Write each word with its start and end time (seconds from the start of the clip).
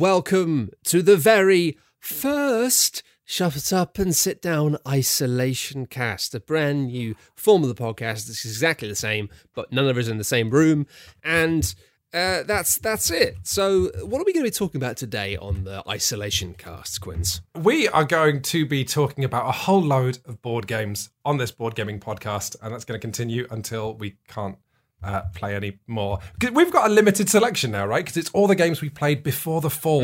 welcome 0.00 0.70
to 0.82 1.02
the 1.02 1.16
very 1.18 1.76
first 1.98 3.02
Shut 3.26 3.70
Up 3.70 3.98
and 3.98 4.16
Sit 4.16 4.40
Down 4.40 4.78
Isolation 4.88 5.84
Cast, 5.84 6.34
a 6.34 6.40
brand 6.40 6.86
new 6.86 7.14
form 7.34 7.62
of 7.62 7.68
the 7.68 7.74
podcast. 7.74 8.30
It's 8.30 8.46
exactly 8.46 8.88
the 8.88 8.96
same, 8.96 9.28
but 9.54 9.70
none 9.70 9.86
of 9.88 9.98
us 9.98 10.08
in 10.08 10.16
the 10.16 10.24
same 10.24 10.48
room. 10.48 10.86
And 11.22 11.74
uh, 12.14 12.44
that's 12.44 12.78
that's 12.78 13.10
it. 13.10 13.36
So, 13.42 13.90
what 14.02 14.22
are 14.22 14.24
we 14.24 14.32
going 14.32 14.42
to 14.42 14.50
be 14.50 14.56
talking 14.56 14.80
about 14.80 14.96
today 14.96 15.36
on 15.36 15.64
the 15.64 15.86
Isolation 15.86 16.54
Cast, 16.54 17.02
Quinns? 17.02 17.42
We 17.54 17.86
are 17.88 18.04
going 18.04 18.40
to 18.40 18.64
be 18.64 18.86
talking 18.86 19.22
about 19.22 19.50
a 19.50 19.52
whole 19.52 19.82
load 19.82 20.18
of 20.24 20.40
board 20.40 20.66
games 20.66 21.10
on 21.26 21.36
this 21.36 21.50
board 21.50 21.74
gaming 21.74 22.00
podcast, 22.00 22.56
and 22.62 22.72
that's 22.72 22.86
going 22.86 22.98
to 22.98 23.02
continue 23.02 23.46
until 23.50 23.94
we 23.96 24.16
can't 24.28 24.56
uh, 25.02 25.22
play 25.34 25.54
any 25.54 25.78
more. 25.86 26.18
We've 26.52 26.72
got 26.72 26.90
a 26.90 26.92
limited 26.92 27.28
selection 27.28 27.70
now, 27.70 27.86
right? 27.86 28.04
Because 28.04 28.16
it's 28.16 28.30
all 28.30 28.46
the 28.46 28.54
games 28.54 28.80
we 28.80 28.88
played 28.88 29.22
before 29.22 29.60
the 29.60 29.70
fall. 29.70 30.02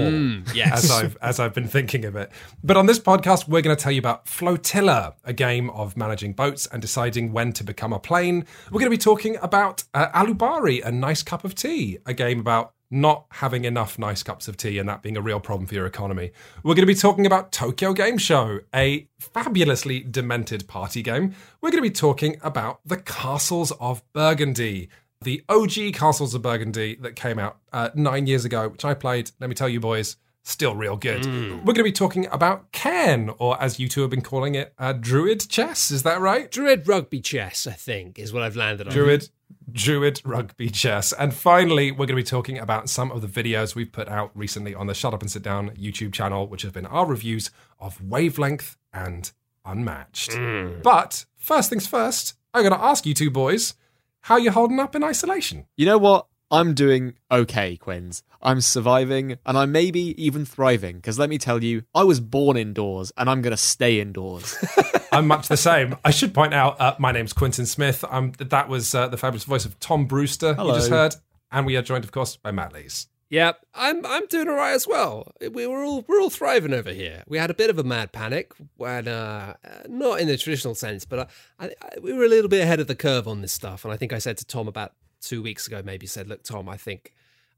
yes. 0.54 0.84
as 0.84 0.90
I've 0.90 1.16
as 1.20 1.40
I've 1.40 1.54
been 1.54 1.68
thinking 1.68 2.04
of 2.04 2.16
it. 2.16 2.30
But 2.62 2.76
on 2.76 2.86
this 2.86 2.98
podcast, 2.98 3.48
we're 3.48 3.62
going 3.62 3.76
to 3.76 3.82
tell 3.82 3.92
you 3.92 3.98
about 3.98 4.26
Flotilla, 4.26 5.14
a 5.24 5.32
game 5.32 5.70
of 5.70 5.96
managing 5.96 6.32
boats 6.32 6.66
and 6.66 6.80
deciding 6.80 7.32
when 7.32 7.52
to 7.54 7.64
become 7.64 7.92
a 7.92 7.98
plane. 7.98 8.46
We're 8.70 8.80
going 8.80 8.90
to 8.90 8.96
be 8.96 8.98
talking 8.98 9.36
about 9.42 9.84
uh, 9.94 10.08
Alubari, 10.10 10.84
a 10.84 10.92
nice 10.92 11.22
cup 11.22 11.44
of 11.44 11.54
tea, 11.54 11.98
a 12.06 12.14
game 12.14 12.40
about 12.40 12.72
not 12.90 13.26
having 13.30 13.64
enough 13.64 13.98
nice 13.98 14.22
cups 14.22 14.48
of 14.48 14.56
tea 14.56 14.78
and 14.78 14.88
that 14.88 15.02
being 15.02 15.16
a 15.16 15.20
real 15.20 15.40
problem 15.40 15.66
for 15.66 15.74
your 15.74 15.86
economy. 15.86 16.30
We're 16.62 16.74
going 16.74 16.86
to 16.86 16.86
be 16.86 16.94
talking 16.94 17.26
about 17.26 17.52
Tokyo 17.52 17.92
Game 17.92 18.18
Show, 18.18 18.60
a 18.74 19.08
fabulously 19.18 20.00
demented 20.00 20.68
party 20.68 21.02
game. 21.02 21.34
We're 21.60 21.70
going 21.70 21.82
to 21.82 21.88
be 21.88 21.94
talking 21.94 22.36
about 22.42 22.80
the 22.84 22.96
Castles 22.98 23.72
of 23.80 24.02
Burgundy, 24.12 24.88
the 25.20 25.42
OG 25.48 25.94
Castles 25.94 26.34
of 26.34 26.42
Burgundy 26.42 26.96
that 27.00 27.16
came 27.16 27.38
out 27.38 27.58
uh, 27.72 27.90
nine 27.94 28.26
years 28.26 28.44
ago, 28.44 28.68
which 28.68 28.84
I 28.84 28.94
played. 28.94 29.30
Let 29.40 29.48
me 29.48 29.54
tell 29.54 29.68
you, 29.68 29.80
boys, 29.80 30.16
still 30.44 30.76
real 30.76 30.96
good. 30.96 31.26
We're 31.26 31.72
going 31.72 31.76
to 31.76 31.82
be 31.82 31.92
talking 31.92 32.26
about 32.28 32.70
Cairn, 32.70 33.32
or 33.38 33.60
as 33.60 33.80
you 33.80 33.88
two 33.88 34.02
have 34.02 34.10
been 34.10 34.20
calling 34.20 34.54
it, 34.54 34.72
uh, 34.78 34.92
Druid 34.92 35.48
chess. 35.48 35.90
Is 35.90 36.04
that 36.04 36.20
right? 36.20 36.50
Druid 36.50 36.86
rugby 36.86 37.20
chess, 37.20 37.66
I 37.66 37.72
think, 37.72 38.18
is 38.18 38.32
what 38.32 38.44
I've 38.44 38.54
landed 38.56 38.86
on. 38.86 38.92
Druid, 38.92 39.28
Druid 39.70 40.22
rugby 40.24 40.70
chess. 40.70 41.12
And 41.12 41.34
finally, 41.34 41.90
we're 41.90 42.06
going 42.06 42.08
to 42.08 42.14
be 42.16 42.22
talking 42.22 42.58
about 42.58 42.88
some 42.88 43.10
of 43.10 43.20
the 43.20 43.28
videos 43.28 43.74
we've 43.74 43.92
put 43.92 44.08
out 44.08 44.30
recently 44.34 44.74
on 44.74 44.86
the 44.86 44.94
Shut 44.94 45.12
Up 45.12 45.22
and 45.22 45.30
Sit 45.30 45.42
Down 45.42 45.70
YouTube 45.70 46.12
channel, 46.12 46.46
which 46.46 46.62
have 46.62 46.72
been 46.72 46.86
our 46.86 47.06
reviews 47.06 47.50
of 47.78 48.02
Wavelength 48.02 48.76
and 48.92 49.30
Unmatched. 49.64 50.30
Mm. 50.30 50.82
But 50.82 51.26
first 51.36 51.68
things 51.68 51.86
first, 51.86 52.34
I'm 52.54 52.62
going 52.62 52.72
to 52.72 52.84
ask 52.84 53.04
you 53.04 53.14
two 53.14 53.30
boys 53.30 53.74
how 54.20 54.36
you're 54.36 54.52
holding 54.52 54.80
up 54.80 54.96
in 54.96 55.04
isolation. 55.04 55.66
You 55.76 55.86
know 55.86 55.98
what? 55.98 56.26
I'm 56.50 56.74
doing 56.74 57.14
okay, 57.30 57.76
Quinns. 57.76 58.22
I'm 58.40 58.60
surviving 58.60 59.38
and 59.44 59.58
I 59.58 59.66
may 59.66 59.90
be 59.90 60.14
even 60.22 60.44
thriving 60.44 60.96
because 60.96 61.18
let 61.18 61.28
me 61.28 61.38
tell 61.38 61.64
you, 61.64 61.82
I 61.94 62.04
was 62.04 62.20
born 62.20 62.56
indoors 62.56 63.12
and 63.16 63.28
I'm 63.28 63.42
going 63.42 63.52
to 63.52 63.56
stay 63.56 64.00
indoors. 64.00 64.56
I'm 65.12 65.26
much 65.26 65.48
the 65.48 65.56
same. 65.56 65.96
I 66.04 66.10
should 66.10 66.32
point 66.34 66.54
out, 66.54 66.80
uh, 66.80 66.94
my 66.98 67.10
name's 67.10 67.32
Quintin 67.32 67.66
Smith. 67.66 68.04
Um, 68.08 68.32
that 68.38 68.68
was 68.68 68.94
uh, 68.94 69.08
the 69.08 69.16
fabulous 69.16 69.44
voice 69.44 69.64
of 69.64 69.78
Tom 69.80 70.06
Brewster 70.06 70.54
Hello. 70.54 70.72
you 70.72 70.78
just 70.78 70.90
heard. 70.90 71.16
And 71.50 71.66
we 71.66 71.76
are 71.76 71.82
joined, 71.82 72.04
of 72.04 72.12
course, 72.12 72.36
by 72.36 72.50
Matt 72.50 72.72
Lees. 72.72 73.08
Yeah, 73.28 73.52
I'm 73.74 74.06
I'm 74.06 74.26
doing 74.26 74.48
all 74.48 74.54
right 74.54 74.74
as 74.74 74.86
well. 74.86 75.32
We 75.50 75.66
were 75.66 75.82
all 75.82 76.04
we're 76.06 76.20
all 76.20 76.30
thriving 76.30 76.72
over 76.72 76.92
here. 76.92 77.24
We 77.26 77.38
had 77.38 77.50
a 77.50 77.54
bit 77.54 77.70
of 77.70 77.78
a 77.78 77.82
mad 77.82 78.12
panic 78.12 78.52
when, 78.76 79.08
uh, 79.08 79.54
uh, 79.64 79.68
not 79.88 80.20
in 80.20 80.28
the 80.28 80.36
traditional 80.36 80.76
sense, 80.76 81.04
but 81.04 81.28
I, 81.58 81.64
I, 81.64 81.90
we 82.00 82.12
were 82.12 82.24
a 82.24 82.28
little 82.28 82.48
bit 82.48 82.62
ahead 82.62 82.78
of 82.78 82.86
the 82.86 82.94
curve 82.94 83.26
on 83.26 83.40
this 83.40 83.52
stuff. 83.52 83.84
And 83.84 83.92
I 83.92 83.96
think 83.96 84.12
I 84.12 84.18
said 84.18 84.36
to 84.38 84.46
Tom 84.46 84.68
about 84.68 84.92
two 85.26 85.42
weeks 85.42 85.66
ago, 85.66 85.82
maybe 85.84 86.06
said, 86.06 86.28
"Look, 86.28 86.42
Tom, 86.42 86.68
I 86.68 86.76
think 86.76 87.14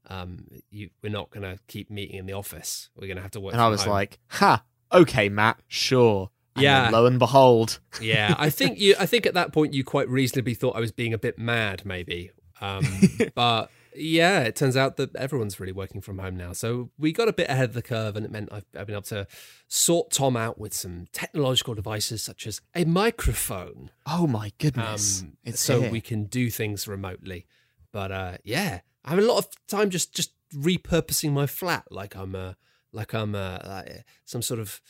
um, 0.07 0.45
you, 0.71 0.89
we're 1.03 1.11
not 1.11 1.29
going 1.29 1.43
to 1.43 1.59
keep 1.67 1.89
meeting 1.91 2.17
in 2.17 2.25
the 2.25 2.33
office. 2.33 2.89
We're 2.95 3.07
going 3.07 3.17
to 3.17 3.21
have 3.23 3.31
to 3.31 3.39
work." 3.39 3.53
and 3.53 3.61
I 3.61 3.69
was 3.69 3.83
home." 3.83 3.93
like, 3.93 4.19
ha, 4.27 4.63
okay, 4.91 5.29
Matt, 5.29 5.59
sure. 5.67 6.29
And 6.55 6.63
Yeah. 6.63 6.89
lo 6.89 7.05
and 7.05 7.19
behold, 7.19 7.79
"Yeah, 8.01 8.35
I 8.37 8.49
think 8.59 8.79
you. 8.79 8.95
I 8.99 9.05
think 9.05 9.25
at 9.25 9.33
that 9.35 9.53
point 9.53 9.73
you 9.73 9.83
quite 9.83 10.09
reasonably 10.09 10.53
thought 10.55 10.75
I 10.75 10.79
was 10.79 10.91
being 10.91 11.13
a 11.13 11.17
bit 11.19 11.37
mad, 11.37 11.85
maybe." 11.85 12.31
Um, 12.61 12.83
but 13.35 13.69
yeah, 13.95 14.41
it 14.41 14.55
turns 14.55 14.75
out 14.75 14.97
that 14.97 15.15
everyone's 15.15 15.59
really 15.59 15.71
working 15.71 16.01
from 16.01 16.17
home 16.19 16.35
now. 16.37 16.51
So 16.53 16.89
we 16.97 17.11
got 17.13 17.27
a 17.29 17.33
bit 17.33 17.49
ahead 17.49 17.65
of 17.69 17.73
the 17.73 17.81
curve, 17.81 18.15
and 18.17 18.25
it 18.25 18.31
meant 18.31 18.49
I've, 18.51 18.65
I've 18.77 18.85
been 18.87 18.95
able 18.95 19.03
to 19.03 19.27
sort 19.67 20.11
Tom 20.11 20.35
out 20.35 20.59
with 20.59 20.73
some 20.73 21.07
technological 21.13 21.73
devices 21.75 22.21
such 22.23 22.45
as 22.47 22.61
a 22.75 22.83
microphone, 22.85 23.91
oh 24.05 24.27
my 24.27 24.51
goodness. 24.57 25.21
um, 25.21 25.37
it's 25.43 25.61
so 25.61 25.81
here. 25.81 25.91
we 25.91 26.01
can 26.01 26.25
do 26.25 26.49
things 26.49 26.87
remotely. 26.87 27.45
But 27.91 28.11
uh, 28.11 28.37
yeah, 28.43 28.81
I 29.05 29.09
have 29.11 29.19
a 29.19 29.23
lot 29.23 29.37
of 29.39 29.47
time 29.67 29.89
just 29.89 30.13
just 30.13 30.31
repurposing 30.53 31.31
my 31.31 31.45
flat 31.47 31.85
like 31.91 32.15
I'm 32.15 32.33
a 32.35 32.55
like 32.91 33.13
I'm 33.13 33.35
a, 33.35 33.61
like 33.67 34.05
some 34.25 34.41
sort 34.41 34.59
of 34.59 34.81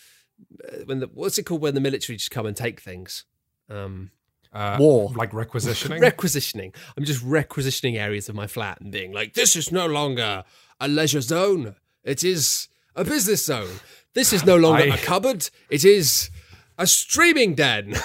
uh, 0.65 0.77
when 0.85 0.99
the 0.99 1.07
what's 1.13 1.37
it 1.37 1.43
called 1.43 1.61
when 1.61 1.75
the 1.75 1.81
military 1.81 2.15
just 2.17 2.31
come 2.31 2.45
and 2.45 2.55
take 2.55 2.79
things. 2.81 3.25
Um, 3.69 4.11
Uh, 4.51 4.77
War. 4.79 5.11
Like 5.15 5.31
requisitioning. 5.45 6.01
requisitioning. 6.01 6.73
I'm 6.97 7.03
just 7.05 7.21
requisitioning 7.23 7.97
areas 7.97 8.29
of 8.29 8.35
my 8.35 8.47
flat 8.47 8.81
and 8.81 8.91
being 8.91 9.11
like, 9.13 9.33
this 9.33 9.55
is 9.55 9.71
no 9.71 9.85
longer 9.85 10.43
a 10.79 10.87
leisure 10.87 11.21
zone. 11.21 11.75
It 12.03 12.23
is 12.23 12.67
a 12.95 13.03
business 13.03 13.45
zone. 13.45 13.79
This 14.13 14.33
is 14.33 14.43
no 14.45 14.55
longer 14.57 14.83
I- 14.91 14.95
a 14.95 14.97
cupboard. 14.97 15.49
It 15.69 15.85
is 15.85 16.31
a 16.77 16.87
streaming 16.87 17.53
den. 17.55 17.93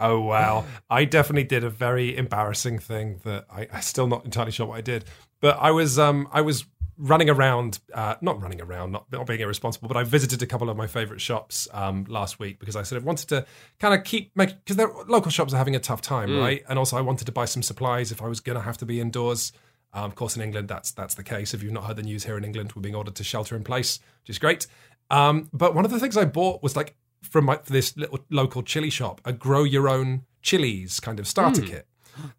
Oh 0.00 0.20
wow! 0.20 0.64
I 0.88 1.04
definitely 1.04 1.44
did 1.44 1.62
a 1.62 1.70
very 1.70 2.16
embarrassing 2.16 2.78
thing 2.78 3.20
that 3.24 3.46
I, 3.50 3.68
I'm 3.72 3.82
still 3.82 4.06
not 4.06 4.24
entirely 4.24 4.52
sure 4.52 4.66
what 4.66 4.78
I 4.78 4.80
did. 4.80 5.04
But 5.40 5.58
I 5.60 5.70
was 5.70 5.98
um 5.98 6.28
I 6.32 6.40
was 6.40 6.64
running 6.96 7.30
around, 7.30 7.80
uh, 7.94 8.14
not 8.20 8.42
running 8.42 8.60
around, 8.60 8.92
not, 8.92 9.10
not 9.10 9.26
being 9.26 9.40
irresponsible, 9.40 9.88
but 9.88 9.96
I 9.96 10.02
visited 10.02 10.42
a 10.42 10.46
couple 10.46 10.68
of 10.68 10.76
my 10.76 10.86
favorite 10.86 11.20
shops 11.20 11.68
um 11.72 12.04
last 12.08 12.38
week 12.38 12.58
because 12.58 12.76
I 12.76 12.82
sort 12.82 12.98
of 12.98 13.04
wanted 13.04 13.28
to 13.28 13.46
kind 13.78 13.94
of 13.94 14.04
keep 14.04 14.36
make 14.36 14.50
because 14.64 14.76
their 14.76 14.90
local 15.06 15.30
shops 15.30 15.54
are 15.54 15.58
having 15.58 15.76
a 15.76 15.80
tough 15.80 16.02
time, 16.02 16.38
right? 16.38 16.62
And 16.68 16.78
also 16.78 16.96
I 16.96 17.02
wanted 17.02 17.26
to 17.26 17.32
buy 17.32 17.44
some 17.44 17.62
supplies 17.62 18.10
if 18.10 18.22
I 18.22 18.28
was 18.28 18.40
gonna 18.40 18.60
have 18.62 18.78
to 18.78 18.86
be 18.86 19.00
indoors. 19.00 19.52
Um, 19.92 20.04
of 20.04 20.14
course, 20.14 20.36
in 20.36 20.42
England, 20.42 20.68
that's 20.68 20.92
that's 20.92 21.14
the 21.14 21.24
case. 21.24 21.52
If 21.52 21.62
you've 21.62 21.72
not 21.72 21.84
heard 21.84 21.96
the 21.96 22.02
news 22.02 22.24
here 22.24 22.38
in 22.38 22.44
England, 22.44 22.72
we're 22.74 22.82
being 22.82 22.94
ordered 22.94 23.16
to 23.16 23.24
shelter 23.24 23.56
in 23.56 23.64
place, 23.64 23.98
which 24.22 24.30
is 24.30 24.38
great. 24.38 24.66
Um, 25.10 25.48
but 25.52 25.74
one 25.74 25.84
of 25.84 25.90
the 25.90 25.98
things 25.98 26.16
I 26.16 26.24
bought 26.24 26.62
was 26.62 26.76
like 26.76 26.94
from 27.22 27.46
my, 27.46 27.58
this 27.66 27.96
little 27.96 28.20
local 28.30 28.62
chili 28.62 28.90
shop, 28.90 29.20
a 29.24 29.32
grow 29.32 29.64
your 29.64 29.88
own 29.88 30.22
chilies 30.42 31.00
kind 31.00 31.20
of 31.20 31.26
starter 31.26 31.62
kit. 31.62 31.86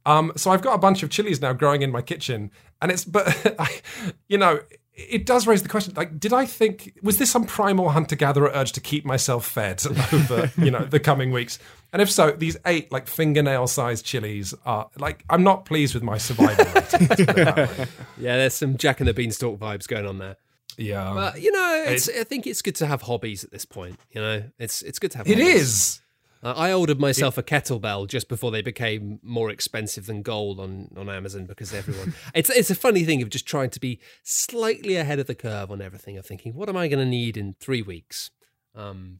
Um, 0.05 0.31
so 0.35 0.51
I've 0.51 0.61
got 0.61 0.73
a 0.73 0.77
bunch 0.77 1.03
of 1.03 1.09
chilies 1.09 1.41
now 1.41 1.53
growing 1.53 1.81
in 1.81 1.91
my 1.91 2.01
kitchen, 2.01 2.51
and 2.81 2.91
it's 2.91 3.05
but 3.05 3.55
I, 3.59 3.81
you 4.27 4.37
know. 4.37 4.59
It 4.93 5.25
does 5.25 5.47
raise 5.47 5.63
the 5.63 5.69
question: 5.69 5.93
like, 5.95 6.19
did 6.19 6.33
I 6.33 6.45
think 6.45 6.99
was 7.01 7.17
this 7.17 7.31
some 7.31 7.45
primal 7.45 7.89
hunter-gatherer 7.89 8.51
urge 8.53 8.73
to 8.73 8.81
keep 8.81 9.05
myself 9.05 9.47
fed 9.47 9.81
over, 10.13 10.51
you 10.57 10.69
know, 10.69 10.83
the 10.83 10.99
coming 10.99 11.31
weeks? 11.31 11.59
And 11.93 12.01
if 12.01 12.11
so, 12.11 12.31
these 12.31 12.57
eight 12.65 12.91
like 12.91 13.07
fingernail-sized 13.07 14.05
chilies 14.05 14.53
are 14.65 14.89
like 14.99 15.23
I'm 15.29 15.43
not 15.43 15.63
pleased 15.63 15.93
with 15.93 16.03
my 16.03 16.17
survival. 16.17 16.65
rate, 16.65 16.75
let's 16.75 16.91
put 16.91 17.19
it 17.21 17.35
that 17.35 17.55
way. 17.55 17.85
yeah, 18.19 18.35
there's 18.35 18.53
some 18.53 18.75
Jack 18.75 18.99
and 18.99 19.07
the 19.07 19.13
Beanstalk 19.13 19.57
vibes 19.57 19.87
going 19.87 20.05
on 20.05 20.17
there. 20.17 20.35
Yeah, 20.77 21.11
But 21.13 21.41
you 21.41 21.51
know, 21.51 21.83
it's, 21.87 22.09
I 22.09 22.23
think 22.23 22.47
it's 22.47 22.61
good 22.61 22.75
to 22.75 22.87
have 22.87 23.03
hobbies 23.03 23.43
at 23.43 23.51
this 23.51 23.65
point. 23.65 23.99
You 24.11 24.21
know, 24.21 24.43
it's 24.59 24.81
it's 24.81 24.99
good 24.99 25.11
to 25.11 25.17
have. 25.19 25.27
it 25.27 25.37
hobbies. 25.37 25.61
is. 25.61 26.01
Uh, 26.43 26.53
I 26.57 26.73
ordered 26.73 26.99
myself 26.99 27.37
a 27.37 27.43
kettlebell 27.43 28.07
just 28.07 28.27
before 28.27 28.49
they 28.49 28.63
became 28.63 29.19
more 29.21 29.51
expensive 29.51 30.07
than 30.07 30.23
gold 30.23 30.59
on, 30.59 30.89
on 30.97 31.07
Amazon 31.07 31.45
because 31.45 31.71
everyone. 31.71 32.15
it's 32.33 32.49
it's 32.49 32.71
a 32.71 32.75
funny 32.75 33.03
thing 33.03 33.21
of 33.21 33.29
just 33.29 33.45
trying 33.45 33.69
to 33.69 33.79
be 33.79 33.99
slightly 34.23 34.95
ahead 34.95 35.19
of 35.19 35.27
the 35.27 35.35
curve 35.35 35.69
on 35.69 35.81
everything. 35.81 36.17
Of 36.17 36.25
thinking, 36.25 36.55
what 36.55 36.67
am 36.67 36.77
I 36.77 36.87
going 36.87 36.99
to 37.03 37.05
need 37.05 37.37
in 37.37 37.53
three 37.59 37.83
weeks? 37.83 38.31
Um, 38.73 39.19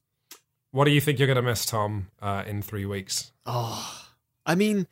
What 0.71 0.85
do 0.85 0.91
you 0.91 1.01
think 1.01 1.19
you're 1.19 1.27
going 1.27 1.35
to 1.35 1.41
miss, 1.43 1.65
Tom, 1.65 2.07
uh, 2.21 2.43
in 2.47 2.61
three 2.63 2.85
weeks? 2.85 3.31
Oh, 3.45 4.07
I 4.45 4.55
mean, 4.55 4.87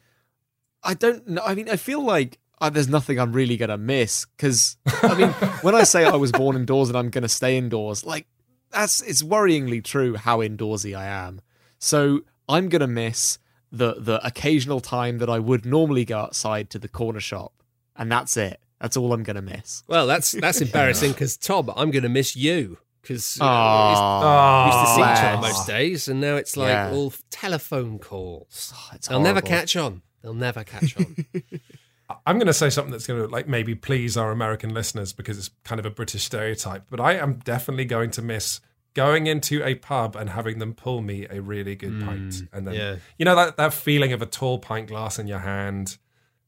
I 0.83 0.93
don't 0.93 1.27
know. 1.27 1.41
I 1.43 1.55
mean, 1.55 1.67
I 1.67 1.77
feel 1.77 2.03
like 2.03 2.37
uh, 2.61 2.69
there's 2.69 2.89
nothing 2.89 3.19
I'm 3.19 3.31
really 3.33 3.57
going 3.57 3.69
to 3.69 3.77
miss 3.77 4.25
because, 4.37 4.77
I 5.03 5.15
mean, 5.15 5.29
when 5.61 5.75
I 5.75 5.83
say 5.83 6.05
I 6.05 6.15
was 6.15 6.31
born 6.31 6.55
indoors 6.55 6.89
and 6.89 6.97
I'm 6.97 7.09
going 7.09 7.21
to 7.23 7.29
stay 7.29 7.57
indoors, 7.57 8.05
like, 8.05 8.27
that's 8.71 9.01
it's 9.01 9.23
worryingly 9.23 9.83
true 9.83 10.15
how 10.15 10.39
indoorsy 10.39 10.95
I 10.97 11.05
am. 11.05 11.41
So 11.79 12.21
I'm 12.47 12.69
going 12.69 12.81
to 12.81 12.87
miss 12.87 13.39
the 13.71 13.95
the 13.99 14.25
occasional 14.25 14.79
time 14.79 15.19
that 15.19 15.29
I 15.29 15.39
would 15.39 15.65
normally 15.65 16.05
go 16.05 16.19
outside 16.19 16.69
to 16.71 16.79
the 16.79 16.87
corner 16.87 17.19
shop, 17.19 17.53
and 17.95 18.11
that's 18.11 18.35
it. 18.37 18.59
That's 18.81 18.95
all 18.97 19.11
I'm 19.13 19.23
going 19.23 19.35
to 19.35 19.41
miss. 19.41 19.83
well, 19.87 20.05
that's 20.07 20.31
that's 20.33 20.61
embarrassing 20.67 21.11
because 21.13 21.37
Tom, 21.37 21.69
I'm 21.75 21.91
going 21.91 22.03
to 22.03 22.09
miss 22.09 22.35
you 22.35 22.77
because 23.01 23.37
Aw. 23.41 24.65
used 24.65 24.79
to 24.79 24.95
see 24.95 25.01
each 25.01 25.25
other 25.33 25.41
most 25.41 25.65
days, 25.67 26.07
and 26.07 26.19
now 26.21 26.35
it's 26.35 26.55
like 26.57 26.69
Yeah. 26.69 26.91
all 26.91 27.13
telephone 27.31 27.97
calls. 27.99 28.73
Oh, 28.75 28.89
it's 28.93 29.07
They'll 29.07 29.19
never 29.21 29.41
catch 29.41 29.75
on. 29.75 30.01
They'll 30.21 30.33
never 30.33 30.63
catch 30.63 30.97
on. 30.97 31.15
I'm 32.25 32.37
going 32.37 32.47
to 32.47 32.53
say 32.53 32.69
something 32.69 32.91
that's 32.91 33.07
going 33.07 33.21
to 33.21 33.27
like 33.27 33.47
maybe 33.47 33.75
please 33.75 34.17
our 34.17 34.31
American 34.31 34.73
listeners 34.73 35.13
because 35.13 35.37
it's 35.37 35.49
kind 35.63 35.79
of 35.79 35.85
a 35.85 35.89
British 35.91 36.23
stereotype, 36.23 36.85
but 36.89 36.99
I 36.99 37.13
am 37.13 37.35
definitely 37.43 37.85
going 37.85 38.11
to 38.11 38.21
miss 38.21 38.61
going 38.95 39.27
into 39.27 39.63
a 39.63 39.75
pub 39.75 40.15
and 40.15 40.31
having 40.31 40.57
them 40.59 40.73
pull 40.73 41.01
me 41.01 41.27
a 41.29 41.41
really 41.41 41.75
good 41.75 42.01
pint, 42.03 42.41
and 42.51 42.67
then 42.67 42.73
yeah. 42.73 42.95
you 43.17 43.25
know 43.25 43.35
that 43.35 43.55
that 43.57 43.73
feeling 43.73 44.13
of 44.13 44.21
a 44.21 44.25
tall 44.25 44.57
pint 44.57 44.87
glass 44.87 45.19
in 45.19 45.27
your 45.27 45.39
hand, 45.39 45.97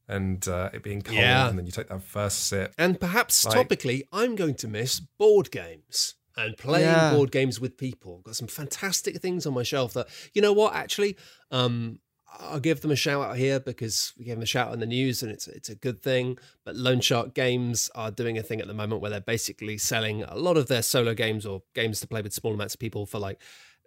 and 0.08 0.46
uh, 0.48 0.68
it 0.72 0.82
being 0.82 1.00
cold, 1.02 1.18
Yeah. 1.18 1.48
and 1.48 1.56
then 1.56 1.66
you 1.66 1.72
take 1.72 1.88
that 1.88 2.02
first 2.02 2.48
sip. 2.48 2.74
And 2.76 2.98
perhaps 2.98 3.46
Like- 3.46 3.68
topically, 3.68 4.02
I'm 4.12 4.34
going 4.34 4.56
to 4.56 4.68
miss 4.68 4.98
board 5.00 5.50
games 5.52 6.16
and 6.36 6.56
playing 6.56 6.86
Yeah. 6.86 7.14
board 7.14 7.30
games 7.30 7.60
with 7.60 7.76
people. 7.76 8.20
Got 8.24 8.36
some 8.36 8.48
fantastic 8.48 9.20
things 9.20 9.46
on 9.46 9.54
my 9.54 9.62
shelf 9.62 9.92
that, 9.94 10.08
you 10.34 10.42
know 10.42 10.52
what, 10.52 10.74
actually, 10.74 11.16
um, 11.50 12.00
I'll 12.40 12.60
give 12.60 12.80
them 12.80 12.90
a 12.90 12.96
shout 12.96 13.22
out 13.22 13.36
here 13.36 13.60
because 13.60 14.12
we 14.18 14.24
gave 14.24 14.36
them 14.36 14.42
a 14.42 14.46
shout 14.46 14.68
out 14.68 14.74
in 14.74 14.80
the 14.80 14.86
news 14.86 15.22
and 15.22 15.30
it's 15.30 15.46
it's 15.48 15.68
a 15.68 15.74
good 15.74 16.02
thing. 16.02 16.38
But 16.64 16.76
Lone 16.76 17.00
Shark 17.00 17.34
Games 17.34 17.90
are 17.94 18.10
doing 18.10 18.38
a 18.38 18.42
thing 18.42 18.60
at 18.60 18.66
the 18.66 18.74
moment 18.74 19.00
where 19.00 19.10
they're 19.10 19.20
basically 19.20 19.78
selling 19.78 20.22
a 20.22 20.36
lot 20.36 20.56
of 20.56 20.68
their 20.68 20.82
solo 20.82 21.14
games 21.14 21.46
or 21.46 21.62
games 21.74 22.00
to 22.00 22.06
play 22.06 22.22
with 22.22 22.32
small 22.32 22.54
amounts 22.54 22.74
of 22.74 22.80
people 22.80 23.06
for 23.06 23.18
like 23.18 23.40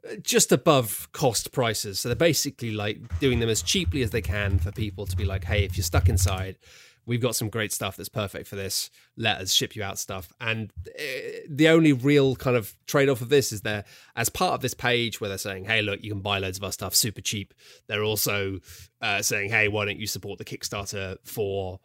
uh, 0.10 0.16
just 0.22 0.52
above 0.52 1.10
cost 1.12 1.52
prices. 1.52 2.00
So 2.00 2.10
they're 2.10 2.16
basically 2.16 2.72
like 2.72 3.20
doing 3.20 3.40
them 3.40 3.50
as 3.50 3.62
cheaply 3.62 4.04
as 4.04 4.12
they 4.12 4.22
can 4.22 4.60
for 4.60 4.72
people 4.72 5.06
to 5.06 5.16
be 5.16 5.26
like, 5.26 5.44
hey, 5.44 5.64
if 5.64 5.78
you're 5.78 5.84
stuck 5.84 6.10
inside, 6.10 6.58
we've 7.06 7.22
got 7.22 7.36
some 7.36 7.50
great 7.50 7.72
stuff 7.72 7.96
that's 7.98 8.10
perfect 8.10 8.48
for 8.48 8.56
this. 8.56 8.90
Let 9.18 9.42
us 9.42 9.54
ship 9.54 9.76
you 9.76 9.84
out 9.84 10.00
stuff. 10.00 10.34
And 10.42 10.72
eh, 10.98 11.40
the 11.50 11.70
only 11.70 11.94
real 11.94 12.36
kind 12.36 12.56
of 12.56 12.76
trade 12.88 13.10
off 13.10 13.22
of 13.22 13.30
this 13.30 13.52
is 13.52 13.62
they're, 13.62 13.86
as 14.16 14.30
part 14.30 14.54
of 14.54 14.62
this 14.62 14.74
page 14.74 15.22
where 15.22 15.30
they're 15.30 15.38
saying, 15.38 15.66
hey, 15.66 15.82
look, 15.82 16.04
you 16.04 16.12
can 16.12 16.22
buy 16.22 16.40
loads 16.40 16.58
of 16.58 16.64
our 16.64 16.72
stuff 16.72 16.96
super 16.96 17.22
cheap. 17.22 17.54
They're 17.88 18.04
also 18.04 18.60
uh, 19.02 19.22
saying, 19.22 19.50
hey, 19.50 19.68
why 19.68 19.86
don't 19.86 20.00
you 20.00 20.08
support 20.08 20.38
the 20.38 20.46
Kickstarter 20.46 21.18
for 21.24 21.80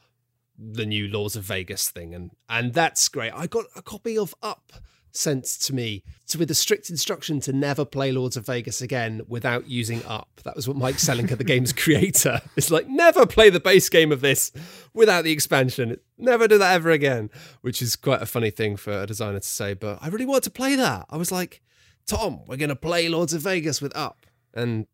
the 0.58 0.86
new 0.86 1.08
Lords 1.08 1.36
of 1.36 1.44
Vegas 1.44 1.90
thing? 1.90 2.14
And 2.14 2.30
and 2.48 2.72
that's 2.72 3.08
great. 3.08 3.32
I 3.34 3.46
got 3.46 3.66
a 3.76 3.82
copy 3.82 4.16
of 4.16 4.34
Up 4.42 4.72
sent 5.12 5.44
to 5.44 5.74
me 5.74 6.02
to, 6.28 6.38
with 6.38 6.50
a 6.50 6.54
strict 6.54 6.90
instruction 6.90 7.40
to 7.40 7.52
never 7.52 7.84
play 7.84 8.12
Lords 8.12 8.36
of 8.36 8.46
Vegas 8.46 8.80
again 8.80 9.22
without 9.28 9.68
using 9.68 10.04
Up. 10.04 10.28
That 10.44 10.56
was 10.56 10.66
what 10.66 10.76
Mike 10.76 10.96
Selinker, 10.96 11.36
the 11.36 11.44
game's 11.44 11.72
creator, 11.84 12.40
is 12.56 12.70
like, 12.70 12.88
never 12.88 13.26
play 13.26 13.50
the 13.50 13.60
base 13.60 13.88
game 13.88 14.12
of 14.12 14.20
this 14.20 14.52
without 14.94 15.24
the 15.24 15.32
expansion. 15.32 15.96
Never 16.18 16.48
do 16.48 16.58
that 16.58 16.74
ever 16.74 16.90
again, 16.90 17.30
which 17.60 17.82
is 17.82 17.96
quite 17.96 18.22
a 18.22 18.26
funny 18.26 18.50
thing 18.50 18.76
for 18.76 19.02
a 19.02 19.06
designer 19.06 19.40
to 19.40 19.46
say. 19.46 19.74
But 19.74 19.98
I 20.00 20.08
really 20.08 20.26
wanted 20.26 20.44
to 20.44 20.50
play 20.50 20.76
that. 20.76 21.06
I 21.10 21.16
was 21.16 21.32
like, 21.32 21.62
Tom, 22.06 22.40
we're 22.46 22.56
going 22.56 22.70
to 22.70 22.76
play 22.76 23.08
Lords 23.08 23.34
of 23.34 23.42
Vegas 23.42 23.80
with 23.80 23.96
Up. 23.96 24.26
And 24.54 24.86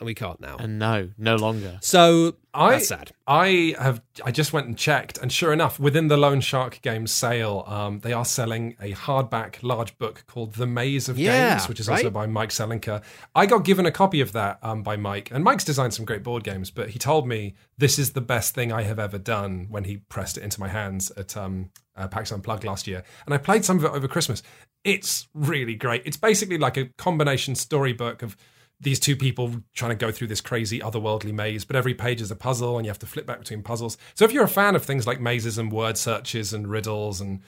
we 0.00 0.14
can't 0.14 0.40
now. 0.40 0.56
And 0.58 0.78
no, 0.78 1.10
no 1.18 1.36
longer. 1.36 1.78
So 1.82 2.36
I- 2.54 2.72
that's 2.72 2.88
sad. 2.88 3.12
I 3.26 3.74
have. 3.78 4.00
I 4.24 4.30
just 4.30 4.52
went 4.52 4.66
and 4.66 4.78
checked, 4.78 5.18
and 5.18 5.30
sure 5.30 5.52
enough, 5.52 5.78
within 5.78 6.08
the 6.08 6.16
Lone 6.16 6.40
Shark 6.40 6.80
Games 6.80 7.12
sale, 7.12 7.64
um, 7.66 8.00
they 8.00 8.12
are 8.12 8.24
selling 8.24 8.76
a 8.80 8.92
hardback 8.92 9.62
large 9.62 9.98
book 9.98 10.24
called 10.26 10.54
The 10.54 10.66
Maze 10.66 11.08
of 11.08 11.18
Yeah, 11.18 11.50
Games, 11.56 11.68
which 11.68 11.80
is 11.80 11.88
also 11.88 12.08
by 12.10 12.26
Mike 12.26 12.50
Selinker. 12.50 13.02
I 13.34 13.46
got 13.46 13.64
given 13.64 13.84
a 13.84 13.90
copy 13.90 14.20
of 14.20 14.32
that 14.32 14.58
um, 14.62 14.82
by 14.82 14.96
Mike, 14.96 15.30
and 15.32 15.44
Mike's 15.44 15.64
designed 15.64 15.92
some 15.92 16.04
great 16.04 16.22
board 16.22 16.44
games, 16.44 16.70
but 16.70 16.90
he 16.90 16.98
told 16.98 17.26
me 17.28 17.54
this 17.76 17.98
is 17.98 18.12
the 18.12 18.20
best 18.22 18.54
thing 18.54 18.72
I 18.72 18.82
have 18.82 18.98
ever 18.98 19.18
done 19.18 19.66
when 19.68 19.84
he 19.84 19.98
pressed 20.08 20.38
it 20.38 20.42
into 20.44 20.58
my 20.60 20.68
hands 20.68 21.10
at 21.16 21.36
um, 21.36 21.70
uh, 21.96 22.08
PAX 22.08 22.32
Unplugged 22.32 22.64
last 22.64 22.86
year, 22.86 23.02
and 23.26 23.34
I 23.34 23.38
played 23.38 23.64
some 23.64 23.76
of 23.78 23.84
it 23.84 23.90
over 23.90 24.08
Christmas. 24.08 24.42
It's 24.84 25.26
really 25.34 25.74
great. 25.74 26.02
It's 26.06 26.16
basically 26.16 26.58
like 26.58 26.76
a 26.76 26.86
combination 26.96 27.54
storybook 27.56 28.22
of 28.22 28.36
these 28.80 29.00
two 29.00 29.16
people 29.16 29.62
trying 29.74 29.90
to 29.90 29.96
go 29.96 30.12
through 30.12 30.26
this 30.26 30.40
crazy 30.40 30.80
otherworldly 30.80 31.32
maze, 31.32 31.64
but 31.64 31.76
every 31.76 31.94
page 31.94 32.20
is 32.20 32.30
a 32.30 32.36
puzzle 32.36 32.76
and 32.76 32.84
you 32.84 32.90
have 32.90 32.98
to 32.98 33.06
flip 33.06 33.26
back 33.26 33.38
between 33.38 33.62
puzzles. 33.62 33.96
So 34.14 34.24
if 34.24 34.32
you're 34.32 34.44
a 34.44 34.48
fan 34.48 34.76
of 34.76 34.84
things 34.84 35.06
like 35.06 35.20
mazes 35.20 35.56
and 35.58 35.72
word 35.72 35.96
searches 35.96 36.52
and 36.52 36.68
riddles 36.68 37.20
and 37.20 37.40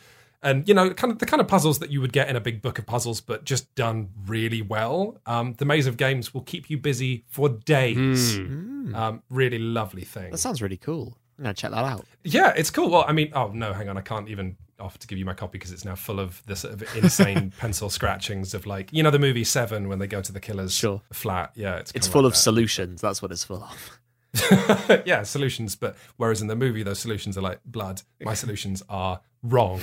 and 0.43 0.69
you 0.69 0.75
know 0.75 0.91
kind 0.91 1.13
of 1.13 1.19
the 1.19 1.27
kind 1.27 1.41
of 1.41 1.49
puzzles 1.49 1.81
that 1.81 1.91
you 1.91 2.01
would 2.01 2.13
get 2.13 2.29
in 2.29 2.37
a 2.37 2.41
big 2.41 2.63
book 2.63 2.79
of 2.79 2.87
puzzles, 2.87 3.21
but 3.21 3.45
just 3.45 3.75
done 3.75 4.09
really 4.27 4.63
well, 4.63 5.21
um, 5.27 5.55
the 5.59 5.65
Maze 5.65 5.87
of 5.87 5.97
Games 5.97 6.33
will 6.33 6.43
keep 6.43 6.71
you 6.71 6.79
busy 6.79 7.25
for 7.29 7.49
days. 7.49 8.39
Um, 8.39 9.23
really 9.29 9.59
lovely 9.59 10.05
thing. 10.05 10.31
That 10.31 10.39
sounds 10.39 10.63
really 10.63 10.77
cool. 10.77 11.19
I'm 11.39 11.45
gonna 11.45 11.55
check 11.55 11.73
that 11.73 11.85
out. 11.85 12.07
Yeah, 12.25 12.53
it's 12.57 12.71
cool. 12.71 12.89
Well, 12.89 13.05
I 13.07 13.13
mean, 13.13 13.33
oh 13.35 13.49
no, 13.49 13.73
hang 13.73 13.89
on, 13.89 13.99
I 13.99 14.01
can't 14.01 14.29
even 14.29 14.57
offer 14.81 14.99
to 14.99 15.07
give 15.07 15.19
you 15.19 15.25
my 15.25 15.35
copy 15.35 15.59
because 15.59 15.73
it's 15.73 15.85
now 15.85 15.95
full 15.95 16.21
of 16.21 16.43
the 16.47 16.57
sort 16.57 16.75
of 16.75 16.97
insane 16.97 17.53
pencil 17.59 17.91
scratchings 17.91 18.55
of 18.55 18.67
like 18.67 18.93
you 18.93 19.03
know 19.03 19.11
the 19.11 19.19
movie 19.19 19.45
Seven 19.45 19.89
when 19.89 19.99
they 19.99 20.07
go 20.07 20.21
to 20.23 20.33
the 20.33 20.41
killer's 20.41 20.75
Sure. 20.75 21.03
flat. 21.13 21.53
Yeah, 21.55 21.77
it's 21.77 21.93
It's 21.95 22.07
full 22.09 22.23
like 22.23 22.33
of 22.33 22.37
solutions. 22.37 23.01
That's 23.01 23.21
what 23.23 23.33
it's 23.33 23.45
full 23.45 23.63
of. 23.65 23.99
yeah, 25.07 25.23
solutions. 25.23 25.75
But 25.75 25.97
whereas 26.17 26.41
in 26.43 26.49
the 26.49 26.57
movie, 26.57 26.83
those 26.83 26.99
solutions 26.99 27.37
are 27.39 27.41
like 27.43 27.61
blood. 27.65 28.03
My 28.23 28.35
solutions 28.45 28.83
are 28.89 29.21
wrong. 29.43 29.81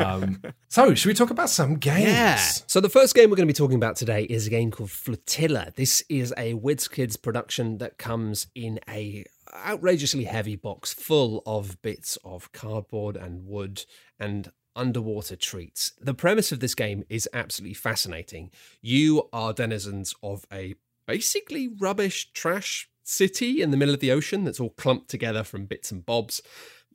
um, 0.00 0.40
so, 0.68 0.94
should 0.94 1.08
we 1.08 1.14
talk 1.14 1.30
about 1.30 1.50
some 1.50 1.74
games? 1.76 2.04
Yeah. 2.06 2.36
So 2.66 2.80
the 2.80 2.88
first 2.88 3.14
game 3.14 3.28
we're 3.30 3.36
going 3.36 3.46
to 3.46 3.52
be 3.52 3.56
talking 3.56 3.76
about 3.76 3.96
today 3.96 4.22
is 4.24 4.46
a 4.46 4.50
game 4.50 4.70
called 4.70 4.90
Flotilla. 4.90 5.72
This 5.76 6.02
is 6.08 6.32
a 6.36 6.54
WizKids 6.54 7.20
production 7.20 7.78
that 7.78 7.98
comes 7.98 8.46
in 8.54 8.80
a 8.88 9.24
outrageously 9.54 10.24
heavy 10.24 10.56
box 10.56 10.92
full 10.92 11.42
of 11.46 11.80
bits 11.82 12.18
of 12.24 12.52
cardboard 12.52 13.16
and 13.16 13.46
wood 13.46 13.84
and 14.18 14.52
underwater 14.76 15.36
treats. 15.36 15.92
The 16.00 16.14
premise 16.14 16.52
of 16.52 16.60
this 16.60 16.74
game 16.74 17.04
is 17.08 17.28
absolutely 17.32 17.74
fascinating. 17.74 18.50
You 18.80 19.28
are 19.32 19.52
denizens 19.52 20.14
of 20.22 20.46
a 20.52 20.74
basically 21.06 21.68
rubbish 21.68 22.32
trash 22.32 22.88
city 23.02 23.62
in 23.62 23.70
the 23.70 23.76
middle 23.76 23.94
of 23.94 24.00
the 24.00 24.12
ocean 24.12 24.44
that's 24.44 24.60
all 24.60 24.70
clumped 24.70 25.08
together 25.08 25.42
from 25.42 25.66
bits 25.66 25.90
and 25.90 26.04
bobs, 26.04 26.42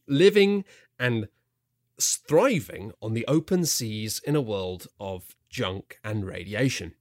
living 0.08 0.64
and 1.00 1.28
thriving 2.00 2.92
on 3.02 3.14
the 3.14 3.26
open 3.28 3.66
seas 3.66 4.22
in 4.26 4.36
a 4.36 4.42
world 4.42 4.88
of 5.00 5.36
junk 5.50 6.00
and 6.04 6.26
radiation. 6.26 6.94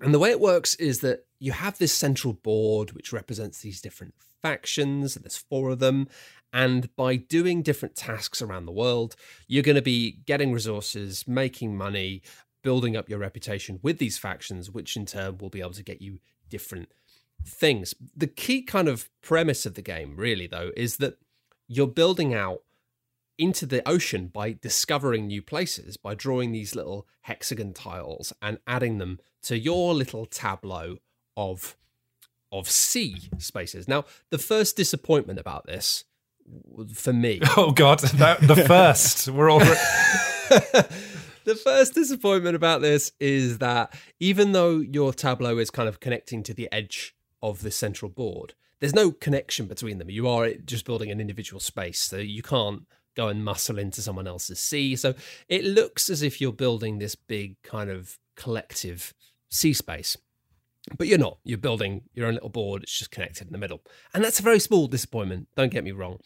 And 0.00 0.12
the 0.12 0.18
way 0.18 0.30
it 0.30 0.40
works 0.40 0.74
is 0.76 1.00
that 1.00 1.26
you 1.38 1.52
have 1.52 1.78
this 1.78 1.92
central 1.92 2.34
board 2.34 2.92
which 2.92 3.12
represents 3.12 3.60
these 3.60 3.80
different 3.80 4.14
factions, 4.46 5.14
there's 5.14 5.36
four 5.36 5.70
of 5.70 5.78
them, 5.80 6.08
and 6.52 6.94
by 6.96 7.16
doing 7.16 7.62
different 7.62 7.96
tasks 7.96 8.40
around 8.40 8.66
the 8.66 8.72
world, 8.72 9.16
you're 9.46 9.62
going 9.62 9.76
to 9.76 9.82
be 9.82 10.20
getting 10.24 10.52
resources, 10.52 11.26
making 11.26 11.76
money, 11.76 12.22
building 12.62 12.96
up 12.96 13.08
your 13.08 13.18
reputation 13.18 13.78
with 13.82 13.98
these 13.98 14.18
factions, 14.18 14.70
which 14.70 14.96
in 14.96 15.04
turn 15.04 15.38
will 15.38 15.50
be 15.50 15.60
able 15.60 15.72
to 15.72 15.82
get 15.82 16.00
you 16.00 16.18
different 16.48 16.88
things. 17.44 17.94
The 18.16 18.26
key 18.26 18.62
kind 18.62 18.88
of 18.88 19.10
premise 19.20 19.66
of 19.66 19.74
the 19.74 19.82
game, 19.82 20.16
really, 20.16 20.46
though, 20.46 20.70
is 20.76 20.96
that 20.98 21.18
you're 21.68 21.86
building 21.86 22.32
out 22.34 22.62
into 23.38 23.66
the 23.66 23.86
ocean 23.86 24.28
by 24.28 24.56
discovering 24.60 25.26
new 25.26 25.42
places, 25.42 25.96
by 25.96 26.14
drawing 26.14 26.52
these 26.52 26.74
little 26.74 27.06
hexagon 27.22 27.74
tiles 27.74 28.32
and 28.40 28.58
adding 28.66 28.98
them 28.98 29.18
to 29.42 29.58
your 29.58 29.92
little 29.92 30.24
tableau 30.24 30.96
of 31.36 31.76
of 32.52 32.70
sea 32.70 33.16
spaces. 33.38 33.88
Now, 33.88 34.04
the 34.30 34.38
first 34.38 34.76
disappointment 34.76 35.38
about 35.38 35.66
this 35.66 36.04
for 36.94 37.12
me 37.12 37.40
Oh 37.56 37.72
God, 37.72 38.00
that, 38.00 38.40
the 38.40 38.56
first. 38.68 39.28
We're 39.28 39.50
all. 39.50 39.58
the 41.44 41.54
first 41.62 41.94
disappointment 41.94 42.56
about 42.56 42.82
this 42.82 43.12
is 43.18 43.58
that 43.58 43.98
even 44.20 44.52
though 44.52 44.78
your 44.78 45.12
tableau 45.12 45.58
is 45.58 45.70
kind 45.70 45.88
of 45.88 46.00
connecting 46.00 46.42
to 46.44 46.54
the 46.54 46.68
edge 46.72 47.14
of 47.42 47.62
the 47.62 47.70
central 47.70 48.10
board, 48.10 48.54
there's 48.80 48.94
no 48.94 49.10
connection 49.10 49.66
between 49.66 49.98
them. 49.98 50.10
You 50.10 50.28
are 50.28 50.52
just 50.54 50.84
building 50.84 51.10
an 51.10 51.20
individual 51.20 51.60
space, 51.60 52.00
so 52.00 52.18
you 52.18 52.42
can't 52.42 52.82
go 53.16 53.28
and 53.28 53.44
muscle 53.44 53.78
into 53.78 54.02
someone 54.02 54.26
else's 54.26 54.60
sea. 54.60 54.94
So 54.94 55.14
it 55.48 55.64
looks 55.64 56.10
as 56.10 56.22
if 56.22 56.40
you're 56.40 56.52
building 56.52 56.98
this 56.98 57.14
big 57.14 57.56
kind 57.62 57.90
of 57.90 58.18
collective 58.36 59.14
sea 59.48 59.72
space. 59.72 60.16
But 60.96 61.08
you're 61.08 61.18
not. 61.18 61.38
You're 61.44 61.58
building 61.58 62.02
your 62.14 62.26
own 62.26 62.34
little 62.34 62.48
board. 62.48 62.84
It's 62.84 62.98
just 62.98 63.10
connected 63.10 63.48
in 63.48 63.52
the 63.52 63.58
middle. 63.58 63.82
And 64.14 64.22
that's 64.22 64.38
a 64.38 64.42
very 64.42 64.60
small 64.60 64.86
disappointment. 64.86 65.48
Don't 65.56 65.72
get 65.72 65.84
me 65.84 65.92
wrong. 65.92 66.18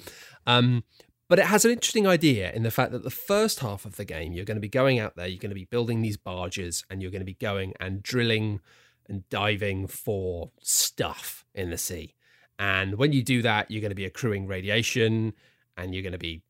Um, 0.47 0.85
but 1.29 1.39
it 1.39 1.47
has 1.47 1.65
an 1.65 1.71
interesting 1.71 2.07
idea 2.07 2.53
in 2.53 2.63
the 2.63 2.71
fact 2.71 2.93
that 2.93 3.05
the 3.05 3.11
first 3.11 3.61
half 3.61 3.85
of 3.85 3.97
the 3.97 4.05
game, 4.05 4.33
you're 4.33 4.45
going 4.45 4.57
to 4.57 4.61
be 4.61 4.69
going 4.69 4.99
out 4.99 5.17
there, 5.17 5.29
you're 5.29 5.39
going 5.39 5.51
to 5.51 5.55
be 5.55 5.65
building 5.65 6.03
these 6.03 6.17
barges, 6.17 6.85
and 6.91 7.01
you're 7.01 7.11
going 7.11 7.21
to 7.21 7.27
be 7.27 7.35
going 7.35 7.73
and 7.79 8.03
drilling 8.03 8.61
and 9.09 9.29
diving 9.29 9.87
for 9.87 10.51
stuff 10.61 11.45
in 11.55 11.71
the 11.71 11.79
sea. 11.79 12.15
And 12.59 12.97
when 12.97 13.13
you 13.13 13.23
do 13.23 13.43
that, 13.43 13.71
you're 13.71 13.81
going 13.81 13.91
to 13.91 13.97
be 13.97 14.05
accruing 14.05 14.47
radiation 14.47 15.33
and 15.79 15.95
you're 15.95 16.03
going 16.03 16.13
to 16.13 16.19
be 16.19 16.43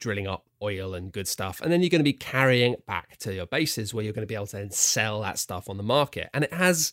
drilling 0.00 0.26
up 0.26 0.44
oil 0.62 0.94
and 0.94 1.10
good 1.10 1.26
stuff. 1.26 1.60
And 1.62 1.72
then 1.72 1.82
you're 1.82 1.90
going 1.90 2.00
to 2.00 2.04
be 2.04 2.12
carrying 2.12 2.74
it 2.74 2.84
back 2.84 3.16
to 3.18 3.32
your 3.32 3.46
bases 3.46 3.94
where 3.94 4.04
you're 4.04 4.12
going 4.12 4.22
to 4.22 4.30
be 4.30 4.34
able 4.34 4.46
to 4.48 4.56
then 4.56 4.70
sell 4.70 5.22
that 5.22 5.38
stuff 5.38 5.70
on 5.70 5.78
the 5.78 5.82
market. 5.82 6.28
And 6.34 6.44
it 6.44 6.52
has 6.52 6.92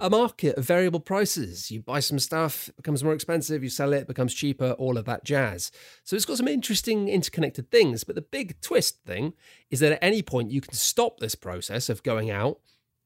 a 0.00 0.10
market 0.10 0.56
of 0.56 0.64
variable 0.64 1.00
prices. 1.00 1.70
You 1.70 1.82
buy 1.82 2.00
some 2.00 2.18
stuff, 2.18 2.68
it 2.68 2.76
becomes 2.76 3.02
more 3.02 3.14
expensive, 3.14 3.62
you 3.62 3.70
sell 3.70 3.92
it, 3.92 4.02
it 4.02 4.06
becomes 4.06 4.34
cheaper, 4.34 4.72
all 4.72 4.96
of 4.96 5.04
that 5.06 5.24
jazz. 5.24 5.70
So 6.04 6.16
it's 6.16 6.24
got 6.24 6.36
some 6.38 6.48
interesting 6.48 7.08
interconnected 7.08 7.70
things. 7.70 8.04
But 8.04 8.14
the 8.14 8.22
big 8.22 8.60
twist 8.60 9.04
thing 9.04 9.34
is 9.70 9.80
that 9.80 9.92
at 9.92 9.98
any 10.02 10.22
point 10.22 10.50
you 10.50 10.60
can 10.60 10.74
stop 10.74 11.18
this 11.18 11.34
process 11.34 11.88
of 11.88 12.02
going 12.02 12.30
out 12.30 12.58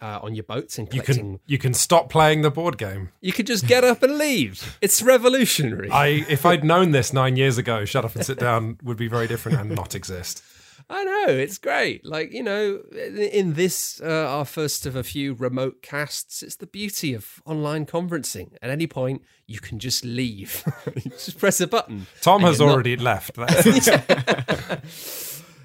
uh, 0.03 0.19
on 0.21 0.35
your 0.35 0.43
boats 0.43 0.79
and 0.79 0.93
You 0.93 1.01
can 1.01 1.39
you 1.47 1.59
can 1.59 1.73
stop 1.73 2.11
playing 2.11 2.43
the 2.43 2.51
board 2.51 2.77
game. 2.77 3.11
You 3.21 3.33
could 3.33 3.47
just 3.47 3.67
get 3.69 3.85
up 3.85 4.03
and 4.03 4.19
leave. 4.19 4.79
It's 4.83 5.01
revolutionary. 5.01 5.91
I 5.91 6.07
if 6.29 6.45
I'd 6.45 6.65
known 6.65 6.91
this 6.91 7.13
nine 7.13 7.37
years 7.37 7.57
ago, 7.57 7.85
shut 7.85 8.05
up 8.05 8.17
and 8.17 8.27
sit 8.27 8.39
down 8.39 8.79
would 8.83 8.97
be 8.97 9.07
very 9.07 9.29
different 9.29 9.61
and 9.61 9.71
not 9.71 9.95
exist. 9.95 10.43
I 10.91 11.05
know 11.05 11.27
it's 11.29 11.59
great. 11.59 12.05
Like 12.05 12.33
you 12.33 12.43
know, 12.43 12.83
in 12.93 13.55
this 13.55 14.01
uh, 14.01 14.27
our 14.29 14.45
first 14.45 14.87
of 14.87 14.97
a 14.97 15.03
few 15.03 15.35
remote 15.35 15.83
casts, 15.83 16.43
it's 16.43 16.57
the 16.57 16.67
beauty 16.67 17.15
of 17.15 17.41
online 17.45 17.87
conferencing. 17.87 18.57
At 18.63 18.71
any 18.71 18.87
point, 18.87 19.23
you 19.47 19.59
can 19.61 19.79
just 19.79 20.05
leave. 20.05 20.65
just 21.11 21.39
press 21.39 21.61
a 21.61 21.67
button. 21.67 22.07
Tom 22.21 22.43
has 22.43 22.59
you're 22.59 22.69
not- 22.69 22.75
already 22.75 22.97
left. 22.97 23.39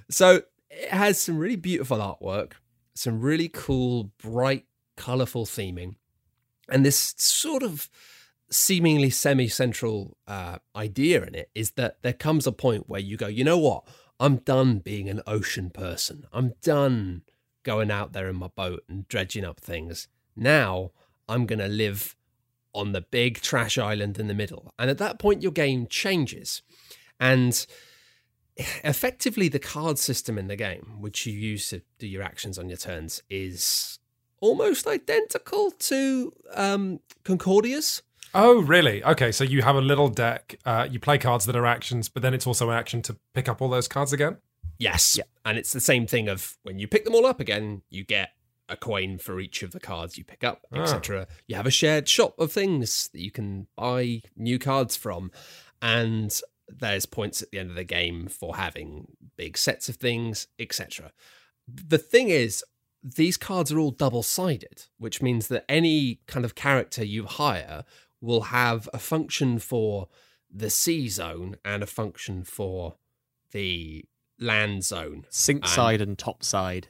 So 0.09 0.41
it 0.69 0.89
has 0.89 1.19
some 1.19 1.38
really 1.38 1.57
beautiful 1.57 1.97
artwork, 1.97 2.53
some 2.95 3.19
really 3.19 3.50
cool, 3.50 4.12
bright, 4.24 4.65
colorful 4.95 5.45
theming, 5.45 5.95
and 6.69 6.86
this 6.86 7.13
sort 7.17 7.63
of 7.63 7.89
seemingly 8.50 9.09
semi-central 9.09 10.15
uh, 10.27 10.59
idea 10.75 11.21
in 11.24 11.36
it 11.36 11.50
is 11.53 11.71
that 11.71 12.01
there 12.01 12.13
comes 12.13 12.47
a 12.47 12.51
point 12.53 12.86
where 12.88 13.01
you 13.01 13.17
go, 13.17 13.27
you 13.27 13.43
know 13.43 13.57
what? 13.57 13.83
I'm 14.19 14.38
done 14.38 14.79
being 14.79 15.09
an 15.09 15.21
ocean 15.27 15.69
person. 15.69 16.25
I'm 16.33 16.53
done 16.62 17.21
going 17.63 17.91
out 17.91 18.13
there 18.13 18.27
in 18.29 18.36
my 18.36 18.47
boat 18.47 18.83
and 18.89 19.07
dredging 19.07 19.45
up 19.45 19.59
things. 19.59 20.07
Now 20.36 20.91
I'm 21.27 21.45
going 21.45 21.59
to 21.59 21.67
live 21.67 22.15
on 22.74 22.91
the 22.91 23.01
big 23.01 23.41
trash 23.41 23.77
island 23.77 24.19
in 24.19 24.27
the 24.27 24.33
middle. 24.33 24.74
And 24.77 24.89
at 24.89 24.97
that 25.00 25.19
point, 25.19 25.41
your 25.41 25.51
game 25.51 25.88
changes. 25.88 26.62
And 27.19 27.65
effectively, 28.83 29.50
the 29.50 29.59
card 29.59 29.97
system 29.97 30.38
in 30.38 30.47
the 30.47 30.55
game, 30.55 30.97
which 31.00 31.25
you 31.25 31.33
use 31.33 31.69
to 31.69 31.81
do 32.00 32.07
your 32.07 32.24
actions 32.24 32.57
on 32.57 32.69
your 32.69 32.77
turns, 32.77 33.21
is 33.29 34.00
almost 34.39 34.88
identical 34.88 35.71
to 35.71 36.31
um, 36.53 37.00
Concordia's. 37.24 38.03
Oh, 38.34 38.62
really? 38.62 39.03
Okay, 39.03 39.31
so 39.31 39.43
you 39.43 39.62
have 39.62 39.75
a 39.75 39.81
little 39.81 40.10
deck. 40.10 40.60
Uh, 40.65 40.88
you 40.89 41.00
play 41.00 41.17
cards 41.17 41.46
that 41.46 41.55
are 41.55 41.65
actions, 41.65 42.10
but 42.10 42.22
then 42.24 42.34
it's 42.34 42.48
also 42.48 42.69
an 42.69 42.77
action 42.77 43.01
to 43.03 43.17
pick 43.34 43.48
up 43.50 43.62
all 43.62 43.69
those 43.69 43.88
cards 43.88 44.13
again. 44.13 44.38
Yes. 44.79 45.17
And 45.46 45.57
it's 45.57 45.74
the 45.74 45.81
same 45.81 46.05
thing 46.07 46.27
of 46.27 46.57
when 46.63 46.77
you 46.79 46.88
pick 46.88 47.03
them 47.05 47.15
all 47.15 47.25
up 47.25 47.39
again, 47.39 47.81
you 47.89 48.03
get 48.03 48.29
a 48.69 48.75
coin 48.75 49.17
for 49.17 49.39
each 49.39 49.63
of 49.63 49.72
the 49.72 49.79
cards 49.79 50.17
you 50.17 50.24
pick 50.24 50.43
up, 50.43 50.67
Ah. 50.74 50.81
etc. 50.81 51.27
You 51.48 51.55
have 51.55 51.65
a 51.65 51.72
shared 51.72 52.07
shop 52.10 52.38
of 52.39 52.51
things 52.51 53.10
that 53.13 53.22
you 53.22 53.31
can 53.31 53.67
buy 53.77 54.22
new 54.36 54.60
cards 54.60 54.96
from. 54.96 55.31
And 55.81 56.38
there's 56.67 57.05
points 57.05 57.41
at 57.41 57.50
the 57.51 57.60
end 57.60 57.69
of 57.69 57.75
the 57.75 57.84
game 57.86 58.27
for 58.27 58.57
having 58.57 59.07
big 59.38 59.57
sets 59.57 59.88
of 59.89 59.96
things, 59.96 60.48
etc. 60.60 61.12
The 61.67 61.98
thing 61.98 62.29
is, 62.29 62.63
these 63.01 63.38
cards 63.38 63.72
are 63.72 63.79
all 63.79 63.91
double 63.91 64.22
sided, 64.24 64.84
which 64.98 65.22
means 65.22 65.48
that 65.48 65.63
any 65.69 66.19
kind 66.27 66.43
of 66.43 66.55
character 66.55 67.05
you 67.05 67.25
hire 67.25 67.86
will 68.21 68.41
have 68.41 68.89
a 68.93 69.00
function 69.00 69.59
for 69.59 70.07
the 70.51 70.69
sea 70.69 71.07
zone 71.09 71.55
and 71.63 71.83
a 71.83 71.88
function 71.88 72.43
for 72.43 72.95
the 73.51 74.05
land 74.39 74.83
zone. 74.83 75.25
Sink 75.29 75.63
And- 75.63 75.71
side 75.71 76.01
and 76.01 76.17
top 76.17 76.43
side. 76.43 76.88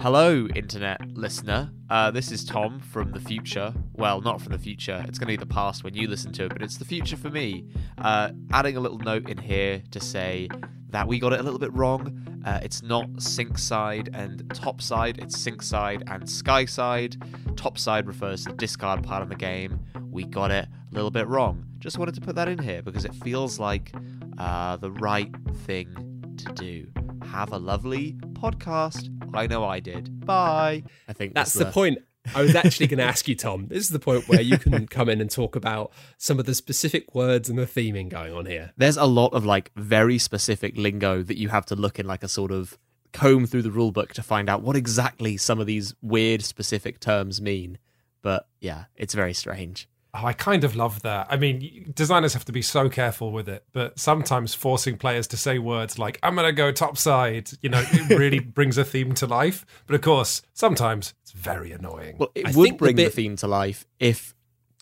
Hello, 0.00 0.46
internet 0.54 1.00
listener. 1.14 1.72
Uh, 1.90 2.08
this 2.12 2.30
is 2.30 2.44
Tom 2.44 2.78
from 2.78 3.10
the 3.10 3.18
future. 3.18 3.74
Well, 3.94 4.20
not 4.20 4.40
from 4.40 4.52
the 4.52 4.58
future. 4.58 5.04
It's 5.08 5.18
going 5.18 5.26
to 5.26 5.32
be 5.32 5.36
the 5.36 5.44
past 5.44 5.82
when 5.82 5.92
you 5.92 6.06
listen 6.06 6.32
to 6.34 6.44
it, 6.44 6.50
but 6.50 6.62
it's 6.62 6.76
the 6.76 6.84
future 6.84 7.16
for 7.16 7.30
me. 7.30 7.64
Uh, 7.98 8.30
adding 8.52 8.76
a 8.76 8.80
little 8.80 9.00
note 9.00 9.28
in 9.28 9.36
here 9.38 9.82
to 9.90 9.98
say 9.98 10.48
that 10.90 11.08
we 11.08 11.18
got 11.18 11.32
it 11.32 11.40
a 11.40 11.42
little 11.42 11.58
bit 11.58 11.72
wrong. 11.74 12.42
Uh, 12.46 12.60
it's 12.62 12.80
not 12.80 13.08
sink 13.20 13.58
side 13.58 14.10
and 14.14 14.48
top 14.54 14.80
side, 14.80 15.18
it's 15.18 15.36
sink 15.36 15.62
side 15.62 16.04
and 16.06 16.30
sky 16.30 16.64
side. 16.64 17.16
Top 17.56 17.76
side 17.76 18.06
refers 18.06 18.44
to 18.44 18.50
the 18.50 18.56
discard 18.56 19.02
part 19.02 19.24
of 19.24 19.28
the 19.28 19.34
game. 19.34 19.80
We 20.12 20.22
got 20.26 20.52
it 20.52 20.68
a 20.68 20.94
little 20.94 21.10
bit 21.10 21.26
wrong. 21.26 21.64
Just 21.80 21.98
wanted 21.98 22.14
to 22.14 22.20
put 22.20 22.36
that 22.36 22.48
in 22.48 22.60
here 22.60 22.82
because 22.82 23.04
it 23.04 23.16
feels 23.16 23.58
like 23.58 23.92
uh, 24.38 24.76
the 24.76 24.92
right 24.92 25.34
thing 25.66 26.17
to 26.48 26.54
do. 26.62 26.86
Have 27.26 27.52
a 27.52 27.58
lovely 27.58 28.14
podcast. 28.32 29.08
I 29.34 29.46
know 29.46 29.64
I 29.64 29.80
did. 29.80 30.24
Bye. 30.24 30.84
I 31.08 31.12
think 31.12 31.34
That's 31.34 31.52
the 31.52 31.66
point. 31.66 31.98
I 32.34 32.42
was 32.42 32.54
actually 32.54 32.88
going 32.88 32.98
to 32.98 33.04
ask 33.04 33.26
you, 33.26 33.34
Tom. 33.34 33.68
This 33.68 33.84
is 33.84 33.88
the 33.88 33.98
point 33.98 34.28
where 34.28 34.40
you 34.40 34.58
can 34.58 34.86
come 34.90 35.08
in 35.08 35.20
and 35.20 35.30
talk 35.30 35.56
about 35.56 35.92
some 36.18 36.38
of 36.38 36.44
the 36.44 36.54
specific 36.54 37.14
words 37.14 37.48
and 37.48 37.58
the 37.58 37.66
theming 37.66 38.08
going 38.08 38.34
on 38.34 38.46
here. 38.46 38.72
There's 38.76 38.96
a 38.96 39.06
lot 39.06 39.32
of 39.32 39.44
like 39.46 39.70
very 39.76 40.18
specific 40.18 40.76
lingo 40.76 41.22
that 41.22 41.38
you 41.38 41.48
have 41.48 41.66
to 41.66 41.76
look 41.76 41.98
in 41.98 42.06
like 42.06 42.22
a 42.22 42.28
sort 42.28 42.50
of 42.50 42.78
comb 43.12 43.46
through 43.46 43.62
the 43.62 43.70
rule 43.70 43.92
book 43.92 44.12
to 44.14 44.22
find 44.22 44.50
out 44.50 44.62
what 44.62 44.76
exactly 44.76 45.36
some 45.36 45.60
of 45.60 45.66
these 45.66 45.94
weird 46.02 46.42
specific 46.42 47.00
terms 47.00 47.40
mean. 47.40 47.78
But 48.20 48.46
yeah, 48.60 48.84
it's 48.96 49.14
very 49.14 49.32
strange. 49.34 49.88
Oh, 50.14 50.24
I 50.24 50.32
kind 50.32 50.64
of 50.64 50.74
love 50.74 51.02
that. 51.02 51.26
I 51.28 51.36
mean, 51.36 51.92
designers 51.94 52.32
have 52.32 52.44
to 52.46 52.52
be 52.52 52.62
so 52.62 52.88
careful 52.88 53.30
with 53.30 53.48
it, 53.48 53.64
but 53.72 53.98
sometimes 53.98 54.54
forcing 54.54 54.96
players 54.96 55.26
to 55.28 55.36
say 55.36 55.58
words 55.58 55.98
like 55.98 56.18
"I'm 56.22 56.34
going 56.34 56.46
to 56.46 56.52
go 56.52 56.72
topside," 56.72 57.50
you 57.60 57.68
know, 57.68 57.84
it 57.92 58.18
really 58.18 58.38
brings 58.58 58.78
a 58.78 58.84
theme 58.84 59.14
to 59.14 59.26
life. 59.26 59.66
But 59.86 59.94
of 59.94 60.00
course, 60.00 60.42
sometimes 60.54 61.14
it's 61.22 61.32
very 61.32 61.72
annoying. 61.72 62.16
Well, 62.18 62.30
it 62.34 62.46
I 62.46 62.50
would 62.52 62.64
think 62.64 62.78
the 62.78 62.84
bring 62.84 62.96
the 62.96 63.10
theme 63.10 63.36
to 63.36 63.46
life 63.46 63.86
if 64.00 64.34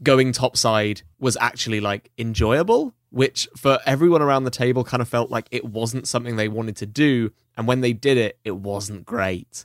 going 0.02 0.32
topside 0.32 1.02
was 1.18 1.36
actually 1.40 1.80
like 1.80 2.10
enjoyable, 2.18 2.94
which 3.10 3.48
for 3.56 3.78
everyone 3.86 4.22
around 4.22 4.44
the 4.44 4.50
table 4.50 4.84
kind 4.84 5.00
of 5.00 5.08
felt 5.08 5.30
like 5.30 5.48
it 5.50 5.64
wasn't 5.64 6.06
something 6.06 6.36
they 6.36 6.48
wanted 6.48 6.76
to 6.76 6.86
do. 6.86 7.32
And 7.56 7.66
when 7.66 7.80
they 7.80 7.92
did 7.92 8.18
it, 8.18 8.38
it 8.44 8.56
wasn't 8.56 9.06
great. 9.06 9.64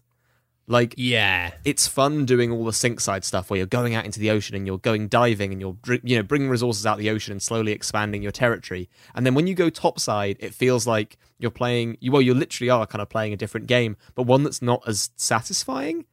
Like, 0.71 0.95
Yeah. 0.97 1.51
it's 1.65 1.87
fun 1.87 2.25
doing 2.25 2.49
all 2.51 2.63
the 2.65 2.73
sink 2.73 2.99
side 2.99 3.23
stuff 3.25 3.49
where 3.49 3.57
you're 3.57 3.67
going 3.67 3.93
out 3.93 4.05
into 4.05 4.19
the 4.19 4.31
ocean 4.31 4.55
and 4.55 4.65
you're 4.65 4.77
going 4.77 5.07
diving 5.07 5.51
and 5.51 5.59
you're 5.61 5.75
you 6.03 6.15
know 6.15 6.23
bringing 6.23 6.49
resources 6.49 6.85
out 6.85 6.93
of 6.93 6.99
the 6.99 7.09
ocean 7.09 7.31
and 7.33 7.41
slowly 7.41 7.71
expanding 7.71 8.21
your 8.23 8.31
territory. 8.31 8.89
And 9.13 9.25
then 9.25 9.35
when 9.35 9.47
you 9.47 9.53
go 9.53 9.69
topside, 9.69 10.37
it 10.39 10.53
feels 10.53 10.87
like 10.87 11.17
you're 11.39 11.51
playing 11.51 11.97
you 11.99 12.11
well 12.11 12.21
you 12.21 12.33
literally 12.33 12.69
are 12.69 12.85
kind 12.87 13.01
of 13.01 13.09
playing 13.09 13.33
a 13.33 13.37
different 13.37 13.67
game, 13.67 13.97
but 14.15 14.23
one 14.23 14.43
that's 14.43 14.61
not 14.61 14.81
as 14.87 15.09
satisfying. 15.17 16.05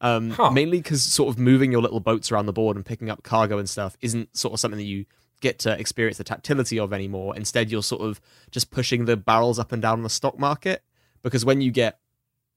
Um, 0.00 0.30
Huh. 0.30 0.50
Mainly 0.50 0.78
because 0.78 1.02
sort 1.02 1.28
of 1.28 1.38
moving 1.38 1.70
your 1.72 1.82
little 1.82 2.00
boats 2.00 2.32
around 2.32 2.46
the 2.46 2.52
board 2.52 2.76
and 2.76 2.84
picking 2.86 3.10
up 3.10 3.22
cargo 3.22 3.58
and 3.58 3.68
stuff 3.68 3.96
isn't 4.00 4.34
sort 4.36 4.54
of 4.54 4.60
something 4.60 4.78
that 4.78 4.84
you 4.84 5.04
get 5.40 5.58
to 5.60 5.78
experience 5.78 6.18
the 6.18 6.24
tactility 6.24 6.78
of 6.78 6.92
anymore. 6.92 7.36
Instead, 7.36 7.70
you're 7.70 7.82
sort 7.82 8.02
of 8.02 8.20
just 8.50 8.70
pushing 8.70 9.04
the 9.04 9.16
barrels 9.16 9.58
up 9.58 9.72
and 9.72 9.80
down 9.82 9.94
on 9.98 10.02
the 10.02 10.10
stock 10.10 10.38
market. 10.38 10.82
Because 11.22 11.44
when 11.44 11.60
you 11.60 11.70
get 11.70 11.98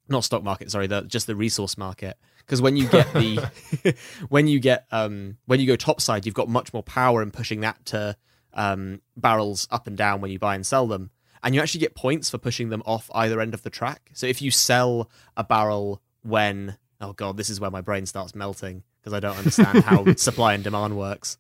not 0.10 0.24
stock 0.24 0.44
market, 0.44 0.72
sorry, 0.72 0.88
the 0.88 1.02
just 1.02 1.28
the 1.28 1.36
resource 1.36 1.78
market. 1.78 2.18
Because 2.40 2.62
when 2.62 2.76
you 2.76 2.88
get 2.88 3.12
the 3.14 3.96
when 4.30 4.48
you 4.48 4.60
get 4.60 4.86
um 4.92 5.38
when 5.46 5.60
you 5.60 5.68
go 5.68 5.76
topside, 5.76 6.26
you've 6.26 6.36
got 6.36 6.50
much 6.50 6.74
more 6.74 6.84
power 6.84 7.22
in 7.22 7.32
pushing 7.32 7.62
that 7.62 7.86
to 7.88 8.16
um 8.54 9.02
barrels 9.16 9.68
up 9.72 9.88
and 9.88 9.98
down 9.98 10.22
when 10.22 10.32
you 10.32 10.40
buy 10.40 10.56
and 10.56 10.66
sell 10.66 10.88
them. 10.88 11.12
And 11.42 11.54
you 11.54 11.62
actually 11.62 11.82
get 11.82 11.96
points 11.96 12.30
for 12.30 12.38
pushing 12.38 12.70
them 12.70 12.84
off 12.86 13.10
either 13.14 13.42
end 13.42 13.54
of 13.54 13.64
the 13.64 13.70
track. 13.70 14.12
So 14.14 14.28
if 14.28 14.42
you 14.42 14.50
sell 14.50 15.10
a 15.36 15.44
barrel 15.44 16.02
when 16.22 16.78
oh 17.02 17.14
god, 17.14 17.38
this 17.38 17.50
is 17.50 17.60
where 17.60 17.72
my 17.72 17.82
brain 17.82 18.06
starts 18.06 18.36
melting 18.36 18.84
because 19.00 19.14
I 19.14 19.20
don't 19.20 19.38
understand 19.38 19.84
how 19.84 20.14
supply 20.16 20.54
and 20.54 20.64
demand 20.64 20.98
works. 20.98 21.38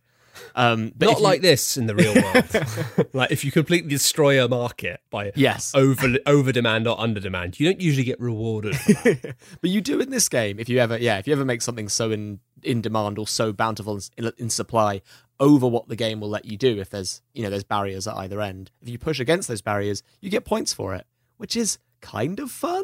Um, 0.55 0.91
but 0.95 1.07
Not 1.07 1.17
you- 1.17 1.23
like 1.23 1.41
this 1.41 1.77
in 1.77 1.85
the 1.87 1.95
real 1.95 2.13
world. 2.13 3.07
like 3.13 3.31
if 3.31 3.43
you 3.45 3.51
completely 3.51 3.89
destroy 3.89 4.43
a 4.43 4.47
market 4.47 4.99
by 5.09 5.31
yes, 5.35 5.73
over 5.75 6.15
over 6.25 6.51
demand 6.51 6.87
or 6.87 6.99
under 6.99 7.19
demand, 7.19 7.59
you 7.59 7.67
don't 7.67 7.81
usually 7.81 8.03
get 8.03 8.19
rewarded. 8.19 8.75
for 8.75 8.93
that. 8.93 9.35
but 9.61 9.69
you 9.69 9.81
do 9.81 9.99
in 9.99 10.09
this 10.09 10.29
game 10.29 10.59
if 10.59 10.69
you 10.69 10.79
ever 10.79 10.97
yeah 10.97 11.17
if 11.17 11.27
you 11.27 11.33
ever 11.33 11.45
make 11.45 11.61
something 11.61 11.89
so 11.89 12.11
in 12.11 12.39
in 12.63 12.81
demand 12.81 13.17
or 13.19 13.27
so 13.27 13.51
bountiful 13.53 13.99
in, 14.17 14.31
in 14.37 14.49
supply 14.49 15.01
over 15.39 15.67
what 15.67 15.87
the 15.87 15.95
game 15.95 16.19
will 16.19 16.29
let 16.29 16.45
you 16.45 16.57
do 16.57 16.79
if 16.79 16.89
there's 16.89 17.21
you 17.33 17.43
know 17.43 17.49
there's 17.49 17.63
barriers 17.63 18.07
at 18.07 18.15
either 18.17 18.39
end 18.41 18.71
if 18.81 18.89
you 18.89 18.97
push 18.97 19.19
against 19.19 19.47
those 19.47 19.61
barriers 19.61 20.01
you 20.21 20.29
get 20.29 20.45
points 20.45 20.71
for 20.73 20.93
it 20.95 21.05
which 21.37 21.55
is 21.55 21.77
kind 22.01 22.39
of 22.39 22.49
fun 22.51 22.83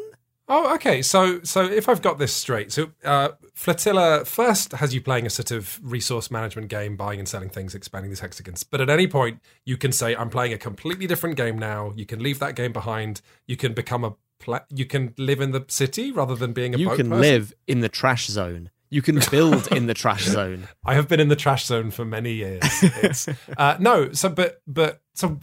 Oh, 0.52 0.74
okay. 0.74 1.00
So, 1.00 1.40
so 1.44 1.62
if 1.62 1.88
I've 1.88 2.02
got 2.02 2.18
this 2.18 2.34
straight, 2.34 2.72
so 2.72 2.90
uh, 3.04 3.30
Flotilla 3.54 4.24
first 4.24 4.72
has 4.72 4.92
you 4.92 5.00
playing 5.00 5.24
a 5.24 5.30
sort 5.30 5.52
of 5.52 5.78
resource 5.80 6.28
management 6.28 6.68
game, 6.68 6.96
buying 6.96 7.20
and 7.20 7.28
selling 7.28 7.50
things, 7.50 7.72
expanding 7.72 8.10
these 8.10 8.18
hexagons. 8.18 8.64
But 8.64 8.80
at 8.80 8.90
any 8.90 9.06
point, 9.06 9.40
you 9.64 9.76
can 9.76 9.92
say, 9.92 10.16
"I'm 10.16 10.28
playing 10.28 10.52
a 10.52 10.58
completely 10.58 11.06
different 11.06 11.36
game 11.36 11.56
now." 11.56 11.92
You 11.94 12.04
can 12.04 12.20
leave 12.20 12.40
that 12.40 12.56
game 12.56 12.72
behind. 12.72 13.22
You 13.46 13.56
can 13.56 13.74
become 13.74 14.02
a. 14.02 14.16
Pla- 14.40 14.64
you 14.70 14.86
can 14.86 15.14
live 15.16 15.40
in 15.40 15.52
the 15.52 15.64
city 15.68 16.10
rather 16.10 16.34
than 16.34 16.52
being 16.52 16.74
a. 16.74 16.78
you 16.78 16.88
can 16.88 17.10
person. 17.10 17.20
live 17.20 17.54
in 17.68 17.80
the 17.80 17.88
trash 17.88 18.26
zone 18.26 18.70
you 18.92 19.02
can 19.02 19.20
build 19.30 19.70
in 19.70 19.86
the 19.86 19.94
trash 19.94 20.24
zone 20.36 20.66
I 20.84 20.94
have 20.94 21.06
been 21.06 21.20
in 21.20 21.28
the 21.28 21.36
trash 21.36 21.64
zone 21.66 21.92
for 21.92 22.04
many 22.04 22.32
years. 22.32 22.64
It's, 22.82 23.28
uh, 23.56 23.76
no, 23.78 24.12
so 24.12 24.30
but 24.30 24.62
but 24.66 25.00
so 25.14 25.38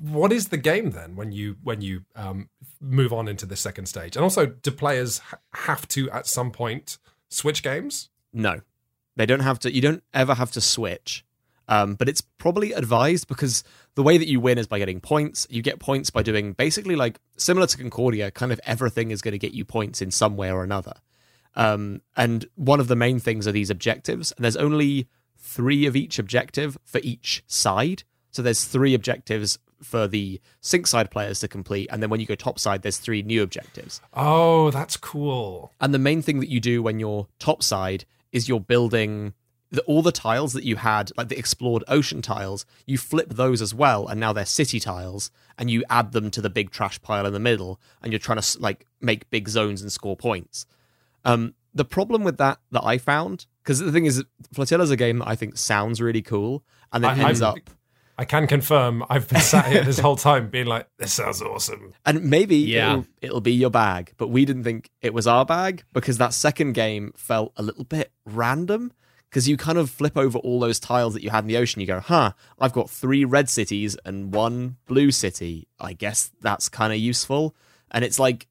what 0.00 0.32
is 0.32 0.48
the 0.48 0.56
game 0.56 0.90
then 0.90 1.16
when 1.16 1.32
you 1.32 1.56
when 1.62 1.80
you 1.80 2.02
um, 2.14 2.48
move 2.80 3.12
on 3.12 3.28
into 3.28 3.46
the 3.46 3.56
second 3.56 3.86
stage? 3.86 4.16
And 4.16 4.22
also, 4.22 4.46
do 4.46 4.70
players 4.70 5.20
have 5.54 5.86
to 5.88 6.10
at 6.10 6.26
some 6.26 6.50
point 6.50 6.98
switch 7.28 7.62
games? 7.62 8.10
No, 8.32 8.60
they 9.16 9.26
don't 9.26 9.40
have 9.40 9.58
to. 9.60 9.74
You 9.74 9.80
don't 9.80 10.02
ever 10.14 10.34
have 10.34 10.52
to 10.52 10.60
switch. 10.60 11.24
Um, 11.68 11.96
but 11.96 12.08
it's 12.08 12.22
probably 12.22 12.72
advised 12.72 13.28
because 13.28 13.62
the 13.94 14.02
way 14.02 14.16
that 14.16 14.26
you 14.26 14.40
win 14.40 14.56
is 14.56 14.66
by 14.66 14.78
getting 14.78 15.00
points. 15.00 15.46
You 15.50 15.60
get 15.60 15.78
points 15.78 16.08
by 16.08 16.22
doing 16.22 16.54
basically 16.54 16.96
like 16.96 17.20
similar 17.36 17.66
to 17.66 17.76
Concordia. 17.76 18.30
Kind 18.30 18.52
of 18.52 18.60
everything 18.64 19.10
is 19.10 19.20
going 19.20 19.32
to 19.32 19.38
get 19.38 19.52
you 19.52 19.64
points 19.66 20.00
in 20.00 20.10
some 20.10 20.36
way 20.36 20.50
or 20.50 20.64
another. 20.64 20.94
Um, 21.54 22.00
and 22.16 22.46
one 22.54 22.80
of 22.80 22.88
the 22.88 22.96
main 22.96 23.18
things 23.18 23.46
are 23.46 23.52
these 23.52 23.68
objectives. 23.68 24.32
And 24.32 24.44
there's 24.44 24.56
only 24.56 25.08
three 25.36 25.84
of 25.86 25.94
each 25.94 26.18
objective 26.18 26.78
for 26.84 27.00
each 27.02 27.42
side. 27.46 28.04
So 28.30 28.40
there's 28.40 28.64
three 28.64 28.94
objectives 28.94 29.58
for 29.82 30.08
the 30.08 30.40
sink 30.60 30.86
side 30.86 31.10
players 31.10 31.40
to 31.40 31.48
complete, 31.48 31.88
and 31.90 32.02
then 32.02 32.10
when 32.10 32.20
you 32.20 32.26
go 32.26 32.34
top 32.34 32.58
side, 32.58 32.82
there's 32.82 32.98
three 32.98 33.22
new 33.22 33.42
objectives. 33.42 34.00
Oh, 34.14 34.70
that's 34.70 34.96
cool. 34.96 35.72
And 35.80 35.92
the 35.94 35.98
main 35.98 36.22
thing 36.22 36.40
that 36.40 36.48
you 36.48 36.60
do 36.60 36.82
when 36.82 36.98
you're 37.00 37.26
top 37.38 37.62
side 37.62 38.04
is 38.32 38.48
you're 38.48 38.60
building 38.60 39.34
the, 39.70 39.82
all 39.82 40.00
the 40.02 40.12
tiles 40.12 40.52
that 40.54 40.64
you 40.64 40.76
had, 40.76 41.12
like 41.16 41.28
the 41.28 41.38
explored 41.38 41.84
ocean 41.88 42.22
tiles, 42.22 42.64
you 42.86 42.96
flip 42.98 43.28
those 43.30 43.60
as 43.60 43.74
well, 43.74 44.06
and 44.08 44.18
now 44.18 44.32
they're 44.32 44.46
city 44.46 44.80
tiles, 44.80 45.30
and 45.58 45.70
you 45.70 45.84
add 45.90 46.12
them 46.12 46.30
to 46.30 46.40
the 46.40 46.50
big 46.50 46.70
trash 46.70 47.00
pile 47.02 47.26
in 47.26 47.32
the 47.32 47.38
middle, 47.40 47.78
and 48.02 48.12
you're 48.12 48.18
trying 48.18 48.40
to 48.40 48.60
like 48.60 48.86
make 49.00 49.28
big 49.30 49.48
zones 49.48 49.82
and 49.82 49.92
score 49.92 50.16
points. 50.16 50.66
Um, 51.24 51.54
the 51.74 51.84
problem 51.84 52.24
with 52.24 52.38
that 52.38 52.58
that 52.72 52.82
I 52.84 52.96
found, 52.98 53.46
because 53.62 53.78
the 53.78 53.92
thing 53.92 54.06
is, 54.06 54.24
Flotilla 54.54 54.82
is 54.84 54.90
a 54.90 54.96
game 54.96 55.18
that 55.18 55.28
I 55.28 55.36
think 55.36 55.56
sounds 55.58 56.00
really 56.00 56.22
cool, 56.22 56.64
and 56.92 57.04
then 57.04 57.20
I- 57.20 57.28
ends 57.28 57.42
I'm- 57.42 57.52
up, 57.52 57.70
I 58.20 58.24
can 58.24 58.48
confirm 58.48 59.04
I've 59.08 59.28
been 59.28 59.40
sat 59.40 59.66
here 59.66 59.84
this 59.84 60.00
whole 60.00 60.16
time 60.16 60.50
being 60.50 60.66
like, 60.66 60.88
this 60.98 61.12
sounds 61.12 61.40
awesome. 61.40 61.92
and 62.04 62.24
maybe 62.24 62.56
Yeah. 62.56 62.90
it'll, 62.90 63.06
it'll 63.22 63.40
be 63.40 63.52
your 63.52 63.70
bag, 63.70 64.12
but 64.16 64.28
we 64.28 64.44
didn't 64.44 64.64
think 64.64 64.90
it 65.00 65.14
was 65.14 65.26
our 65.28 65.44
bag 65.46 65.84
because 65.92 66.18
that 66.18 66.34
second 66.34 66.72
game 66.72 67.12
felt 67.16 67.52
a 67.56 67.62
little 67.62 67.84
bit 67.84 68.12
random. 68.26 68.92
Because 69.30 69.46
you 69.46 69.58
kind 69.58 69.76
of 69.76 69.90
flip 69.90 70.16
over 70.16 70.38
all 70.38 70.58
those 70.58 70.80
tiles 70.80 71.12
that 71.12 71.22
you 71.22 71.28
had 71.28 71.44
in 71.44 71.48
the 71.48 71.58
ocean, 71.58 71.82
you 71.82 71.86
go, 71.86 72.00
huh, 72.00 72.32
I've 72.58 72.72
got 72.72 72.88
three 72.88 73.26
red 73.26 73.50
cities 73.50 73.94
and 74.06 74.32
one 74.34 74.78
blue 74.86 75.10
city. 75.10 75.68
I 75.78 75.92
guess 75.92 76.30
that's 76.40 76.70
kind 76.70 76.94
of 76.94 76.98
useful. 76.98 77.54
And 77.90 78.06
it's 78.06 78.18
like, 78.18 78.46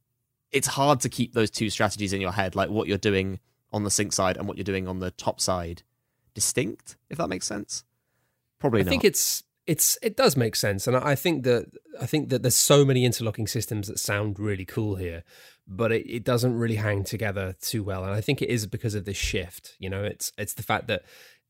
it's 0.51 0.67
hard 0.67 0.99
to 0.99 1.09
keep 1.09 1.33
those 1.33 1.49
two 1.49 1.71
strategies 1.71 2.13
in 2.13 2.21
your 2.21 2.31
head, 2.31 2.55
like 2.55 2.69
what 2.69 2.87
you're 2.87 2.99
doing 2.99 3.39
on 3.73 3.85
the 3.85 3.89
sink 3.89 4.13
side 4.13 4.37
and 4.37 4.47
what 4.47 4.55
you're 4.55 4.63
doing 4.63 4.87
on 4.87 4.99
the 4.99 5.09
top 5.09 5.41
side, 5.41 5.81
distinct, 6.35 6.95
if 7.09 7.17
that 7.17 7.27
makes 7.27 7.47
sense. 7.47 7.83
Probably 8.59 8.81
I 8.81 8.83
not. 8.83 8.89
think 8.89 9.03
it's 9.03 9.43
it's 9.67 9.97
it 10.01 10.15
does 10.15 10.37
make 10.37 10.55
sense, 10.55 10.87
and 10.87 10.95
I 10.95 11.15
think 11.15 11.43
that 11.43 11.67
I 12.01 12.05
think 12.05 12.29
that 12.29 12.41
there's 12.41 12.55
so 12.55 12.85
many 12.85 13.05
interlocking 13.05 13.47
systems 13.47 13.87
that 13.87 13.99
sound 13.99 14.39
really 14.39 14.65
cool 14.65 14.95
here, 14.95 15.23
but 15.67 15.91
it, 15.91 16.09
it 16.09 16.23
doesn't 16.23 16.57
really 16.57 16.75
hang 16.75 17.03
together 17.03 17.55
too 17.61 17.83
well, 17.83 18.03
and 18.03 18.13
I 18.13 18.21
think 18.21 18.41
it 18.41 18.49
is 18.49 18.65
because 18.65 18.95
of 18.95 19.05
this 19.05 19.17
shift. 19.17 19.75
You 19.77 19.89
know, 19.89 20.03
it's 20.03 20.31
it's 20.37 20.53
the 20.53 20.63
fact 20.63 20.87
that 20.87 21.03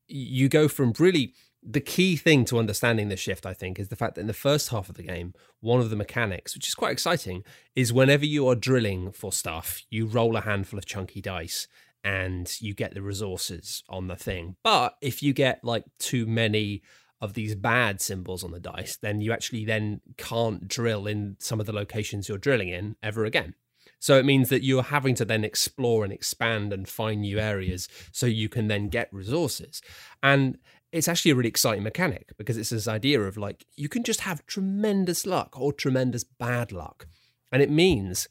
you 0.08 0.48
go 0.48 0.68
from 0.68 0.92
really 0.98 1.34
the 1.62 1.80
key 1.80 2.16
thing 2.16 2.44
to 2.46 2.58
understanding 2.58 3.08
this 3.08 3.20
shift, 3.20 3.44
I 3.46 3.54
think, 3.54 3.78
is 3.78 3.88
the 3.88 3.96
fact 3.96 4.14
that 4.14 4.22
in 4.22 4.26
the 4.26 4.32
first 4.32 4.70
half 4.70 4.88
of 4.88 4.96
the 4.96 5.02
game, 5.02 5.34
one 5.60 5.80
of 5.80 5.90
the 5.90 5.96
mechanics, 5.96 6.54
which 6.54 6.68
is 6.68 6.74
quite 6.74 6.92
exciting, 6.92 7.42
is 7.74 7.92
whenever 7.92 8.24
you 8.24 8.48
are 8.48 8.54
drilling 8.54 9.12
for 9.12 9.32
stuff, 9.32 9.82
you 9.90 10.06
roll 10.06 10.36
a 10.36 10.42
handful 10.42 10.78
of 10.78 10.86
chunky 10.86 11.20
dice 11.20 11.66
and 12.04 12.60
you 12.60 12.74
get 12.74 12.94
the 12.94 13.02
resources 13.02 13.82
on 13.88 14.06
the 14.06 14.16
thing. 14.16 14.56
But 14.62 14.96
if 15.00 15.22
you 15.22 15.32
get 15.32 15.64
like 15.64 15.84
too 15.98 16.26
many 16.26 16.82
of 17.20 17.34
these 17.34 17.54
bad 17.54 18.00
symbols 18.00 18.44
on 18.44 18.52
the 18.52 18.60
dice, 18.60 18.96
then 18.96 19.20
you 19.20 19.32
actually 19.32 19.64
then 19.64 20.00
can't 20.16 20.68
drill 20.68 21.06
in 21.06 21.36
some 21.40 21.60
of 21.60 21.66
the 21.66 21.72
locations 21.72 22.28
you're 22.28 22.38
drilling 22.38 22.68
in 22.68 22.96
ever 23.02 23.24
again. 23.24 23.54
So 24.00 24.16
it 24.16 24.24
means 24.24 24.48
that 24.50 24.62
you're 24.62 24.84
having 24.84 25.14
to 25.16 25.24
then 25.24 25.44
explore 25.44 26.04
and 26.04 26.12
expand 26.12 26.72
and 26.72 26.88
find 26.88 27.22
new 27.22 27.38
areas 27.38 27.88
so 28.12 28.26
you 28.26 28.48
can 28.48 28.68
then 28.68 28.88
get 28.88 29.12
resources. 29.12 29.82
And 30.22 30.58
it's 30.92 31.08
actually 31.08 31.32
a 31.32 31.34
really 31.34 31.48
exciting 31.48 31.82
mechanic 31.82 32.32
because 32.38 32.56
it's 32.56 32.70
this 32.70 32.88
idea 32.88 33.20
of 33.20 33.36
like 33.36 33.66
you 33.76 33.88
can 33.88 34.04
just 34.04 34.20
have 34.20 34.46
tremendous 34.46 35.26
luck 35.26 35.58
or 35.58 35.72
tremendous 35.72 36.24
bad 36.24 36.72
luck. 36.72 37.06
And 37.50 37.62
it 37.62 37.70
means 37.70 38.28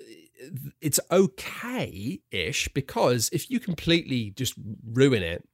uh, 0.00 0.58
it's 0.80 1.00
okay 1.10 2.20
ish 2.30 2.68
because 2.68 3.28
if 3.32 3.50
you 3.50 3.60
completely 3.60 4.30
just 4.30 4.54
ruin 4.84 5.22
it, 5.22 5.46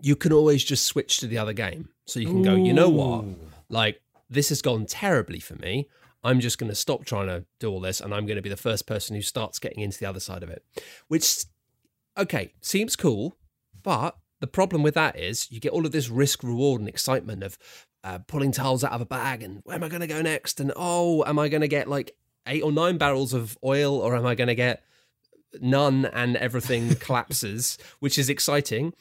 you 0.00 0.16
can 0.16 0.32
always 0.32 0.64
just 0.64 0.86
switch 0.86 1.18
to 1.18 1.26
the 1.26 1.38
other 1.38 1.52
game. 1.52 1.88
So 2.06 2.20
you 2.20 2.26
can 2.26 2.42
go, 2.42 2.54
you 2.54 2.72
know 2.72 2.88
what? 2.88 3.24
Like, 3.68 4.00
this 4.28 4.48
has 4.50 4.62
gone 4.62 4.86
terribly 4.86 5.40
for 5.40 5.54
me. 5.54 5.88
I'm 6.22 6.40
just 6.40 6.58
going 6.58 6.70
to 6.70 6.76
stop 6.76 7.04
trying 7.04 7.28
to 7.28 7.44
do 7.60 7.70
all 7.70 7.80
this 7.80 8.00
and 8.00 8.12
I'm 8.12 8.26
going 8.26 8.36
to 8.36 8.42
be 8.42 8.48
the 8.48 8.56
first 8.56 8.86
person 8.86 9.14
who 9.14 9.22
starts 9.22 9.58
getting 9.58 9.80
into 9.80 9.98
the 9.98 10.06
other 10.06 10.20
side 10.20 10.42
of 10.42 10.50
it. 10.50 10.64
Which, 11.08 11.44
okay, 12.18 12.52
seems 12.60 12.96
cool. 12.96 13.36
But 13.82 14.16
the 14.40 14.46
problem 14.46 14.82
with 14.82 14.94
that 14.94 15.18
is 15.18 15.50
you 15.50 15.60
get 15.60 15.72
all 15.72 15.86
of 15.86 15.92
this 15.92 16.08
risk, 16.08 16.42
reward, 16.42 16.80
and 16.80 16.88
excitement 16.88 17.42
of 17.42 17.58
uh, 18.02 18.18
pulling 18.26 18.52
tiles 18.52 18.84
out 18.84 18.92
of 18.92 19.00
a 19.00 19.06
bag 19.06 19.42
and 19.42 19.60
where 19.64 19.76
am 19.76 19.84
I 19.84 19.88
going 19.88 20.00
to 20.00 20.06
go 20.06 20.22
next? 20.22 20.60
And 20.60 20.72
oh, 20.76 21.24
am 21.24 21.38
I 21.38 21.48
going 21.48 21.60
to 21.60 21.68
get 21.68 21.88
like 21.88 22.16
eight 22.46 22.62
or 22.62 22.72
nine 22.72 22.98
barrels 22.98 23.32
of 23.32 23.56
oil 23.64 23.96
or 23.96 24.16
am 24.16 24.26
I 24.26 24.34
going 24.34 24.48
to 24.48 24.54
get 24.54 24.82
none 25.60 26.06
and 26.06 26.36
everything 26.36 26.94
collapses, 27.00 27.78
which 28.00 28.18
is 28.18 28.28
exciting. 28.28 28.94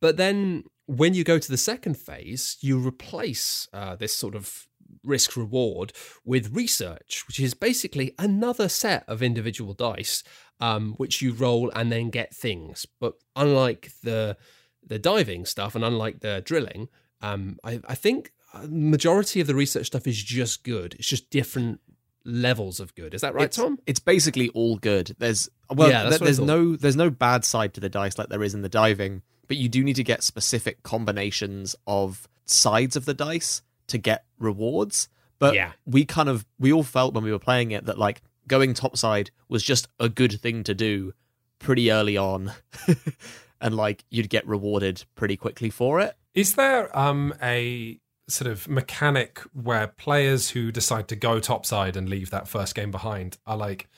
But 0.00 0.16
then 0.16 0.64
when 0.86 1.14
you 1.14 1.24
go 1.24 1.38
to 1.38 1.50
the 1.50 1.56
second 1.56 1.96
phase, 1.96 2.56
you 2.60 2.78
replace 2.78 3.68
uh, 3.72 3.96
this 3.96 4.14
sort 4.14 4.34
of 4.34 4.66
risk 5.04 5.36
reward 5.36 5.92
with 6.24 6.54
research, 6.54 7.24
which 7.26 7.40
is 7.40 7.54
basically 7.54 8.14
another 8.18 8.68
set 8.68 9.04
of 9.08 9.22
individual 9.22 9.74
dice, 9.74 10.22
um, 10.60 10.94
which 10.96 11.22
you 11.22 11.32
roll 11.32 11.70
and 11.74 11.90
then 11.90 12.10
get 12.10 12.34
things. 12.34 12.86
But 13.00 13.14
unlike 13.34 13.90
the 14.02 14.36
the 14.84 14.98
diving 14.98 15.46
stuff 15.46 15.74
and 15.74 15.84
unlike 15.84 16.20
the 16.20 16.42
drilling, 16.44 16.88
um, 17.20 17.58
I, 17.64 17.80
I 17.86 17.94
think 17.94 18.32
majority 18.68 19.40
of 19.40 19.46
the 19.46 19.54
research 19.54 19.86
stuff 19.86 20.06
is 20.06 20.22
just 20.22 20.64
good. 20.64 20.94
It's 20.94 21.08
just 21.08 21.30
different 21.30 21.80
levels 22.24 22.80
of 22.80 22.94
good. 22.94 23.14
Is 23.14 23.20
that 23.22 23.34
right, 23.34 23.44
it's, 23.44 23.56
Tom? 23.56 23.78
It's 23.86 24.00
basically 24.00 24.48
all 24.50 24.76
good. 24.76 25.14
There's 25.18 25.48
well, 25.70 25.88
Yeah, 25.88 26.08
th- 26.08 26.20
there's 26.20 26.40
no 26.40 26.76
there's 26.76 26.96
no 26.96 27.10
bad 27.10 27.44
side 27.44 27.74
to 27.74 27.80
the 27.80 27.88
dice 27.88 28.18
like 28.18 28.28
there 28.28 28.42
is 28.42 28.54
in 28.54 28.62
the 28.62 28.68
diving, 28.68 29.22
but 29.48 29.56
you 29.56 29.68
do 29.68 29.82
need 29.84 29.96
to 29.96 30.04
get 30.04 30.22
specific 30.22 30.82
combinations 30.82 31.74
of 31.86 32.28
sides 32.44 32.96
of 32.96 33.04
the 33.04 33.14
dice 33.14 33.62
to 33.88 33.98
get 33.98 34.24
rewards. 34.38 35.08
But 35.38 35.54
Yeah. 35.54 35.72
we 35.86 36.04
kind 36.04 36.28
of 36.28 36.46
we 36.58 36.72
all 36.72 36.82
felt 36.84 37.14
when 37.14 37.24
we 37.24 37.32
were 37.32 37.38
playing 37.38 37.72
it 37.72 37.86
that 37.86 37.98
like 37.98 38.22
going 38.48 38.74
topside 38.74 39.30
was 39.48 39.62
just 39.62 39.88
a 40.00 40.08
good 40.08 40.40
thing 40.40 40.64
to 40.64 40.74
do 40.74 41.12
pretty 41.58 41.92
early 41.92 42.16
on, 42.16 42.52
and 43.60 43.76
like 43.76 44.04
you'd 44.10 44.28
get 44.30 44.46
rewarded 44.46 45.04
pretty 45.14 45.36
quickly 45.36 45.70
for 45.70 46.00
it. 46.00 46.16
Is 46.34 46.54
there 46.54 46.96
um, 46.98 47.34
a 47.42 47.98
sort 48.28 48.50
of 48.50 48.68
mechanic 48.68 49.40
where 49.52 49.86
players 49.88 50.50
who 50.50 50.72
decide 50.72 51.06
to 51.08 51.16
go 51.16 51.38
topside 51.40 51.96
and 51.96 52.08
leave 52.08 52.30
that 52.30 52.48
first 52.48 52.74
game 52.74 52.90
behind 52.90 53.36
are 53.46 53.56
like 53.56 53.88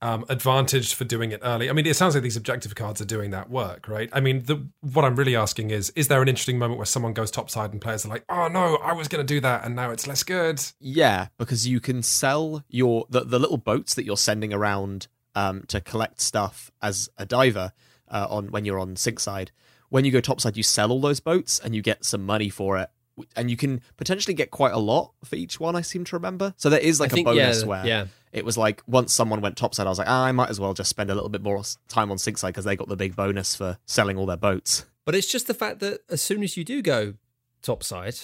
um, 0.00 0.24
advantaged 0.28 0.94
for 0.94 1.04
doing 1.04 1.32
it 1.32 1.40
early? 1.42 1.68
I 1.68 1.72
mean, 1.72 1.86
it 1.86 1.94
sounds 1.94 2.14
like 2.14 2.22
these 2.22 2.36
objective 2.36 2.74
cards 2.74 3.00
are 3.00 3.04
doing 3.04 3.30
that 3.30 3.50
work, 3.50 3.88
right? 3.88 4.08
I 4.12 4.20
mean, 4.20 4.44
the, 4.44 4.66
what 4.80 5.04
I'm 5.04 5.16
really 5.16 5.36
asking 5.36 5.70
is: 5.70 5.90
is 5.90 6.08
there 6.08 6.22
an 6.22 6.28
interesting 6.28 6.58
moment 6.58 6.78
where 6.78 6.86
someone 6.86 7.12
goes 7.12 7.30
topside 7.30 7.72
and 7.72 7.80
players 7.80 8.04
are 8.04 8.08
like, 8.08 8.24
"Oh 8.28 8.48
no, 8.48 8.76
I 8.76 8.92
was 8.92 9.08
going 9.08 9.24
to 9.26 9.34
do 9.34 9.40
that, 9.40 9.64
and 9.64 9.74
now 9.74 9.90
it's 9.90 10.06
less 10.06 10.22
good." 10.22 10.62
Yeah, 10.80 11.28
because 11.38 11.66
you 11.66 11.80
can 11.80 12.02
sell 12.02 12.64
your 12.68 13.06
the, 13.10 13.24
the 13.24 13.38
little 13.38 13.58
boats 13.58 13.94
that 13.94 14.04
you're 14.04 14.16
sending 14.16 14.52
around 14.52 15.08
um, 15.34 15.64
to 15.68 15.80
collect 15.80 16.20
stuff 16.20 16.70
as 16.82 17.08
a 17.16 17.26
diver 17.26 17.72
uh, 18.08 18.26
on 18.28 18.48
when 18.48 18.64
you're 18.64 18.78
on 18.78 18.96
sink 18.96 19.20
side. 19.20 19.50
When 19.90 20.04
you 20.04 20.10
go 20.12 20.20
topside, 20.20 20.56
you 20.56 20.62
sell 20.62 20.92
all 20.92 21.00
those 21.00 21.20
boats 21.20 21.58
and 21.58 21.74
you 21.74 21.82
get 21.82 22.04
some 22.04 22.24
money 22.24 22.50
for 22.50 22.78
it, 22.78 22.90
and 23.36 23.50
you 23.50 23.56
can 23.56 23.80
potentially 23.96 24.34
get 24.34 24.50
quite 24.50 24.72
a 24.72 24.78
lot 24.78 25.12
for 25.24 25.36
each 25.36 25.58
one. 25.58 25.76
I 25.76 25.80
seem 25.80 26.04
to 26.04 26.16
remember. 26.16 26.54
So 26.56 26.70
there 26.70 26.80
is 26.80 27.00
like 27.00 27.12
I 27.12 27.14
think, 27.14 27.26
a 27.26 27.30
bonus 27.30 27.62
yeah, 27.62 27.66
where 27.66 27.86
yeah. 27.86 28.06
It 28.32 28.44
was 28.44 28.56
like 28.56 28.82
once 28.86 29.12
someone 29.12 29.40
went 29.40 29.56
topside, 29.56 29.86
I 29.86 29.90
was 29.90 29.98
like, 29.98 30.08
ah, 30.08 30.24
I 30.24 30.32
might 30.32 30.50
as 30.50 30.60
well 30.60 30.74
just 30.74 30.90
spend 30.90 31.10
a 31.10 31.14
little 31.14 31.28
bit 31.28 31.42
more 31.42 31.62
time 31.88 32.10
on 32.10 32.18
sink 32.18 32.38
side 32.38 32.48
because 32.48 32.64
they 32.64 32.76
got 32.76 32.88
the 32.88 32.96
big 32.96 33.16
bonus 33.16 33.54
for 33.54 33.78
selling 33.86 34.16
all 34.16 34.26
their 34.26 34.36
boats. 34.36 34.84
But 35.04 35.14
it's 35.14 35.30
just 35.30 35.46
the 35.46 35.54
fact 35.54 35.80
that 35.80 36.00
as 36.10 36.20
soon 36.20 36.42
as 36.42 36.56
you 36.56 36.64
do 36.64 36.82
go 36.82 37.14
topside, 37.62 38.16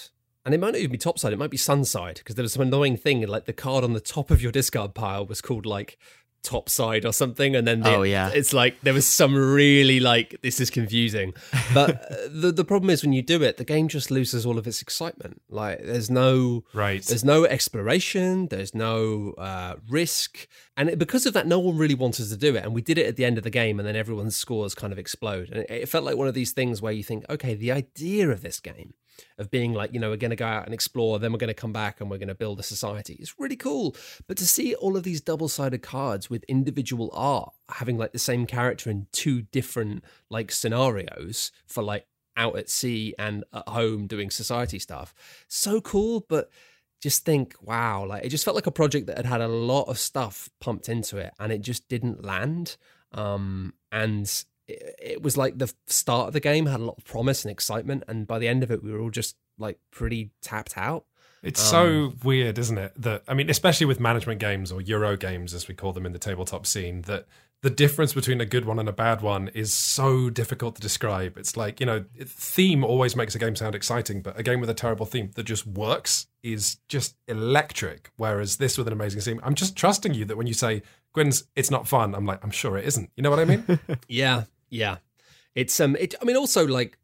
and 0.45 0.55
it 0.55 0.61
might 0.61 0.73
not 0.73 0.77
even 0.77 0.93
be 0.93 0.99
topside, 0.99 1.33
it 1.33 1.39
might 1.39 1.51
be 1.51 1.57
sunside, 1.57 2.17
because 2.17 2.35
there 2.35 2.43
was 2.43 2.53
some 2.53 2.63
annoying 2.63 2.97
thing, 2.97 3.27
like 3.27 3.47
the 3.47 3.53
card 3.53 3.85
on 3.85 3.95
the 3.95 4.01
top 4.01 4.31
of 4.31 4.43
your 4.43 4.53
discard 4.53 4.95
pile 4.95 5.25
was 5.25 5.41
called 5.41 5.65
like 5.65 5.99
topside 6.45 7.05
or 7.05 7.13
something, 7.13 7.57
and 7.57 7.67
then 7.67 7.81
the, 7.81 7.95
Oh, 7.97 8.03
yeah. 8.03 8.31
it's 8.33 8.53
like 8.53 8.81
there 8.83 8.95
was 8.95 9.07
some 9.07 9.35
really 9.35 9.99
like 9.99 10.41
this 10.43 10.61
is 10.61 10.71
confusing. 10.71 11.33
But 11.73 11.91
uh, 12.13 12.17
the 12.31 12.53
the 12.53 12.65
problem 12.65 12.91
is 12.91 13.03
when 13.03 13.13
you 13.13 13.23
do 13.23 13.43
it, 13.43 13.57
the 13.57 13.65
game 13.65 13.89
just 13.89 14.11
loses 14.11 14.47
all 14.47 14.59
of 14.59 14.67
its 14.67 14.81
excitement. 14.83 15.43
Like 15.49 15.81
there's 15.83 16.11
no 16.11 16.65
Right. 16.73 17.03
there's 17.03 17.25
no 17.25 17.45
exploration, 17.45 18.47
there's 18.49 18.75
no 18.75 19.33
uh, 19.39 19.75
risk, 19.89 20.47
and 20.77 20.89
it, 20.91 20.99
because 20.99 21.27
of 21.27 21.33
that, 21.35 21.47
no 21.47 21.59
one 21.59 21.77
really 21.77 21.95
wanted 21.95 22.29
to 22.29 22.37
do 22.37 22.55
it. 22.57 22.65
And 22.65 22.75
we 22.75 22.83
did 22.83 22.99
it 22.99 23.07
at 23.07 23.17
the 23.17 23.25
end 23.25 23.39
of 23.39 23.45
the 23.45 23.51
game, 23.51 23.79
and 23.81 23.87
then 23.89 23.97
everyone's 23.97 24.37
scores 24.37 24.75
kind 24.75 24.93
of 24.93 24.99
explode. 24.99 25.49
And 25.51 25.61
it, 25.63 25.71
it 25.71 25.89
felt 25.89 26.05
like 26.05 26.17
one 26.17 26.29
of 26.29 26.35
these 26.35 26.53
things 26.53 26.81
where 26.83 26.93
you 26.93 27.03
think, 27.03 27.25
okay, 27.29 27.55
the 27.55 27.73
idea 27.73 28.29
of 28.31 28.43
this 28.43 28.61
game, 28.61 28.95
of 29.39 29.51
being 29.51 29.73
like, 29.73 29.93
you 29.93 30.01
know, 30.01 30.11
we're 30.11 30.17
going 30.17 30.31
to 30.31 30.37
go 30.37 30.47
out 30.47 30.65
and 30.65 30.75
explore, 30.75 31.19
then 31.19 31.33
we're 31.33 31.39
going 31.39 31.49
to 31.49 31.55
come 31.55 31.73
back 31.73 32.01
and 32.01 32.11
we're 32.11 32.19
going 32.19 32.29
to 32.29 32.35
build 32.35 32.61
a 32.61 32.63
society, 32.63 33.17
It's 33.21 33.39
really 33.39 33.57
cool. 33.57 33.97
But 34.27 34.37
to 34.39 34.47
see 34.47 34.75
all 34.75 34.97
of 34.97 35.03
these 35.03 35.21
double 35.21 35.49
sided 35.49 35.83
cards 35.83 36.31
with 36.31 36.45
individual 36.45 37.11
art 37.13 37.53
having 37.69 37.99
like 37.99 38.13
the 38.13 38.19
same 38.19 38.47
character 38.47 38.91
in 38.91 39.07
two 39.13 39.43
different 39.43 40.05
like 40.31 40.51
scenarios 40.51 41.53
for 41.67 41.83
like 41.83 42.07
out 42.37 42.57
at 42.59 42.69
sea 42.69 43.15
and 43.19 43.45
at 43.53 43.69
home 43.69 44.07
doing 44.07 44.31
society 44.31 44.79
stuff. 44.79 45.15
So 45.49 45.81
cool, 45.81 46.25
but 46.29 46.51
just 47.01 47.25
think, 47.25 47.55
wow, 47.61 48.07
like 48.07 48.25
it 48.25 48.31
just 48.31 48.45
felt 48.45 48.55
like 48.55 48.67
a 48.67 48.73
project 48.73 49.07
that 49.07 49.19
had 49.19 49.27
had 49.27 49.41
a 49.41 49.49
lot 49.49 49.85
of 49.85 49.99
stuff 49.99 50.49
pumped 50.61 50.89
into 50.89 51.19
it 51.19 51.33
and 51.39 51.53
it 51.53 51.61
just 51.61 51.89
didn't 51.89 52.25
land. 52.25 52.77
Um, 53.13 53.75
and 53.93 54.45
it, 54.67 54.97
it 55.01 55.23
was 55.23 55.37
like 55.37 55.59
the 55.59 55.73
start 55.87 56.29
of 56.29 56.33
the 56.33 56.41
game 56.41 56.67
had 56.67 56.81
a 56.81 56.85
lot 56.85 56.99
of 56.99 57.05
promise 57.05 57.45
and 57.45 57.53
excitement, 57.53 58.05
and 58.09 58.27
by 58.27 58.39
the 58.39 58.49
end 58.49 58.63
of 58.63 58.71
it, 58.71 58.83
we 58.83 58.93
were 58.93 59.01
all 59.01 59.11
just 59.11 59.37
like 59.59 59.79
pretty 59.91 60.31
tapped 60.43 60.77
out. 60.77 61.05
It's 61.43 61.61
um, 61.73 62.13
so 62.13 62.13
weird, 62.25 62.59
isn't 62.59 62.79
it? 62.79 62.93
That 62.97 63.23
I 63.29 63.35
mean, 63.35 63.51
especially 63.51 63.87
with 63.87 64.01
management 64.01 64.41
games 64.41 64.73
or 64.73 64.81
Euro 64.81 65.17
games, 65.17 65.53
as 65.55 65.69
we 65.69 65.75
call 65.75 65.93
them 65.93 66.07
in 66.07 66.13
the 66.13 66.19
tabletop 66.19 66.67
scene, 66.67 67.03
that 67.03 67.27
the 67.61 67.71
difference 67.71 68.13
between 68.13 68.41
a 68.41 68.47
good 68.47 68.65
one 68.65 68.79
and 68.79 68.89
a 68.89 68.93
bad 68.93 69.23
one 69.23 69.49
is 69.49 69.73
so 69.73 70.29
difficult 70.31 70.77
to 70.77 70.83
describe. 70.83 71.37
It's 71.37 71.57
like 71.57 71.81
you 71.81 71.87
know, 71.87 72.05
theme 72.25 72.83
always 72.83 73.15
makes 73.15 73.35
a 73.35 73.39
game 73.39 73.57
sound 73.57 73.75
exciting, 73.75 74.23
but 74.23 74.39
a 74.39 74.43
game 74.43 74.61
with 74.61 74.71
a 74.71 74.75
terrible 74.75 75.07
theme 75.07 75.31
that 75.35 75.45
just 75.45 75.67
works 75.67 76.27
is 76.43 76.79
just 76.89 77.17
electric. 77.29 78.11
Whereas 78.17 78.57
this 78.57 78.79
with 78.79 78.87
an 78.87 78.95
amazing 78.95 79.21
theme, 79.21 79.41
I'm 79.43 79.55
just 79.55 79.77
trusting 79.77 80.15
you 80.15 80.25
that 80.25 80.37
when 80.37 80.47
you 80.47 80.55
say 80.55 80.83
Quinns, 81.13 81.45
it's 81.55 81.71
not 81.71 81.87
fun. 81.87 82.15
I'm 82.15 82.27
like, 82.27 82.43
I'm 82.43 82.51
sure 82.51 82.77
it 82.77 82.85
isn't. 82.87 83.11
You 83.17 83.23
know 83.23 83.31
what 83.31 83.39
I 83.39 83.45
mean? 83.45 83.65
Yeah, 84.09 84.45
yeah. 84.75 84.97
It's 85.55 85.79
um. 85.79 85.97
It, 85.97 86.15
I 86.21 86.25
mean, 86.25 86.37
also 86.37 86.67
like, 86.67 86.99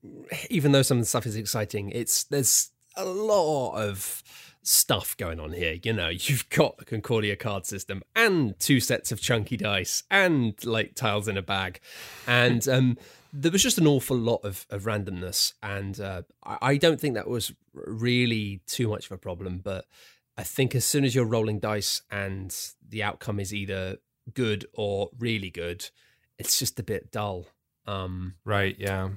even 0.51 0.73
though 0.73 0.83
some 0.83 0.99
of 0.99 1.03
the 1.03 1.09
stuff 1.09 1.25
is 1.25 1.37
exciting, 1.37 1.91
it's 1.91 2.25
there's 2.25 2.71
a 2.97 3.05
lot 3.05 3.77
of 3.77 4.25
stuff 4.63 5.17
going 5.17 5.39
on 5.39 5.53
here. 5.53 5.79
You 5.83 5.93
know, 5.93 6.09
you've 6.09 6.49
got 6.51 6.79
the 6.79 6.85
Concordia 6.85 7.37
card 7.37 7.65
system 7.65 8.03
and 8.17 8.59
two 8.59 8.81
sets 8.81 9.13
of 9.13 9.21
chunky 9.21 9.57
dice 9.57 10.03
and 10.11 10.55
like 10.65 10.97
tiles 10.97 11.29
in 11.29 11.37
a 11.37 11.43
bag, 11.43 11.81
and 12.27 12.69
um, 12.69 12.99
there 13.33 13.53
was 13.53 13.63
just 13.63 13.79
an 13.79 13.87
awful 13.87 14.17
lot 14.17 14.41
of, 14.43 14.67
of 14.69 14.83
randomness, 14.83 15.53
and 15.63 16.01
uh, 16.01 16.23
I, 16.45 16.59
I 16.61 16.77
don't 16.77 17.01
think 17.01 17.15
that 17.15 17.29
was 17.29 17.53
really 17.73 18.63
too 18.67 18.89
much 18.89 19.07
of 19.07 19.13
a 19.13 19.19
problem, 19.19 19.61
but. 19.63 19.87
I 20.39 20.43
think 20.43 20.75
as 20.75 20.87
soon 20.87 21.05
as 21.05 21.15
you're 21.15 21.27
rolling 21.27 21.59
dice 21.59 22.01
and 22.11 22.57
the 22.89 23.03
outcome 23.03 23.41
is 23.41 23.53
either 23.53 23.99
good 24.33 24.65
or 24.73 25.11
really 25.19 25.51
good, 25.51 25.91
it's 26.39 26.59
just 26.59 26.81
a 26.81 26.83
bit 26.83 27.13
dull. 27.13 27.47
Um, 27.87 28.35
right? 28.45 28.77
Yeah. 28.79 29.11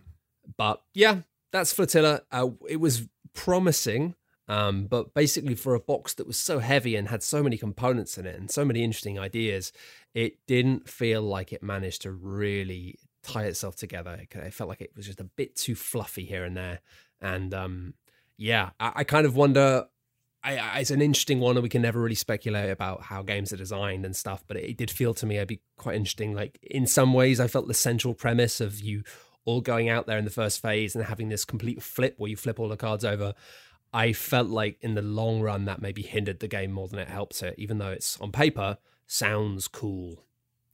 but 0.57 0.81
yeah, 0.93 1.21
that's 1.51 1.73
Flotilla. 1.73 2.21
Uh, 2.31 2.49
it 2.67 2.77
was 2.77 3.07
promising, 3.33 4.15
um, 4.47 4.85
but 4.87 5.13
basically 5.13 5.55
for 5.55 5.75
a 5.75 5.79
box 5.79 6.13
that 6.15 6.27
was 6.27 6.37
so 6.37 6.59
heavy 6.59 6.95
and 6.95 7.07
had 7.09 7.23
so 7.23 7.43
many 7.43 7.57
components 7.57 8.17
in 8.17 8.25
it 8.25 8.37
and 8.37 8.49
so 8.49 8.65
many 8.65 8.83
interesting 8.83 9.19
ideas, 9.19 9.71
it 10.13 10.37
didn't 10.47 10.89
feel 10.89 11.21
like 11.21 11.53
it 11.53 11.63
managed 11.63 12.01
to 12.03 12.11
really 12.11 12.97
tie 13.23 13.43
itself 13.45 13.75
together. 13.75 14.19
It, 14.21 14.35
it 14.35 14.53
felt 14.53 14.69
like 14.69 14.81
it 14.81 14.91
was 14.95 15.05
just 15.05 15.21
a 15.21 15.25
bit 15.25 15.55
too 15.55 15.75
fluffy 15.75 16.25
here 16.25 16.43
and 16.43 16.57
there, 16.57 16.79
and 17.21 17.53
um, 17.53 17.93
yeah, 18.37 18.71
I, 18.79 18.91
I 18.97 19.03
kind 19.03 19.25
of 19.25 19.35
wonder. 19.35 19.85
I, 20.43 20.57
I, 20.57 20.79
it's 20.79 20.91
an 20.91 21.01
interesting 21.01 21.39
one, 21.39 21.55
and 21.55 21.63
we 21.63 21.69
can 21.69 21.81
never 21.81 22.01
really 22.01 22.15
speculate 22.15 22.69
about 22.69 23.03
how 23.03 23.21
games 23.21 23.53
are 23.53 23.57
designed 23.57 24.05
and 24.05 24.15
stuff. 24.15 24.43
But 24.47 24.57
it, 24.57 24.71
it 24.71 24.77
did 24.77 24.91
feel 24.91 25.13
to 25.15 25.25
me 25.25 25.37
it'd 25.37 25.47
be 25.47 25.61
quite 25.77 25.95
interesting. 25.95 26.33
Like 26.33 26.59
in 26.61 26.85
some 26.85 27.13
ways, 27.13 27.39
I 27.39 27.47
felt 27.47 27.67
the 27.67 27.73
central 27.73 28.13
premise 28.13 28.59
of 28.59 28.79
you 28.79 29.03
all 29.45 29.61
going 29.61 29.89
out 29.89 30.07
there 30.07 30.17
in 30.17 30.25
the 30.25 30.31
first 30.31 30.61
phase 30.61 30.95
and 30.95 31.05
having 31.05 31.29
this 31.29 31.45
complete 31.45 31.81
flip 31.81 32.15
where 32.17 32.29
you 32.29 32.37
flip 32.37 32.59
all 32.59 32.69
the 32.69 32.77
cards 32.77 33.03
over. 33.03 33.33
I 33.93 34.13
felt 34.13 34.47
like 34.47 34.77
in 34.81 34.95
the 34.95 35.01
long 35.01 35.41
run 35.41 35.65
that 35.65 35.81
maybe 35.81 36.01
hindered 36.01 36.39
the 36.39 36.47
game 36.47 36.71
more 36.71 36.87
than 36.87 36.99
it 36.99 37.09
helped 37.09 37.43
it, 37.43 37.55
even 37.57 37.77
though 37.77 37.91
it's 37.91 38.19
on 38.19 38.31
paper 38.31 38.77
sounds 39.05 39.67
cool. 39.67 40.25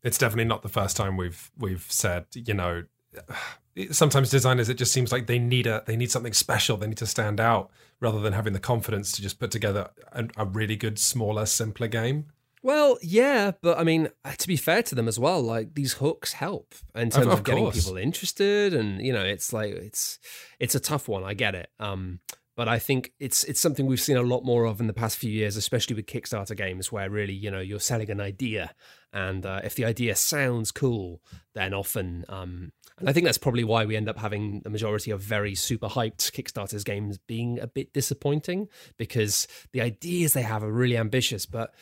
It's 0.01 0.17
definitely 0.17 0.45
not 0.45 0.61
the 0.61 0.69
first 0.69 0.95
time 0.95 1.17
we've 1.17 1.51
we've 1.57 1.85
said, 1.89 2.27
you 2.33 2.53
know, 2.53 2.83
sometimes 3.91 4.29
designers 4.29 4.69
it 4.69 4.75
just 4.75 4.91
seems 4.91 5.11
like 5.11 5.27
they 5.27 5.39
need 5.39 5.67
a 5.67 5.83
they 5.85 5.95
need 5.95 6.11
something 6.11 6.33
special, 6.33 6.77
they 6.77 6.87
need 6.87 6.97
to 6.97 7.07
stand 7.07 7.39
out 7.39 7.69
rather 7.99 8.19
than 8.19 8.33
having 8.33 8.53
the 8.53 8.59
confidence 8.59 9.11
to 9.13 9.21
just 9.21 9.39
put 9.39 9.51
together 9.51 9.89
a, 10.11 10.27
a 10.37 10.45
really 10.45 10.75
good 10.75 10.99
smaller 10.99 11.45
simpler 11.45 11.87
game. 11.87 12.27
Well, 12.61 12.97
yeah, 13.01 13.51
but 13.61 13.79
I 13.79 13.83
mean, 13.83 14.09
uh, 14.25 14.33
to 14.37 14.47
be 14.47 14.57
fair 14.57 14.83
to 14.83 14.95
them 14.95 15.07
as 15.07 15.17
well, 15.17 15.41
like 15.41 15.75
these 15.75 15.93
hooks 15.93 16.33
help 16.33 16.75
in 16.93 17.09
terms 17.09 17.27
of, 17.27 17.31
of 17.31 17.43
getting 17.43 17.63
course. 17.63 17.77
people 17.77 17.97
interested, 17.97 18.73
and 18.73 19.01
you 19.01 19.13
know, 19.13 19.23
it's 19.23 19.53
like 19.53 19.73
it's 19.73 20.19
it's 20.59 20.75
a 20.75 20.79
tough 20.79 21.07
one. 21.07 21.23
I 21.23 21.33
get 21.33 21.55
it, 21.55 21.69
um, 21.79 22.19
but 22.57 22.67
I 22.67 22.77
think 22.77 23.13
it's 23.17 23.45
it's 23.45 23.61
something 23.61 23.85
we've 23.85 24.01
seen 24.01 24.17
a 24.17 24.21
lot 24.21 24.43
more 24.43 24.65
of 24.65 24.81
in 24.81 24.87
the 24.87 24.93
past 24.93 25.17
few 25.17 25.31
years, 25.31 25.55
especially 25.55 25.95
with 25.95 26.05
Kickstarter 26.05 26.55
games, 26.55 26.91
where 26.91 27.09
really 27.09 27.33
you 27.33 27.49
know 27.49 27.61
you're 27.61 27.79
selling 27.79 28.09
an 28.09 28.19
idea, 28.19 28.75
and 29.13 29.45
uh, 29.45 29.61
if 29.63 29.75
the 29.75 29.85
idea 29.85 30.15
sounds 30.15 30.71
cool, 30.71 31.21
then 31.53 31.73
often, 31.73 32.25
um, 32.29 32.71
and 32.99 33.09
I 33.09 33.13
think 33.13 33.25
that's 33.25 33.37
probably 33.37 33.63
why 33.63 33.85
we 33.85 33.95
end 33.95 34.09
up 34.09 34.17
having 34.17 34.61
the 34.61 34.69
majority 34.69 35.11
of 35.11 35.21
very 35.21 35.55
super 35.55 35.87
hyped 35.87 36.31
Kickstarters 36.31 36.83
games 36.83 37.17
being 37.17 37.59
a 37.59 37.67
bit 37.67 37.93
disappointing 37.93 38.67
because 38.97 39.47
the 39.71 39.81
ideas 39.81 40.33
they 40.33 40.41
have 40.41 40.63
are 40.63 40.71
really 40.71 40.97
ambitious, 40.97 41.45
but 41.45 41.73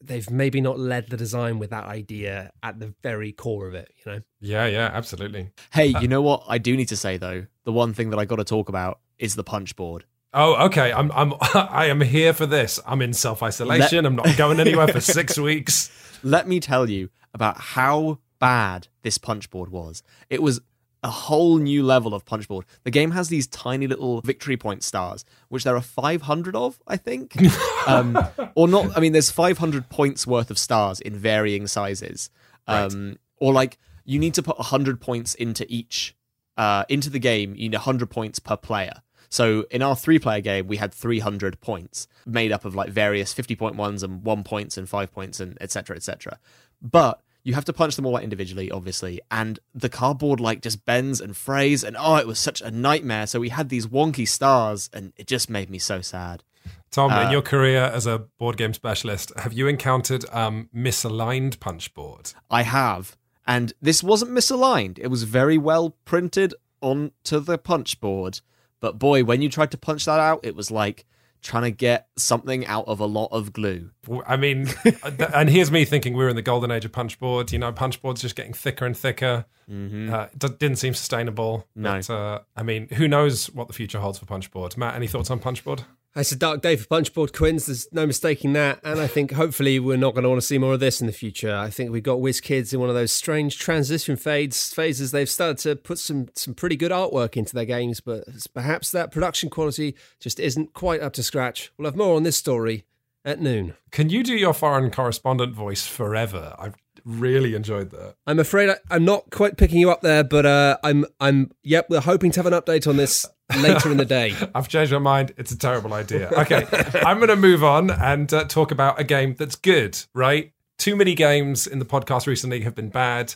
they've 0.00 0.28
maybe 0.28 0.60
not 0.60 0.78
led 0.78 1.08
the 1.08 1.16
design 1.16 1.58
with 1.58 1.70
that 1.70 1.84
idea 1.84 2.52
at 2.62 2.78
the 2.80 2.92
very 3.02 3.32
core 3.32 3.66
of 3.68 3.74
it, 3.74 3.92
you 4.04 4.12
know? 4.12 4.20
Yeah, 4.40 4.66
yeah, 4.66 4.90
absolutely. 4.92 5.50
Hey, 5.72 5.94
you 6.00 6.08
know 6.08 6.22
what? 6.22 6.44
I 6.48 6.58
do 6.58 6.76
need 6.76 6.88
to 6.88 6.96
say 6.96 7.16
though, 7.16 7.46
the 7.64 7.72
one 7.72 7.94
thing 7.94 8.10
that 8.10 8.18
I 8.18 8.24
got 8.24 8.36
to 8.36 8.44
talk 8.44 8.68
about 8.68 9.00
is 9.18 9.34
the 9.34 9.44
punch 9.44 9.76
board. 9.76 10.04
Oh, 10.32 10.66
okay. 10.66 10.92
I'm 10.92 11.10
I'm 11.12 11.32
I 11.54 11.86
am 11.86 12.00
here 12.02 12.34
for 12.34 12.44
this. 12.44 12.78
I'm 12.86 13.00
in 13.00 13.14
self 13.14 13.42
isolation. 13.42 14.04
I'm 14.04 14.16
not 14.16 14.36
going 14.36 14.60
anywhere 14.60 14.88
for 14.88 15.00
six 15.00 15.38
weeks. 15.38 15.90
Let 16.26 16.48
me 16.48 16.58
tell 16.58 16.90
you 16.90 17.10
about 17.32 17.56
how 17.56 18.18
bad 18.40 18.88
this 19.02 19.16
punch 19.16 19.48
board 19.48 19.70
was. 19.70 20.02
It 20.28 20.42
was 20.42 20.60
a 21.04 21.08
whole 21.08 21.58
new 21.58 21.84
level 21.84 22.14
of 22.14 22.24
punch 22.24 22.48
board. 22.48 22.66
The 22.82 22.90
game 22.90 23.12
has 23.12 23.28
these 23.28 23.46
tiny 23.46 23.86
little 23.86 24.22
victory 24.22 24.56
point 24.56 24.82
stars, 24.82 25.24
which 25.50 25.62
there 25.62 25.76
are 25.76 25.80
500 25.80 26.56
of, 26.56 26.80
I 26.84 26.96
think. 26.96 27.36
um, 27.86 28.18
or 28.56 28.66
not, 28.66 28.96
I 28.96 29.00
mean, 29.00 29.12
there's 29.12 29.30
500 29.30 29.88
points 29.88 30.26
worth 30.26 30.50
of 30.50 30.58
stars 30.58 30.98
in 31.00 31.14
varying 31.14 31.68
sizes. 31.68 32.28
Um, 32.66 33.18
Or 33.36 33.52
like, 33.52 33.78
you 34.04 34.18
need 34.18 34.34
to 34.34 34.42
put 34.42 34.58
100 34.58 35.00
points 35.00 35.34
into 35.36 35.64
each, 35.72 36.16
uh, 36.56 36.84
into 36.88 37.08
the 37.08 37.20
game, 37.20 37.54
you 37.54 37.68
need 37.68 37.74
100 37.74 38.10
points 38.10 38.40
per 38.40 38.56
player. 38.56 39.02
So 39.28 39.66
in 39.70 39.82
our 39.82 39.96
three 39.96 40.18
player 40.18 40.40
game, 40.40 40.66
we 40.66 40.76
had 40.76 40.92
300 40.92 41.60
points 41.60 42.08
made 42.24 42.52
up 42.52 42.64
of 42.64 42.74
like 42.74 42.90
various 42.90 43.32
50 43.32 43.56
point 43.56 43.76
ones 43.76 44.02
and 44.02 44.22
one 44.22 44.44
points 44.44 44.76
and 44.76 44.88
five 44.88 45.12
points 45.12 45.40
and 45.40 45.56
etc. 45.60 45.96
etc. 45.96 46.38
But 46.80 47.20
you 47.46 47.54
have 47.54 47.64
to 47.66 47.72
punch 47.72 47.94
them 47.94 48.04
all 48.04 48.16
out 48.16 48.24
individually, 48.24 48.72
obviously, 48.72 49.20
and 49.30 49.60
the 49.72 49.88
cardboard 49.88 50.40
like 50.40 50.62
just 50.62 50.84
bends 50.84 51.20
and 51.20 51.36
frays, 51.36 51.84
and 51.84 51.96
oh, 51.96 52.16
it 52.16 52.26
was 52.26 52.40
such 52.40 52.60
a 52.60 52.72
nightmare. 52.72 53.24
So 53.28 53.38
we 53.38 53.50
had 53.50 53.68
these 53.68 53.86
wonky 53.86 54.26
stars, 54.26 54.90
and 54.92 55.12
it 55.16 55.28
just 55.28 55.48
made 55.48 55.70
me 55.70 55.78
so 55.78 56.00
sad. 56.00 56.42
Tom, 56.90 57.12
in 57.12 57.30
your 57.30 57.42
career 57.42 57.82
as 57.82 58.04
a 58.06 58.18
board 58.18 58.56
game 58.56 58.74
specialist, 58.74 59.32
have 59.36 59.52
you 59.52 59.68
encountered 59.68 60.24
um, 60.32 60.68
misaligned 60.74 61.60
punch 61.60 61.94
board? 61.94 62.32
I 62.50 62.62
have, 62.62 63.16
and 63.46 63.72
this 63.80 64.02
wasn't 64.02 64.32
misaligned. 64.32 64.98
It 64.98 65.06
was 65.06 65.22
very 65.22 65.56
well 65.56 65.90
printed 66.04 66.52
onto 66.80 67.38
the 67.38 67.58
punch 67.58 68.00
board, 68.00 68.40
but 68.80 68.98
boy, 68.98 69.24
when 69.24 69.42
you 69.42 69.48
tried 69.48 69.70
to 69.72 69.78
punch 69.78 70.04
that 70.04 70.20
out, 70.20 70.40
it 70.42 70.54
was 70.54 70.70
like 70.70 71.04
trying 71.42 71.62
to 71.64 71.70
get 71.70 72.08
something 72.16 72.66
out 72.66 72.86
of 72.88 72.98
a 72.98 73.06
lot 73.06 73.28
of 73.30 73.52
glue. 73.52 73.90
I 74.26 74.36
mean, 74.36 74.68
and 75.34 75.48
here's 75.48 75.70
me 75.70 75.84
thinking 75.84 76.14
we're 76.14 76.28
in 76.28 76.36
the 76.36 76.42
golden 76.42 76.70
age 76.70 76.84
of 76.84 76.92
punch 76.92 77.18
board. 77.20 77.52
You 77.52 77.58
know, 77.58 77.72
punch 77.72 78.02
board's 78.02 78.22
just 78.22 78.34
getting 78.36 78.52
thicker 78.52 78.84
and 78.86 78.96
thicker. 78.96 79.44
Uh, 79.68 80.28
d- 80.38 80.48
didn't 80.58 80.76
seem 80.76 80.94
sustainable. 80.94 81.66
No. 81.74 81.94
But, 81.94 82.10
uh, 82.10 82.38
I 82.56 82.62
mean, 82.62 82.88
who 82.88 83.08
knows 83.08 83.46
what 83.50 83.66
the 83.68 83.74
future 83.74 83.98
holds 84.00 84.18
for 84.18 84.26
punch 84.26 84.50
board? 84.50 84.76
Matt, 84.76 84.94
any 84.94 85.06
thoughts 85.08 85.30
on 85.30 85.38
punch 85.40 85.64
board? 85.64 85.82
It's 86.16 86.32
a 86.32 86.36
dark 86.36 86.62
day 86.62 86.76
for 86.76 86.86
Punchboard 86.86 87.34
Quinns. 87.34 87.66
There's 87.66 87.92
no 87.92 88.06
mistaking 88.06 88.54
that. 88.54 88.80
And 88.82 88.98
I 88.98 89.06
think 89.06 89.32
hopefully 89.32 89.78
we're 89.78 89.98
not 89.98 90.14
going 90.14 90.22
to 90.22 90.30
want 90.30 90.40
to 90.40 90.46
see 90.46 90.56
more 90.56 90.72
of 90.72 90.80
this 90.80 91.02
in 91.02 91.06
the 91.06 91.12
future. 91.12 91.54
I 91.54 91.68
think 91.68 91.90
we've 91.90 92.02
got 92.02 92.20
WizKids 92.20 92.72
in 92.72 92.80
one 92.80 92.88
of 92.88 92.94
those 92.94 93.12
strange 93.12 93.58
transition 93.58 94.16
fades 94.16 94.72
phases. 94.72 95.10
They've 95.10 95.28
started 95.28 95.58
to 95.58 95.76
put 95.76 95.98
some 95.98 96.28
some 96.32 96.54
pretty 96.54 96.76
good 96.76 96.90
artwork 96.90 97.36
into 97.36 97.54
their 97.54 97.66
games, 97.66 98.00
but 98.00 98.24
perhaps 98.54 98.90
that 98.92 99.12
production 99.12 99.50
quality 99.50 99.94
just 100.18 100.40
isn't 100.40 100.72
quite 100.72 101.02
up 101.02 101.12
to 101.14 101.22
scratch. 101.22 101.70
We'll 101.76 101.84
have 101.84 101.96
more 101.96 102.16
on 102.16 102.22
this 102.22 102.38
story 102.38 102.86
at 103.22 103.38
noon. 103.38 103.74
Can 103.90 104.08
you 104.08 104.22
do 104.22 104.34
your 104.34 104.54
foreign 104.54 104.90
correspondent 104.90 105.52
voice 105.52 105.86
forever? 105.86 106.56
I've 106.58 106.76
really 107.06 107.54
enjoyed 107.54 107.90
that. 107.92 108.16
I'm 108.26 108.38
afraid 108.38 108.68
I, 108.68 108.76
I'm 108.90 109.04
not 109.04 109.30
quite 109.30 109.56
picking 109.56 109.78
you 109.78 109.90
up 109.90 110.02
there, 110.02 110.24
but 110.24 110.44
uh, 110.44 110.76
I'm 110.82 111.06
I'm 111.20 111.52
yep. 111.62 111.86
We're 111.88 112.00
hoping 112.00 112.32
to 112.32 112.42
have 112.42 112.52
an 112.52 112.52
update 112.52 112.86
on 112.86 112.96
this 112.96 113.24
later 113.60 113.90
in 113.90 113.96
the 113.96 114.04
day. 114.04 114.34
I've 114.54 114.68
changed 114.68 114.92
my 114.92 114.98
mind. 114.98 115.32
It's 115.38 115.52
a 115.52 115.58
terrible 115.58 115.94
idea. 115.94 116.28
Okay, 116.30 116.66
I'm 117.02 117.18
going 117.18 117.28
to 117.28 117.36
move 117.36 117.64
on 117.64 117.90
and 117.90 118.30
uh, 118.34 118.44
talk 118.44 118.70
about 118.72 119.00
a 119.00 119.04
game 119.04 119.34
that's 119.38 119.56
good, 119.56 119.98
right? 120.14 120.52
Too 120.78 120.96
many 120.96 121.14
games 121.14 121.66
in 121.66 121.78
the 121.78 121.86
podcast 121.86 122.26
recently 122.26 122.60
have 122.62 122.74
been 122.74 122.90
bad. 122.90 123.34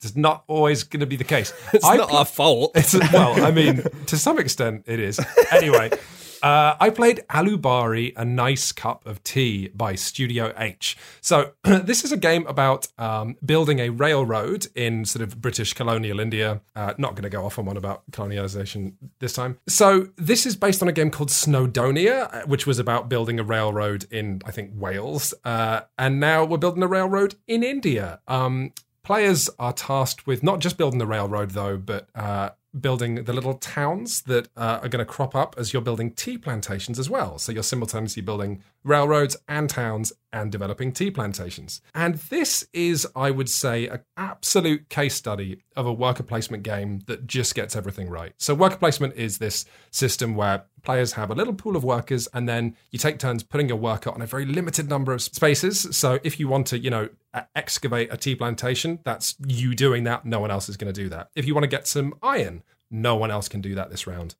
It's 0.00 0.14
not 0.14 0.44
always 0.46 0.84
going 0.84 1.00
to 1.00 1.06
be 1.06 1.16
the 1.16 1.24
case. 1.24 1.52
It's 1.74 1.84
I 1.84 1.96
not 1.96 2.08
pl- 2.08 2.18
our 2.18 2.24
fault. 2.24 2.70
It's 2.76 2.94
well, 3.12 3.44
I 3.44 3.50
mean, 3.50 3.82
to 4.06 4.16
some 4.16 4.38
extent, 4.38 4.84
it 4.86 5.00
is. 5.00 5.20
Anyway, 5.50 5.90
uh, 6.42 6.76
I 6.80 6.90
played 6.90 7.22
Alubari, 7.30 8.12
a 8.16 8.24
nice 8.24 8.72
cup 8.72 9.06
of 9.06 9.22
tea 9.24 9.68
by 9.68 9.94
Studio 9.94 10.52
H. 10.56 10.96
So 11.20 11.52
this 11.62 12.04
is 12.04 12.12
a 12.12 12.16
game 12.16 12.46
about 12.46 12.88
um, 12.98 13.36
building 13.44 13.78
a 13.78 13.90
railroad 13.90 14.66
in 14.74 15.04
sort 15.04 15.22
of 15.22 15.40
British 15.40 15.72
colonial 15.72 16.20
India. 16.20 16.60
Uh, 16.74 16.94
not 16.98 17.12
going 17.12 17.24
to 17.24 17.30
go 17.30 17.44
off 17.44 17.58
on 17.58 17.64
one 17.64 17.76
about 17.76 18.08
colonialization 18.10 18.94
this 19.18 19.32
time. 19.32 19.58
So 19.66 20.08
this 20.16 20.46
is 20.46 20.56
based 20.56 20.82
on 20.82 20.88
a 20.88 20.92
game 20.92 21.10
called 21.10 21.30
Snowdonia, 21.30 22.32
uh, 22.32 22.46
which 22.46 22.66
was 22.66 22.78
about 22.78 23.08
building 23.08 23.38
a 23.38 23.44
railroad 23.44 24.06
in 24.10 24.42
I 24.44 24.50
think 24.50 24.72
Wales, 24.74 25.34
uh, 25.44 25.80
and 25.98 26.20
now 26.20 26.44
we're 26.44 26.58
building 26.58 26.82
a 26.82 26.88
railroad 26.88 27.34
in 27.46 27.62
India. 27.62 28.20
Um, 28.28 28.72
Players 29.08 29.48
are 29.58 29.72
tasked 29.72 30.26
with 30.26 30.42
not 30.42 30.58
just 30.58 30.76
building 30.76 30.98
the 30.98 31.06
railroad, 31.06 31.52
though, 31.52 31.78
but 31.78 32.10
uh, 32.14 32.50
building 32.78 33.24
the 33.24 33.32
little 33.32 33.54
towns 33.54 34.22
that 34.22 34.48
uh, 34.56 34.80
are 34.82 34.88
going 34.88 35.04
to 35.04 35.10
crop 35.10 35.34
up 35.34 35.54
as 35.58 35.72
you're 35.72 35.82
building 35.82 36.10
tea 36.12 36.36
plantations 36.36 36.98
as 36.98 37.08
well. 37.08 37.38
So 37.38 37.52
you're 37.52 37.62
simultaneously 37.62 38.22
building 38.22 38.62
railroads 38.88 39.36
and 39.46 39.68
towns 39.68 40.12
and 40.32 40.50
developing 40.50 40.92
tea 40.92 41.10
plantations. 41.10 41.80
And 41.94 42.16
this 42.16 42.66
is, 42.72 43.06
I 43.14 43.30
would 43.30 43.48
say, 43.48 43.86
an 43.86 44.00
absolute 44.16 44.88
case 44.88 45.14
study 45.14 45.62
of 45.76 45.86
a 45.86 45.92
worker 45.92 46.22
placement 46.22 46.62
game 46.62 47.00
that 47.06 47.26
just 47.26 47.54
gets 47.54 47.76
everything 47.76 48.08
right. 48.08 48.32
So 48.38 48.54
worker 48.54 48.76
placement 48.76 49.14
is 49.14 49.38
this 49.38 49.64
system 49.90 50.34
where 50.34 50.64
players 50.82 51.12
have 51.12 51.30
a 51.30 51.34
little 51.34 51.54
pool 51.54 51.76
of 51.76 51.84
workers 51.84 52.28
and 52.32 52.48
then 52.48 52.76
you 52.90 52.98
take 52.98 53.18
turns 53.18 53.42
putting 53.42 53.68
your 53.68 53.78
worker 53.78 54.10
on 54.10 54.22
a 54.22 54.26
very 54.26 54.44
limited 54.44 54.88
number 54.88 55.12
of 55.12 55.22
spaces. 55.22 55.88
So 55.96 56.18
if 56.22 56.40
you 56.40 56.48
want 56.48 56.66
to, 56.68 56.78
you 56.78 56.90
know, 56.90 57.08
excavate 57.54 58.12
a 58.12 58.16
tea 58.16 58.34
plantation, 58.34 59.00
that's 59.04 59.36
you 59.46 59.74
doing 59.74 60.04
that. 60.04 60.24
No 60.24 60.40
one 60.40 60.50
else 60.50 60.68
is 60.68 60.76
going 60.76 60.92
to 60.92 61.00
do 61.00 61.08
that. 61.10 61.30
If 61.36 61.46
you 61.46 61.54
want 61.54 61.64
to 61.64 61.68
get 61.68 61.86
some 61.86 62.14
iron, 62.22 62.62
no 62.90 63.16
one 63.16 63.30
else 63.30 63.48
can 63.48 63.60
do 63.60 63.74
that 63.74 63.90
this 63.90 64.06
round. 64.06 64.34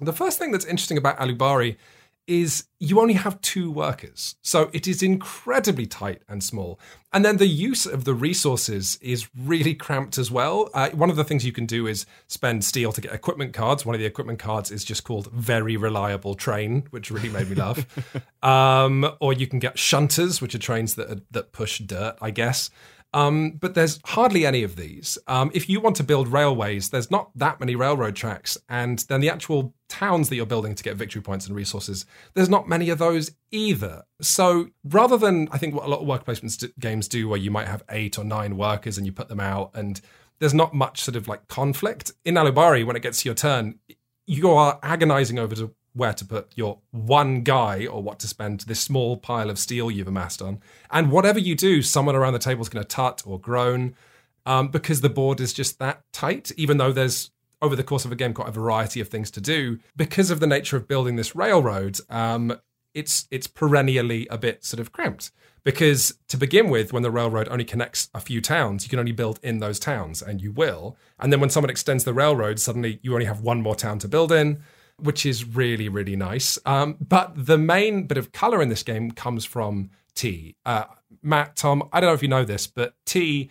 The 0.00 0.12
first 0.12 0.38
thing 0.38 0.50
that's 0.50 0.64
interesting 0.64 0.98
about 0.98 1.18
Alubari 1.18 1.76
is 2.26 2.64
you 2.78 3.00
only 3.00 3.14
have 3.14 3.40
two 3.40 3.70
workers. 3.70 4.36
So 4.42 4.70
it 4.72 4.86
is 4.86 5.02
incredibly 5.02 5.86
tight 5.86 6.22
and 6.28 6.42
small. 6.42 6.78
And 7.12 7.24
then 7.24 7.36
the 7.36 7.46
use 7.46 7.86
of 7.86 8.04
the 8.04 8.14
resources 8.14 8.98
is 9.00 9.28
really 9.36 9.74
cramped 9.74 10.18
as 10.18 10.30
well. 10.30 10.70
Uh, 10.74 10.90
one 10.90 11.10
of 11.10 11.16
the 11.16 11.24
things 11.24 11.44
you 11.44 11.52
can 11.52 11.66
do 11.66 11.86
is 11.86 12.06
spend 12.26 12.64
steel 12.64 12.92
to 12.92 13.00
get 13.00 13.12
equipment 13.12 13.52
cards. 13.52 13.86
One 13.86 13.94
of 13.94 14.00
the 14.00 14.06
equipment 14.06 14.38
cards 14.38 14.70
is 14.70 14.84
just 14.84 15.04
called 15.04 15.30
Very 15.32 15.76
Reliable 15.76 16.34
Train, 16.34 16.86
which 16.90 17.10
really 17.10 17.28
made 17.30 17.48
me 17.48 17.56
laugh. 17.56 17.86
um, 18.42 19.10
or 19.20 19.32
you 19.32 19.46
can 19.46 19.58
get 19.58 19.76
shunters, 19.76 20.42
which 20.42 20.54
are 20.54 20.58
trains 20.58 20.94
that, 20.96 21.10
are, 21.10 21.20
that 21.30 21.52
push 21.52 21.78
dirt, 21.78 22.16
I 22.20 22.30
guess. 22.30 22.70
Um, 23.14 23.52
but 23.60 23.74
there's 23.74 24.00
hardly 24.04 24.44
any 24.44 24.64
of 24.64 24.74
these. 24.74 25.16
Um, 25.28 25.52
if 25.54 25.68
you 25.68 25.80
want 25.80 25.94
to 25.96 26.02
build 26.02 26.26
railways, 26.26 26.90
there's 26.90 27.12
not 27.12 27.30
that 27.36 27.60
many 27.60 27.76
railroad 27.76 28.16
tracks. 28.16 28.58
And 28.68 28.98
then 29.08 29.20
the 29.20 29.30
actual 29.30 29.72
towns 29.88 30.28
that 30.28 30.34
you're 30.34 30.46
building 30.46 30.74
to 30.74 30.82
get 30.82 30.96
victory 30.96 31.22
points 31.22 31.46
and 31.46 31.54
resources, 31.54 32.06
there's 32.34 32.48
not 32.48 32.68
many 32.68 32.90
of 32.90 32.98
those 32.98 33.30
either. 33.52 34.02
So 34.20 34.70
rather 34.82 35.16
than, 35.16 35.48
I 35.52 35.58
think, 35.58 35.76
what 35.76 35.86
a 35.86 35.88
lot 35.88 36.00
of 36.00 36.08
work 36.08 36.24
placement 36.24 36.60
games 36.80 37.06
do, 37.06 37.28
where 37.28 37.38
you 37.38 37.52
might 37.52 37.68
have 37.68 37.84
eight 37.88 38.18
or 38.18 38.24
nine 38.24 38.56
workers 38.56 38.98
and 38.98 39.06
you 39.06 39.12
put 39.12 39.28
them 39.28 39.40
out, 39.40 39.70
and 39.74 40.00
there's 40.40 40.52
not 40.52 40.74
much 40.74 41.00
sort 41.00 41.14
of 41.14 41.28
like 41.28 41.46
conflict. 41.46 42.10
In 42.24 42.34
Alubari, 42.34 42.84
when 42.84 42.96
it 42.96 43.02
gets 43.02 43.22
to 43.22 43.28
your 43.28 43.36
turn, 43.36 43.78
you 44.26 44.50
are 44.50 44.80
agonizing 44.82 45.38
over 45.38 45.54
to 45.54 45.72
where 45.94 46.12
to 46.12 46.24
put 46.24 46.48
your 46.56 46.78
one 46.90 47.42
guy 47.42 47.86
or 47.86 48.02
what 48.02 48.18
to 48.18 48.28
spend 48.28 48.60
this 48.60 48.80
small 48.80 49.16
pile 49.16 49.48
of 49.48 49.58
steel 49.58 49.90
you've 49.90 50.08
amassed 50.08 50.42
on. 50.42 50.60
And 50.90 51.10
whatever 51.10 51.38
you 51.38 51.54
do, 51.54 51.82
someone 51.82 52.16
around 52.16 52.32
the 52.32 52.38
table 52.38 52.62
is 52.62 52.68
going 52.68 52.84
to 52.84 52.88
tut 52.88 53.22
or 53.24 53.38
groan 53.38 53.94
um, 54.44 54.68
because 54.68 55.00
the 55.00 55.08
board 55.08 55.40
is 55.40 55.52
just 55.52 55.78
that 55.78 56.02
tight, 56.12 56.52
even 56.56 56.76
though 56.76 56.92
there's 56.92 57.30
over 57.62 57.76
the 57.76 57.84
course 57.84 58.04
of 58.04 58.12
a 58.12 58.16
game 58.16 58.34
quite 58.34 58.48
a 58.48 58.52
variety 58.52 59.00
of 59.00 59.08
things 59.08 59.30
to 59.30 59.40
do. 59.40 59.78
Because 59.96 60.30
of 60.30 60.40
the 60.40 60.46
nature 60.46 60.76
of 60.76 60.86
building 60.86 61.16
this 61.16 61.34
railroad, 61.34 61.98
um, 62.10 62.58
it's 62.92 63.26
it's 63.30 63.46
perennially 63.46 64.26
a 64.28 64.36
bit 64.36 64.64
sort 64.64 64.80
of 64.80 64.92
cramped. 64.92 65.30
Because 65.62 66.18
to 66.28 66.36
begin 66.36 66.68
with, 66.68 66.92
when 66.92 67.02
the 67.02 67.10
railroad 67.10 67.48
only 67.48 67.64
connects 67.64 68.10
a 68.14 68.20
few 68.20 68.42
towns, 68.42 68.84
you 68.84 68.90
can 68.90 68.98
only 68.98 69.12
build 69.12 69.40
in 69.42 69.60
those 69.60 69.78
towns, 69.78 70.20
and 70.20 70.42
you 70.42 70.52
will. 70.52 70.94
And 71.18 71.32
then 71.32 71.40
when 71.40 71.48
someone 71.48 71.70
extends 71.70 72.04
the 72.04 72.12
railroad, 72.12 72.60
suddenly 72.60 73.00
you 73.02 73.14
only 73.14 73.24
have 73.24 73.40
one 73.40 73.62
more 73.62 73.74
town 73.74 73.98
to 74.00 74.08
build 74.08 74.30
in 74.30 74.62
which 74.98 75.26
is 75.26 75.44
really, 75.44 75.88
really 75.88 76.16
nice. 76.16 76.58
Um, 76.64 76.96
but 77.00 77.32
the 77.34 77.58
main 77.58 78.06
bit 78.06 78.18
of 78.18 78.32
color 78.32 78.62
in 78.62 78.68
this 78.68 78.82
game 78.82 79.10
comes 79.10 79.44
from 79.44 79.90
tea. 80.14 80.56
Uh, 80.64 80.84
Matt, 81.22 81.56
Tom, 81.56 81.88
I 81.92 82.00
don't 82.00 82.10
know 82.10 82.14
if 82.14 82.22
you 82.22 82.28
know 82.28 82.44
this, 82.44 82.66
but 82.66 82.94
tea 83.04 83.50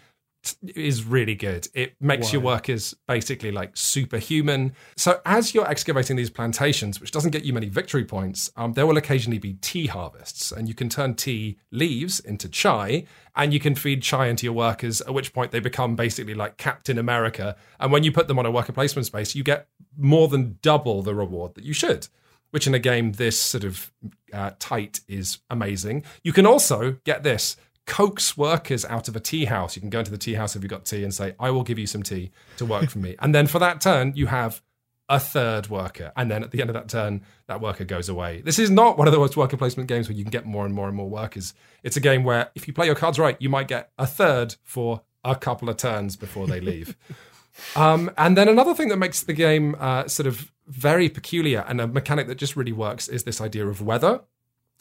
is 0.76 1.06
really 1.06 1.36
good. 1.36 1.68
It 1.74 1.96
makes 2.02 2.34
your 2.34 2.42
workers 2.42 2.94
basically 3.08 3.52
like 3.52 3.76
superhuman. 3.76 4.74
So 4.98 5.22
as 5.26 5.54
you're 5.54 5.70
excavating 5.70 6.16
these 6.18 6.30
plantations, 6.30 7.00
which 7.00 7.12
doesn't 7.12 7.32
get 7.32 7.46
you 7.46 7.54
many 7.54 7.70
victory 7.70 8.04
points, 8.04 8.52
um, 8.56 8.74
there 8.74 8.86
will 8.86 8.98
occasionally 8.98 9.40
be 9.40 9.54
tea 9.56 9.88
harvests, 9.88 10.52
and 10.52 10.68
you 10.68 10.74
can 10.74 10.90
turn 10.90 11.16
tea 11.16 11.58
leaves 11.72 12.20
into 12.20 12.50
chai, 12.50 13.06
and 13.36 13.54
you 13.54 13.60
can 13.60 13.76
feed 13.76 14.04
chai 14.04 14.28
into 14.28 14.46
your 14.46 14.54
workers. 14.54 15.02
At 15.02 15.14
which 15.14 15.34
point 15.34 15.52
they 15.52 15.60
become 15.60 15.96
basically 15.96 16.34
like 16.34 16.58
Captain 16.58 16.98
America. 16.98 17.56
And 17.80 17.92
when 17.92 18.04
you 18.04 18.12
put 18.12 18.28
them 18.28 18.40
on 18.40 18.46
a 18.46 18.52
worker 18.52 18.74
placement 18.74 19.06
space, 19.06 19.36
you 19.36 19.44
get 19.44 19.68
more 19.98 20.28
than 20.28 20.58
double 20.62 21.02
the 21.02 21.16
reward 21.16 21.56
that 21.56 21.64
you 21.64 21.74
should 21.74 22.08
which 22.52 22.68
in 22.68 22.76
a 22.76 22.80
game 22.80 23.14
this 23.14 23.40
sort 23.40 23.64
of 23.64 23.92
uh, 24.32 24.52
tight 24.60 25.00
is 25.08 25.40
amazing. 25.50 26.04
You 26.24 26.32
can 26.32 26.46
also 26.46 26.98
get 27.04 27.24
this 27.24 27.58
coax 27.86 28.38
workers 28.38 28.86
out 28.86 29.08
of 29.08 29.16
a 29.16 29.20
tea 29.20 29.46
house. 29.46 29.76
You 29.76 29.82
can 29.82 29.90
go 29.90 30.00
into 30.00 30.12
the 30.12 30.18
tea 30.18 30.34
house 30.34 30.56
if 30.56 30.64
you've 30.64 30.70
got 30.70 30.86
tea 30.86 31.04
and 31.04 31.14
say, 31.14 31.36
I 31.40 31.50
will 31.52 31.64
give 31.64 31.80
you 31.80 31.88
some 31.88 32.04
tea 32.04 32.32
to 32.58 32.66
work 32.66 32.90
for 32.90 33.00
me. 33.00 33.16
And 33.20 33.34
then 33.34 33.48
for 33.48 33.60
that 33.60 33.82
turn, 33.82 34.14
you 34.16 34.28
have 34.28 34.62
a 35.10 35.20
third 35.20 35.70
worker. 35.70 36.12
And 36.16 36.32
then 36.32 36.44
at 36.44 36.52
the 36.52 36.62
end 36.62 36.70
of 36.70 36.74
that 36.76 36.88
turn, 36.88 37.22
that 37.48 37.62
worker 37.62 37.84
goes 37.84 38.10
away. 38.10 38.42
This 38.42 38.58
is 38.58 38.70
not 38.70 38.98
one 38.98 39.08
of 39.08 39.14
those 39.14 39.36
worker 39.36 39.58
placement 39.58 39.90
games 39.90 40.08
where 40.08 40.16
you 40.16 40.24
can 40.24 40.32
get 40.32 40.46
more 40.46 40.66
and 40.66 40.74
more 40.74 40.88
and 40.88 40.96
more 40.96 41.10
workers. 41.10 41.54
It's 41.84 41.98
a 41.98 42.02
game 42.02 42.24
where 42.24 42.50
if 42.56 42.68
you 42.68 42.74
play 42.74 42.86
your 42.86 42.96
cards 42.96 43.20
right, 43.20 43.36
you 43.40 43.50
might 43.50 43.68
get 43.68 43.92
a 43.98 44.08
third 44.08 44.56
for 44.64 45.02
a 45.24 45.36
couple 45.36 45.70
of 45.70 45.78
turns 45.78 46.16
before 46.16 46.48
they 46.48 46.62
leave. 46.62 46.96
um, 47.76 48.12
and 48.18 48.38
then 48.38 48.48
another 48.48 48.74
thing 48.74 48.90
that 48.90 48.98
makes 48.98 49.24
the 49.24 49.34
game 49.34 49.76
uh, 49.80 50.08
sort 50.08 50.28
of 50.28 50.52
very 50.68 51.10
peculiar 51.10 51.66
and 51.68 51.82
a 51.82 51.88
mechanic 51.88 52.28
that 52.28 52.36
just 52.36 52.56
really 52.56 52.72
works 52.72 53.08
is 53.08 53.24
this 53.24 53.42
idea 53.42 53.68
of 53.68 53.82
weather. 53.82 54.22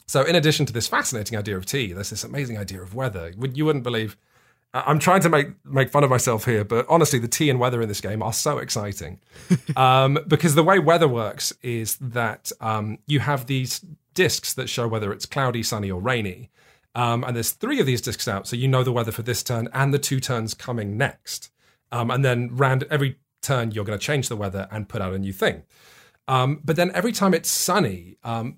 So, 0.05 0.23
in 0.23 0.35
addition 0.35 0.65
to 0.65 0.73
this 0.73 0.87
fascinating 0.87 1.37
idea 1.37 1.57
of 1.57 1.65
tea, 1.65 1.93
there's 1.93 2.09
this 2.09 2.23
amazing 2.23 2.57
idea 2.57 2.81
of 2.81 2.93
weather. 2.93 3.33
You 3.53 3.65
wouldn't 3.65 3.83
believe. 3.83 4.17
I'm 4.75 4.97
trying 4.97 5.21
to 5.21 5.29
make 5.29 5.47
make 5.65 5.91
fun 5.91 6.03
of 6.03 6.09
myself 6.09 6.45
here, 6.45 6.63
but 6.63 6.85
honestly, 6.89 7.19
the 7.19 7.27
tea 7.27 7.49
and 7.49 7.59
weather 7.59 7.81
in 7.81 7.87
this 7.87 8.01
game 8.01 8.23
are 8.23 8.33
so 8.33 8.57
exciting 8.57 9.19
um, 9.75 10.17
because 10.27 10.55
the 10.55 10.63
way 10.63 10.79
weather 10.79 11.07
works 11.07 11.53
is 11.61 11.95
that 11.97 12.51
um, 12.59 12.97
you 13.05 13.19
have 13.19 13.45
these 13.45 13.85
discs 14.15 14.53
that 14.55 14.69
show 14.69 14.87
whether 14.87 15.13
it's 15.13 15.25
cloudy, 15.25 15.61
sunny, 15.61 15.91
or 15.91 16.01
rainy, 16.01 16.49
um, 16.95 17.23
and 17.23 17.35
there's 17.35 17.51
three 17.51 17.79
of 17.79 17.85
these 17.85 18.01
discs 18.01 18.27
out, 18.27 18.47
so 18.47 18.55
you 18.55 18.67
know 18.67 18.83
the 18.83 18.91
weather 18.91 19.11
for 19.11 19.21
this 19.21 19.43
turn 19.43 19.67
and 19.73 19.93
the 19.93 19.99
two 19.99 20.19
turns 20.19 20.53
coming 20.53 20.97
next, 20.97 21.51
um, 21.91 22.09
and 22.09 22.25
then 22.25 22.49
round 22.55 22.83
every 22.89 23.17
turn 23.43 23.71
you're 23.71 23.85
going 23.85 23.97
to 23.97 24.03
change 24.03 24.27
the 24.27 24.35
weather 24.35 24.67
and 24.71 24.89
put 24.89 25.01
out 25.01 25.13
a 25.13 25.19
new 25.19 25.33
thing. 25.33 25.63
Um, 26.27 26.61
but 26.63 26.75
then 26.75 26.91
every 26.93 27.11
time 27.11 27.33
it's 27.33 27.51
sunny, 27.51 28.17
um, 28.23 28.57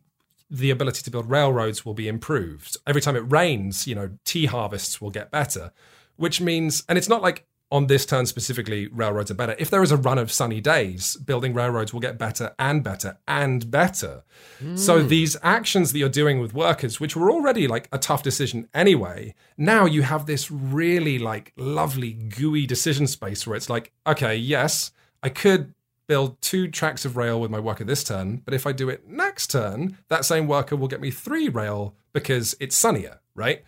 the 0.49 0.69
ability 0.69 1.01
to 1.03 1.11
build 1.11 1.29
railroads 1.29 1.85
will 1.85 1.93
be 1.93 2.07
improved. 2.07 2.77
Every 2.85 3.01
time 3.01 3.15
it 3.15 3.31
rains, 3.31 3.87
you 3.87 3.95
know, 3.95 4.11
tea 4.25 4.45
harvests 4.45 5.01
will 5.01 5.11
get 5.11 5.31
better, 5.31 5.71
which 6.15 6.39
means, 6.39 6.83
and 6.87 6.97
it's 6.97 7.09
not 7.09 7.21
like 7.21 7.45
on 7.71 7.87
this 7.87 8.05
turn 8.05 8.25
specifically, 8.25 8.87
railroads 8.87 9.31
are 9.31 9.35
better. 9.35 9.55
If 9.57 9.71
there 9.71 9.81
is 9.81 9.91
a 9.91 9.97
run 9.97 10.19
of 10.19 10.31
sunny 10.31 10.61
days, 10.61 11.17
building 11.17 11.53
railroads 11.53 11.93
will 11.93 11.99
get 11.99 12.17
better 12.17 12.53
and 12.59 12.83
better 12.83 13.17
and 13.27 13.69
better. 13.71 14.23
Mm. 14.63 14.77
So 14.77 15.01
hmm. 15.01 15.07
these 15.07 15.35
actions 15.41 15.91
that 15.91 15.97
you're 15.97 16.09
doing 16.09 16.39
with 16.39 16.53
workers, 16.53 16.99
which 16.99 17.15
were 17.15 17.31
already 17.31 17.67
like 17.67 17.89
a 17.91 17.97
tough 17.97 18.21
decision 18.21 18.69
anyway, 18.73 19.33
now 19.57 19.85
you 19.85 20.03
have 20.03 20.27
this 20.27 20.51
really 20.51 21.17
like 21.17 21.53
lovely 21.57 22.13
gooey 22.13 22.67
decision 22.67 23.07
space 23.07 23.47
where 23.47 23.55
it's 23.55 23.69
like, 23.69 23.91
okay, 24.05 24.35
yes, 24.35 24.91
I 25.23 25.29
could 25.29 25.73
build 26.07 26.41
two 26.41 26.67
tracks 26.67 27.05
of 27.05 27.17
rail 27.17 27.39
with 27.39 27.51
my 27.51 27.59
worker 27.59 27.83
this 27.83 28.03
turn, 28.03 28.41
but 28.45 28.53
if 28.53 28.67
I 28.67 28.71
do 28.71 28.89
it 28.89 29.07
next 29.07 29.47
turn, 29.51 29.97
that 30.09 30.25
same 30.25 30.47
worker 30.47 30.75
will 30.75 30.87
get 30.87 31.01
me 31.01 31.11
three 31.11 31.49
rail 31.49 31.95
because 32.13 32.55
it's 32.59 32.75
sunnier, 32.75 33.19
right? 33.35 33.63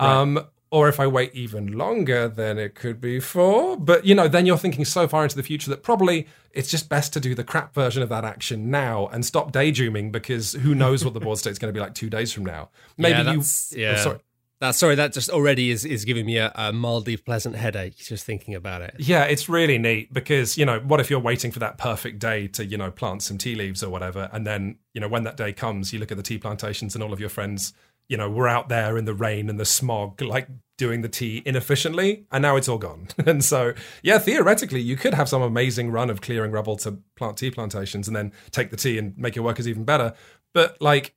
right. 0.00 0.20
Um, 0.20 0.46
or 0.70 0.88
if 0.88 1.00
I 1.00 1.06
wait 1.06 1.34
even 1.34 1.72
longer, 1.72 2.28
then 2.28 2.58
it 2.58 2.74
could 2.74 3.00
be 3.00 3.20
four. 3.20 3.76
But 3.76 4.04
you 4.04 4.14
know, 4.14 4.28
then 4.28 4.44
you're 4.44 4.58
thinking 4.58 4.84
so 4.84 5.08
far 5.08 5.22
into 5.22 5.36
the 5.36 5.42
future 5.42 5.70
that 5.70 5.82
probably 5.82 6.26
it's 6.52 6.70
just 6.70 6.88
best 6.88 7.12
to 7.14 7.20
do 7.20 7.34
the 7.34 7.44
crap 7.44 7.74
version 7.74 8.02
of 8.02 8.08
that 8.10 8.24
action 8.24 8.70
now 8.70 9.06
and 9.08 9.24
stop 9.24 9.52
daydreaming 9.52 10.10
because 10.10 10.52
who 10.52 10.74
knows 10.74 11.04
what 11.04 11.14
the 11.14 11.20
board 11.20 11.38
state's 11.38 11.58
going 11.58 11.72
to 11.72 11.76
be 11.76 11.80
like 11.80 11.94
two 11.94 12.10
days 12.10 12.32
from 12.32 12.44
now. 12.44 12.68
Maybe 12.98 13.22
yeah, 13.22 13.32
you. 13.32 13.42
Yeah. 13.72 13.94
Oh, 13.96 14.02
sorry. 14.02 14.18
That 14.60 14.74
sorry, 14.74 14.96
that 14.96 15.12
just 15.12 15.30
already 15.30 15.70
is 15.70 15.84
is 15.84 16.04
giving 16.04 16.26
me 16.26 16.38
a, 16.38 16.50
a, 16.54 16.72
mildly 16.72 17.16
pleasant 17.16 17.54
headache 17.54 17.96
just 17.96 18.24
thinking 18.24 18.54
about 18.54 18.82
it. 18.82 18.94
Yeah, 18.98 19.24
it's 19.24 19.48
really 19.48 19.78
neat 19.78 20.12
because 20.12 20.58
you 20.58 20.66
know 20.66 20.80
what 20.80 20.98
if 20.98 21.10
you're 21.10 21.20
waiting 21.20 21.52
for 21.52 21.60
that 21.60 21.78
perfect 21.78 22.18
day 22.18 22.48
to 22.48 22.64
you 22.64 22.76
know 22.76 22.90
plant 22.90 23.22
some 23.22 23.38
tea 23.38 23.54
leaves 23.54 23.82
or 23.84 23.90
whatever, 23.90 24.28
and 24.32 24.46
then 24.46 24.78
you 24.94 25.00
know 25.00 25.08
when 25.08 25.22
that 25.24 25.36
day 25.36 25.52
comes, 25.52 25.92
you 25.92 26.00
look 26.00 26.10
at 26.10 26.16
the 26.16 26.24
tea 26.24 26.38
plantations 26.38 26.94
and 26.94 27.04
all 27.04 27.12
of 27.12 27.20
your 27.20 27.28
friends, 27.28 27.72
you 28.08 28.16
know, 28.16 28.28
were 28.28 28.48
out 28.48 28.68
there 28.68 28.96
in 28.96 29.04
the 29.04 29.14
rain 29.14 29.50
and 29.50 29.60
the 29.60 29.64
smog, 29.64 30.20
like 30.20 30.48
doing 30.76 31.02
the 31.02 31.08
tea 31.08 31.42
inefficiently, 31.44 32.26
and 32.32 32.42
now 32.42 32.56
it's 32.56 32.68
all 32.68 32.78
gone. 32.78 33.08
and 33.26 33.44
so, 33.44 33.74
yeah, 34.02 34.18
theoretically, 34.18 34.80
you 34.80 34.96
could 34.96 35.12
have 35.12 35.28
some 35.28 35.42
amazing 35.42 35.90
run 35.90 36.08
of 36.08 36.20
clearing 36.20 36.50
rubble 36.50 36.76
to 36.78 36.98
plant 37.16 37.36
tea 37.36 37.50
plantations 37.50 38.08
and 38.08 38.16
then 38.16 38.32
take 38.50 38.70
the 38.70 38.76
tea 38.76 38.98
and 38.98 39.16
make 39.18 39.36
your 39.36 39.44
workers 39.44 39.68
even 39.68 39.84
better. 39.84 40.14
But 40.54 40.80
like 40.80 41.14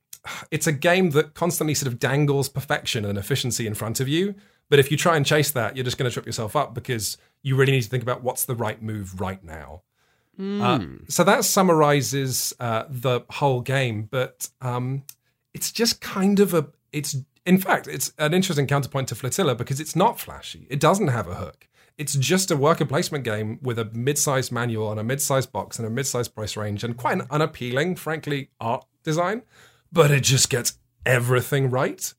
it's 0.50 0.66
a 0.66 0.72
game 0.72 1.10
that 1.10 1.34
constantly 1.34 1.74
sort 1.74 1.92
of 1.92 1.98
dangles 1.98 2.48
perfection 2.48 3.04
and 3.04 3.18
efficiency 3.18 3.66
in 3.66 3.74
front 3.74 4.00
of 4.00 4.08
you. 4.08 4.34
But 4.68 4.78
if 4.78 4.90
you 4.90 4.96
try 4.96 5.16
and 5.16 5.26
chase 5.26 5.50
that, 5.50 5.76
you're 5.76 5.84
just 5.84 5.98
going 5.98 6.08
to 6.08 6.12
trip 6.12 6.24
yourself 6.24 6.56
up 6.56 6.72
because 6.74 7.18
you 7.42 7.56
really 7.56 7.72
need 7.72 7.82
to 7.82 7.88
think 7.88 8.02
about 8.02 8.22
what's 8.22 8.44
the 8.46 8.54
right 8.54 8.80
move 8.80 9.20
right 9.20 9.42
now. 9.44 9.82
Mm. 10.40 10.62
Uh, 10.62 11.04
so 11.08 11.24
that 11.24 11.44
summarizes 11.44 12.54
uh, 12.58 12.84
the 12.88 13.20
whole 13.28 13.60
game, 13.60 14.08
but 14.10 14.48
um, 14.62 15.02
it's 15.52 15.70
just 15.70 16.00
kind 16.00 16.40
of 16.40 16.54
a. 16.54 16.68
It's 16.90 17.16
in 17.44 17.58
fact, 17.58 17.86
it's 17.86 18.12
an 18.18 18.32
interesting 18.32 18.66
counterpoint 18.66 19.08
to 19.08 19.14
Flotilla 19.14 19.54
because 19.54 19.80
it's 19.80 19.94
not 19.94 20.18
flashy. 20.18 20.66
It 20.70 20.80
doesn't 20.80 21.08
have 21.08 21.28
a 21.28 21.34
hook. 21.34 21.68
it's 21.98 22.14
just 22.14 22.50
a 22.50 22.56
worker 22.56 22.84
placement 22.84 23.24
game 23.24 23.58
with 23.62 23.78
a 23.78 23.84
mid-sized 23.92 24.50
manual 24.50 24.90
and 24.90 24.98
a 24.98 25.04
mid-sized 25.04 25.52
box 25.52 25.78
and 25.78 25.86
a 25.86 25.90
mid-sized 25.90 26.34
price 26.34 26.56
range 26.56 26.82
and 26.82 26.96
quite 26.96 27.14
an 27.18 27.26
unappealing, 27.30 27.96
frankly, 27.96 28.50
art 28.60 28.84
design. 29.02 29.42
But 29.92 30.10
it 30.10 30.22
just 30.22 30.48
gets 30.50 30.78
everything 31.04 31.70
right. 31.70 32.12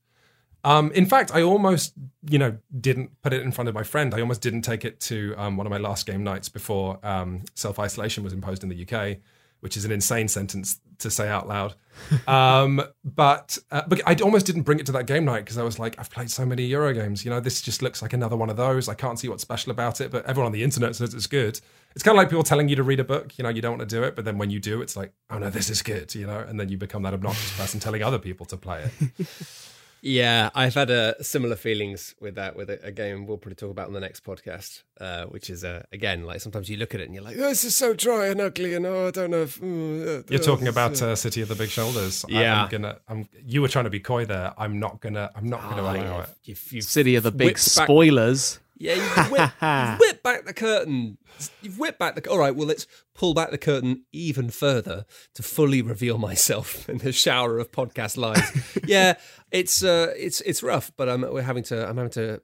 Um, 0.64 0.90
in 0.92 1.04
fact, 1.04 1.34
I 1.34 1.42
almost, 1.42 1.92
you 2.28 2.38
know, 2.38 2.56
didn't 2.80 3.20
put 3.20 3.34
it 3.34 3.42
in 3.42 3.52
front 3.52 3.68
of 3.68 3.74
my 3.74 3.82
friend. 3.82 4.14
I 4.14 4.20
almost 4.20 4.40
didn't 4.40 4.62
take 4.62 4.84
it 4.84 4.98
to 5.00 5.34
um, 5.36 5.56
one 5.58 5.66
of 5.66 5.70
my 5.70 5.78
last 5.78 6.06
game 6.06 6.24
nights 6.24 6.48
before 6.48 6.98
um, 7.02 7.42
self 7.54 7.78
isolation 7.78 8.24
was 8.24 8.32
imposed 8.32 8.62
in 8.62 8.70
the 8.70 8.82
UK, 8.82 9.18
which 9.64 9.78
is 9.78 9.86
an 9.86 9.90
insane 9.90 10.28
sentence 10.28 10.78
to 10.98 11.10
say 11.10 11.26
out 11.26 11.48
loud. 11.48 11.74
um, 12.28 12.82
but 13.02 13.56
uh, 13.70 13.80
but 13.88 14.02
I 14.06 14.14
almost 14.16 14.44
didn't 14.44 14.62
bring 14.62 14.78
it 14.78 14.84
to 14.86 14.92
that 14.92 15.06
game 15.06 15.24
night 15.24 15.40
because 15.40 15.56
I 15.56 15.62
was 15.62 15.78
like, 15.78 15.98
I've 15.98 16.10
played 16.10 16.30
so 16.30 16.44
many 16.44 16.64
Euro 16.66 16.92
games. 16.92 17.24
You 17.24 17.30
know, 17.30 17.40
this 17.40 17.62
just 17.62 17.80
looks 17.80 18.02
like 18.02 18.12
another 18.12 18.36
one 18.36 18.50
of 18.50 18.58
those. 18.58 18.90
I 18.90 18.94
can't 18.94 19.18
see 19.18 19.26
what's 19.26 19.40
special 19.40 19.72
about 19.72 20.02
it, 20.02 20.10
but 20.10 20.26
everyone 20.26 20.46
on 20.46 20.52
the 20.52 20.62
internet 20.62 20.94
says 20.96 21.14
it's 21.14 21.26
good. 21.26 21.58
It's 21.94 22.02
kind 22.02 22.14
of 22.14 22.18
like 22.18 22.28
people 22.28 22.44
telling 22.44 22.68
you 22.68 22.76
to 22.76 22.82
read 22.82 23.00
a 23.00 23.04
book. 23.04 23.38
You 23.38 23.44
know, 23.44 23.48
you 23.48 23.62
don't 23.62 23.78
want 23.78 23.88
to 23.88 23.96
do 23.96 24.02
it, 24.02 24.14
but 24.14 24.26
then 24.26 24.36
when 24.36 24.50
you 24.50 24.60
do, 24.60 24.82
it's 24.82 24.98
like, 24.98 25.14
oh 25.30 25.38
no, 25.38 25.48
this 25.48 25.70
is 25.70 25.80
good. 25.80 26.14
You 26.14 26.26
know, 26.26 26.40
and 26.40 26.60
then 26.60 26.68
you 26.68 26.76
become 26.76 27.02
that 27.04 27.14
obnoxious 27.14 27.56
person 27.56 27.80
telling 27.80 28.02
other 28.02 28.18
people 28.18 28.44
to 28.46 28.58
play 28.58 28.90
it. 29.00 29.26
Yeah, 30.04 30.50
I've 30.54 30.74
had 30.74 30.90
uh, 30.90 31.14
similar 31.22 31.56
feelings 31.56 32.14
with 32.20 32.34
that 32.34 32.56
with 32.56 32.68
a, 32.68 32.78
a, 32.84 32.92
game 32.92 33.26
we'll 33.26 33.38
probably 33.38 33.54
talk 33.54 33.70
about 33.70 33.86
on 33.86 33.94
the 33.94 34.00
next 34.00 34.22
podcast, 34.22 34.82
uh, 35.00 35.24
which 35.24 35.48
is 35.48 35.64
uh, 35.64 35.82
again 35.92 36.24
like 36.24 36.42
sometimes 36.42 36.68
you 36.68 36.76
look 36.76 36.94
at 36.94 37.00
it 37.00 37.04
and 37.04 37.14
you're 37.14 37.24
like, 37.24 37.38
oh, 37.38 37.48
this 37.48 37.64
is 37.64 37.74
so 37.74 37.94
dry 37.94 38.26
and 38.26 38.38
ugly, 38.38 38.74
and 38.74 38.84
oh, 38.84 39.08
I 39.08 39.10
don't 39.12 39.30
know. 39.30 39.42
If, 39.44 39.58
mm, 39.62 40.30
you're 40.30 40.40
talking 40.40 40.68
about 40.68 41.00
uh, 41.00 41.16
City 41.16 41.40
of 41.40 41.48
the 41.48 41.54
Big 41.54 41.70
Shoulders. 41.70 42.22
Yeah, 42.28 42.60
I, 42.60 42.64
am 42.64 42.68
gonna. 42.68 42.98
I'm, 43.08 43.28
you 43.46 43.62
were 43.62 43.68
trying 43.68 43.84
to 43.84 43.90
be 43.90 43.98
coy 43.98 44.26
there. 44.26 44.52
I'm 44.58 44.78
not 44.78 45.00
gonna. 45.00 45.30
I'm 45.34 45.48
not 45.48 45.62
gonna 45.70 45.80
oh, 45.80 45.84
allow 45.86 45.94
yeah. 45.94 46.22
it. 46.24 46.28
You've, 46.44 46.72
you've 46.72 46.84
City 46.84 47.16
of 47.16 47.22
the 47.22 47.32
Big 47.32 47.56
Spoilers. 47.56 48.56
Back, 48.56 48.63
yeah, 48.84 48.96
you've 48.96 49.30
whipped 50.00 50.22
back 50.22 50.44
the 50.44 50.52
curtain. 50.52 51.16
You've 51.62 51.78
whipped 51.78 51.98
back 51.98 52.16
the. 52.16 52.30
All 52.30 52.38
right, 52.38 52.54
well, 52.54 52.68
let's 52.68 52.86
pull 53.14 53.32
back 53.32 53.50
the 53.50 53.56
curtain 53.56 54.04
even 54.12 54.50
further 54.50 55.06
to 55.34 55.42
fully 55.42 55.80
reveal 55.80 56.18
myself 56.18 56.86
in 56.88 56.98
the 56.98 57.10
shower 57.10 57.58
of 57.58 57.72
podcast 57.72 58.18
lies. 58.18 58.78
yeah, 58.86 59.14
it's 59.50 59.82
uh, 59.82 60.12
it's 60.16 60.42
it's 60.42 60.62
rough, 60.62 60.92
but 60.98 61.08
I'm 61.08 61.22
we're 61.22 61.42
having 61.42 61.64
to. 61.64 61.88
I'm 61.88 61.96
having 61.96 62.12
to. 62.12 62.42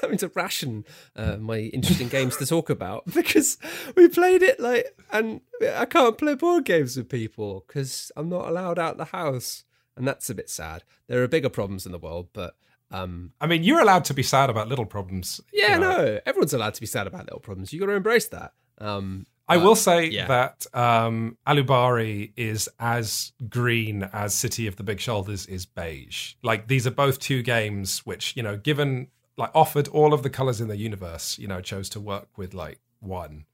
having 0.00 0.18
to 0.18 0.28
ration 0.34 0.84
uh, 1.14 1.36
my 1.36 1.58
interesting 1.58 2.08
games 2.08 2.36
to 2.38 2.46
talk 2.46 2.68
about 2.68 3.04
because 3.14 3.58
we 3.94 4.08
played 4.08 4.42
it 4.42 4.58
like 4.58 4.86
and 5.12 5.42
I 5.62 5.84
can't 5.84 6.18
play 6.18 6.34
board 6.34 6.64
games 6.64 6.96
with 6.96 7.08
people 7.08 7.64
because 7.68 8.10
I'm 8.16 8.28
not 8.28 8.48
allowed 8.48 8.78
out 8.78 8.96
the 8.96 9.04
house 9.04 9.62
and 9.96 10.08
that's 10.08 10.30
a 10.30 10.34
bit 10.34 10.50
sad. 10.50 10.82
There 11.06 11.22
are 11.22 11.28
bigger 11.28 11.50
problems 11.50 11.86
in 11.86 11.92
the 11.92 11.98
world, 11.98 12.30
but 12.32 12.56
um, 12.90 13.32
I 13.40 13.46
mean, 13.46 13.62
you're 13.62 13.80
allowed 13.80 14.04
to 14.06 14.14
be 14.14 14.22
sad 14.22 14.50
about 14.50 14.68
little 14.68 14.86
problems. 14.86 15.40
Yeah, 15.52 15.74
you 15.74 15.80
know. 15.80 15.96
no, 15.96 16.20
everyone's 16.26 16.54
allowed 16.54 16.74
to 16.74 16.80
be 16.80 16.86
sad 16.86 17.06
about 17.06 17.26
little 17.26 17.40
problems. 17.40 17.72
You 17.72 17.80
got 17.80 17.86
to 17.86 17.92
embrace 17.92 18.28
that. 18.28 18.52
Um, 18.78 19.26
I 19.50 19.56
will 19.56 19.74
say 19.74 20.06
yeah. 20.06 20.28
that 20.28 20.66
um, 20.74 21.36
Alubari 21.44 22.32
is 22.36 22.68
as 22.78 23.32
green 23.48 24.08
as 24.12 24.32
City 24.32 24.68
of 24.68 24.76
the 24.76 24.84
Big 24.84 25.00
Shoulders 25.00 25.46
is 25.46 25.66
beige. 25.66 26.34
Like 26.42 26.68
these 26.68 26.86
are 26.86 26.92
both 26.92 27.18
two 27.18 27.42
games 27.42 28.06
which, 28.06 28.36
you 28.36 28.44
know, 28.44 28.56
given 28.56 29.08
like 29.36 29.50
offered 29.52 29.88
all 29.88 30.14
of 30.14 30.22
the 30.22 30.30
colors 30.30 30.60
in 30.60 30.68
the 30.68 30.76
universe, 30.76 31.36
you 31.36 31.48
know, 31.48 31.60
chose 31.60 31.88
to 31.90 32.00
work 32.00 32.28
with 32.36 32.54
like 32.54 32.78
one. 33.00 33.44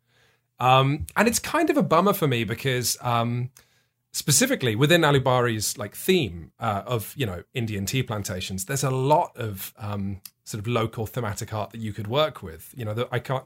Um, 0.61 1.07
and 1.17 1.27
it's 1.29 1.39
kind 1.39 1.71
of 1.71 1.79
a 1.79 1.83
bummer 1.83 2.13
for 2.13 2.29
me 2.29 2.45
because 2.45 2.99
um, 3.01 3.51
specifically 4.17 4.75
within 4.75 5.03
Alubari's 5.03 5.77
like 5.77 5.95
theme 5.95 6.51
uh, 6.59 6.83
of 6.87 7.13
you 7.19 7.27
know 7.27 7.43
Indian 7.53 7.85
tea 7.85 8.03
plantations, 8.03 8.65
there's 8.65 8.83
a 8.83 8.91
lot 8.91 9.37
of 9.37 9.75
um, 9.77 10.23
sort 10.45 10.59
of 10.59 10.67
local 10.67 11.07
thematic 11.07 11.53
art 11.53 11.71
that 11.71 11.81
you 11.81 11.93
could 11.93 12.07
work 12.07 12.43
with. 12.43 12.75
You 12.77 12.87
know, 12.87 12.95
the, 12.95 13.09
I 13.13 13.19
can't. 13.19 13.45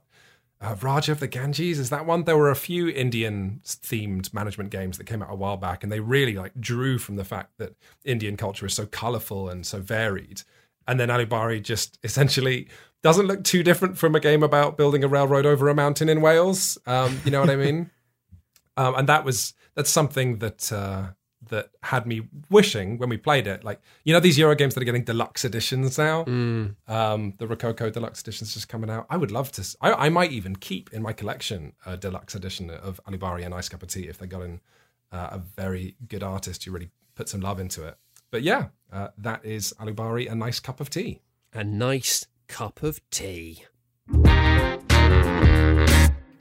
Uh, 0.63 0.77
Raja 0.83 1.13
of 1.13 1.21
the 1.21 1.27
Ganges 1.27 1.79
is 1.79 1.91
that 1.91 2.07
one. 2.07 2.23
There 2.23 2.37
were 2.37 2.51
a 2.51 2.57
few 2.57 2.89
Indian 2.89 3.61
themed 3.65 4.33
management 4.33 4.71
games 4.71 4.97
that 4.99 5.05
came 5.05 5.23
out 5.23 5.33
a 5.33 5.35
while 5.35 5.57
back, 5.57 5.83
and 5.83 5.91
they 5.91 6.01
really 6.01 6.35
like 6.35 6.53
drew 6.61 6.99
from 6.99 7.17
the 7.17 7.25
fact 7.25 7.59
that 7.59 7.75
Indian 8.05 8.37
culture 8.37 8.67
is 8.67 8.75
so 8.75 8.87
colorful 8.87 9.49
and 9.49 9.67
so 9.67 9.81
varied. 9.81 10.43
And 10.87 11.01
then 11.01 11.09
Alibari 11.09 11.61
just 11.61 11.99
essentially 12.05 12.69
doesn't 13.03 13.27
look 13.27 13.43
too 13.43 13.65
different 13.65 13.99
from 13.99 14.15
a 14.15 14.21
game 14.21 14.43
about 14.45 14.77
building 14.77 15.03
a 15.03 15.09
railroad 15.09 15.47
over 15.47 15.69
a 15.69 15.75
mountain 15.75 16.09
in 16.09 16.21
Wales. 16.21 16.79
Um, 16.87 17.19
you 17.25 17.33
know 17.33 17.41
what 17.41 17.51
I 17.51 17.57
mean? 17.57 17.91
Um, 18.81 18.95
and 18.95 19.09
that 19.09 19.25
was 19.27 19.53
that's 19.75 19.91
something 19.91 20.39
that 20.39 20.73
uh, 20.73 21.09
that 21.51 21.71
had 21.83 22.07
me 22.07 22.23
wishing 22.49 22.97
when 22.97 23.11
we 23.11 23.19
played 23.19 23.47
it. 23.47 23.63
Like 23.63 23.81
you 24.05 24.15
know 24.15 24.21
these 24.21 24.39
Euro 24.39 24.55
games 24.55 24.75
that 24.75 24.81
are 24.81 24.87
getting 24.87 25.05
deluxe 25.05 25.45
editions 25.45 25.99
now. 25.99 26.25
Mm. 26.25 26.77
Um, 26.89 27.35
the 27.37 27.47
Rococo 27.47 27.91
deluxe 27.91 28.23
editions 28.23 28.55
just 28.55 28.71
coming 28.71 28.89
out. 28.89 29.07
I 29.11 29.19
would 29.19 29.31
love 29.31 29.53
to. 29.53 29.77
I, 29.83 30.07
I, 30.07 30.09
might 30.09 30.33
even 30.33 30.57
keep 30.57 30.91
in 30.95 31.03
my 31.03 31.13
collection 31.13 31.75
a 31.85 31.99
deluxe 31.99 32.35
edition 32.35 32.71
of 32.71 33.01
Alubari 33.07 33.45
and 33.45 33.53
Ice 33.55 33.69
Cup 33.69 33.83
of 33.83 33.91
Tea 33.91 34.09
if 34.09 34.17
they 34.17 34.27
got 34.27 34.43
in 34.43 34.61
uh, 35.13 35.29
a 35.33 35.39
very 35.39 35.97
good 36.09 36.23
artist 36.23 36.65
who 36.65 36.73
really 36.73 36.91
put 37.15 37.29
some 37.29 37.43
love 37.43 37.61
into 37.61 37.87
it. 37.87 37.99
But 38.31 38.43
yeah, 38.43 38.69
uh, 38.91 39.09
that 39.19 39.45
is 39.45 39.75
Alubari, 39.79 40.31
a 40.31 40.35
nice 40.35 40.59
cup 40.59 40.81
of 40.81 40.89
tea. 40.89 41.21
A 41.53 41.65
nice 41.65 42.27
cup 42.49 42.83
of 42.83 43.01
tea. 43.11 43.65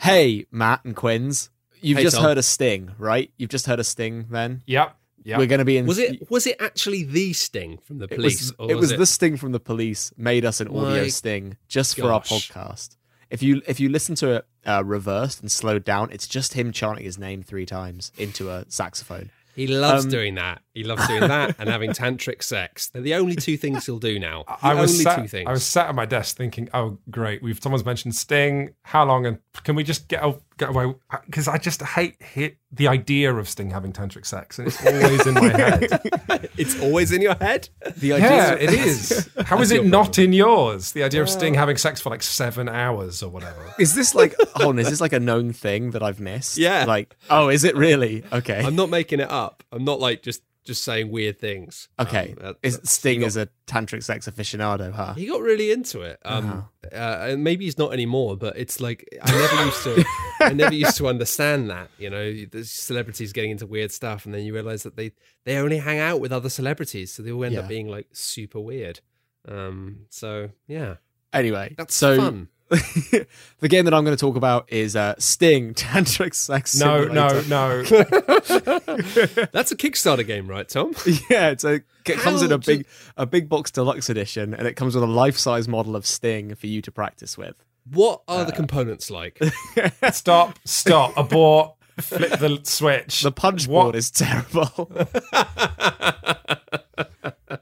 Hey, 0.02 0.45
Matt 0.52 0.86
and 0.86 0.95
Quinns. 0.95 1.49
You've 1.82 1.98
Hey, 1.98 2.04
just 2.04 2.15
Tom. 2.18 2.26
heard 2.26 2.38
a 2.38 2.44
sting, 2.44 2.92
right? 2.98 3.32
You've 3.38 3.50
just 3.50 3.65
heard 3.65 3.80
a 3.80 3.84
sting, 3.84 4.26
then. 4.30 4.62
Yep. 4.65 4.96
Yep. 5.24 5.38
We're 5.38 5.48
going 5.48 5.60
to 5.60 5.65
be 5.65 5.78
in. 5.78 5.86
Was 5.86 5.98
it 6.00 6.30
was 6.32 6.48
it 6.48 6.56
actually 6.60 7.04
the 7.04 7.34
sting 7.34 7.78
from 7.78 7.98
the 8.00 8.06
It 8.06 8.15
police? 8.15 8.42
was, 8.42 8.54
or 8.58 8.72
it 8.72 8.76
was 8.76 8.96
the 8.96 9.06
sting 9.06 9.36
from 9.38 9.52
the 9.52 9.60
police 9.60 10.13
made 10.18 10.46
us 10.46 10.62
an 10.62 10.70
audio 10.70 11.02
My 11.04 11.08
sting 11.10 11.58
just 11.68 11.98
for 11.98 12.12
our 12.12 12.22
podcast. 12.22 12.96
If 13.30 13.44
you 13.44 13.62
if 13.68 13.80
you 13.80 13.89
listen 13.89 14.15
to 14.15 14.32
it 14.32 14.46
uh, 14.65 14.82
reversed 14.86 15.42
and 15.42 15.52
slowed 15.52 15.84
down, 15.84 16.10
it's 16.12 16.26
just 16.28 16.54
him 16.54 16.72
chanting 16.72 17.04
his 17.06 17.20
name 17.20 17.44
three 17.44 17.65
times 17.65 18.12
into 18.18 18.50
a 18.50 18.65
saxophone. 18.70 19.30
He 19.56 19.68
loves 19.68 20.06
Um, 20.06 20.10
doing 20.12 20.36
that. 20.36 20.62
He 20.80 20.86
loves 20.86 21.06
doing 21.10 21.28
that 21.28 21.58
and 21.60 21.68
having 21.68 21.92
tantric 21.92 22.42
sex. 22.42 22.88
They're 22.88 23.02
the 23.02 23.15
only 23.15 23.36
two 23.36 23.58
things 23.58 23.86
he'll 23.86 24.00
do 24.00 24.18
now. 24.18 24.44
The 24.48 24.68
I 24.68 24.74
was 24.76 24.94
only 24.94 25.04
sat, 25.04 25.22
two 25.22 25.28
things. 25.28 25.46
I 25.46 25.52
was 25.52 25.65
sat 25.65 25.89
at 25.89 25.96
my 25.96 26.06
desk 26.06 26.38
thinking, 26.38 26.70
"Oh, 26.74 27.00
great! 27.10 27.44
We've 27.44 27.60
someone's 27.62 27.84
mentioned 27.84 28.15
Sting. 28.15 28.76
How 28.84 29.04
long? 29.04 29.26
And 29.26 29.39
can 29.65 29.76
we 29.76 29.84
just 29.84 30.08
get 30.08 30.24
get 30.58 30.70
away? 30.70 30.96
Because 31.26 31.50
I 31.50 31.58
just 31.58 31.82
hate 31.82 32.15
hit 32.24 32.56
the 32.72 32.88
idea 32.88 33.36
of 33.36 33.50
Sting 33.50 33.72
having 33.72 33.92
tantric 33.92 34.26
sex, 34.26 34.58
and 34.58 34.70
it's 34.70 34.86
always 34.86 35.28
in 35.28 35.34
my 35.34 35.50
head. 35.50 36.50
it's 36.58 36.82
always 36.82 37.12
in 37.12 37.22
your 37.22 37.36
head. 37.36 37.68
The 37.98 38.13
idea 38.13 38.30
yeah, 38.30 38.54
it 38.54 38.74
is. 38.74 39.30
How 39.46 39.60
is 39.60 39.72
it 39.72 39.82
your 39.82 39.84
not 39.84 40.18
in 40.18 40.32
yours? 40.32 40.94
The 40.94 41.04
idea 41.04 41.22
of 41.22 41.30
Sting 41.30 41.58
oh. 41.58 41.60
having 41.60 41.76
sex 41.76 42.00
for 42.00 42.10
like 42.10 42.24
seven 42.24 42.70
hours 42.70 43.22
or 43.22 43.30
whatever. 43.30 43.74
is 43.78 43.96
this 43.96 44.15
like 44.15 44.34
hold 44.56 44.70
on, 44.70 44.80
is 44.80 44.89
this 44.89 45.02
like 45.02 45.12
a 45.12 45.20
known 45.20 45.52
thing 45.52 45.92
that 45.92 46.04
I've 46.04 46.22
missed? 46.22 46.58
Yeah. 46.58 46.86
Like, 46.86 47.18
oh, 47.30 47.50
is 47.50 47.65
it 47.65 47.76
really? 47.76 48.24
Okay. 48.32 48.63
I'm 48.63 48.78
not 48.78 48.89
making 48.89 49.20
it 49.20 49.30
up. 49.30 49.62
I'm 49.74 49.84
not 49.84 50.00
like 50.00 50.24
just 50.24 50.42
just 50.70 50.84
saying 50.84 51.12
weird 51.12 51.38
things. 51.40 51.90
okay. 52.00 52.36
Um, 52.40 52.46
uh, 52.50 52.54
that's- 52.62 52.90
Sting 52.90 53.20
he 53.20 53.26
is 53.26 53.36
a 53.36 53.50
tantric 53.68 54.04
sex 54.04 54.28
aficionado, 54.30 54.92
huh? 54.94 55.14
He 55.16 55.26
got 55.26 55.42
really 55.42 55.72
into 55.72 56.02
it. 56.02 56.18
Um, 56.24 56.66
uh 56.92 56.96
and 57.30 57.44
maybe 57.44 57.66
he's 57.66 57.78
not 57.78 57.92
anymore, 57.94 58.38
but 58.38 58.58
it's 58.58 58.80
like 58.80 59.06
I 59.22 59.32
never 59.32 59.66
used 59.66 59.84
to. 59.84 60.06
I 60.40 60.54
never 60.54 60.74
used 60.74 60.98
to 60.98 61.08
understand 61.08 61.70
that. 61.70 61.90
You 61.98 62.10
know, 62.10 62.34
there's 62.52 62.72
celebrities 62.72 63.34
getting 63.34 63.52
into 63.52 63.68
weird 63.68 63.92
stuff, 63.92 64.26
and 64.26 64.34
then 64.34 64.44
you 64.44 64.54
realize 64.54 64.84
that 64.84 64.96
they 64.96 65.12
they 65.44 65.58
only 65.58 65.78
hang 65.78 66.00
out 66.00 66.22
with 66.22 66.32
other 66.32 66.50
celebrities, 66.50 67.12
so 67.14 67.22
they 67.24 67.32
all 67.32 67.44
end 67.44 67.56
Yeah. 67.56 67.62
up 67.62 67.68
being 67.68 67.88
like 67.90 68.08
super 68.14 68.60
weird. 68.60 69.02
Um, 69.48 70.06
so 70.10 70.50
yeah, 70.68 70.96
Anyway, 71.34 71.76
that's 71.78 71.94
so 71.96 72.18
fun. 72.18 72.48
The 72.70 73.68
game 73.68 73.86
that 73.86 73.94
I'm 73.94 74.04
going 74.04 74.16
to 74.16 74.20
talk 74.20 74.36
about 74.36 74.72
is 74.72 74.96
uh, 74.96 75.16
Sting 75.18 75.74
Tantric 75.76 76.34
Sex 76.36 76.80
No, 76.80 77.06
no, 77.06 77.30
Simulator. 77.42 77.50
no. 77.50 77.84
That's 79.52 79.72
a 79.72 79.76
Kickstarter 79.78 80.26
game, 80.26 80.48
right, 80.48 80.68
Tom? 80.70 80.94
Yeah, 81.30 81.50
it's 81.50 81.64
a, 81.64 81.82
it 82.06 82.20
comes 82.20 82.42
in 82.42 82.52
a 82.52 82.58
big 82.58 82.86
a 83.18 83.26
big 83.26 83.50
box 83.50 83.72
deluxe 83.72 84.10
edition, 84.10 84.54
and 84.54 84.68
it 84.68 84.76
comes 84.76 84.96
with 84.96 85.04
a 85.04 85.08
life 85.08 85.38
size 85.38 85.68
model 85.68 85.96
of 85.96 86.06
Sting 86.06 86.56
for 86.56 86.68
you 86.68 86.82
to 86.82 86.92
practice 86.92 87.38
with. 87.38 87.56
What 87.92 88.22
are 88.28 88.46
the 88.46 88.52
components 88.52 89.10
like? 89.10 89.40
Stop! 90.12 90.60
Stop! 90.66 91.18
Abort! 91.18 91.74
Flip 92.00 92.40
the 92.40 92.60
switch. 92.64 93.22
The 93.24 93.32
punch 93.32 93.68
What? 93.68 93.84
board 93.84 93.96
is 93.96 94.10
terrible. 94.12 94.90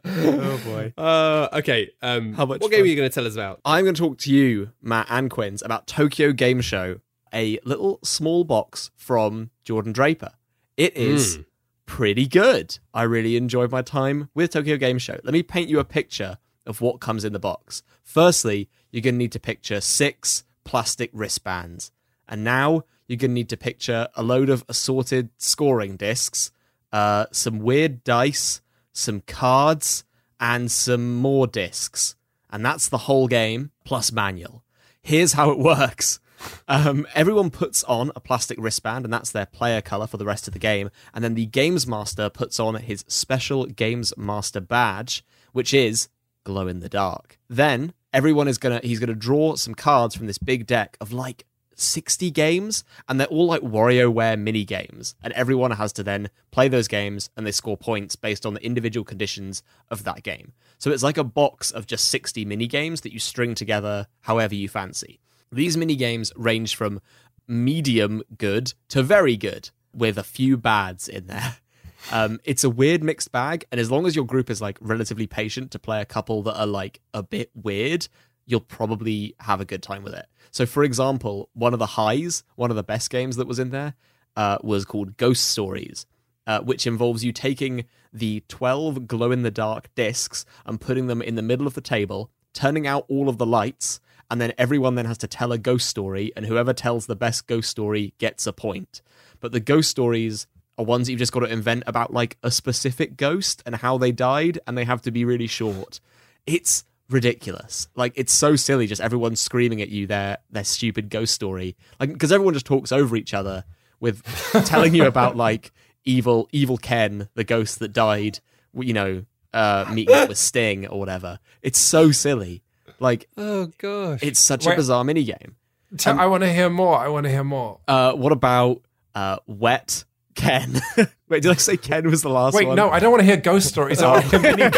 Oh 0.06 0.62
boy. 0.66 0.94
Uh, 0.98 1.48
okay. 1.54 1.90
Um, 2.02 2.34
How 2.34 2.46
much 2.46 2.62
what 2.62 2.72
game 2.72 2.84
are 2.84 2.86
you 2.86 2.96
going 2.96 3.10
to 3.10 3.14
tell 3.14 3.28
us 3.28 3.36
about? 3.36 3.62
I'm 3.64 3.84
going 3.84 3.96
to 3.96 4.02
talk 4.02 4.18
to 4.20 4.34
you, 4.34 4.72
Matt 4.82 5.08
and 5.10 5.30
Quinns, 5.30 5.62
about 5.62 5.88
Tokyo 5.88 6.32
Game 6.32 6.62
Show, 6.62 7.00
a 7.34 7.60
little 7.64 8.00
small 8.04 8.44
box 8.44 8.92
from 8.96 9.52
Jordan 9.64 9.94
Draper. 9.94 10.32
It 10.76 10.96
is 10.98 11.40
pretty 11.86 12.28
good. 12.28 12.78
I 12.94 13.04
really 13.04 13.38
enjoyed 13.38 13.72
my 13.72 13.82
time 13.82 14.30
with 14.34 14.52
Tokyo 14.52 14.78
Game 14.78 14.98
Show. 14.98 15.20
Let 15.24 15.34
me 15.34 15.44
paint 15.44 15.70
you 15.70 15.80
a 15.80 15.86
picture 15.86 16.38
of 16.66 16.82
what 16.82 17.00
comes 17.00 17.24
in 17.24 17.34
the 17.34 17.40
box. 17.40 17.84
Firstly, 18.04 18.70
you're 18.92 19.02
going 19.02 19.16
to 19.16 19.20
need 19.20 19.32
to 19.34 19.40
picture 19.40 19.82
six 19.82 20.44
plastic 20.64 21.10
wristbands. 21.14 21.92
And 22.28 22.44
now 22.44 22.84
you're 23.08 23.18
going 23.18 23.32
to 23.32 23.36
need 23.36 23.50
to 23.50 23.58
picture 23.58 24.08
a 24.16 24.24
load 24.24 24.50
of 24.50 24.66
assorted 24.68 25.30
scoring 25.38 25.96
discs, 25.96 26.52
uh, 26.92 27.28
some 27.32 27.60
weird 27.60 28.04
dice, 28.04 28.62
some 28.98 29.22
cards, 29.22 30.04
and 30.40 30.72
some 30.72 31.16
more 31.16 31.48
discs. 31.48 32.16
And 32.50 32.66
that's 32.66 32.90
the 32.90 33.00
whole 33.00 33.28
game 33.28 33.72
plus 33.84 34.12
manual. 34.12 34.64
Here's 35.02 35.34
how 35.34 35.52
it 35.52 35.60
works. 35.60 36.20
Um, 36.68 37.08
everyone 37.16 37.50
puts 37.50 37.84
on 37.86 38.12
a 38.16 38.20
plastic 38.20 38.58
wristband, 38.60 39.06
and 39.06 39.14
that's 39.14 39.32
their 39.32 39.46
player 39.46 39.82
color 39.82 40.08
for 40.08 40.18
the 40.18 40.26
rest 40.26 40.48
of 40.48 40.54
the 40.54 40.60
game. 40.60 40.90
And 41.14 41.24
then 41.24 41.34
the 41.34 41.48
games 41.48 41.88
master 41.88 42.30
puts 42.30 42.60
on 42.60 42.76
his 42.76 43.04
special 43.08 43.66
games 43.66 44.14
master 44.18 44.60
badge, 44.60 45.26
which 45.52 45.74
is 45.74 46.10
glow 46.44 46.68
in 46.68 46.80
the 46.80 46.90
dark. 46.90 47.40
Then 47.50 47.94
everyone 48.14 48.48
is 48.48 48.58
gonna 48.58 48.80
he's 48.84 49.00
gonna 49.00 49.16
draw 49.16 49.56
some 49.56 49.76
cards 49.76 50.16
from 50.16 50.28
this 50.28 50.38
big 50.38 50.66
deck 50.66 50.98
of 51.02 51.12
like 51.12 51.46
60 51.78 52.32
games 52.32 52.84
and 53.08 53.20
they're 53.20 53.28
all 53.28 53.46
like 53.46 53.62
WarioWare 53.62 54.40
mini 54.40 54.66
games 54.66 55.16
and 55.22 55.32
everyone 55.34 55.72
has 55.72 55.94
to 55.94 56.04
then 56.04 56.30
play 56.52 56.68
those 56.68 56.88
games 56.88 57.30
and 57.38 57.46
they 57.46 57.52
score 57.52 57.78
points 57.78 58.16
based 58.16 58.46
on 58.46 58.54
the 58.54 58.66
individual 58.66 59.06
conditions 59.06 59.64
of 59.90 60.04
that 60.04 60.24
game. 60.24 60.54
So 60.78 60.92
it's 60.92 61.04
like 61.04 61.18
a 61.18 61.24
box 61.24 61.72
of 61.72 61.88
just 61.88 62.10
60 62.10 62.46
mini 62.46 62.68
games 62.68 63.02
that 63.02 63.14
you 63.14 63.20
string 63.20 63.56
together 63.56 64.08
however 64.22 64.56
you 64.56 64.68
fancy. 64.68 65.20
These 65.52 65.78
mini 65.78 65.96
games 65.96 66.34
range 66.36 66.76
from 66.76 67.00
medium 67.48 68.24
good 68.38 68.74
to 68.90 69.04
very 69.04 69.38
good 69.38 69.70
with 69.94 70.18
a 70.18 70.24
few 70.24 70.58
bads 70.58 71.08
in 71.08 71.28
there. 71.28 71.58
Um, 72.12 72.40
it's 72.46 72.64
a 72.64 72.70
weird 72.70 73.04
mixed 73.04 73.32
bag, 73.32 73.66
and 73.72 73.82
as 73.82 73.92
long 73.92 74.06
as 74.06 74.16
your 74.16 74.24
group 74.24 74.50
is 74.50 74.62
like 74.62 74.78
relatively 74.80 75.28
patient 75.28 75.72
to 75.72 75.80
play 75.80 76.00
a 76.00 76.06
couple 76.06 76.42
that 76.44 76.58
are 76.58 76.68
like 76.68 77.02
a 77.14 77.22
bit 77.22 77.50
weird, 77.54 78.08
you'll 78.48 78.62
probably 78.62 79.36
have 79.42 79.62
a 79.62 79.66
good 79.66 79.84
time 79.84 80.02
with 80.02 80.16
it. 80.16 80.26
So, 80.50 80.66
for 80.66 80.84
example, 80.84 81.50
one 81.54 81.74
of 81.74 81.80
the 81.80 81.86
highs, 81.86 82.44
one 82.56 82.72
of 82.72 82.76
the 82.76 82.84
best 82.84 83.12
games 83.12 83.36
that 83.36 83.48
was 83.48 83.60
in 83.60 83.70
there, 83.70 83.94
uh, 84.36 84.58
was 84.64 84.86
called 84.86 85.18
Ghost 85.18 85.46
Stories, 85.46 86.08
uh, 86.48 86.62
which 86.62 86.88
involves 86.88 87.24
you 87.24 87.32
taking 87.32 87.86
the 88.14 88.44
12 88.48 89.08
glow 89.08 89.32
in 89.32 89.44
the 89.44 89.52
dark 89.52 89.94
discs 89.94 90.46
and 90.66 90.82
putting 90.82 91.08
them 91.08 91.22
in 91.22 91.36
the 91.36 91.42
middle 91.42 91.68
of 91.68 91.76
the 91.76 91.82
table, 91.82 92.32
turning 92.54 92.88
out 92.88 93.06
all 93.10 93.30
of 93.30 93.38
the 93.38 93.46
lights, 93.46 94.00
and 94.32 94.42
then 94.42 94.54
everyone 94.58 94.96
then 94.96 95.06
has 95.06 95.18
to 95.20 95.28
tell 95.28 95.52
a 95.52 95.58
ghost 95.58 95.88
story, 95.88 96.32
and 96.36 96.46
whoever 96.46 96.74
tells 96.74 97.06
the 97.06 97.16
best 97.16 97.48
ghost 97.48 97.70
story 97.70 98.14
gets 98.18 98.48
a 98.48 98.54
point. 98.54 99.02
But 99.40 99.52
the 99.52 99.60
ghost 99.60 99.90
stories 99.90 100.48
are 100.78 100.86
ones 100.86 101.08
that 101.08 101.12
you've 101.12 101.20
just 101.20 101.32
got 101.32 101.42
to 101.42 101.52
invent 101.52 101.84
about 101.88 102.14
like 102.14 102.38
a 102.44 102.52
specific 102.52 103.18
ghost 103.18 103.62
and 103.66 103.76
how 103.76 103.98
they 103.98 104.12
died, 104.12 104.60
and 104.66 104.78
they 104.78 104.86
have 104.86 105.02
to 105.04 105.12
be 105.12 105.26
really 105.26 105.48
short. 105.48 106.00
It's 106.46 106.86
ridiculous. 107.10 107.88
Like 107.96 108.14
it's 108.16 108.34
so 108.34 108.56
silly. 108.56 108.88
Just 108.88 109.02
everyone 109.02 109.36
screaming 109.36 109.82
at 109.82 109.90
you 109.90 110.08
their 110.08 110.38
their 110.50 110.64
stupid 110.64 111.10
ghost 111.10 111.34
story. 111.34 111.76
Like 112.00 112.14
because 112.14 112.32
everyone 112.32 112.54
just 112.54 112.66
talks 112.66 112.92
over 112.92 113.16
each 113.16 113.34
other 113.34 113.64
with 114.00 114.24
telling 114.66 114.94
you 114.96 115.06
about 115.06 115.36
like 115.36 115.72
evil 116.06 116.48
evil 116.52 116.78
Ken, 116.78 117.30
the 117.36 117.44
ghost 117.44 117.80
that 117.80 117.94
died. 117.94 118.40
You 118.74 118.94
know, 118.94 119.26
uh, 119.54 119.86
meeting 119.92 120.16
up 120.16 120.30
with 120.30 120.38
Sting 120.38 120.88
or 120.88 121.00
whatever. 121.00 121.40
It's 121.62 121.80
so 121.80 122.12
silly. 122.12 122.64
Like 123.00 123.28
Oh 123.38 123.72
gosh. 123.78 124.20
it's 124.24 124.40
such 124.40 124.66
Wait. 124.66 124.74
a 124.74 124.76
bizarre 124.76 125.04
mini 125.04 125.24
game. 125.24 125.56
T- 125.98 126.10
I 126.10 126.26
want 126.26 126.44
to 126.44 126.52
hear 126.52 126.70
more. 126.70 126.98
I 126.98 127.08
want 127.08 127.24
to 127.26 127.30
hear 127.30 127.44
more. 127.44 127.80
Uh, 127.88 128.12
what 128.14 128.32
about 128.34 128.82
uh, 129.16 129.38
Wet 129.48 130.04
Ken? 130.38 130.80
Wait, 131.28 131.44
did 131.44 131.52
I 131.52 131.56
say 131.56 131.76
Ken 131.76 132.10
was 132.10 132.22
the 132.22 132.30
last 132.30 132.54
one? 132.54 132.62
Wait, 132.62 132.68
one? 132.70 132.76
no, 132.78 132.90
I 132.90 133.00
don't 133.00 133.12
want 133.12 133.20
to 133.20 133.26
hear 133.26 133.36
ghost 133.36 133.68
stories. 133.68 134.02
I 134.02 134.12
want 134.14 134.30
to 134.30 134.40
hear 134.40 134.56
mini- 134.56 134.72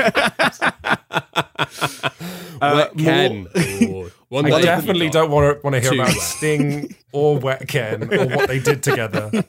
Uh, 2.61 2.71
Wet 2.91 2.97
Ken. 2.97 3.47
Ooh, 3.57 4.11
one 4.29 4.45
I 4.45 4.49
that- 4.51 4.61
definitely 4.63 5.09
don't 5.09 5.31
want 5.31 5.57
to 5.57 5.61
want 5.63 5.75
to 5.75 5.79
hear 5.81 5.91
Too 5.91 6.01
about. 6.01 6.13
Sting 6.13 6.95
or 7.11 7.37
Wet 7.37 7.67
Ken 7.67 8.03
or 8.13 8.25
what 8.27 8.47
they 8.47 8.59
did 8.59 8.81
together. 8.83 9.31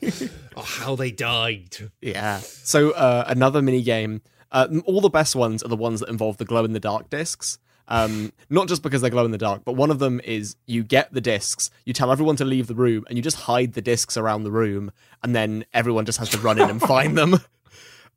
Oh, 0.56 0.62
how 0.62 0.94
they 0.96 1.10
died. 1.12 1.76
Yeah. 2.02 2.38
So 2.40 2.90
uh, 2.90 3.24
another 3.28 3.62
mini 3.62 3.82
game. 3.82 4.20
Uh, 4.52 4.66
all 4.84 5.00
the 5.00 5.08
best 5.08 5.34
ones 5.36 5.62
are 5.62 5.68
the 5.68 5.76
ones 5.76 6.00
that 6.00 6.08
involve 6.10 6.36
the 6.38 6.44
glow 6.44 6.64
in 6.64 6.72
the 6.72 6.80
dark 6.80 7.08
discs. 7.08 7.56
Um, 7.92 8.32
not 8.48 8.68
just 8.68 8.82
because 8.84 9.02
they 9.02 9.10
glow 9.10 9.24
in 9.24 9.32
the 9.32 9.38
dark, 9.38 9.62
but 9.64 9.74
one 9.74 9.90
of 9.90 9.98
them 9.98 10.20
is 10.22 10.54
you 10.64 10.84
get 10.84 11.12
the 11.12 11.20
discs, 11.20 11.70
you 11.84 11.92
tell 11.92 12.12
everyone 12.12 12.36
to 12.36 12.44
leave 12.44 12.68
the 12.68 12.74
room, 12.74 13.04
and 13.08 13.18
you 13.18 13.22
just 13.22 13.36
hide 13.36 13.72
the 13.72 13.82
discs 13.82 14.16
around 14.16 14.44
the 14.44 14.52
room, 14.52 14.92
and 15.24 15.34
then 15.34 15.64
everyone 15.74 16.06
just 16.06 16.18
has 16.18 16.28
to 16.30 16.38
run 16.38 16.60
in 16.60 16.70
and 16.70 16.80
find 16.80 17.18
them. 17.18 17.40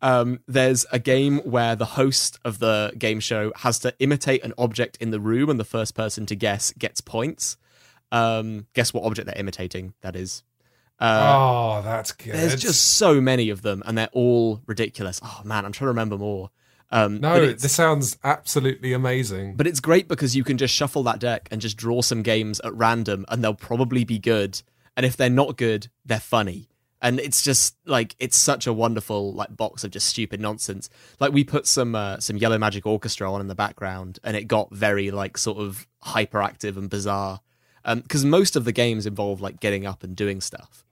Um, 0.04 0.42
there's 0.50 0.86
a 0.92 1.00
game 1.00 1.38
where 1.40 1.78
the 1.78 1.86
host 1.86 2.38
of 2.44 2.60
the 2.60 2.92
game 2.98 3.22
show 3.22 3.54
has 3.56 3.80
to 3.80 3.96
imitate 4.00 4.44
an 4.44 4.54
object 4.58 4.98
in 4.98 5.12
the 5.12 5.20
room, 5.20 5.50
and 5.50 5.58
the 5.58 5.64
first 5.64 5.96
person 5.96 6.26
to 6.26 6.36
guess 6.36 6.74
gets 6.74 7.00
points. 7.00 7.56
Um, 8.12 8.68
guess 8.74 8.94
what 8.94 9.06
object 9.06 9.28
they're 9.28 9.40
imitating? 9.40 9.94
That 10.02 10.18
is. 10.18 10.44
Uh, 11.00 11.34
oh, 11.34 11.82
that's 11.84 12.12
good. 12.12 12.34
there's 12.34 12.62
just 12.62 12.84
so 12.96 13.22
many 13.22 13.50
of 13.50 13.62
them, 13.62 13.82
and 13.86 13.98
they're 13.98 14.10
all 14.12 14.62
ridiculous. 14.68 15.22
Oh 15.24 15.40
man, 15.46 15.66
I'm 15.66 15.72
trying 15.72 15.86
to 15.86 15.92
remember 15.92 16.18
more. 16.18 16.52
Um, 16.94 17.20
no. 17.20 17.52
This 17.54 17.74
sounds 17.74 18.18
absolutely 18.24 18.94
amazing. 18.94 19.56
but 19.56 19.66
it's 19.66 19.80
great 19.80 20.08
because 20.08 20.36
you 20.36 20.44
can 20.44 20.58
just 20.60 20.74
shuffle 20.74 21.02
that 21.04 21.20
deck 21.20 21.48
and 21.50 21.60
just 21.60 21.76
draw 21.76 22.02
some 22.02 22.22
games 22.22 22.62
at 22.64 22.74
random, 22.76 23.26
and 23.30 23.44
they'll 23.44 23.56
probably 23.56 24.06
be 24.06 24.20
good. 24.20 24.62
And 24.96 25.04
if 25.06 25.18
they're 25.18 25.30
not 25.30 25.58
good, 25.58 25.88
they're 26.06 26.20
funny. 26.20 26.70
And 27.02 27.20
it's 27.20 27.42
just 27.44 27.76
like 27.86 28.16
it's 28.20 28.38
such 28.38 28.68
a 28.68 28.72
wonderful 28.72 29.34
like 29.34 29.58
box 29.58 29.84
of 29.84 29.90
just 29.92 30.06
stupid 30.08 30.40
nonsense. 30.40 30.88
Like 31.20 31.34
we 31.34 31.44
put 31.44 31.66
some 31.66 31.96
uh, 31.96 32.20
some 32.20 32.38
Yellow 32.38 32.60
Magic 32.60 32.86
Orchestra 32.86 33.30
on 33.34 33.42
in 33.42 33.48
the 33.48 33.56
background, 33.56 34.20
and 34.24 34.38
it 34.38 34.44
got 34.48 34.72
very 34.72 35.10
like 35.10 35.38
sort 35.38 35.58
of 35.58 35.88
hyperactive 36.06 36.78
and 36.78 36.90
bizarre. 36.90 37.42
Because 37.84 38.24
most 38.24 38.56
of 38.56 38.64
the 38.66 38.72
games 38.72 39.06
involve 39.06 39.42
like 39.42 39.60
getting 39.60 39.86
up 39.86 40.04
and 40.04 40.16
doing 40.16 40.40
stuff. 40.42 40.86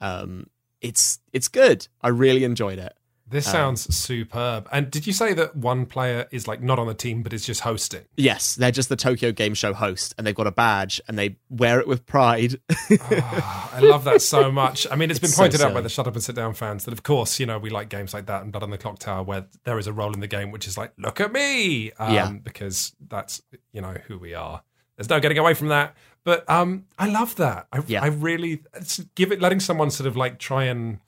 Um, 0.00 0.46
it's 0.80 1.18
it's 1.32 1.48
good. 1.48 1.88
I 2.00 2.08
really 2.08 2.44
enjoyed 2.44 2.78
it. 2.78 2.94
This 3.30 3.46
sounds 3.46 3.94
superb. 3.94 4.68
And 4.72 4.90
did 4.90 5.06
you 5.06 5.12
say 5.12 5.34
that 5.34 5.54
one 5.54 5.86
player 5.86 6.26
is 6.30 6.48
like 6.48 6.62
not 6.62 6.78
on 6.78 6.86
the 6.86 6.94
team 6.94 7.22
but 7.22 7.32
is 7.32 7.44
just 7.44 7.60
hosting? 7.60 8.04
Yes, 8.16 8.54
they're 8.54 8.70
just 8.70 8.88
the 8.88 8.96
Tokyo 8.96 9.32
Game 9.32 9.54
Show 9.54 9.74
host, 9.74 10.14
and 10.16 10.26
they've 10.26 10.34
got 10.34 10.46
a 10.46 10.52
badge, 10.52 11.00
and 11.08 11.18
they 11.18 11.36
wear 11.50 11.80
it 11.80 11.86
with 11.86 12.06
pride. 12.06 12.60
Oh, 12.70 13.70
I 13.72 13.80
love 13.80 14.04
that 14.04 14.22
so 14.22 14.50
much. 14.50 14.86
I 14.90 14.96
mean, 14.96 15.10
it's 15.10 15.18
been 15.20 15.28
It's 15.28 15.36
so 15.36 15.42
pointed 15.42 15.60
out 15.60 15.74
by 15.74 15.80
the 15.80 15.88
Shut 15.88 16.06
Up 16.06 16.14
and 16.14 16.22
Sit 16.22 16.36
Down 16.36 16.54
fans 16.54 16.84
that, 16.84 16.92
of 16.92 17.02
course, 17.02 17.38
you 17.38 17.46
know, 17.46 17.58
we 17.58 17.70
like 17.70 17.88
games 17.88 18.14
like 18.14 18.26
that 18.26 18.42
and 18.42 18.52
Blood 18.52 18.62
on 18.62 18.70
the 18.70 18.78
Clocktower 18.78 19.24
where 19.24 19.46
there 19.64 19.78
is 19.78 19.86
a 19.86 19.92
role 19.92 20.12
in 20.12 20.20
the 20.20 20.26
game 20.26 20.50
which 20.50 20.66
is 20.66 20.78
like, 20.78 20.92
look 20.98 21.20
at 21.20 21.32
me. 21.32 21.92
Um, 21.92 22.14
Yeah. 22.14 22.32
Because 22.42 22.94
that's, 23.08 23.42
you 23.72 23.80
know, 23.80 23.96
who 24.06 24.18
we 24.18 24.34
are. 24.34 24.62
There's 24.96 25.08
no 25.08 25.20
getting 25.20 25.38
away 25.38 25.54
from 25.54 25.68
that. 25.68 25.94
But 26.24 26.48
um, 26.50 26.84
I 26.98 27.08
love 27.08 27.36
that. 27.36 27.68
I, 27.72 27.82
Yeah. 27.86 28.02
I 28.02 28.08
really 28.08 28.62
it's, 28.74 28.98
give 29.14 29.32
it, 29.32 29.40
letting 29.40 29.60
someone 29.60 29.90
sort 29.90 30.06
of 30.06 30.16
like 30.16 30.38
try 30.38 30.64
and 30.64 30.98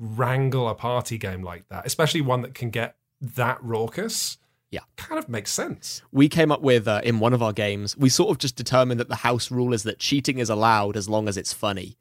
wrangle 0.00 0.68
a 0.68 0.74
party 0.74 1.18
game 1.18 1.42
like 1.42 1.68
that, 1.68 1.86
especially 1.86 2.20
one 2.22 2.40
that 2.40 2.54
can 2.54 2.70
get 2.70 2.96
that 3.20 3.62
raucous. 3.62 4.38
Yeah. 4.70 4.80
Kind 4.96 5.18
of 5.18 5.28
makes 5.28 5.50
sense. 5.52 6.00
we 6.10 6.28
came 6.28 6.50
up 6.50 6.62
with 6.62 6.88
uh, 6.88 7.00
in 7.04 7.18
one 7.20 7.32
of 7.34 7.42
our 7.42 7.52
games 7.52 7.96
we 7.96 8.08
sort 8.08 8.30
of 8.30 8.38
just 8.38 8.54
determined 8.56 9.00
that 9.00 9.08
the 9.08 9.16
house 9.16 9.50
rule 9.50 9.72
is 9.74 9.82
that 9.82 9.98
cheating 9.98 10.38
is 10.38 10.48
allowed 10.48 10.96
as 10.96 11.08
long 11.08 11.28
as 11.28 11.36
it's 11.36 11.52
funny 11.52 11.96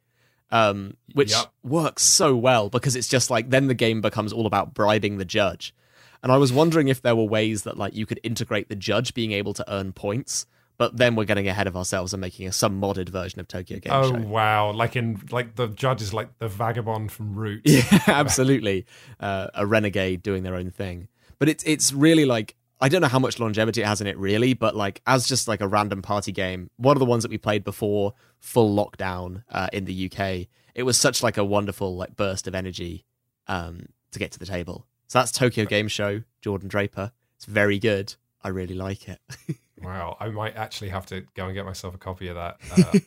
um, 0.51 0.95
which 1.15 1.31
Yep. 1.31 1.51
works 1.63 2.03
so 2.03 2.35
well 2.35 2.69
because 2.69 2.95
it's 2.95 3.07
just 3.07 3.31
like 3.31 3.49
then 3.49 3.65
the 3.67 3.73
game 3.73 4.01
becomes 4.01 4.31
all 4.31 4.45
about 4.45 4.75
bribing 4.75 5.17
the 5.17 5.25
judge 5.25 5.73
and 6.21 6.31
i 6.31 6.37
was 6.37 6.53
wondering 6.53 6.89
if 6.89 7.01
there 7.01 7.15
were 7.15 7.23
ways 7.23 7.63
that 7.63 7.75
like 7.75 7.95
you 7.95 8.05
could 8.05 8.19
integrate 8.21 8.69
the 8.69 8.75
judge 8.75 9.15
being 9.15 9.31
able 9.31 9.53
to 9.55 9.65
earn 9.73 9.91
points 9.91 10.45
but 10.79 10.97
then 10.97 11.15
we're 11.15 11.25
getting 11.25 11.47
ahead 11.47 11.67
of 11.67 11.77
ourselves 11.77 12.13
and 12.13 12.21
making 12.21 12.47
a 12.47 12.51
some 12.51 12.81
modded 12.81 13.09
version 13.09 13.39
of 13.39 13.47
tokyo 13.47 13.77
game 13.77 13.93
Oh 13.93 14.09
show 14.09 14.27
wow! 14.27 14.71
Like 14.71 14.95
in 14.95 15.21
like 15.29 15.55
the 15.55 15.67
judge 15.67 16.01
is 16.01 16.11
like 16.13 16.39
the 16.39 16.47
vagabond 16.47 17.11
from 17.11 17.35
Roots. 17.35 17.71
Yeah, 17.71 17.99
absolutely. 18.07 18.87
Uh, 19.19 19.47
a 19.53 19.65
renegade 19.67 20.23
doing 20.23 20.41
their 20.41 20.55
own 20.55 20.71
thing. 20.71 21.07
But 21.37 21.49
it's 21.49 21.63
it's 21.65 21.93
really 21.93 22.25
like 22.25 22.55
I 22.81 22.87
don't 22.87 23.01
know 23.01 23.07
how 23.09 23.19
much 23.19 23.39
longevity 23.39 23.81
it 23.81 23.85
has 23.85 23.99
in 23.99 24.07
it 24.07 24.17
really, 24.17 24.53
but 24.53 24.75
like 24.75 25.01
as 25.05 25.27
just 25.27 25.47
like 25.47 25.61
a 25.61 25.67
random 25.67 26.01
party 26.01 26.31
game, 26.31 26.69
one 26.77 26.95
of 26.95 26.99
the 26.99 27.05
ones 27.05 27.23
that 27.23 27.29
we 27.29 27.37
played 27.37 27.63
before 27.63 28.13
full 28.39 28.73
lockdown 28.73 29.43
uh, 29.51 29.67
in 29.73 29.83
the 29.85 30.09
UK, 30.09 30.47
it 30.73 30.83
was 30.83 30.97
such 30.97 31.21
like 31.21 31.37
a 31.37 31.43
wonderful 31.43 31.95
like 31.97 32.15
burst 32.15 32.47
of 32.47 32.55
energy 32.55 33.05
um, 33.47 33.87
to 34.11 34.19
get 34.19 34.31
to 34.31 34.39
the 34.39 34.45
table. 34.45 34.87
So 35.07 35.19
that's 35.19 35.31
Tokyo 35.31 35.65
Game 35.65 35.89
Show, 35.89 36.23
Jordan 36.41 36.69
Draper. 36.69 37.11
It's 37.35 37.45
very 37.45 37.79
good. 37.79 38.15
I 38.41 38.49
really 38.49 38.75
like 38.75 39.09
it. 39.09 39.19
Wow, 39.81 40.17
I 40.19 40.29
might 40.29 40.55
actually 40.55 40.89
have 40.89 41.05
to 41.07 41.21
go 41.35 41.45
and 41.45 41.53
get 41.53 41.65
myself 41.65 41.95
a 41.95 41.97
copy 41.97 42.27
of 42.27 42.35
that 42.35 42.57
uh, 42.77 42.99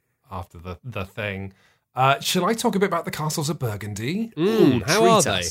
after 0.30 0.58
the 0.58 0.78
the 0.84 1.04
thing. 1.04 1.52
Uh, 1.94 2.18
shall 2.20 2.44
I 2.44 2.54
talk 2.54 2.74
a 2.74 2.78
bit 2.78 2.86
about 2.86 3.04
the 3.04 3.10
castles 3.10 3.50
of 3.50 3.58
Burgundy? 3.58 4.32
Mm, 4.36 4.82
how 4.86 5.04
are 5.04 5.22
they? 5.22 5.42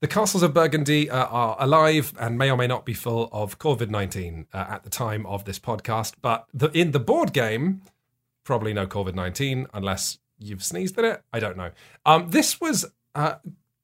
The 0.00 0.08
castles 0.08 0.42
of 0.42 0.54
Burgundy 0.54 1.10
uh, 1.10 1.26
are 1.26 1.56
alive 1.58 2.14
and 2.18 2.38
may 2.38 2.50
or 2.50 2.56
may 2.56 2.66
not 2.66 2.86
be 2.86 2.94
full 2.94 3.28
of 3.32 3.58
COVID 3.58 3.90
nineteen 3.90 4.46
uh, 4.52 4.66
at 4.68 4.84
the 4.84 4.90
time 4.90 5.26
of 5.26 5.44
this 5.44 5.58
podcast. 5.58 6.14
But 6.22 6.46
the, 6.54 6.68
in 6.68 6.92
the 6.92 7.00
board 7.00 7.32
game, 7.32 7.82
probably 8.44 8.72
no 8.72 8.86
COVID 8.86 9.14
nineteen 9.14 9.66
unless 9.74 10.18
you've 10.38 10.64
sneezed 10.64 10.98
at 10.98 11.04
it. 11.04 11.22
I 11.32 11.40
don't 11.40 11.56
know. 11.56 11.70
Um, 12.06 12.30
this 12.30 12.60
was. 12.60 12.86
Uh, 13.14 13.34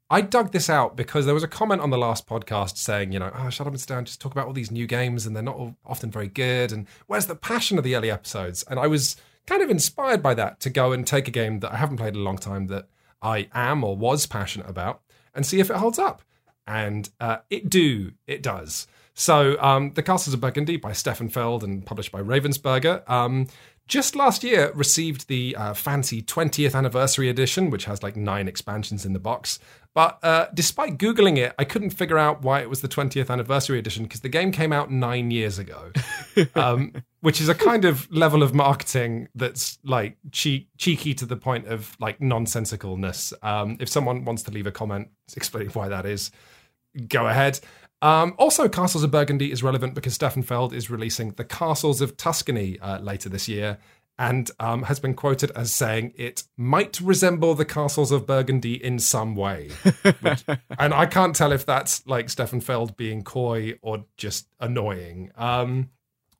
I 0.08 0.20
dug 0.20 0.52
this 0.52 0.70
out 0.70 0.96
because 0.96 1.24
there 1.24 1.34
was 1.34 1.42
a 1.42 1.48
comment 1.48 1.80
on 1.80 1.90
the 1.90 1.98
last 1.98 2.28
podcast 2.28 2.76
saying, 2.76 3.10
you 3.10 3.18
know, 3.18 3.32
oh, 3.34 3.50
shut 3.50 3.66
up 3.66 3.72
and 3.72 3.86
down, 3.86 4.04
just 4.04 4.20
talk 4.20 4.32
about 4.32 4.46
all 4.46 4.52
these 4.52 4.70
new 4.70 4.86
games 4.86 5.26
and 5.26 5.34
they're 5.34 5.42
not 5.42 5.74
often 5.84 6.10
very 6.12 6.28
good. 6.28 6.70
And 6.70 6.86
where's 7.08 7.26
the 7.26 7.34
passion 7.34 7.76
of 7.76 7.82
the 7.84 7.96
early 7.96 8.10
episodes? 8.10 8.62
And 8.70 8.78
I 8.78 8.86
was 8.86 9.16
kind 9.46 9.62
of 9.62 9.70
inspired 9.70 10.22
by 10.22 10.34
that 10.34 10.60
to 10.60 10.70
go 10.70 10.92
and 10.92 11.06
take 11.06 11.26
a 11.26 11.32
game 11.32 11.58
that 11.60 11.72
I 11.72 11.76
haven't 11.76 11.96
played 11.96 12.14
in 12.14 12.20
a 12.20 12.24
long 12.24 12.38
time 12.38 12.68
that 12.68 12.88
I 13.20 13.48
am 13.52 13.82
or 13.82 13.96
was 13.96 14.26
passionate 14.26 14.68
about 14.70 15.02
and 15.34 15.44
see 15.44 15.58
if 15.58 15.70
it 15.70 15.76
holds 15.76 15.98
up. 15.98 16.22
And 16.68 17.08
uh, 17.20 17.38
it 17.50 17.68
do, 17.68 18.12
it 18.26 18.42
does. 18.42 18.86
So, 19.14 19.60
um, 19.60 19.92
The 19.94 20.02
Castles 20.02 20.34
of 20.34 20.40
Burgundy 20.40 20.76
by 20.76 20.92
Stefan 20.92 21.30
Feld 21.30 21.64
and 21.64 21.84
published 21.86 22.12
by 22.12 22.20
Ravensburger. 22.20 23.08
Um, 23.08 23.46
just 23.88 24.16
last 24.16 24.42
year 24.42 24.72
received 24.74 25.28
the 25.28 25.54
uh, 25.56 25.72
fancy 25.72 26.20
20th 26.20 26.74
anniversary 26.74 27.28
edition, 27.28 27.70
which 27.70 27.84
has 27.84 28.02
like 28.02 28.16
nine 28.16 28.48
expansions 28.48 29.06
in 29.06 29.12
the 29.12 29.20
box. 29.20 29.60
But 29.96 30.22
uh, 30.22 30.48
despite 30.52 30.98
Googling 30.98 31.38
it, 31.38 31.54
I 31.58 31.64
couldn't 31.64 31.88
figure 31.88 32.18
out 32.18 32.42
why 32.42 32.60
it 32.60 32.68
was 32.68 32.82
the 32.82 32.88
20th 32.88 33.30
anniversary 33.30 33.78
edition 33.78 34.02
because 34.02 34.20
the 34.20 34.28
game 34.28 34.52
came 34.52 34.70
out 34.70 34.90
nine 34.90 35.30
years 35.30 35.58
ago, 35.58 35.90
um, 36.54 36.92
which 37.22 37.40
is 37.40 37.48
a 37.48 37.54
kind 37.54 37.86
of 37.86 38.06
level 38.12 38.42
of 38.42 38.54
marketing 38.54 39.28
that's 39.34 39.78
like 39.84 40.18
che- 40.32 40.68
cheeky 40.76 41.14
to 41.14 41.24
the 41.24 41.34
point 41.34 41.66
of 41.68 41.96
like 41.98 42.18
nonsensicalness. 42.18 43.32
Um, 43.42 43.78
if 43.80 43.88
someone 43.88 44.26
wants 44.26 44.42
to 44.42 44.50
leave 44.50 44.66
a 44.66 44.70
comment 44.70 45.08
explaining 45.34 45.70
why 45.70 45.88
that 45.88 46.04
is, 46.04 46.30
go 47.08 47.26
ahead. 47.26 47.58
Um, 48.02 48.34
also, 48.36 48.68
Castles 48.68 49.02
of 49.02 49.10
Burgundy 49.10 49.50
is 49.50 49.62
relevant 49.62 49.94
because 49.94 50.12
Stefan 50.12 50.42
Feld 50.42 50.74
is 50.74 50.90
releasing 50.90 51.30
The 51.30 51.44
Castles 51.44 52.02
of 52.02 52.18
Tuscany 52.18 52.78
uh, 52.80 52.98
later 52.98 53.30
this 53.30 53.48
year 53.48 53.78
and 54.18 54.50
um, 54.58 54.84
has 54.84 54.98
been 54.98 55.14
quoted 55.14 55.50
as 55.52 55.72
saying 55.72 56.12
it 56.16 56.44
might 56.56 57.00
resemble 57.00 57.54
the 57.54 57.64
Castles 57.64 58.10
of 58.10 58.26
Burgundy 58.26 58.82
in 58.82 58.98
some 58.98 59.34
way. 59.36 59.70
Which, 60.20 60.44
and 60.78 60.94
I 60.94 61.06
can't 61.06 61.36
tell 61.36 61.52
if 61.52 61.66
that's 61.66 62.06
like 62.06 62.30
Stefan 62.30 62.60
Feld 62.60 62.96
being 62.96 63.22
coy 63.22 63.78
or 63.82 64.04
just 64.16 64.48
annoying. 64.58 65.32
Um, 65.36 65.90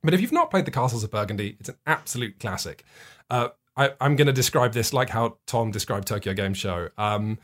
but 0.03 0.15
if 0.15 0.21
you've 0.21 0.33
not 0.33 0.51
played 0.51 0.65
The 0.65 0.71
Castles 0.71 1.05
of 1.05 1.11
Burgundy, 1.11 1.57
it's 1.61 1.69
an 1.69 1.77
absolute 1.87 2.39
classic. 2.39 2.85
Uh, 3.29 3.49
I, 3.77 3.93
am 4.01 4.17
going 4.17 4.27
to 4.27 4.33
describe 4.33 4.73
this 4.73 4.93
like 4.93 5.11
how 5.11 5.37
Tom 5.47 5.71
described 5.71 6.07
Tokyo 6.09 6.33
Game 6.33 6.55
Show. 6.55 6.89
Um, 6.97 7.39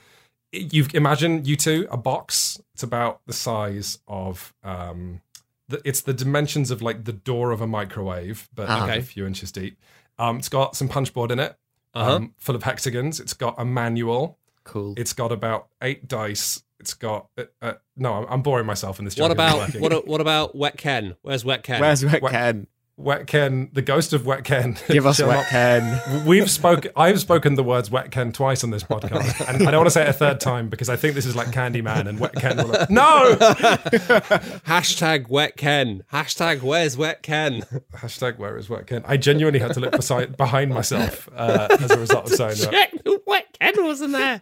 you 0.52 0.86
imagine 0.94 1.44
you 1.44 1.56
two 1.56 1.86
a 1.90 1.96
box. 1.96 2.60
It's 2.74 2.82
about 2.82 3.20
the 3.26 3.32
size 3.32 3.98
of 4.06 4.54
um, 4.62 5.20
the, 5.68 5.80
it's 5.84 6.02
the 6.02 6.12
dimensions 6.14 6.70
of 6.70 6.82
like 6.82 7.04
the 7.04 7.12
door 7.12 7.50
of 7.50 7.60
a 7.60 7.66
microwave, 7.66 8.48
but 8.54 8.68
Ah. 8.68 8.86
a 8.88 9.02
few 9.02 9.26
inches 9.26 9.50
deep. 9.52 9.78
Um, 10.18 10.38
it's 10.38 10.48
got 10.48 10.76
some 10.76 10.88
punchboard 10.88 11.30
in 11.30 11.38
it, 11.38 11.56
Uh-huh. 11.94 12.16
um, 12.16 12.34
full 12.38 12.54
of 12.54 12.62
hexagons. 12.62 13.18
It's 13.20 13.34
got 13.34 13.54
a 13.58 13.64
manual. 13.64 14.38
Cool. 14.64 14.94
It's 14.96 15.12
got 15.12 15.32
about 15.32 15.68
eight 15.82 16.06
dice. 16.06 16.62
It's 16.78 16.94
got 16.94 17.28
uh, 17.38 17.44
uh, 17.60 17.72
no. 17.96 18.12
I'm, 18.14 18.26
I'm 18.28 18.42
boring 18.42 18.66
myself 18.66 18.98
in 18.98 19.04
this. 19.04 19.14
What 19.16 19.28
joke 19.36 19.38
isn't 19.38 19.76
about 19.80 19.92
what? 19.92 20.06
What 20.08 20.20
about 20.20 20.54
Wet 20.56 20.76
Ken? 20.76 21.16
Where's 21.22 21.44
Wet 21.44 21.62
Ken? 21.62 21.80
Where's 21.80 22.04
Wet 22.04 22.22
Wet- 22.22 22.32
Ken? 22.32 22.66
Wet 22.98 23.26
Ken? 23.26 23.70
The 23.72 23.80
ghost 23.82 24.12
of 24.12 24.26
Wet 24.26 24.44
Ken. 24.44 24.76
Give 24.88 25.06
us 25.06 25.16
shall 25.16 25.28
Wet 25.28 25.46
Ken. 25.48 26.26
We've 26.26 26.50
spoken. 26.50 26.92
I've 26.94 27.20
spoken 27.20 27.54
the 27.54 27.62
words 27.64 27.90
"wet 27.90 28.10
Ken" 28.10 28.32
twice 28.32 28.62
on 28.62 28.70
this 28.70 28.82
podcast, 28.84 29.48
and 29.48 29.66
I 29.66 29.70
don't 29.70 29.80
want 29.80 29.86
to 29.86 29.90
say 29.90 30.02
it 30.02 30.08
a 30.08 30.12
third 30.12 30.40
time 30.40 30.68
because 30.68 30.88
I 30.88 30.96
think 30.96 31.14
this 31.14 31.24
is 31.24 31.34
like 31.34 31.48
Candyman 31.48 32.06
and 32.06 32.20
wet 32.20 32.34
Ken. 32.34 32.58
Will 32.58 32.86
no 32.90 33.34
Hashtag 34.66 35.28
Wet 35.28 35.56
Ken. 35.56 36.04
Hashtag 36.12 36.62
Where's 36.62 36.96
Wet 36.96 37.22
Ken? 37.22 37.62
hashtag 37.94 38.38
Where 38.38 38.58
is 38.58 38.68
wet 38.68 38.86
Ken? 38.86 39.02
I 39.06 39.16
genuinely 39.16 39.60
had 39.60 39.72
to 39.74 39.80
look 39.80 39.92
beside, 39.92 40.36
behind 40.36 40.72
myself 40.72 41.28
uh, 41.34 41.68
as 41.80 41.90
a 41.90 41.98
result 41.98 42.30
of 42.30 42.36
saying 42.36 42.58
that. 42.58 42.70
Check 42.70 43.04
the 43.04 43.20
Wet 43.72 43.76
Ken 43.76 43.84
wasn't 43.84 44.12
there. 44.12 44.40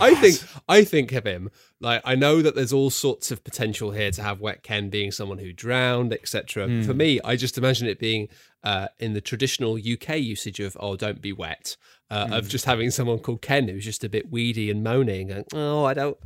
I 0.00 0.14
think 0.14 0.42
I 0.68 0.84
think 0.84 1.12
of 1.12 1.24
him 1.24 1.50
like 1.80 2.02
I 2.04 2.14
know 2.14 2.42
that 2.42 2.54
there's 2.54 2.72
all 2.72 2.90
sorts 2.90 3.30
of 3.30 3.42
potential 3.42 3.90
here 3.90 4.10
to 4.10 4.22
have 4.22 4.40
Wet 4.40 4.62
Ken 4.62 4.90
being 4.90 5.10
someone 5.10 5.38
who 5.38 5.52
drowned, 5.52 6.12
etc. 6.12 6.82
For 6.84 6.94
me, 6.94 7.20
I 7.24 7.36
just 7.36 7.56
imagine 7.56 7.88
it 7.88 7.98
being 7.98 8.28
uh, 8.62 8.88
in 8.98 9.14
the 9.14 9.20
traditional 9.20 9.76
UK 9.76 10.18
usage 10.18 10.60
of 10.60 10.76
"oh, 10.78 10.96
don't 10.96 11.22
be 11.22 11.32
wet," 11.32 11.76
uh, 12.10 12.28
of 12.32 12.48
just 12.48 12.66
having 12.66 12.90
someone 12.90 13.18
called 13.18 13.40
Ken 13.42 13.68
who's 13.68 13.84
just 13.84 14.04
a 14.04 14.08
bit 14.08 14.30
weedy 14.30 14.70
and 14.70 14.84
moaning, 14.84 15.30
and 15.30 15.46
"oh, 15.54 15.84
I 15.84 15.94
don't." 15.94 16.18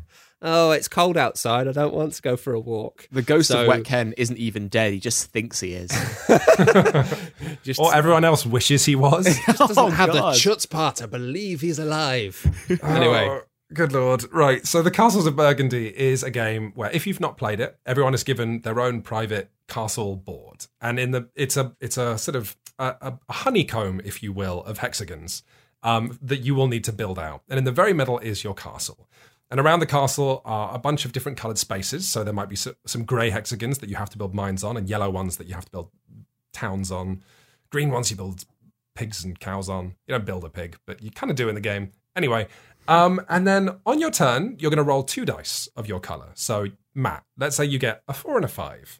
Oh, 0.46 0.72
it's 0.72 0.88
cold 0.88 1.16
outside. 1.16 1.66
I 1.66 1.72
don't 1.72 1.94
want 1.94 2.12
to 2.12 2.20
go 2.22 2.36
for 2.36 2.52
a 2.52 2.60
walk. 2.60 3.08
The 3.10 3.22
ghost 3.22 3.48
So- 3.48 3.62
of 3.62 3.66
Wet 3.68 3.84
Ken 3.84 4.12
isn't 4.18 4.36
even 4.36 4.68
dead. 4.68 4.92
He 4.92 5.00
just 5.00 5.30
thinks 5.30 5.58
he 5.60 5.72
is. 5.72 5.90
Just 7.62 7.80
Or 7.80 7.94
everyone 7.94 8.24
else 8.24 8.44
wishes 8.46 8.84
he 8.84 8.94
was. 8.96 9.26
He 9.36 9.42
just 9.46 9.58
doesn't 9.58 9.78
Oh, 9.78 9.88
have 9.90 10.12
God. 10.12 10.34
the 10.34 10.38
chutzpah 10.38 10.94
to 10.96 11.08
believe 11.08 11.60
he's 11.62 11.78
alive. 11.78 12.44
anyway, 12.82 13.26
Oh, 13.30 13.40
good 13.72 13.92
lord. 13.92 14.24
Right. 14.32 14.66
So, 14.66 14.82
The 14.82 14.90
Castles 14.90 15.26
of 15.26 15.34
Burgundy 15.36 15.88
is 15.98 16.22
a 16.22 16.30
game 16.30 16.72
where, 16.74 16.90
if 16.90 17.06
you've 17.06 17.20
not 17.20 17.36
played 17.36 17.60
it, 17.60 17.78
everyone 17.86 18.14
is 18.14 18.22
given 18.24 18.60
their 18.60 18.80
own 18.80 19.00
private 19.02 19.50
castle 19.66 20.14
board, 20.16 20.66
and 20.82 20.98
in 21.00 21.10
the 21.12 21.28
it's 21.34 21.56
a 21.56 21.74
it's 21.80 21.96
a 21.96 22.18
sort 22.18 22.36
of 22.36 22.54
a, 22.78 22.94
a 23.28 23.32
honeycomb, 23.32 24.00
if 24.04 24.22
you 24.22 24.30
will, 24.32 24.62
of 24.64 24.78
hexagons 24.78 25.42
um, 25.82 26.18
that 26.20 26.40
you 26.40 26.54
will 26.54 26.68
need 26.68 26.84
to 26.84 26.92
build 26.92 27.18
out. 27.18 27.42
And 27.48 27.56
in 27.58 27.64
the 27.64 27.72
very 27.72 27.94
middle 27.94 28.18
is 28.18 28.44
your 28.44 28.52
castle. 28.54 29.08
And 29.54 29.60
around 29.60 29.78
the 29.78 29.86
castle 29.86 30.42
are 30.44 30.74
a 30.74 30.80
bunch 30.80 31.04
of 31.04 31.12
different 31.12 31.38
colored 31.38 31.58
spaces. 31.58 32.08
So 32.08 32.24
there 32.24 32.34
might 32.34 32.48
be 32.48 32.56
some 32.56 33.04
gray 33.04 33.30
hexagons 33.30 33.78
that 33.78 33.88
you 33.88 33.94
have 33.94 34.10
to 34.10 34.18
build 34.18 34.34
mines 34.34 34.64
on, 34.64 34.76
and 34.76 34.88
yellow 34.88 35.08
ones 35.08 35.36
that 35.36 35.46
you 35.46 35.54
have 35.54 35.66
to 35.66 35.70
build 35.70 35.90
towns 36.52 36.90
on. 36.90 37.22
Green 37.70 37.90
ones 37.90 38.10
you 38.10 38.16
build 38.16 38.46
pigs 38.96 39.22
and 39.22 39.38
cows 39.38 39.68
on. 39.68 39.94
You 40.08 40.14
don't 40.14 40.26
build 40.26 40.42
a 40.42 40.48
pig, 40.48 40.76
but 40.88 41.00
you 41.00 41.12
kind 41.12 41.30
of 41.30 41.36
do 41.36 41.48
in 41.48 41.54
the 41.54 41.60
game. 41.60 41.92
Anyway, 42.16 42.48
um, 42.88 43.20
and 43.28 43.46
then 43.46 43.78
on 43.86 44.00
your 44.00 44.10
turn, 44.10 44.56
you're 44.58 44.72
going 44.72 44.78
to 44.78 44.82
roll 44.82 45.04
two 45.04 45.24
dice 45.24 45.68
of 45.76 45.86
your 45.86 46.00
color. 46.00 46.30
So, 46.34 46.66
Matt, 46.92 47.22
let's 47.38 47.54
say 47.54 47.64
you 47.64 47.78
get 47.78 48.02
a 48.08 48.12
four 48.12 48.34
and 48.34 48.44
a 48.44 48.48
five. 48.48 48.98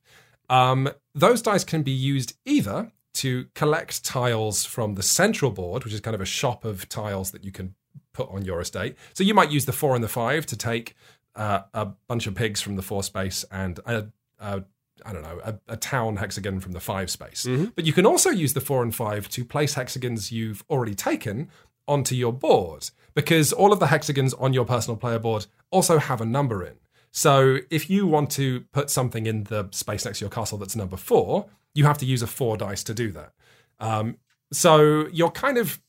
Um, 0.48 0.88
those 1.16 1.42
dice 1.42 1.64
can 1.64 1.82
be 1.82 1.90
used 1.90 2.34
either 2.44 2.92
to 3.14 3.46
collect 3.57 4.05
tiles 4.05 4.64
from 4.64 4.94
the 4.94 5.02
central 5.02 5.50
board, 5.50 5.82
which 5.82 5.92
is 5.92 6.00
kind 6.00 6.14
of 6.14 6.20
a 6.20 6.24
shop 6.24 6.64
of 6.64 6.88
tiles 6.88 7.32
that 7.32 7.42
you 7.42 7.50
can 7.50 7.74
put 8.14 8.30
on 8.30 8.44
your 8.46 8.60
estate. 8.60 8.96
So 9.12 9.22
you 9.22 9.34
might 9.34 9.50
use 9.50 9.66
the 9.66 9.72
four 9.72 9.94
and 9.94 10.02
the 10.02 10.08
five 10.08 10.46
to 10.46 10.56
take 10.56 10.96
uh, 11.36 11.60
a 11.74 11.86
bunch 12.08 12.26
of 12.26 12.34
pigs 12.34 12.62
from 12.62 12.76
the 12.76 12.82
four 12.82 13.02
space 13.02 13.44
and 13.50 13.78
a, 13.84 14.06
a 14.40 14.64
I 15.04 15.12
don't 15.12 15.22
know, 15.22 15.40
a, 15.44 15.58
a 15.68 15.76
town 15.76 16.16
hexagon 16.16 16.60
from 16.60 16.72
the 16.72 16.80
five 16.80 17.10
space. 17.10 17.44
But 17.74 17.84
you 17.84 17.92
can 17.92 18.06
also 18.06 18.30
use 18.30 18.54
the 18.54 18.60
four 18.60 18.82
and 18.82 18.94
five 18.94 19.28
to 19.30 19.44
place 19.44 19.74
hexagons 19.74 20.32
you've 20.32 20.64
already 20.70 20.94
taken 20.94 21.50
onto 21.86 22.14
your 22.14 22.32
board 22.32 22.88
because 23.14 23.52
all 23.52 23.72
of 23.72 23.80
the 23.80 23.88
hexagons 23.88 24.32
on 24.34 24.54
your 24.54 24.64
personal 24.64 24.96
player 24.96 25.18
board 25.18 25.46
also 25.70 25.98
have 25.98 26.20
a 26.20 26.24
number 26.24 26.64
in. 26.64 26.74
So 27.10 27.58
if 27.70 27.90
you 27.90 28.06
want 28.06 28.30
to 28.30 28.62
put 28.72 28.90
something 28.90 29.26
in 29.26 29.44
the 29.44 29.68
space 29.72 30.04
next 30.04 30.18
to 30.18 30.24
your 30.24 30.30
castle 30.30 30.58
that's 30.58 30.74
number 30.74 30.96
four, 30.96 31.46
you 31.74 31.84
have 31.84 31.98
to 31.98 32.06
use 32.06 32.22
a 32.22 32.26
four 32.26 32.56
dice 32.56 32.82
to 32.84 32.94
do 32.94 33.12
that. 33.12 33.32
Um, 33.78 34.16
so 34.52 35.06
you're 35.12 35.30
kind 35.30 35.58
of 35.58 35.80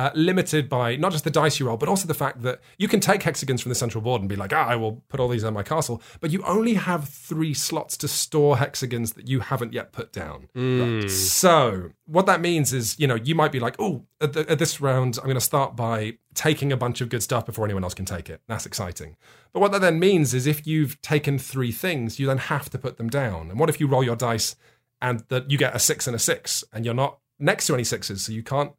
uh, 0.00 0.10
limited 0.14 0.66
by 0.66 0.96
not 0.96 1.12
just 1.12 1.24
the 1.24 1.30
dice 1.30 1.60
you 1.60 1.66
roll, 1.66 1.76
but 1.76 1.86
also 1.86 2.08
the 2.08 2.14
fact 2.14 2.40
that 2.40 2.60
you 2.78 2.88
can 2.88 3.00
take 3.00 3.22
hexagons 3.22 3.60
from 3.60 3.68
the 3.68 3.74
central 3.74 4.00
board 4.00 4.22
and 4.22 4.30
be 4.30 4.36
like, 4.36 4.50
ah, 4.50 4.66
I 4.66 4.74
will 4.74 5.02
put 5.10 5.20
all 5.20 5.28
these 5.28 5.44
on 5.44 5.52
my 5.52 5.62
castle, 5.62 6.00
but 6.20 6.30
you 6.30 6.42
only 6.44 6.74
have 6.74 7.06
three 7.06 7.52
slots 7.52 7.98
to 7.98 8.08
store 8.08 8.56
hexagons 8.56 9.12
that 9.12 9.28
you 9.28 9.40
haven't 9.40 9.74
yet 9.74 9.92
put 9.92 10.10
down. 10.10 10.48
So 11.10 11.90
what 12.06 12.24
that 12.24 12.40
means 12.40 12.72
is, 12.72 12.98
you 12.98 13.06
know, 13.06 13.16
you 13.16 13.34
might 13.34 13.52
be 13.52 13.60
like, 13.60 13.76
oh, 13.78 14.06
at, 14.22 14.32
the, 14.32 14.50
at 14.50 14.58
this 14.58 14.80
round, 14.80 15.18
I'm 15.18 15.24
going 15.24 15.34
to 15.34 15.40
start 15.40 15.76
by 15.76 16.16
taking 16.32 16.72
a 16.72 16.78
bunch 16.78 17.02
of 17.02 17.10
good 17.10 17.22
stuff 17.22 17.44
before 17.44 17.66
anyone 17.66 17.84
else 17.84 17.92
can 17.92 18.06
take 18.06 18.30
it. 18.30 18.40
That's 18.48 18.64
exciting. 18.64 19.16
But 19.52 19.60
what 19.60 19.70
that 19.72 19.82
then 19.82 19.98
means 19.98 20.32
is, 20.32 20.46
if 20.46 20.66
you've 20.66 20.98
taken 21.02 21.38
three 21.38 21.72
things, 21.72 22.18
you 22.18 22.26
then 22.26 22.38
have 22.38 22.70
to 22.70 22.78
put 22.78 22.96
them 22.96 23.10
down. 23.10 23.50
And 23.50 23.60
what 23.60 23.68
if 23.68 23.80
you 23.80 23.86
roll 23.86 24.02
your 24.02 24.16
dice 24.16 24.56
and 25.02 25.24
that 25.28 25.50
you 25.50 25.58
get 25.58 25.76
a 25.76 25.78
six 25.78 26.06
and 26.06 26.16
a 26.16 26.18
six, 26.18 26.64
and 26.72 26.86
you're 26.86 26.94
not 26.94 27.18
next 27.38 27.66
to 27.66 27.74
any 27.74 27.84
sixes, 27.84 28.22
so 28.22 28.32
you 28.32 28.42
can't 28.42 28.72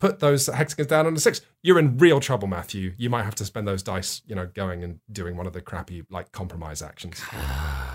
put 0.00 0.18
those 0.18 0.46
hexagons 0.48 0.88
down 0.88 1.06
on 1.06 1.14
a 1.14 1.20
six, 1.20 1.40
you're 1.62 1.78
in 1.78 1.98
real 1.98 2.18
trouble, 2.18 2.48
Matthew. 2.48 2.94
You 2.96 3.08
might 3.10 3.22
have 3.22 3.36
to 3.36 3.44
spend 3.44 3.68
those 3.68 3.82
dice, 3.82 4.22
you 4.26 4.34
know, 4.34 4.46
going 4.46 4.82
and 4.82 4.98
doing 5.12 5.36
one 5.36 5.46
of 5.46 5.52
the 5.52 5.60
crappy 5.60 6.04
like 6.10 6.32
compromise 6.32 6.82
actions. 6.82 7.22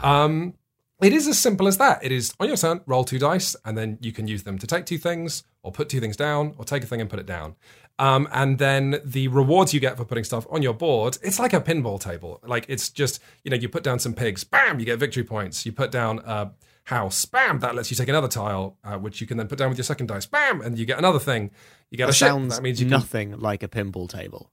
Um, 0.04 0.54
it 1.02 1.14
is 1.14 1.28
as 1.28 1.40
simple 1.40 1.68
as 1.68 1.78
that. 1.80 2.04
It 2.04 2.12
is 2.12 2.34
on 2.40 2.48
your 2.48 2.58
turn, 2.58 2.82
roll 2.86 3.04
two 3.04 3.18
dice, 3.18 3.56
and 3.66 3.78
then 3.78 3.98
you 4.02 4.12
can 4.12 4.28
use 4.28 4.44
them 4.44 4.60
to 4.60 4.68
take 4.68 4.86
two 4.86 5.00
things, 5.00 5.44
or 5.64 5.72
put 5.72 5.90
two 5.90 6.00
things 6.00 6.16
down, 6.16 6.54
or 6.58 6.64
take 6.64 6.84
a 6.84 6.86
thing 6.86 7.02
and 7.02 7.10
put 7.10 7.20
it 7.20 7.26
down. 7.26 7.56
Um, 7.98 8.28
and 8.32 8.60
then 8.60 9.02
the 9.04 9.28
rewards 9.30 9.74
you 9.74 9.80
get 9.80 9.98
for 9.98 10.06
putting 10.06 10.24
stuff 10.24 10.46
on 10.50 10.62
your 10.62 10.74
board, 10.74 11.18
it's 11.22 11.40
like 11.40 11.54
a 11.54 11.60
pinball 11.60 12.00
table. 12.00 12.40
Like 12.46 12.66
it's 12.70 12.90
just, 12.90 13.20
you 13.44 13.52
know, 13.52 13.58
you 13.58 13.68
put 13.68 13.84
down 13.84 14.00
some 14.00 14.14
pigs, 14.14 14.44
bam, 14.44 14.80
you 14.80 14.86
get 14.86 15.00
victory 15.00 15.24
points. 15.24 15.66
You 15.66 15.72
put 15.72 15.92
down 15.92 16.20
a 16.20 16.52
house, 16.86 17.26
bam, 17.26 17.60
that 17.60 17.76
lets 17.76 17.90
you 17.90 17.98
take 17.98 18.10
another 18.10 18.28
tile, 18.28 18.78
uh, 18.84 18.98
which 18.98 19.20
you 19.20 19.28
can 19.28 19.38
then 19.38 19.48
put 19.48 19.58
down 19.58 19.70
with 19.70 19.78
your 19.78 19.84
second 19.84 20.08
dice, 20.08 20.26
bam, 20.26 20.62
and 20.62 20.78
you 20.78 20.86
get 20.86 20.98
another 20.98 21.20
thing. 21.20 21.52
You 21.92 21.98
get 21.98 22.06
That 22.08 22.12
a 22.12 22.14
ship. 22.14 22.28
sounds 22.28 22.56
That 22.56 22.62
means 22.64 22.80
you 22.80 22.86
can 22.86 22.92
nothing 22.92 23.40
like 23.40 23.64
a 23.64 23.68
pinball 23.68 24.10
table. 24.10 24.52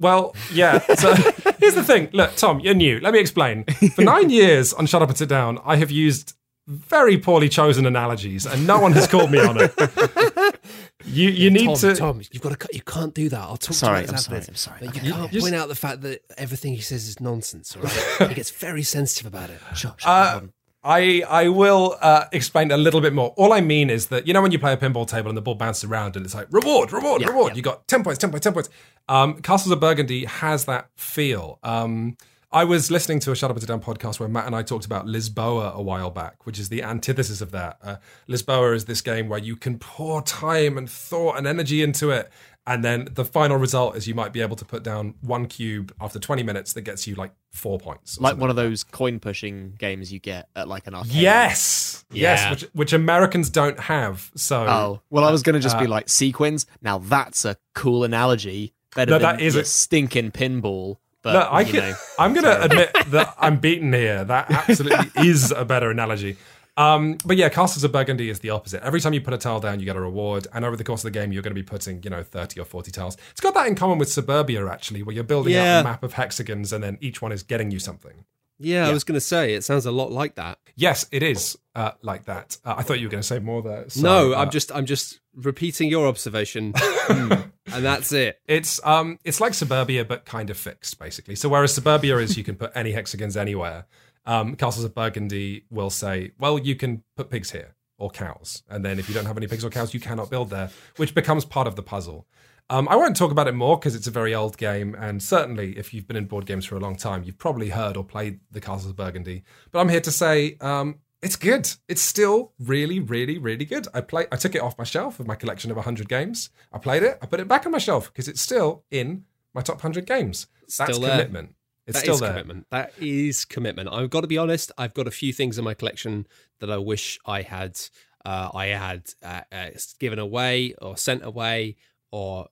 well, 0.00 0.34
yeah. 0.52 0.78
So 0.94 1.12
here's 1.58 1.74
the 1.74 1.84
thing. 1.84 2.08
Look, 2.12 2.36
Tom, 2.36 2.60
you're 2.60 2.74
new. 2.74 3.00
Let 3.00 3.12
me 3.12 3.18
explain. 3.20 3.64
For 3.94 4.02
nine 4.02 4.30
years 4.30 4.72
on 4.72 4.86
Shut 4.86 5.02
Up 5.02 5.08
and 5.08 5.18
Sit 5.18 5.28
Down, 5.28 5.58
I 5.64 5.76
have 5.76 5.90
used 5.90 6.34
very 6.66 7.16
poorly 7.18 7.48
chosen 7.48 7.86
analogies, 7.86 8.44
and 8.46 8.66
no 8.66 8.78
one 8.78 8.92
has 8.92 9.06
called 9.06 9.30
me 9.30 9.38
on 9.40 9.56
it. 9.60 9.74
You 11.04 11.30
you 11.30 11.48
need 11.50 11.64
Tom, 11.66 11.76
to. 11.76 11.94
Tom, 11.94 12.20
you've 12.32 12.42
got 12.42 12.50
to. 12.50 12.56
cut- 12.56 12.74
You 12.74 12.82
can't 12.82 13.14
do 13.14 13.28
that. 13.30 13.38
I'll 13.40 13.56
talk 13.56 13.74
Sorry, 13.74 14.00
to 14.00 14.06
you 14.08 14.12
I'm 14.12 14.18
sorry. 14.18 14.42
I'm 14.46 14.54
sorry. 14.56 14.78
But 14.80 14.88
Okay. 14.90 15.06
you 15.06 15.12
can't 15.12 15.30
just- 15.32 15.42
point 15.44 15.54
out 15.54 15.68
the 15.68 15.74
fact 15.76 16.02
that 16.02 16.20
everything 16.36 16.74
he 16.74 16.80
says 16.82 17.06
is 17.08 17.20
nonsense. 17.20 17.74
All 17.76 17.82
right? 17.82 18.16
he 18.28 18.34
gets 18.34 18.50
very 18.50 18.82
sensitive 18.82 19.26
about 19.26 19.48
it. 19.48 19.58
Sure, 19.74 19.94
sure. 19.96 20.10
Uh. 20.10 20.40
I 20.84 21.22
I 21.28 21.48
will 21.48 21.96
uh, 22.00 22.26
explain 22.32 22.70
a 22.70 22.76
little 22.76 23.00
bit 23.00 23.12
more. 23.12 23.34
All 23.36 23.52
I 23.52 23.60
mean 23.60 23.90
is 23.90 24.06
that 24.08 24.26
you 24.26 24.32
know 24.32 24.40
when 24.42 24.52
you 24.52 24.58
play 24.58 24.72
a 24.72 24.76
pinball 24.76 25.06
table 25.06 25.28
and 25.28 25.36
the 25.36 25.42
ball 25.42 25.54
bounces 25.56 25.84
around 25.84 26.16
and 26.16 26.24
it's 26.24 26.34
like 26.34 26.46
reward, 26.50 26.92
reward, 26.92 27.26
reward. 27.26 27.56
You 27.56 27.62
got 27.62 27.88
ten 27.88 28.04
points, 28.04 28.18
ten 28.18 28.30
points, 28.30 28.44
ten 28.44 28.52
points. 28.52 28.68
Um, 29.08 29.40
Castles 29.42 29.72
of 29.72 29.80
Burgundy 29.80 30.24
has 30.26 30.66
that 30.66 30.88
feel. 30.96 31.58
Um, 31.62 32.16
I 32.50 32.64
was 32.64 32.90
listening 32.90 33.20
to 33.20 33.32
a 33.32 33.36
Shut 33.36 33.50
Up 33.50 33.56
and 33.56 33.62
Sit 33.62 33.68
Down 33.68 33.80
podcast 33.82 34.18
where 34.20 34.28
Matt 34.28 34.46
and 34.46 34.56
I 34.56 34.62
talked 34.62 34.86
about 34.86 35.04
Lisboa 35.06 35.74
a 35.74 35.82
while 35.82 36.08
back, 36.10 36.46
which 36.46 36.58
is 36.58 36.70
the 36.70 36.82
antithesis 36.82 37.42
of 37.42 37.50
that. 37.50 37.76
Uh, 37.82 37.96
Lisboa 38.26 38.74
is 38.74 38.86
this 38.86 39.02
game 39.02 39.28
where 39.28 39.38
you 39.38 39.54
can 39.54 39.78
pour 39.78 40.22
time 40.22 40.78
and 40.78 40.88
thought 40.88 41.36
and 41.36 41.46
energy 41.46 41.82
into 41.82 42.08
it, 42.10 42.30
and 42.66 42.82
then 42.82 43.08
the 43.12 43.24
final 43.24 43.58
result 43.58 43.96
is 43.96 44.08
you 44.08 44.14
might 44.14 44.32
be 44.32 44.40
able 44.40 44.56
to 44.56 44.64
put 44.64 44.82
down 44.82 45.14
one 45.20 45.44
cube 45.44 45.92
after 46.00 46.18
20 46.18 46.42
minutes 46.42 46.72
that 46.72 46.82
gets 46.82 47.06
you 47.06 47.14
like 47.16 47.32
four 47.52 47.78
points. 47.78 48.18
Like 48.18 48.38
one 48.38 48.48
of 48.48 48.56
those 48.56 48.82
coin 48.82 49.20
pushing 49.20 49.74
games 49.78 50.10
you 50.10 50.18
get 50.18 50.48
at 50.56 50.68
like 50.68 50.86
an 50.86 50.94
arcade. 50.94 51.12
Yes, 51.12 52.06
Yeah. 52.10 52.22
yes, 52.48 52.50
which, 52.50 52.70
which 52.72 52.92
Americans 52.94 53.50
don't 53.50 53.78
have. 53.78 54.30
So 54.36 54.66
Oh 54.66 55.02
well, 55.10 55.24
I 55.24 55.30
was 55.30 55.42
going 55.42 55.54
to 55.54 55.60
just 55.60 55.78
be 55.78 55.84
Uh, 55.84 55.88
like 55.90 56.08
sequins. 56.08 56.64
Now 56.80 56.96
that's 56.96 57.44
a 57.44 57.58
cool 57.74 58.04
analogy. 58.04 58.72
Better 58.96 59.10
No, 59.12 59.18
than 59.18 59.36
that 59.36 59.42
is 59.42 59.54
a- 59.54 59.64
stinking 59.64 60.30
pinball. 60.32 60.96
But 61.32 61.40
No, 61.40 61.48
I 61.50 61.64
can, 61.64 61.76
know, 61.76 61.94
I'm 62.18 62.32
going 62.34 62.44
to 62.44 62.64
admit 62.64 62.92
that 63.08 63.34
I'm 63.38 63.58
beaten 63.58 63.92
here. 63.92 64.24
That 64.24 64.50
absolutely 64.50 65.10
is 65.28 65.50
a 65.50 65.64
better 65.64 65.90
analogy. 65.90 66.36
Um, 66.76 67.18
but 67.24 67.36
yeah, 67.36 67.48
Castles 67.48 67.82
of 67.82 67.90
Burgundy 67.90 68.30
is 68.30 68.38
the 68.38 68.50
opposite. 68.50 68.84
Every 68.84 69.00
time 69.00 69.12
you 69.12 69.20
put 69.20 69.34
a 69.34 69.38
tile 69.38 69.58
down, 69.58 69.80
you 69.80 69.84
get 69.84 69.96
a 69.96 70.00
reward, 70.00 70.46
and 70.54 70.64
over 70.64 70.76
the 70.76 70.84
course 70.84 71.00
of 71.04 71.12
the 71.12 71.18
game, 71.18 71.32
you're 71.32 71.42
going 71.42 71.50
to 71.54 71.60
be 71.60 71.64
putting, 71.64 72.00
you 72.04 72.10
know, 72.10 72.22
thirty 72.22 72.60
or 72.60 72.64
forty 72.64 72.92
tiles. 72.92 73.16
It's 73.32 73.40
got 73.40 73.54
that 73.54 73.66
in 73.66 73.74
common 73.74 73.98
with 73.98 74.08
Suburbia, 74.12 74.64
actually, 74.68 75.02
where 75.02 75.12
you're 75.12 75.24
building 75.24 75.54
Yeah. 75.54 75.78
out 75.78 75.80
a 75.80 75.84
map 75.84 76.02
of 76.04 76.12
hexagons, 76.12 76.72
and 76.72 76.84
then 76.84 76.96
each 77.00 77.20
one 77.20 77.32
is 77.32 77.42
getting 77.42 77.72
you 77.72 77.80
something. 77.80 78.24
Yeah, 78.58 78.88
I 78.88 78.92
was 78.92 79.04
going 79.04 79.14
to 79.14 79.20
say 79.20 79.54
it 79.54 79.62
sounds 79.62 79.86
a 79.86 79.92
lot 79.92 80.10
like 80.10 80.34
that. 80.34 80.58
Yes, 80.74 81.06
it 81.12 81.22
is 81.22 81.56
uh, 81.74 81.92
like 82.02 82.24
that. 82.24 82.58
Uh, 82.64 82.74
I 82.78 82.82
thought 82.82 82.98
you 82.98 83.06
were 83.06 83.10
going 83.10 83.22
to 83.22 83.26
say 83.26 83.38
more 83.38 83.62
there. 83.62 83.88
So, 83.88 84.02
no, 84.02 84.32
uh, 84.32 84.38
I'm 84.38 84.50
just 84.50 84.72
I'm 84.74 84.86
just 84.86 85.20
repeating 85.34 85.88
your 85.88 86.06
observation, 86.06 86.74
and 87.08 87.50
that's 87.66 88.12
it. 88.12 88.40
It's 88.46 88.84
um 88.84 89.18
it's 89.24 89.40
like 89.40 89.54
Suburbia 89.54 90.04
but 90.04 90.24
kind 90.24 90.50
of 90.50 90.56
fixed 90.56 90.98
basically. 90.98 91.36
So 91.36 91.48
whereas 91.48 91.74
Suburbia 91.74 92.18
is 92.18 92.36
you 92.36 92.44
can 92.44 92.56
put 92.56 92.72
any 92.74 92.92
hexagons 92.92 93.36
anywhere, 93.36 93.86
um, 94.26 94.56
Castles 94.56 94.84
of 94.84 94.94
Burgundy 94.94 95.64
will 95.70 95.90
say, 95.90 96.32
well, 96.38 96.58
you 96.58 96.74
can 96.74 97.02
put 97.16 97.30
pigs 97.30 97.50
here 97.50 97.76
or 97.96 98.10
cows, 98.10 98.62
and 98.68 98.84
then 98.84 98.98
if 98.98 99.08
you 99.08 99.14
don't 99.14 99.26
have 99.26 99.36
any 99.36 99.46
pigs 99.46 99.64
or 99.64 99.70
cows, 99.70 99.94
you 99.94 100.00
cannot 100.00 100.30
build 100.30 100.50
there, 100.50 100.70
which 100.96 101.14
becomes 101.14 101.44
part 101.44 101.66
of 101.66 101.76
the 101.76 101.82
puzzle. 101.82 102.26
Um, 102.70 102.86
I 102.90 102.96
won't 102.96 103.16
talk 103.16 103.30
about 103.30 103.48
it 103.48 103.54
more 103.54 103.78
because 103.78 103.94
it's 103.94 104.06
a 104.06 104.10
very 104.10 104.34
old 104.34 104.58
game, 104.58 104.94
and 104.98 105.22
certainly 105.22 105.78
if 105.78 105.94
you've 105.94 106.06
been 106.06 106.16
in 106.16 106.26
board 106.26 106.44
games 106.44 106.66
for 106.66 106.76
a 106.76 106.80
long 106.80 106.96
time, 106.96 107.22
you've 107.24 107.38
probably 107.38 107.70
heard 107.70 107.96
or 107.96 108.04
played 108.04 108.40
the 108.50 108.60
Castles 108.60 108.90
of 108.90 108.96
Burgundy. 108.96 109.42
But 109.72 109.80
I'm 109.80 109.88
here 109.88 110.02
to 110.02 110.10
say 110.12 110.56
um, 110.60 110.96
it's 111.22 111.36
good. 111.36 111.70
It's 111.88 112.02
still 112.02 112.52
really, 112.58 113.00
really, 113.00 113.38
really 113.38 113.64
good. 113.64 113.88
I 113.94 114.02
play. 114.02 114.26
I 114.30 114.36
took 114.36 114.54
it 114.54 114.60
off 114.60 114.76
my 114.76 114.84
shelf 114.84 115.18
of 115.18 115.26
my 115.26 115.34
collection 115.34 115.70
of 115.70 115.76
100 115.78 116.08
games. 116.10 116.50
I 116.70 116.78
played 116.78 117.02
it. 117.02 117.18
I 117.22 117.26
put 117.26 117.40
it 117.40 117.48
back 117.48 117.64
on 117.64 117.72
my 117.72 117.78
shelf 117.78 118.12
because 118.12 118.28
it's 118.28 118.40
still 118.40 118.84
in 118.90 119.24
my 119.54 119.62
top 119.62 119.76
100 119.76 120.04
games. 120.04 120.46
That's 120.60 120.74
Still 120.74 121.00
there. 121.00 121.12
commitment. 121.12 121.54
It's 121.86 121.96
That 121.96 122.02
still 122.02 122.14
is 122.16 122.20
there. 122.20 122.30
commitment. 122.32 122.66
That 122.70 122.92
is 123.00 123.46
commitment. 123.46 123.88
I've 123.90 124.10
got 124.10 124.20
to 124.20 124.26
be 124.26 124.36
honest. 124.36 124.70
I've 124.76 124.92
got 124.92 125.06
a 125.06 125.10
few 125.10 125.32
things 125.32 125.56
in 125.58 125.64
my 125.64 125.72
collection 125.72 126.26
that 126.60 126.70
I 126.70 126.76
wish 126.76 127.18
I 127.24 127.40
had. 127.40 127.80
Uh, 128.26 128.50
I 128.52 128.66
had 128.66 129.08
uh, 129.22 129.40
uh, 129.50 129.70
given 129.98 130.18
away 130.18 130.74
or 130.82 130.98
sent 130.98 131.24
away 131.24 131.76
or 132.12 132.48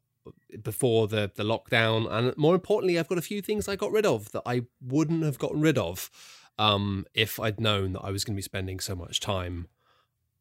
before 0.63 1.09
the 1.09 1.31
the 1.35 1.45
lockdown, 1.45 2.11
and 2.11 2.37
more 2.37 2.55
importantly, 2.55 2.99
I've 2.99 3.09
got 3.09 3.19
a 3.19 3.23
few 3.23 3.43
things 3.43 3.69
I 3.69 3.77
got 3.77 3.93
rid 3.93 4.07
of 4.07 4.33
that 4.33 4.43
I 4.47 4.63
wouldn't 4.81 5.23
have 5.23 5.39
gotten 5.39 5.61
rid 5.61 5.79
of 5.79 6.11
um, 6.59 7.07
if 7.15 7.39
I'd 7.41 7.61
known 7.61 7.93
that 7.93 8.01
I 8.01 8.11
was 8.11 8.25
going 8.25 8.35
to 8.35 8.39
be 8.39 8.43
spending 8.43 8.81
so 8.81 8.95
much 8.95 9.21
time. 9.21 9.69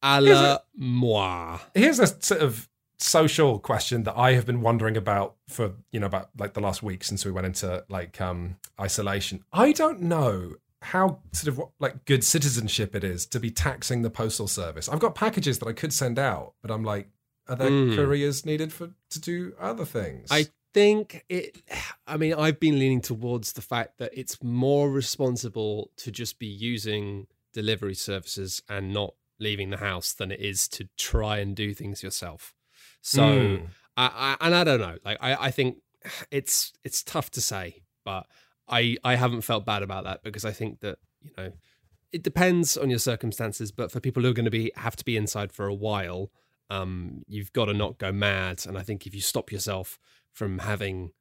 A 0.02 0.22
la 0.22 0.60
moi. 0.76 1.60
Here's 1.74 2.00
a 2.00 2.08
sort 2.08 2.42
of 2.42 2.70
social 2.98 3.60
question 3.60 4.04
that 4.04 4.18
I 4.18 4.34
have 4.34 4.46
been 4.46 4.62
wondering 4.62 4.96
about 4.96 5.36
for 5.50 5.74
you 5.92 6.00
know 6.00 6.06
about 6.06 6.30
like 6.38 6.54
the 6.54 6.62
last 6.62 6.82
week 6.82 7.04
since 7.04 7.26
we 7.26 7.32
went 7.32 7.46
into 7.46 7.84
like 7.90 8.22
um 8.22 8.58
isolation. 8.80 9.44
I 9.52 9.72
don't 9.72 10.02
know 10.02 10.56
how 10.82 11.20
sort 11.32 11.48
of 11.48 11.58
what, 11.58 11.70
like 11.80 12.06
good 12.06 12.24
citizenship 12.24 12.96
it 12.96 13.04
is 13.04 13.26
to 13.26 13.40
be 13.40 13.50
taxing 13.50 14.04
the 14.04 14.10
postal 14.10 14.48
service. 14.48 14.88
I've 14.88 15.00
got 15.00 15.16
packages 15.16 15.58
that 15.60 15.68
I 15.68 15.74
could 15.74 15.92
send 15.92 16.20
out, 16.20 16.54
but 16.62 16.70
I'm 16.70 16.84
like, 16.84 17.10
are 17.48 17.56
there 17.56 17.70
Mm. 17.70 17.96
couriers 17.96 18.46
needed 18.46 18.74
for 18.74 18.91
to 19.10 19.20
do 19.20 19.54
other 19.60 19.86
things? 19.86 20.28
I 20.32 20.48
think 20.74 21.24
it. 21.30 21.62
I 22.08 22.18
mean, 22.18 22.34
I've 22.34 22.60
been 22.60 22.78
leaning 22.80 23.02
towards 23.02 23.54
the 23.54 23.62
fact 23.62 23.98
that 24.00 24.12
it's 24.14 24.41
more 24.43 24.89
responsible 24.91 25.91
to 25.98 26.12
just 26.12 26.39
be 26.39 26.48
using 26.48 27.28
delivery 27.54 27.96
services 27.96 28.62
and 28.68 28.91
not 28.93 29.14
leaving 29.39 29.70
the 29.70 29.78
house 29.78 30.14
than 30.14 30.32
it 30.32 30.39
is 30.39 30.68
to 30.70 30.88
try 30.98 31.38
and 31.39 31.56
do 31.56 31.74
things 31.74 32.04
yourself. 32.04 32.54
So, 33.02 33.22
Mm. 33.22 33.68
I, 33.98 34.36
I, 34.39 34.46
and 34.46 34.56
I 34.56 34.64
don't 34.64 34.80
know. 34.82 34.98
Like, 35.06 35.18
I, 35.22 35.36
I 35.48 35.52
think 35.52 35.78
it's 36.32 36.74
it's 36.84 37.04
tough 37.04 37.32
to 37.32 37.41
say, 37.41 37.84
but 38.04 38.28
I 38.68 38.98
I 39.04 39.16
haven't 39.16 39.41
felt 39.41 39.66
bad 39.66 39.84
about 39.84 40.04
that 40.04 40.24
because 40.24 40.43
I 40.46 40.52
think 40.52 40.82
that 40.82 40.98
you 41.22 41.32
know 41.38 41.52
it 42.12 42.24
depends 42.24 42.76
on 42.78 42.89
your 42.89 43.00
circumstances. 43.00 43.72
But 43.72 43.91
for 43.91 44.00
people 44.00 44.24
who 44.24 44.30
are 44.30 44.34
going 44.34 44.46
to 44.46 44.52
be 44.52 44.72
have 44.76 44.96
to 44.98 45.06
be 45.06 45.16
inside 45.18 45.52
for 45.54 45.66
a 45.68 45.74
while, 45.74 46.32
um, 46.70 47.24
you've 47.28 47.53
got 47.53 47.66
to 47.66 47.74
not 47.74 47.97
go 47.97 48.11
mad. 48.11 48.66
And 48.68 48.78
I 48.78 48.82
think 48.82 49.05
if 49.05 49.13
you 49.13 49.22
stop 49.22 49.51
yourself 49.51 49.99
from 50.32 50.59
having 50.59 51.11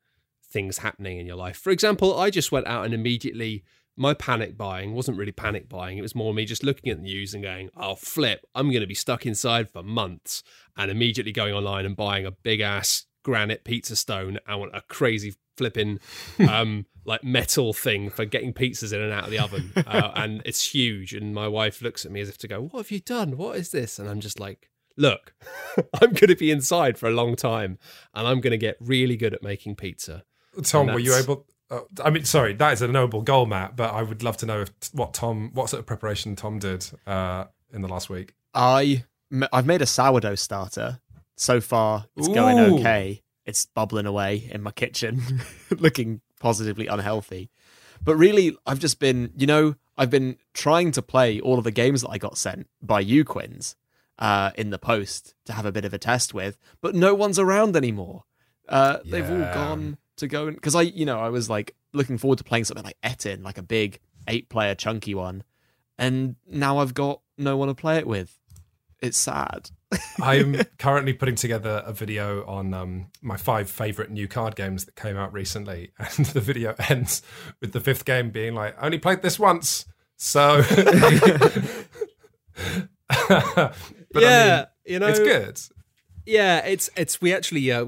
things 0.42 0.78
happening 0.78 1.18
in 1.18 1.26
your 1.26 1.36
life, 1.36 1.56
for 1.56 1.70
example, 1.70 2.18
I 2.18 2.30
just 2.30 2.52
went 2.52 2.66
out 2.66 2.84
and 2.84 2.94
immediately 2.94 3.64
my 3.96 4.12
panic 4.12 4.56
buying 4.56 4.94
wasn't 4.94 5.18
really 5.18 5.32
panic 5.32 5.68
buying. 5.68 5.98
It 5.98 6.02
was 6.02 6.14
more 6.14 6.34
me 6.34 6.44
just 6.44 6.64
looking 6.64 6.90
at 6.90 6.98
the 6.98 7.04
news 7.04 7.32
and 7.32 7.42
going, 7.42 7.70
"Oh 7.76 7.94
flip, 7.94 8.44
I'm 8.54 8.70
going 8.70 8.80
to 8.80 8.86
be 8.86 8.94
stuck 8.94 9.24
inside 9.24 9.70
for 9.70 9.82
months," 9.82 10.42
and 10.76 10.90
immediately 10.90 11.32
going 11.32 11.54
online 11.54 11.86
and 11.86 11.96
buying 11.96 12.26
a 12.26 12.32
big 12.32 12.60
ass 12.60 13.06
granite 13.22 13.64
pizza 13.64 13.96
stone 13.96 14.38
and 14.46 14.60
want 14.60 14.76
a 14.76 14.82
crazy 14.82 15.34
flipping 15.56 15.98
um 16.48 16.86
like 17.06 17.24
metal 17.24 17.72
thing 17.72 18.10
for 18.10 18.24
getting 18.24 18.52
pizzas 18.52 18.92
in 18.92 19.00
and 19.00 19.12
out 19.12 19.24
of 19.24 19.30
the 19.30 19.38
oven 19.38 19.72
uh, 19.76 20.10
and 20.14 20.42
it's 20.44 20.74
huge 20.74 21.14
and 21.14 21.34
my 21.34 21.48
wife 21.48 21.80
looks 21.82 22.04
at 22.04 22.12
me 22.12 22.20
as 22.20 22.28
if 22.28 22.38
to 22.38 22.48
go 22.48 22.60
what 22.60 22.80
have 22.80 22.90
you 22.90 23.00
done 23.00 23.36
what 23.36 23.56
is 23.56 23.70
this 23.70 23.98
and 23.98 24.08
i'm 24.08 24.20
just 24.20 24.38
like 24.38 24.70
look 24.96 25.34
i'm 26.00 26.12
going 26.12 26.28
to 26.28 26.36
be 26.36 26.50
inside 26.50 26.96
for 26.96 27.08
a 27.08 27.12
long 27.12 27.34
time 27.34 27.78
and 28.14 28.28
i'm 28.28 28.40
going 28.40 28.52
to 28.52 28.58
get 28.58 28.76
really 28.80 29.16
good 29.16 29.34
at 29.34 29.42
making 29.42 29.74
pizza 29.74 30.24
Tom, 30.62 30.86
were 30.88 30.98
you 30.98 31.14
able? 31.14 31.46
Uh, 31.70 31.80
I 32.02 32.10
mean, 32.10 32.24
sorry, 32.24 32.52
that 32.54 32.72
is 32.72 32.82
a 32.82 32.88
noble 32.88 33.22
goal, 33.22 33.46
Matt. 33.46 33.76
But 33.76 33.92
I 33.92 34.02
would 34.02 34.22
love 34.22 34.36
to 34.38 34.46
know 34.46 34.62
if 34.62 34.70
what 34.92 35.14
Tom, 35.14 35.50
what 35.52 35.70
sort 35.70 35.80
of 35.80 35.86
preparation 35.86 36.36
Tom 36.36 36.58
did 36.58 36.86
uh, 37.06 37.46
in 37.72 37.82
the 37.82 37.88
last 37.88 38.08
week. 38.08 38.34
I, 38.54 39.04
I've 39.52 39.66
made 39.66 39.82
a 39.82 39.86
sourdough 39.86 40.36
starter. 40.36 41.00
So 41.36 41.60
far, 41.60 42.06
it's 42.16 42.28
going 42.28 42.58
okay. 42.58 43.22
It's 43.44 43.66
bubbling 43.66 44.06
away 44.06 44.48
in 44.52 44.62
my 44.62 44.70
kitchen, 44.70 45.20
looking 45.70 46.20
positively 46.38 46.86
unhealthy. 46.86 47.50
But 48.02 48.16
really, 48.16 48.56
I've 48.66 48.78
just 48.78 49.00
been, 49.00 49.32
you 49.36 49.46
know, 49.46 49.74
I've 49.98 50.10
been 50.10 50.36
trying 50.52 50.92
to 50.92 51.02
play 51.02 51.40
all 51.40 51.58
of 51.58 51.64
the 51.64 51.72
games 51.72 52.02
that 52.02 52.10
I 52.10 52.18
got 52.18 52.38
sent 52.38 52.68
by 52.80 53.00
you, 53.00 53.24
Quinns, 53.24 53.74
uh, 54.18 54.50
in 54.56 54.70
the 54.70 54.78
post 54.78 55.34
to 55.46 55.52
have 55.52 55.66
a 55.66 55.72
bit 55.72 55.84
of 55.84 55.92
a 55.94 55.98
test 55.98 56.34
with. 56.34 56.58
But 56.80 56.94
no 56.94 57.14
one's 57.14 57.38
around 57.38 57.76
anymore. 57.76 58.24
Uh, 58.68 58.98
They've 59.04 59.30
all 59.30 59.52
gone 59.54 59.98
to 60.16 60.26
go 60.28 60.50
because 60.50 60.74
I, 60.74 60.82
you 60.82 61.04
know, 61.04 61.18
I 61.18 61.28
was 61.28 61.50
like 61.50 61.74
looking 61.92 62.18
forward 62.18 62.38
to 62.38 62.44
playing 62.44 62.64
something 62.64 62.84
like 62.84 62.98
Etin, 63.02 63.42
like 63.42 63.58
a 63.58 63.62
big 63.62 64.00
eight-player 64.28 64.74
chunky 64.74 65.14
one, 65.14 65.44
and 65.98 66.36
now 66.46 66.78
I've 66.78 66.94
got 66.94 67.20
no 67.36 67.56
one 67.56 67.68
to 67.68 67.74
play 67.74 67.98
it 67.98 68.06
with. 68.06 68.38
It's 69.02 69.18
sad. 69.18 69.70
I'm 70.22 70.62
currently 70.78 71.12
putting 71.12 71.34
together 71.34 71.82
a 71.84 71.92
video 71.92 72.44
on 72.46 72.72
um, 72.72 73.08
my 73.20 73.36
five 73.36 73.68
favorite 73.68 74.10
new 74.10 74.26
card 74.26 74.56
games 74.56 74.86
that 74.86 74.96
came 74.96 75.16
out 75.16 75.32
recently, 75.32 75.92
and 75.98 76.26
the 76.26 76.40
video 76.40 76.74
ends 76.88 77.20
with 77.60 77.72
the 77.72 77.80
fifth 77.80 78.04
game 78.04 78.30
being 78.30 78.54
like, 78.54 78.80
"I 78.80 78.86
only 78.86 78.98
played 78.98 79.20
this 79.22 79.38
once." 79.38 79.84
So, 80.16 80.62
yeah 84.14 84.66
I 84.66 84.90
you 84.90 84.98
know 84.98 85.06
it's 85.08 85.18
good. 85.18 85.60
Yeah, 86.26 86.64
it's 86.64 86.88
it's 86.96 87.20
we 87.20 87.34
actually 87.34 87.70
uh, 87.70 87.84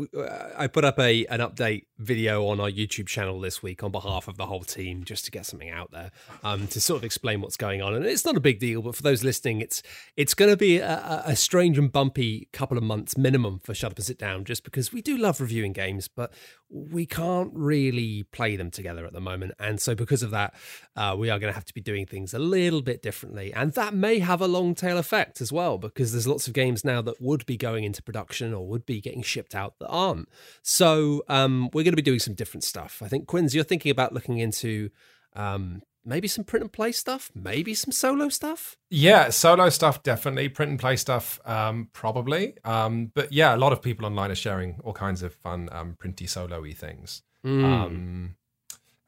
I 0.57 0.67
put 0.67 0.85
up 0.85 0.99
a 0.99 1.25
an 1.27 1.41
update 1.41 1.85
video 1.99 2.47
on 2.49 2.61
our 2.61 2.69
YouTube 2.71 3.07
channel 3.07 3.41
this 3.41 3.63
week 3.63 3.83
on 3.83 3.91
behalf 3.91 4.29
of 4.29 4.37
the 4.37 4.45
whole 4.45 4.63
team 4.65 5.05
just 5.05 5.25
to 5.25 5.31
get 5.31 5.47
something 5.47 5.71
out 5.71 5.91
there 5.93 6.11
um, 6.45 6.67
to 6.69 6.79
sort 6.79 6.99
of 6.99 7.05
explain 7.05 7.41
what's 7.41 7.57
going 7.57 7.81
on. 7.81 7.95
And 7.95 8.05
it's 8.05 8.27
not 8.27 8.37
a 8.37 8.41
big 8.41 8.59
deal 8.59 8.83
but 8.83 8.95
for 8.95 9.03
those 9.03 9.25
listening 9.25 9.63
it's 9.63 9.83
it's 10.15 10.35
going 10.35 10.51
to 10.51 10.57
be 10.59 10.77
a, 10.77 10.87
a- 10.91 11.31
a 11.31 11.37
strange 11.37 11.79
and 11.79 11.91
bumpy 11.91 12.49
couple 12.53 12.77
of 12.77 12.85
months 12.85 13.17
minimum 13.17 13.59
for 13.59 13.73
Shut 13.73 13.93
Up 13.93 13.97
and 13.99 14.05
Sit 14.05 14.19
Down 14.19 14.45
just 14.45 14.63
because 14.65 14.93
we 14.93 15.01
do 15.01 15.17
love 15.17 15.41
reviewing 15.41 15.73
games 15.73 16.07
but 16.07 16.31
we 16.69 17.07
can't 17.07 17.53
really 17.55 18.25
play 18.25 18.57
them 18.57 18.71
together 18.71 19.07
at 19.07 19.13
the 19.13 19.21
moment. 19.21 19.53
And 19.59 19.81
so 19.81 19.95
because 19.95 20.23
of 20.23 20.33
that 20.33 20.53
uh, 20.95 21.15
we 21.19 21.31
are 21.31 21.39
going 21.39 21.51
to 21.51 21.55
have 21.55 21.65
to 21.65 21.75
be 21.75 21.81
doing 21.81 22.05
things 22.05 22.35
a 22.35 22.39
little 22.39 22.83
bit 22.83 23.01
differently. 23.01 23.55
And 23.55 23.73
that 23.73 23.95
may 23.95 24.19
have 24.19 24.43
a 24.43 24.49
long 24.49 24.75
tail 24.75 24.99
effect 24.99 25.41
as 25.41 25.51
well 25.51 25.79
because 25.79 26.13
there's 26.13 26.27
lots 26.27 26.47
of 26.47 26.53
games 26.53 26.85
now 26.85 27.01
that 27.01 27.23
would 27.23 27.47
be 27.47 27.57
going 27.57 27.85
into 27.85 28.03
production 28.03 28.26
or 28.53 28.67
would 28.67 28.85
be 28.87 29.01
getting 29.01 29.23
shipped 29.23 29.55
out 29.55 29.75
that 29.79 29.89
aren't 29.89 30.29
so 30.63 31.23
um, 31.29 31.71
we're 31.73 31.85
going 31.85 31.93
to 31.93 31.97
be 31.97 32.03
doing 32.03 32.19
some 32.19 32.35
different 32.35 32.65
stuff 32.65 33.03
i 33.05 33.09
think 33.09 33.27
Quinns, 33.27 33.55
you're 33.55 33.65
thinking 33.65 33.91
about 33.91 34.13
looking 34.13 34.39
into 34.39 34.91
um, 35.35 35.83
maybe 36.05 36.29
some 36.29 36.45
print 36.45 36.63
and 36.63 36.73
play 36.73 36.93
stuff 36.93 37.31
maybe 37.35 37.75
some 37.75 37.93
solo 37.93 38.29
stuff 38.29 38.77
Yeah, 38.91 39.31
solo 39.31 39.69
stuff 39.69 40.03
definitely, 40.03 40.49
print 40.49 40.71
and 40.71 40.79
play 40.79 40.97
stuff 40.97 41.41
um, 41.45 41.89
probably. 41.93 42.55
Um, 42.65 43.11
but 43.15 43.33
yeah, 43.33 43.55
a 43.55 43.59
lot 43.59 43.73
of 43.73 43.83
people 43.83 44.07
online 44.07 44.31
are 44.31 44.37
sharing 44.37 44.79
all 44.85 44.93
kinds 44.93 45.23
of 45.23 45.35
fun 45.35 45.69
um, 45.73 45.97
printy 46.01 46.29
solo-y 46.29 46.73
things. 46.73 47.23
Hmm. 47.43 47.65
Um, 47.65 48.37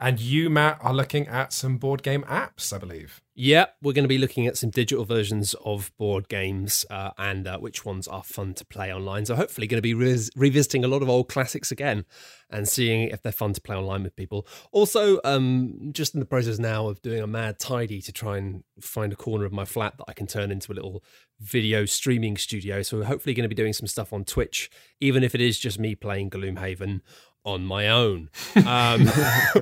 And 0.01 0.21
you, 0.21 0.49
Matt, 0.49 0.79
are 0.81 0.95
looking 0.95 1.27
at 1.27 1.53
some 1.53 1.77
board 1.77 2.05
game 2.05 2.23
apps, 2.25 2.73
I 2.73 2.79
believe. 2.79 3.21
Yeah, 3.41 3.67
we're 3.81 3.93
going 3.93 4.03
to 4.03 4.09
be 4.09 4.19
looking 4.19 4.49
at 4.49 4.57
some 4.57 4.71
digital 4.71 5.05
versions 5.05 5.55
of 5.65 5.93
board 5.97 6.29
games 6.29 6.85
uh, 6.91 7.11
and 7.19 7.47
uh, 7.47 7.59
which 7.59 7.85
ones 7.85 8.09
are 8.09 8.25
fun 8.25 8.55
to 8.55 8.65
play 8.65 8.93
online. 8.93 9.27
So, 9.27 9.37
hopefully, 9.37 9.69
going 9.69 9.79
to 9.79 9.83
be 9.83 9.95
re- 9.95 10.29
revisiting 10.35 10.85
a 10.85 10.89
lot 10.89 11.03
of 11.03 11.09
old 11.09 11.29
classics 11.29 11.71
again 11.71 12.05
and 12.51 12.69
seeing 12.69 13.11
if 13.11 13.23
they're 13.23 13.31
fun 13.31 13.53
to 13.53 13.61
play 13.61 13.77
online 13.77 14.03
with 14.03 14.17
people. 14.17 14.45
Also, 14.73 15.21
um, 15.23 15.91
just 15.93 16.15
in 16.15 16.21
the 16.21 16.27
process 16.27 16.59
now 16.59 16.89
of 16.89 17.01
doing 17.01 17.23
a 17.23 17.29
mad 17.29 17.61
tidy 17.61 18.03
to 18.03 18.13
try 18.13 18.39
and 18.39 18.65
find 18.81 19.13
a 19.13 19.17
corner 19.17 19.45
of 19.45 19.53
my 19.53 19.65
flat 19.65 19.97
that 19.99 20.07
I 20.09 20.15
can 20.15 20.27
turn 20.27 20.51
into 20.51 20.73
a 20.73 20.75
little 20.75 21.05
video 21.39 21.85
streaming 21.85 22.37
studio. 22.37 22.83
So, 22.83 22.99
we're 22.99 23.05
hopefully 23.05 23.35
going 23.35 23.45
to 23.45 23.49
be 23.49 23.55
doing 23.55 23.73
some 23.73 23.87
stuff 23.87 24.13
on 24.13 24.25
Twitch, 24.25 24.69
even 25.01 25.23
if 25.23 25.37
it 25.37 25.41
is 25.41 25.61
just 25.61 25.79
me 25.79 25.95
playing 25.95 26.31
Gloomhaven 26.31 27.03
on 27.45 27.65
my 27.65 27.89
own, 27.89 28.31
um, 28.67 29.07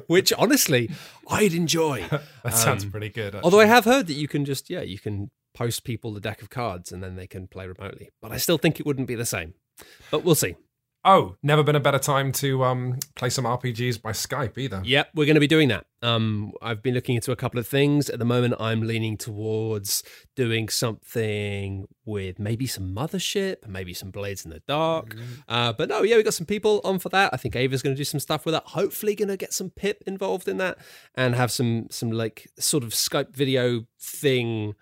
which 0.06 0.32
honestly 0.32 0.90
I'd 1.28 1.52
enjoy. 1.54 2.04
That 2.44 2.54
sounds 2.54 2.84
Um, 2.84 2.90
pretty 2.90 3.08
good. 3.08 3.34
Although 3.36 3.60
I 3.60 3.66
have 3.66 3.84
heard 3.84 4.06
that 4.06 4.14
you 4.14 4.28
can 4.28 4.44
just 4.44 4.70
yeah 4.70 4.82
you 4.82 4.98
can 4.98 5.30
post 5.54 5.84
people 5.84 6.12
the 6.12 6.20
deck 6.20 6.42
of 6.42 6.50
cards 6.50 6.92
and 6.92 7.02
then 7.02 7.16
they 7.16 7.26
can 7.26 7.46
play 7.48 7.66
remotely, 7.66 8.10
but 8.22 8.30
I 8.32 8.36
still 8.36 8.58
think 8.58 8.78
it 8.78 8.86
wouldn't 8.86 9.08
be 9.08 9.14
the 9.14 9.26
same. 9.26 9.54
But 10.10 10.22
we'll 10.24 10.34
see. 10.34 10.54
Oh, 11.08 11.36
never 11.40 11.62
been 11.62 11.76
a 11.76 11.80
better 11.80 12.00
time 12.00 12.32
to 12.32 12.64
um, 12.64 12.98
play 13.14 13.30
some 13.30 13.44
RPGs 13.44 14.02
by 14.02 14.10
Skype 14.10 14.58
either. 14.58 14.82
Yep, 14.84 15.10
we're 15.14 15.24
going 15.24 15.36
to 15.36 15.40
be 15.40 15.46
doing 15.46 15.68
that. 15.68 15.86
Um, 16.02 16.52
I've 16.60 16.82
been 16.82 16.94
looking 16.94 17.14
into 17.14 17.30
a 17.30 17.36
couple 17.36 17.60
of 17.60 17.68
things. 17.68 18.10
At 18.10 18.18
the 18.18 18.24
moment, 18.24 18.54
I'm 18.58 18.80
leaning 18.82 19.16
towards 19.16 20.02
doing 20.34 20.68
something 20.68 21.86
with 22.04 22.40
maybe 22.40 22.66
some 22.66 22.92
Mothership, 22.92 23.68
maybe 23.68 23.94
some 23.94 24.10
Blades 24.10 24.44
in 24.44 24.50
the 24.50 24.62
Dark. 24.66 25.14
Uh, 25.48 25.72
but 25.72 25.88
no, 25.88 26.02
yeah, 26.02 26.16
we 26.16 26.24
got 26.24 26.34
some 26.34 26.44
people 26.44 26.80
on 26.82 26.98
for 26.98 27.08
that. 27.10 27.30
I 27.32 27.36
think 27.36 27.54
Ava's 27.54 27.82
going 27.82 27.94
to 27.94 28.00
do 28.00 28.04
some 28.04 28.18
stuff 28.18 28.44
with 28.44 28.54
that. 28.54 28.64
Hopefully, 28.66 29.14
going 29.14 29.28
to 29.28 29.36
get 29.36 29.52
some 29.52 29.70
Pip 29.70 30.02
involved 30.08 30.48
in 30.48 30.56
that 30.56 30.76
and 31.14 31.36
have 31.36 31.52
some 31.52 31.86
some 31.88 32.10
like 32.10 32.50
sort 32.58 32.82
of 32.82 32.90
Skype 32.90 33.32
video 33.32 33.86
thing. 34.00 34.74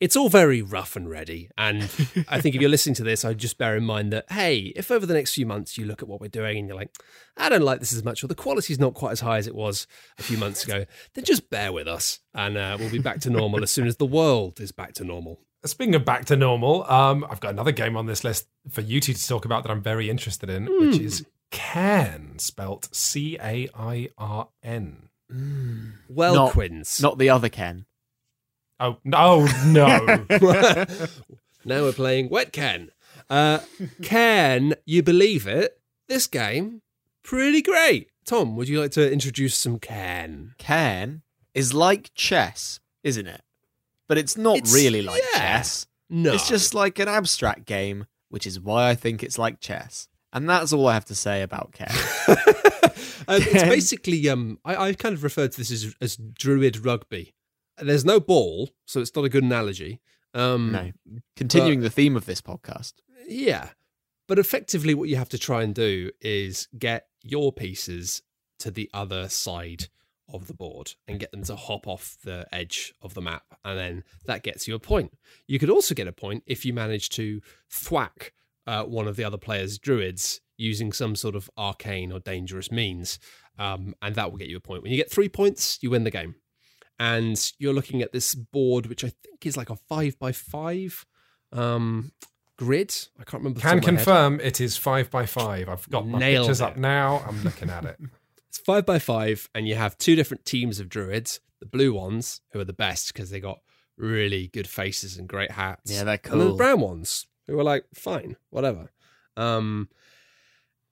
It's 0.00 0.16
all 0.16 0.30
very 0.30 0.62
rough 0.62 0.96
and 0.96 1.08
ready. 1.10 1.50
And 1.58 1.82
I 2.28 2.40
think 2.40 2.54
if 2.54 2.60
you're 2.60 2.70
listening 2.70 2.94
to 2.96 3.04
this, 3.04 3.22
I'd 3.24 3.36
just 3.38 3.58
bear 3.58 3.76
in 3.76 3.84
mind 3.84 4.12
that, 4.14 4.24
hey, 4.32 4.72
if 4.74 4.90
over 4.90 5.04
the 5.04 5.12
next 5.14 5.34
few 5.34 5.44
months 5.44 5.76
you 5.76 5.84
look 5.84 6.00
at 6.02 6.08
what 6.08 6.20
we're 6.22 6.28
doing 6.28 6.56
and 6.58 6.66
you're 6.68 6.76
like, 6.76 6.96
I 7.36 7.50
don't 7.50 7.62
like 7.62 7.80
this 7.80 7.92
as 7.92 8.02
much, 8.02 8.24
or 8.24 8.26
the 8.26 8.34
quality's 8.34 8.78
not 8.78 8.94
quite 8.94 9.12
as 9.12 9.20
high 9.20 9.36
as 9.36 9.46
it 9.46 9.54
was 9.54 9.86
a 10.18 10.22
few 10.22 10.38
months 10.38 10.64
ago, 10.64 10.86
then 11.14 11.24
just 11.24 11.50
bear 11.50 11.70
with 11.72 11.86
us 11.86 12.20
and 12.34 12.56
uh, 12.56 12.76
we'll 12.80 12.90
be 12.90 12.98
back 12.98 13.20
to 13.20 13.30
normal 13.30 13.62
as 13.62 13.70
soon 13.70 13.86
as 13.86 13.96
the 13.98 14.06
world 14.06 14.58
is 14.58 14.72
back 14.72 14.94
to 14.94 15.04
normal. 15.04 15.38
Speaking 15.66 15.94
of 15.94 16.06
back 16.06 16.24
to 16.26 16.36
normal, 16.36 16.90
um, 16.90 17.26
I've 17.28 17.40
got 17.40 17.52
another 17.52 17.72
game 17.72 17.94
on 17.94 18.06
this 18.06 18.24
list 18.24 18.48
for 18.70 18.80
you 18.80 18.98
two 19.00 19.12
to 19.12 19.28
talk 19.28 19.44
about 19.44 19.62
that 19.64 19.70
I'm 19.70 19.82
very 19.82 20.08
interested 20.08 20.48
in, 20.48 20.64
which 20.80 20.96
Hmm. 20.96 21.04
is 21.04 21.26
Cairn, 21.50 22.38
spelt 22.38 22.88
C 22.94 23.36
A 23.38 23.68
I 23.74 24.08
R 24.16 24.48
N. 24.62 25.08
Well, 26.08 26.34
Not- 26.34 26.52
Quinns. 26.52 27.00
Not 27.02 27.18
the 27.18 27.28
other 27.28 27.48
Ken. 27.50 27.84
Oh, 28.80 28.96
no, 29.04 29.46
no. 29.66 29.98
now 31.66 31.82
we're 31.82 31.92
playing 31.92 32.30
Wet 32.30 32.50
Can. 32.52 32.90
Uh, 33.28 33.60
can 34.02 34.74
you 34.86 35.02
believe 35.02 35.46
it? 35.46 35.78
This 36.08 36.26
game, 36.26 36.80
pretty 37.22 37.60
great. 37.62 38.08
Tom, 38.24 38.56
would 38.56 38.68
you 38.68 38.80
like 38.80 38.92
to 38.92 39.12
introduce 39.12 39.54
some 39.54 39.78
Can? 39.78 40.54
Ken 40.58 41.22
is 41.54 41.74
like 41.74 42.10
chess, 42.14 42.80
isn't 43.04 43.26
it? 43.26 43.42
But 44.08 44.18
it's 44.18 44.36
not 44.36 44.56
It's- 44.58 44.74
really 44.74 45.02
like 45.02 45.22
yeah. 45.34 45.38
chess. 45.58 45.86
No. 46.08 46.32
It's 46.32 46.48
just 46.48 46.74
like 46.74 46.98
an 46.98 47.06
abstract 47.08 47.66
game, 47.66 48.06
which 48.30 48.46
is 48.46 48.58
why 48.58 48.88
I 48.88 48.94
think 48.94 49.22
it's 49.22 49.38
like 49.38 49.60
chess. 49.60 50.08
And 50.32 50.48
that's 50.48 50.72
all 50.72 50.86
I 50.88 50.94
have 50.94 51.04
to 51.06 51.14
say 51.14 51.42
about 51.42 51.72
Ken. 51.72 51.88
um, 53.28 53.42
it's 53.42 53.62
basically 53.64 54.28
um, 54.28 54.58
I, 54.64 54.76
I 54.88 54.92
kind 54.94 55.14
of 55.14 55.22
refer 55.22 55.48
to 55.48 55.56
this 55.56 55.70
as, 55.70 55.94
as 56.00 56.16
druid 56.16 56.84
rugby. 56.84 57.34
There's 57.80 58.04
no 58.04 58.20
ball, 58.20 58.70
so 58.86 59.00
it's 59.00 59.14
not 59.14 59.24
a 59.24 59.28
good 59.28 59.44
analogy. 59.44 60.00
Um, 60.34 60.72
no. 60.72 60.92
Continuing 61.36 61.80
the 61.80 61.90
theme 61.90 62.16
of 62.16 62.26
this 62.26 62.40
podcast. 62.40 62.94
Yeah. 63.26 63.70
But 64.28 64.38
effectively, 64.38 64.94
what 64.94 65.08
you 65.08 65.16
have 65.16 65.28
to 65.30 65.38
try 65.38 65.62
and 65.62 65.74
do 65.74 66.10
is 66.20 66.68
get 66.78 67.08
your 67.22 67.52
pieces 67.52 68.22
to 68.60 68.70
the 68.70 68.88
other 68.94 69.28
side 69.28 69.88
of 70.32 70.46
the 70.46 70.54
board 70.54 70.94
and 71.08 71.18
get 71.18 71.32
them 71.32 71.42
to 71.44 71.56
hop 71.56 71.88
off 71.88 72.16
the 72.22 72.46
edge 72.52 72.94
of 73.02 73.14
the 73.14 73.20
map. 73.20 73.42
And 73.64 73.78
then 73.78 74.04
that 74.26 74.42
gets 74.42 74.68
you 74.68 74.74
a 74.74 74.78
point. 74.78 75.16
You 75.46 75.58
could 75.58 75.70
also 75.70 75.94
get 75.94 76.06
a 76.06 76.12
point 76.12 76.44
if 76.46 76.64
you 76.64 76.72
manage 76.72 77.08
to 77.10 77.40
thwack 77.68 78.32
uh, 78.66 78.84
one 78.84 79.08
of 79.08 79.16
the 79.16 79.24
other 79.24 79.38
player's 79.38 79.78
druids 79.78 80.40
using 80.56 80.92
some 80.92 81.16
sort 81.16 81.34
of 81.34 81.50
arcane 81.56 82.12
or 82.12 82.20
dangerous 82.20 82.70
means. 82.70 83.18
Um, 83.58 83.94
and 84.00 84.14
that 84.14 84.30
will 84.30 84.38
get 84.38 84.48
you 84.48 84.58
a 84.58 84.60
point. 84.60 84.82
When 84.82 84.92
you 84.92 84.96
get 84.96 85.10
three 85.10 85.28
points, 85.28 85.78
you 85.82 85.90
win 85.90 86.04
the 86.04 86.10
game. 86.10 86.36
And 87.00 87.52
you're 87.58 87.72
looking 87.72 88.02
at 88.02 88.12
this 88.12 88.34
board, 88.34 88.84
which 88.86 89.02
I 89.04 89.08
think 89.24 89.46
is 89.46 89.56
like 89.56 89.70
a 89.70 89.76
five 89.76 90.18
by 90.18 90.32
five 90.32 91.06
um, 91.50 92.12
grid. 92.58 92.94
I 93.18 93.24
can't 93.24 93.42
remember. 93.42 93.58
the 93.58 93.62
Can 93.66 93.78
top 93.78 93.78
of 93.78 93.86
my 93.86 93.90
head. 93.90 94.04
confirm 94.04 94.40
it 94.40 94.60
is 94.60 94.76
five 94.76 95.10
by 95.10 95.24
five. 95.26 95.68
I've 95.70 95.88
got 95.88 96.06
my 96.06 96.18
Nailed 96.18 96.44
pictures 96.46 96.60
it. 96.60 96.64
up 96.64 96.76
now. 96.76 97.24
I'm 97.26 97.42
looking 97.42 97.70
at 97.70 97.84
it. 97.84 97.96
It's 98.48 98.58
five 98.58 98.84
by 98.84 98.98
five, 98.98 99.48
and 99.54 99.68
you 99.68 99.76
have 99.76 99.96
two 99.96 100.16
different 100.16 100.44
teams 100.44 100.80
of 100.80 100.88
druids. 100.88 101.38
The 101.60 101.66
blue 101.66 101.94
ones, 101.94 102.40
who 102.50 102.58
are 102.58 102.64
the 102.64 102.72
best 102.72 103.12
because 103.12 103.30
they 103.30 103.38
got 103.38 103.60
really 103.96 104.48
good 104.48 104.66
faces 104.66 105.16
and 105.16 105.28
great 105.28 105.52
hats. 105.52 105.88
Yeah, 105.92 106.02
they're 106.02 106.18
cool. 106.18 106.32
And 106.32 106.40
then 106.40 106.48
the 106.48 106.54
brown 106.56 106.80
ones, 106.80 107.28
who 107.46 107.56
are 107.60 107.62
like, 107.62 107.84
fine, 107.94 108.34
whatever. 108.50 108.90
Um, 109.36 109.88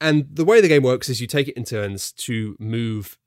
and 0.00 0.28
the 0.32 0.44
way 0.44 0.61
the 0.61 0.68
game 0.68 0.84
works 0.84 1.09
is 1.09 1.20
you 1.20 1.26
take 1.26 1.48
it 1.48 1.56
in 1.56 1.64
turns 1.64 2.12
to 2.12 2.54
move 2.61 3.18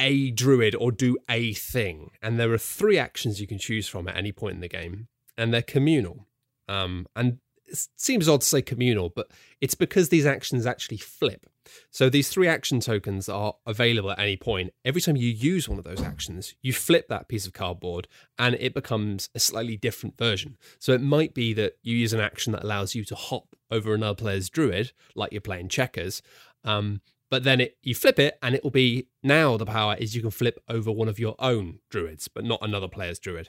a 0.00 0.30
druid 0.32 0.74
or 0.74 0.90
do 0.90 1.16
a 1.28 1.52
thing. 1.52 2.10
And 2.20 2.40
there 2.40 2.52
are 2.52 2.58
three 2.58 2.98
actions 2.98 3.40
you 3.40 3.46
can 3.46 3.58
choose 3.58 3.86
from 3.86 4.08
at 4.08 4.16
any 4.16 4.32
point 4.32 4.56
in 4.56 4.60
the 4.60 4.68
game, 4.68 5.06
and 5.36 5.54
they're 5.54 5.62
communal. 5.62 6.26
Um, 6.68 7.06
and 7.14 7.38
it 7.66 7.86
seems 7.96 8.28
odd 8.28 8.40
to 8.40 8.46
say 8.46 8.62
communal, 8.62 9.10
but 9.10 9.30
it's 9.60 9.74
because 9.74 10.08
these 10.08 10.26
actions 10.26 10.66
actually 10.66 10.96
flip. 10.96 11.46
So 11.90 12.08
these 12.10 12.28
three 12.28 12.48
action 12.48 12.80
tokens 12.80 13.28
are 13.28 13.54
available 13.64 14.10
at 14.10 14.18
any 14.18 14.36
point. 14.36 14.72
Every 14.84 15.00
time 15.00 15.16
you 15.16 15.28
use 15.28 15.68
one 15.68 15.78
of 15.78 15.84
those 15.84 16.02
actions, 16.02 16.54
you 16.62 16.72
flip 16.72 17.06
that 17.08 17.28
piece 17.28 17.46
of 17.46 17.52
cardboard 17.52 18.08
and 18.38 18.56
it 18.56 18.74
becomes 18.74 19.28
a 19.36 19.38
slightly 19.38 19.76
different 19.76 20.18
version. 20.18 20.56
So 20.80 20.92
it 20.92 21.00
might 21.00 21.32
be 21.32 21.52
that 21.54 21.74
you 21.82 21.96
use 21.96 22.12
an 22.12 22.20
action 22.20 22.52
that 22.54 22.64
allows 22.64 22.96
you 22.96 23.04
to 23.04 23.14
hop 23.14 23.54
over 23.70 23.94
another 23.94 24.16
player's 24.16 24.50
druid, 24.50 24.90
like 25.14 25.30
you're 25.30 25.40
playing 25.40 25.68
checkers. 25.68 26.22
Um, 26.64 27.02
but 27.30 27.44
then 27.44 27.60
it 27.60 27.76
you 27.82 27.94
flip 27.94 28.18
it 28.18 28.38
and 28.42 28.54
it 28.54 28.62
will 28.62 28.70
be 28.70 29.06
now 29.22 29.56
the 29.56 29.66
power 29.66 29.96
is 29.98 30.14
you 30.14 30.20
can 30.22 30.30
flip 30.30 30.62
over 30.68 30.90
one 30.90 31.08
of 31.08 31.18
your 31.18 31.36
own 31.38 31.78
druids, 31.88 32.28
but 32.28 32.44
not 32.44 32.58
another 32.62 32.88
player's 32.88 33.18
druid. 33.18 33.48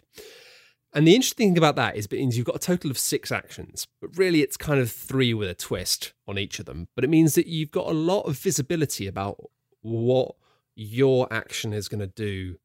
And 0.94 1.08
the 1.08 1.16
interesting 1.16 1.50
thing 1.50 1.58
about 1.58 1.78
that 1.78 1.96
is 1.96 2.06
it 2.06 2.12
means 2.12 2.38
you've 2.38 2.46
got 2.46 2.58
a 2.58 2.60
total 2.60 2.92
of 2.92 2.98
six 2.98 3.32
actions, 3.32 3.88
but 4.02 4.16
really 4.18 4.42
it's 4.42 4.58
kind 4.58 4.80
of 4.80 4.92
three 4.92 5.34
with 5.34 5.50
a 5.50 5.54
twist 5.54 6.14
on 6.28 6.38
each 6.38 6.60
of 6.60 6.66
them. 6.66 6.90
But 6.96 7.06
it 7.06 7.10
means 7.10 7.36
that 7.36 7.48
you've 7.48 7.72
got 7.72 7.88
a 7.88 7.94
lot 7.94 8.24
of 8.24 8.38
visibility 8.38 9.08
about 9.08 9.38
what 9.82 10.36
your 10.76 11.32
action 11.32 11.74
is 11.74 11.88
going 11.88 12.02
to 12.02 12.08
do 12.08 12.58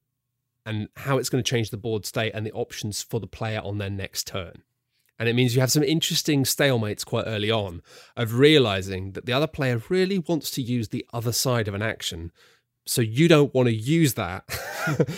and 0.64 0.88
how 0.96 1.18
it's 1.18 1.28
going 1.28 1.42
to 1.42 1.48
change 1.48 1.70
the 1.70 1.76
board 1.76 2.04
state 2.04 2.32
and 2.34 2.44
the 2.44 2.52
options 2.52 3.00
for 3.00 3.20
the 3.20 3.28
player 3.28 3.60
on 3.62 3.78
their 3.78 3.90
next 3.90 4.26
turn. 4.26 4.62
And 5.18 5.28
it 5.28 5.34
means 5.34 5.54
you 5.54 5.60
have 5.60 5.72
some 5.72 5.82
interesting 5.82 6.44
stalemates 6.44 7.04
quite 7.04 7.24
early 7.26 7.50
on 7.50 7.82
of 8.16 8.38
realizing 8.38 9.12
that 9.12 9.26
the 9.26 9.32
other 9.32 9.46
player 9.46 9.80
really 9.88 10.18
wants 10.18 10.50
to 10.52 10.62
use 10.62 10.88
the 10.88 11.06
other 11.12 11.32
side 11.32 11.68
of 11.68 11.74
an 11.74 11.82
action. 11.82 12.32
So 12.86 13.00
you 13.00 13.26
don't 13.26 13.54
want 13.54 13.68
to 13.68 13.74
use 13.74 14.14
that 14.14 14.44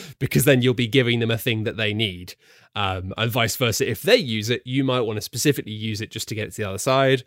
because 0.19 0.45
then 0.45 0.63
you'll 0.63 0.75
be 0.75 0.87
giving 0.87 1.19
them 1.19 1.31
a 1.31 1.39
thing 1.39 1.65
that 1.65 1.77
they 1.77 1.93
need. 1.93 2.35
Um, 2.75 3.13
and 3.17 3.31
vice 3.31 3.57
versa. 3.57 3.89
If 3.89 4.03
they 4.03 4.17
use 4.17 4.51
it, 4.51 4.63
you 4.65 4.85
might 4.85 5.01
want 5.01 5.17
to 5.17 5.23
specifically 5.23 5.73
use 5.73 6.01
it 6.01 6.11
just 6.11 6.29
to 6.29 6.35
get 6.35 6.47
it 6.47 6.51
to 6.53 6.63
the 6.63 6.69
other 6.69 6.79
side. 6.79 7.25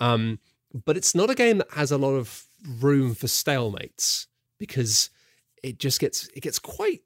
Um, 0.00 0.38
but 0.72 0.96
it's 0.96 1.14
not 1.14 1.28
a 1.28 1.34
game 1.34 1.58
that 1.58 1.72
has 1.72 1.90
a 1.90 1.98
lot 1.98 2.14
of 2.14 2.46
room 2.80 3.14
for 3.14 3.26
stalemates 3.26 4.26
because 4.58 5.10
it 5.62 5.78
just 5.78 6.00
gets 6.00 6.28
it 6.34 6.40
gets 6.40 6.58
quite 6.58 7.00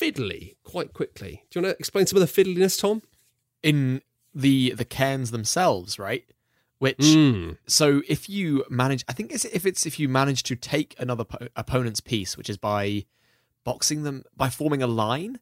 fiddly 0.00 0.56
quite 0.64 0.92
quickly. 0.92 1.44
Do 1.50 1.58
you 1.58 1.64
want 1.64 1.74
to 1.74 1.78
explain 1.78 2.06
some 2.06 2.20
of 2.20 2.34
the 2.34 2.44
fiddliness, 2.44 2.78
Tom? 2.78 3.02
In 3.62 4.02
the 4.34 4.70
the 4.76 4.84
Cairns 4.84 5.30
themselves, 5.30 5.98
right? 5.98 6.24
Which 6.78 6.98
Mm. 6.98 7.58
so 7.66 8.02
if 8.08 8.28
you 8.28 8.64
manage, 8.68 9.04
I 9.08 9.12
think 9.12 9.30
it's 9.32 9.44
if 9.44 9.64
it's 9.66 9.86
if 9.86 10.00
you 10.00 10.08
manage 10.08 10.42
to 10.44 10.56
take 10.56 10.94
another 10.98 11.24
po- 11.24 11.46
opponent's 11.54 12.00
piece, 12.00 12.36
which 12.36 12.50
is 12.50 12.56
by 12.56 13.04
boxing 13.64 14.02
them 14.02 14.24
by 14.36 14.50
forming 14.50 14.82
a 14.82 14.86
line, 14.88 15.38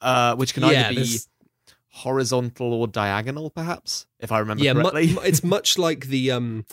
uh, 0.00 0.34
which 0.36 0.54
can 0.54 0.62
Yeah, 0.62 0.68
either 0.68 0.88
be 0.90 0.94
there's- 0.96 1.28
horizontal 1.92 2.72
or 2.72 2.86
diagonal, 2.86 3.50
perhaps, 3.50 4.06
if 4.20 4.30
I 4.32 4.38
remember 4.38 4.62
yeah, 4.64 4.72
correctly. 4.74 5.12
mu- 5.14 5.20
it's 5.22 5.42
much 5.42 5.76
like 5.76 6.06
the 6.06 6.30
um, 6.30 6.64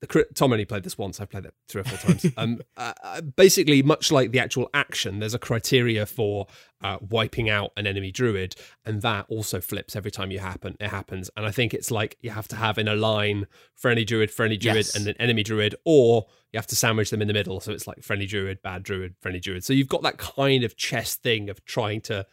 the 0.00 0.26
Tom 0.34 0.52
only 0.52 0.64
played 0.64 0.84
this 0.84 0.96
once. 0.96 1.20
I've 1.20 1.30
played 1.30 1.44
it 1.46 1.54
three 1.68 1.80
or 1.80 1.84
four 1.84 1.98
times. 1.98 2.26
um, 2.36 2.60
uh, 2.76 2.92
uh, 3.02 3.20
basically, 3.20 3.82
much 3.82 4.12
like 4.12 4.30
the 4.30 4.38
actual 4.38 4.70
action, 4.74 5.18
there's 5.18 5.34
a 5.34 5.38
criteria 5.38 6.06
for 6.06 6.46
uh, 6.82 6.98
wiping 7.00 7.48
out 7.50 7.72
an 7.76 7.86
enemy 7.86 8.12
druid, 8.12 8.54
and 8.84 9.02
that 9.02 9.26
also 9.28 9.60
flips 9.60 9.96
every 9.96 10.10
time 10.10 10.30
you 10.30 10.38
happen. 10.38 10.76
It 10.78 10.88
happens, 10.88 11.30
and 11.36 11.44
I 11.46 11.50
think 11.50 11.74
it's 11.74 11.90
like 11.90 12.16
you 12.20 12.30
have 12.30 12.48
to 12.48 12.56
have 12.56 12.78
in 12.78 12.86
a 12.86 12.94
line 12.94 13.46
friendly 13.74 14.04
druid, 14.04 14.30
friendly 14.30 14.56
druid, 14.56 14.76
Yes. 14.76 14.94
and 14.94 15.06
an 15.08 15.16
enemy 15.18 15.42
druid, 15.42 15.74
or 15.84 16.26
you 16.52 16.58
have 16.58 16.66
to 16.68 16.76
sandwich 16.76 17.10
them 17.10 17.20
in 17.22 17.28
the 17.28 17.34
middle. 17.34 17.60
So 17.60 17.72
it's 17.72 17.86
like 17.86 18.02
friendly 18.02 18.26
druid, 18.26 18.62
bad 18.62 18.82
druid, 18.82 19.14
friendly 19.20 19.40
druid. 19.40 19.64
So 19.64 19.72
you've 19.72 19.88
got 19.88 20.02
that 20.02 20.18
kind 20.18 20.64
of 20.64 20.76
chess 20.76 21.16
thing 21.16 21.50
of 21.50 21.64
trying 21.64 22.02
to 22.02 22.26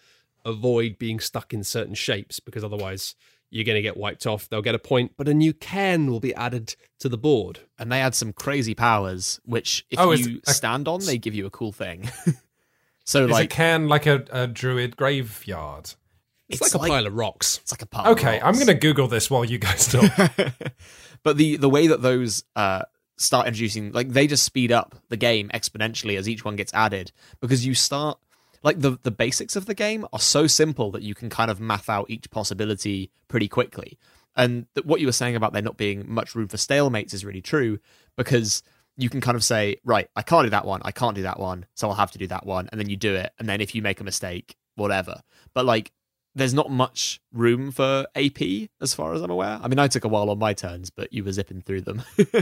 avoid 0.45 0.97
being 0.99 1.19
stuck 1.19 1.53
in 1.53 1.63
certain 1.63 1.95
shapes 1.95 2.39
because 2.39 2.63
otherwise 2.63 3.15
you're 3.55 3.63
going 3.63 3.77
to 3.77 3.81
get 3.81 3.95
wiped 3.95 4.27
off. 4.27 4.49
They'll 4.49 4.61
get 4.61 4.75
a 4.75 4.79
point, 4.79 5.13
but 5.15 5.29
a 5.29 5.33
new 5.33 5.53
cairn 5.53 6.11
will 6.11 6.19
be 6.19 6.35
added 6.35 6.75
to 6.99 7.07
the 7.07 7.17
board. 7.17 7.59
and 7.79 7.89
they 7.89 8.01
add 8.01 8.13
some 8.13 8.33
crazy 8.33 8.75
powers, 8.75 9.39
which 9.45 9.85
if 9.89 9.97
Oh, 9.97 10.11
you 10.11 10.41
a- 10.45 10.53
stand 10.53 10.87
on, 10.89 10.99
they 11.05 11.17
give 11.17 11.33
you 11.33 11.45
a 11.45 11.49
cool 11.49 11.71
thing. 11.71 12.09
so 13.05 13.25
Is 13.25 13.31
like 13.31 13.45
a 13.45 13.55
cairn 13.55 13.87
like 13.87 14.05
a, 14.07 14.25
a 14.29 14.47
druid 14.47 14.97
graveyard? 14.97 15.93
It's, 16.49 16.61
like, 16.61 16.73
a 16.75 16.79
pile 16.79 17.07
of 17.07 17.13
rocks. 17.15 17.59
It's 17.63 17.71
like 17.71 17.81
a 17.81 17.85
pile. 17.87 18.11
of 18.11 18.17
Okay, 18.17 18.39
I'm 18.41 18.53
going 18.55 18.67
to 18.67 18.73
Google 18.75 19.07
this 19.07 19.31
while 19.31 19.45
you 19.45 19.57
guys 19.57 19.87
talk. 19.87 20.11
but 21.23 21.37
the 21.37 21.55
the 21.57 21.69
way 21.69 21.87
that 21.87 22.01
those 22.03 22.43
uh, 22.55 22.83
start 23.17 23.47
introducing, 23.47 23.91
like 23.93 24.09
they 24.09 24.27
just 24.27 24.43
speed 24.43 24.71
up 24.71 24.95
the 25.09 25.17
game 25.17 25.49
exponentially 25.53 26.17
as 26.19 26.27
each 26.29 26.45
one 26.45 26.55
gets 26.55 26.73
added 26.73 27.11
because 27.41 27.65
you 27.65 27.73
start 27.73 28.19
like 28.63 28.79
the 28.79 28.97
the 29.03 29.11
basics 29.11 29.55
of 29.55 29.65
the 29.65 29.73
game 29.73 30.05
are 30.13 30.19
so 30.19 30.47
simple 30.47 30.91
that 30.91 31.01
you 31.01 31.15
can 31.15 31.29
kind 31.29 31.51
of 31.51 31.59
math 31.59 31.89
out 31.89 32.09
each 32.09 32.29
possibility 32.31 33.11
pretty 33.27 33.47
quickly. 33.47 33.97
And 34.35 34.65
what 34.83 34.99
you 34.99 35.07
were 35.07 35.13
saying 35.13 35.35
about 35.35 35.53
there 35.53 35.61
not 35.61 35.77
being 35.77 36.03
much 36.07 36.35
room 36.35 36.47
for 36.47 36.57
stalemates 36.57 37.13
is 37.13 37.23
really 37.23 37.41
true 37.41 37.79
because 38.17 38.63
you 38.97 39.09
can 39.09 39.21
kind 39.21 39.35
of 39.35 39.43
say, 39.43 39.77
right, 39.83 40.09
I 40.15 40.21
can't 40.21 40.45
do 40.45 40.49
that 40.49 40.65
one, 40.65 40.81
I 40.83 40.91
can't 40.91 41.15
do 41.15 41.23
that 41.23 41.39
one, 41.39 41.65
so 41.73 41.89
I'll 41.89 41.95
have 41.95 42.11
to 42.11 42.17
do 42.17 42.27
that 42.27 42.45
one, 42.45 42.69
and 42.71 42.79
then 42.79 42.89
you 42.89 42.95
do 42.95 43.13
it, 43.13 43.31
and 43.39 43.47
then 43.47 43.61
if 43.61 43.75
you 43.75 43.81
make 43.81 43.99
a 43.99 44.03
mistake, 44.03 44.55
whatever. 44.75 45.21
But 45.53 45.65
like 45.65 45.91
there's 46.35 46.53
not 46.53 46.69
much 46.69 47.21
room 47.31 47.71
for 47.71 48.05
AP 48.13 48.69
as 48.81 48.93
far 48.93 49.13
as 49.13 49.21
I'm 49.21 49.31
aware. 49.31 49.57
I 49.61 49.67
mean, 49.69 49.79
I 49.79 49.87
took 49.87 50.03
a 50.03 50.09
while 50.09 50.29
on 50.29 50.37
my 50.37 50.53
turns, 50.53 50.89
but 50.89 51.13
you 51.13 51.23
were 51.23 51.31
zipping 51.31 51.61
through 51.61 51.81
them, 51.81 52.03
if 52.17 52.35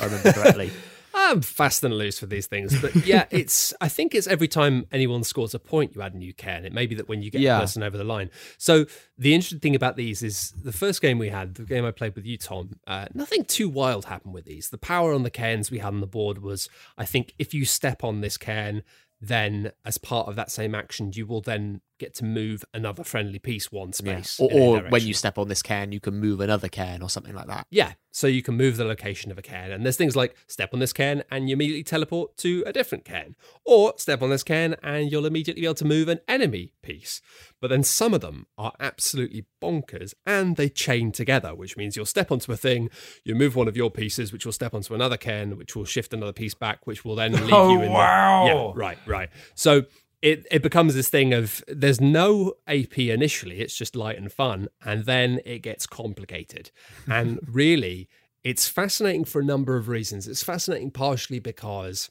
I 0.00 0.04
remember 0.04 0.32
correctly. 0.32 0.70
I'm 1.16 1.40
fast 1.42 1.84
and 1.84 1.96
loose 1.96 2.20
with 2.20 2.30
these 2.30 2.46
things, 2.46 2.80
but 2.80 2.94
yeah, 3.06 3.26
it's. 3.30 3.72
I 3.80 3.88
think 3.88 4.14
it's 4.14 4.26
every 4.26 4.48
time 4.48 4.86
anyone 4.92 5.22
scores 5.24 5.54
a 5.54 5.58
point, 5.58 5.94
you 5.94 6.02
add 6.02 6.14
a 6.14 6.18
new 6.18 6.34
cairn. 6.34 6.64
It 6.64 6.72
may 6.72 6.86
be 6.86 6.94
that 6.96 7.08
when 7.08 7.22
you 7.22 7.30
get 7.30 7.40
Yeah. 7.40 7.58
a 7.58 7.60
person 7.60 7.82
over 7.82 7.96
the 7.96 8.04
line. 8.04 8.30
So 8.58 8.86
the 9.16 9.32
interesting 9.34 9.60
thing 9.60 9.74
about 9.76 9.96
these 9.96 10.22
is 10.22 10.52
the 10.62 10.72
first 10.72 11.00
game 11.00 11.18
we 11.18 11.28
had, 11.28 11.54
the 11.54 11.62
game 11.64 11.84
I 11.84 11.92
played 11.92 12.14
with 12.16 12.26
you, 12.26 12.36
Tom. 12.36 12.80
Uh, 12.86 13.06
nothing 13.14 13.44
too 13.44 13.68
wild 13.68 14.06
happened 14.06 14.34
with 14.34 14.44
these. 14.44 14.70
The 14.70 14.78
power 14.78 15.14
on 15.14 15.22
the 15.22 15.30
cairns 15.30 15.70
we 15.70 15.78
had 15.78 15.94
on 15.94 16.00
the 16.00 16.06
board 16.06 16.42
was, 16.42 16.68
I 16.98 17.04
think, 17.04 17.34
if 17.38 17.54
you 17.54 17.64
step 17.64 18.02
on 18.02 18.20
this 18.20 18.36
cairn, 18.36 18.82
then 19.20 19.72
as 19.84 19.96
part 19.98 20.28
of 20.28 20.36
that 20.36 20.50
same 20.50 20.74
action, 20.74 21.10
you 21.14 21.26
will 21.26 21.40
then 21.40 21.80
get 22.04 22.14
to 22.14 22.24
move 22.24 22.64
another 22.74 23.04
friendly 23.04 23.38
piece 23.38 23.72
one 23.72 23.88
Yeah. 23.88 24.20
space, 24.20 24.40
Or, 24.40 24.48
or 24.52 24.80
when 24.90 25.02
you 25.06 25.14
step 25.14 25.38
on 25.38 25.48
this 25.48 25.62
cairn, 25.62 25.92
you 25.92 26.00
can 26.00 26.14
move 26.20 26.40
another 26.40 26.68
cairn 26.68 27.02
or 27.02 27.08
something 27.10 27.34
like 27.34 27.46
that. 27.48 27.66
Yeah, 27.70 27.92
so 28.10 28.26
you 28.26 28.42
can 28.42 28.56
move 28.56 28.76
the 28.76 28.84
location 28.84 29.30
of 29.30 29.38
a 29.38 29.42
cairn. 29.42 29.72
And 29.72 29.84
there's 29.84 29.96
things 29.96 30.14
like 30.16 30.36
step 30.46 30.70
on 30.74 30.80
this 30.80 30.92
cairn 30.92 31.22
and 31.30 31.48
you 31.48 31.54
immediately 31.54 31.82
teleport 31.82 32.36
to 32.38 32.62
a 32.66 32.72
different 32.72 33.04
cairn. 33.04 33.34
Or 33.64 33.94
step 33.96 34.22
on 34.22 34.30
this 34.30 34.42
cairn 34.42 34.76
and 34.82 35.10
you'll 35.10 35.26
immediately 35.26 35.62
be 35.62 35.66
able 35.66 35.74
to 35.76 35.84
move 35.84 36.08
an 36.08 36.20
enemy 36.28 36.72
piece. 36.82 37.20
But 37.60 37.68
then 37.70 37.82
some 37.82 38.12
of 38.14 38.20
them 38.20 38.46
are 38.58 38.72
absolutely 38.78 39.46
bonkers 39.62 40.12
and 40.26 40.56
they 40.56 40.68
chain 40.68 41.10
together, 41.12 41.54
which 41.54 41.76
means 41.76 41.96
you'll 41.96 42.04
step 42.06 42.30
onto 42.30 42.52
a 42.52 42.56
thing, 42.56 42.90
you 43.24 43.34
move 43.34 43.56
one 43.56 43.68
of 43.68 43.76
your 43.76 43.90
pieces, 43.90 44.32
which 44.32 44.44
will 44.44 44.52
step 44.52 44.74
onto 44.74 44.94
another 44.94 45.16
cairn, 45.16 45.56
which 45.56 45.74
will 45.74 45.84
shift 45.86 46.12
another 46.12 46.32
piece 46.32 46.54
back, 46.54 46.86
which 46.86 47.04
will 47.04 47.16
then 47.16 47.32
leave 47.32 47.52
Oh, 47.54 47.70
you 47.72 47.80
in 47.80 47.92
the- 47.92 47.98
oh, 47.98 48.00
wow. 48.00 48.46
Yeah, 48.46 48.72
right, 48.74 48.98
right. 49.06 49.30
So 49.54 49.84
it, 50.24 50.46
it 50.50 50.62
becomes 50.62 50.94
this 50.94 51.10
thing 51.10 51.34
of 51.34 51.62
there's 51.68 52.00
no 52.00 52.54
AP 52.66 52.98
initially, 52.98 53.60
it's 53.60 53.76
just 53.76 53.94
light 53.94 54.16
and 54.16 54.32
fun, 54.32 54.68
and 54.82 55.04
then 55.04 55.38
it 55.44 55.58
gets 55.58 55.86
complicated. 55.86 56.70
And 57.06 57.38
really, 57.46 58.08
it's 58.42 58.66
fascinating 58.66 59.26
for 59.26 59.42
a 59.42 59.44
number 59.44 59.76
of 59.76 59.86
reasons. 59.88 60.26
It's 60.26 60.42
fascinating 60.42 60.92
partially 60.92 61.40
because, 61.40 62.10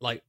like, 0.00 0.24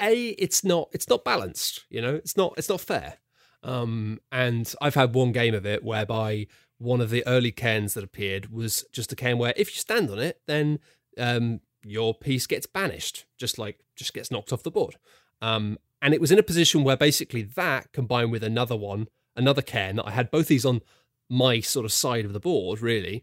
a 0.00 0.28
it's 0.30 0.64
not 0.64 0.88
it's 0.92 1.08
not 1.08 1.24
balanced. 1.24 1.84
You 1.88 2.02
know, 2.02 2.16
it's 2.16 2.36
not 2.36 2.54
it's 2.56 2.68
not 2.68 2.80
fair. 2.80 3.18
Um, 3.62 4.18
and 4.32 4.74
I've 4.80 4.96
had 4.96 5.14
one 5.14 5.30
game 5.30 5.54
of 5.54 5.64
it 5.64 5.84
whereby 5.84 6.48
one 6.78 7.00
of 7.00 7.10
the 7.10 7.24
early 7.28 7.52
cairns 7.52 7.94
that 7.94 8.02
appeared 8.02 8.50
was 8.50 8.84
just 8.92 9.12
a 9.12 9.16
cairn 9.16 9.38
where 9.38 9.54
if 9.56 9.72
you 9.72 9.78
stand 9.78 10.10
on 10.10 10.18
it, 10.18 10.40
then 10.46 10.80
um, 11.16 11.60
your 11.84 12.12
piece 12.12 12.48
gets 12.48 12.66
banished, 12.66 13.24
just 13.38 13.56
like 13.56 13.78
just 13.94 14.14
gets 14.14 14.32
knocked 14.32 14.52
off 14.52 14.64
the 14.64 14.70
board. 14.72 14.96
Um, 15.42 15.78
and 16.02 16.14
it 16.14 16.20
was 16.20 16.30
in 16.32 16.38
a 16.38 16.42
position 16.42 16.84
where 16.84 16.96
basically 16.96 17.42
that 17.42 17.92
combined 17.92 18.30
with 18.32 18.42
another 18.44 18.76
one, 18.76 19.08
another 19.34 19.62
cairn 19.62 19.96
that 19.96 20.06
I 20.06 20.10
had 20.12 20.30
both 20.30 20.48
these 20.48 20.64
on 20.66 20.80
my 21.28 21.60
sort 21.60 21.84
of 21.84 21.92
side 21.92 22.24
of 22.24 22.32
the 22.32 22.40
board, 22.40 22.80
really. 22.80 23.22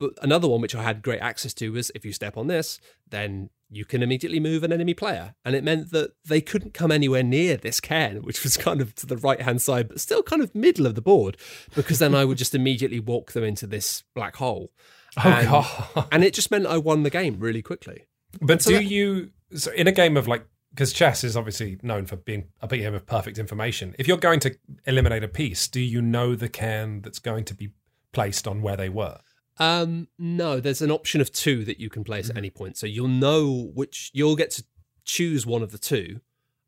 But 0.00 0.12
another 0.22 0.48
one 0.48 0.60
which 0.60 0.74
I 0.74 0.82
had 0.82 1.02
great 1.02 1.20
access 1.20 1.54
to 1.54 1.72
was 1.72 1.90
if 1.94 2.04
you 2.04 2.12
step 2.12 2.36
on 2.36 2.48
this, 2.48 2.80
then 3.08 3.50
you 3.70 3.84
can 3.84 4.02
immediately 4.02 4.40
move 4.40 4.62
an 4.62 4.72
enemy 4.72 4.94
player. 4.94 5.34
And 5.44 5.54
it 5.54 5.64
meant 5.64 5.90
that 5.90 6.12
they 6.24 6.40
couldn't 6.40 6.74
come 6.74 6.90
anywhere 6.90 7.22
near 7.22 7.56
this 7.56 7.80
cairn, 7.80 8.22
which 8.22 8.42
was 8.42 8.56
kind 8.56 8.80
of 8.80 8.94
to 8.96 9.06
the 9.06 9.16
right 9.16 9.40
hand 9.40 9.62
side, 9.62 9.88
but 9.88 10.00
still 10.00 10.22
kind 10.22 10.42
of 10.42 10.54
middle 10.54 10.86
of 10.86 10.94
the 10.94 11.00
board, 11.02 11.36
because 11.74 11.98
then 11.98 12.14
I 12.14 12.24
would 12.24 12.38
just 12.38 12.54
immediately 12.54 13.00
walk 13.00 13.32
them 13.32 13.44
into 13.44 13.66
this 13.66 14.02
black 14.14 14.36
hole. 14.36 14.72
Oh 15.16 15.20
And- 15.28 15.48
god! 15.48 16.08
And 16.10 16.24
it 16.24 16.34
just 16.34 16.50
meant 16.50 16.66
I 16.66 16.78
won 16.78 17.02
the 17.04 17.10
game 17.10 17.38
really 17.38 17.62
quickly. 17.62 18.06
But 18.40 18.62
So 18.62 18.70
do 18.70 18.76
that- 18.78 18.84
you 18.84 19.30
so 19.54 19.70
in 19.72 19.86
a 19.86 19.92
game 19.92 20.16
of 20.16 20.26
like 20.26 20.44
because 20.74 20.92
chess 20.92 21.22
is 21.22 21.36
obviously 21.36 21.78
known 21.82 22.04
for 22.04 22.16
being 22.16 22.48
a 22.60 22.66
game 22.66 22.94
of 22.94 23.06
perfect 23.06 23.38
information. 23.38 23.94
If 23.96 24.08
you're 24.08 24.16
going 24.16 24.40
to 24.40 24.56
eliminate 24.86 25.22
a 25.22 25.28
piece, 25.28 25.68
do 25.68 25.80
you 25.80 26.02
know 26.02 26.34
the 26.34 26.48
cairn 26.48 27.00
that's 27.00 27.20
going 27.20 27.44
to 27.44 27.54
be 27.54 27.70
placed 28.12 28.48
on 28.48 28.60
where 28.60 28.76
they 28.76 28.88
were? 28.88 29.20
Um, 29.58 30.08
no, 30.18 30.58
there's 30.58 30.82
an 30.82 30.90
option 30.90 31.20
of 31.20 31.30
two 31.30 31.64
that 31.64 31.78
you 31.78 31.88
can 31.88 32.02
place 32.02 32.28
at 32.28 32.36
any 32.36 32.50
point. 32.50 32.76
So 32.76 32.86
you'll 32.86 33.06
know 33.06 33.70
which 33.72 34.10
you'll 34.12 34.34
get 34.34 34.50
to 34.52 34.64
choose 35.04 35.46
one 35.46 35.62
of 35.62 35.70
the 35.70 35.78
two. 35.78 36.20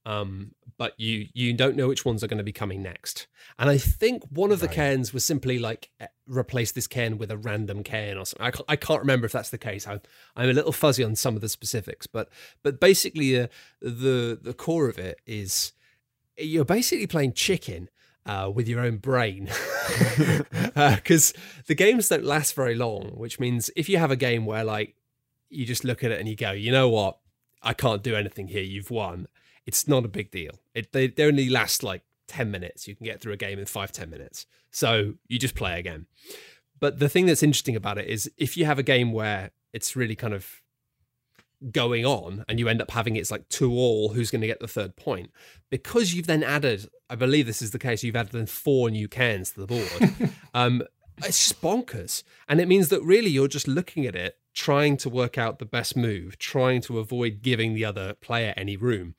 Um, 0.07 0.53
but 0.79 0.93
you 0.99 1.27
you 1.35 1.53
don't 1.53 1.75
know 1.75 1.89
which 1.89 2.05
ones 2.05 2.23
are 2.23 2.29
going 2.29 2.39
to 2.39 2.45
be 2.45 2.53
coming 2.53 2.81
next. 2.83 3.27
And 3.59 3.69
I 3.69 3.77
think 3.79 4.23
one 4.31 4.53
of 4.53 4.61
the 4.61 4.67
Right. 4.67 4.77
cairns 4.77 5.13
was 5.13 5.25
simply 5.25 5.59
like 5.59 5.91
replace 6.29 6.71
this 6.73 6.87
cairn 6.87 7.19
with 7.19 7.31
a 7.31 7.37
random 7.37 7.83
cairn 7.83 8.17
or 8.17 8.25
something. 8.25 8.47
I 8.47 8.51
can't, 8.53 8.65
I 8.69 8.77
can't 8.77 9.01
remember 9.01 9.27
if 9.27 9.33
that's 9.33 9.51
the 9.51 9.59
case. 9.59 9.87
I'm 9.87 10.01
I'm 10.37 10.49
a 10.49 10.53
little 10.53 10.73
fuzzy 10.73 11.03
on 11.03 11.17
some 11.17 11.35
of 11.35 11.41
the 11.41 11.49
specifics, 11.49 12.07
but 12.07 12.29
but 12.63 12.79
basically 12.79 13.41
uh, 13.41 13.49
the 13.81 14.39
the 14.41 14.55
core 14.55 14.89
of 14.89 14.99
it 14.99 15.19
is 15.27 15.73
you're 16.39 16.65
basically 16.67 17.07
playing 17.09 17.33
chicken 17.33 17.89
uh, 18.27 18.51
with 18.55 18.69
your 18.69 18.81
own 18.81 18.99
brain 18.99 19.45
because 20.75 21.33
the 21.67 21.75
games 21.75 22.09
don't 22.09 22.25
last 22.25 22.55
very 22.55 22.75
long 22.75 23.13
which 23.15 23.41
means 23.41 23.71
if 23.77 23.89
you 23.89 23.99
have 23.99 24.11
a 24.11 24.17
game 24.17 24.45
where 24.45 24.65
like 24.65 24.95
you 25.49 25.65
just 25.65 25.85
look 25.85 26.03
at 26.05 26.11
it 26.11 26.19
and 26.21 26.29
you 26.29 26.37
go 26.37 26.51
you 26.51 26.71
know 26.73 26.89
what 26.89 27.19
i 27.63 27.73
can't 27.73 28.03
do 28.03 28.15
anything 28.17 28.49
here 28.49 28.63
you've 28.63 28.91
won 28.91 29.27
it's 29.67 29.89
not 29.89 30.05
a 30.05 30.09
big 30.09 30.31
deal. 30.31 30.61
It 30.75 30.93
they, 30.93 31.09
they 31.09 31.25
only 31.25 31.49
last 31.49 31.83
like 31.83 32.03
10 32.29 32.51
minutes. 32.51 32.89
You 32.89 32.95
can 32.95 33.05
get 33.05 33.21
through 33.21 33.33
a 33.33 33.37
game 33.37 33.59
in 33.59 33.67
five 33.67 33.93
ten 33.93 34.11
minutes. 34.11 34.47
So 34.71 35.15
you 35.29 35.39
just 35.39 35.55
play 35.55 35.79
again. 35.79 36.07
But 36.79 36.99
the 36.99 37.09
thing 37.09 37.27
that's 37.27 37.43
interesting 37.43 37.77
about 37.77 37.99
it 37.99 38.07
is 38.07 38.31
if 38.37 38.57
you 38.57 38.67
have 38.67 38.79
a 38.79 38.83
game 38.83 39.13
where 39.13 39.51
it's 39.73 39.97
really 39.97 40.17
kind 40.17 40.35
of 40.35 40.63
going 41.73 42.05
on 42.05 42.45
and 42.49 42.59
you 42.59 42.69
end 42.69 42.83
up 42.83 42.91
having 42.91 43.17
it's 43.17 43.31
like 43.31 43.49
two 43.49 43.73
all 43.73 44.11
who's 44.11 44.31
going 44.31 44.43
to 44.43 44.47
get 44.47 44.61
the 44.61 44.69
third 44.69 44.97
point? 44.97 45.31
Because 45.71 46.15
you've 46.15 46.27
then 46.27 46.43
added 46.43 46.89
i 47.09 47.15
believe 47.15 47.47
this 47.47 47.63
is 47.63 47.71
the 47.71 47.79
case 47.79 48.03
you've 48.03 48.17
added 48.17 48.33
then 48.33 48.47
four 48.47 48.91
new 48.91 49.07
cairns 49.07 49.53
to 49.53 49.61
the 49.61 49.67
board 49.67 50.33
um 50.55 50.83
it's 51.19 51.49
just 51.49 51.63
bonkers. 51.63 52.25
And 52.49 52.61
it 52.61 52.69
means 52.69 52.89
that 52.89 53.03
really 53.03 53.31
you're 53.31 53.49
just 53.49 53.67
looking 53.67 54.05
at 54.07 54.15
it 54.15 54.39
trying 54.53 54.97
to 54.99 55.09
work 55.09 55.39
out 55.39 55.59
the 55.59 55.65
best 55.65 55.97
move 55.97 56.39
trying 56.39 56.81
to 56.81 56.99
avoid 56.99 57.43
giving 57.43 57.75
the 57.75 57.85
other 57.85 58.15
player 58.15 58.55
any 58.57 58.77
room 58.77 59.15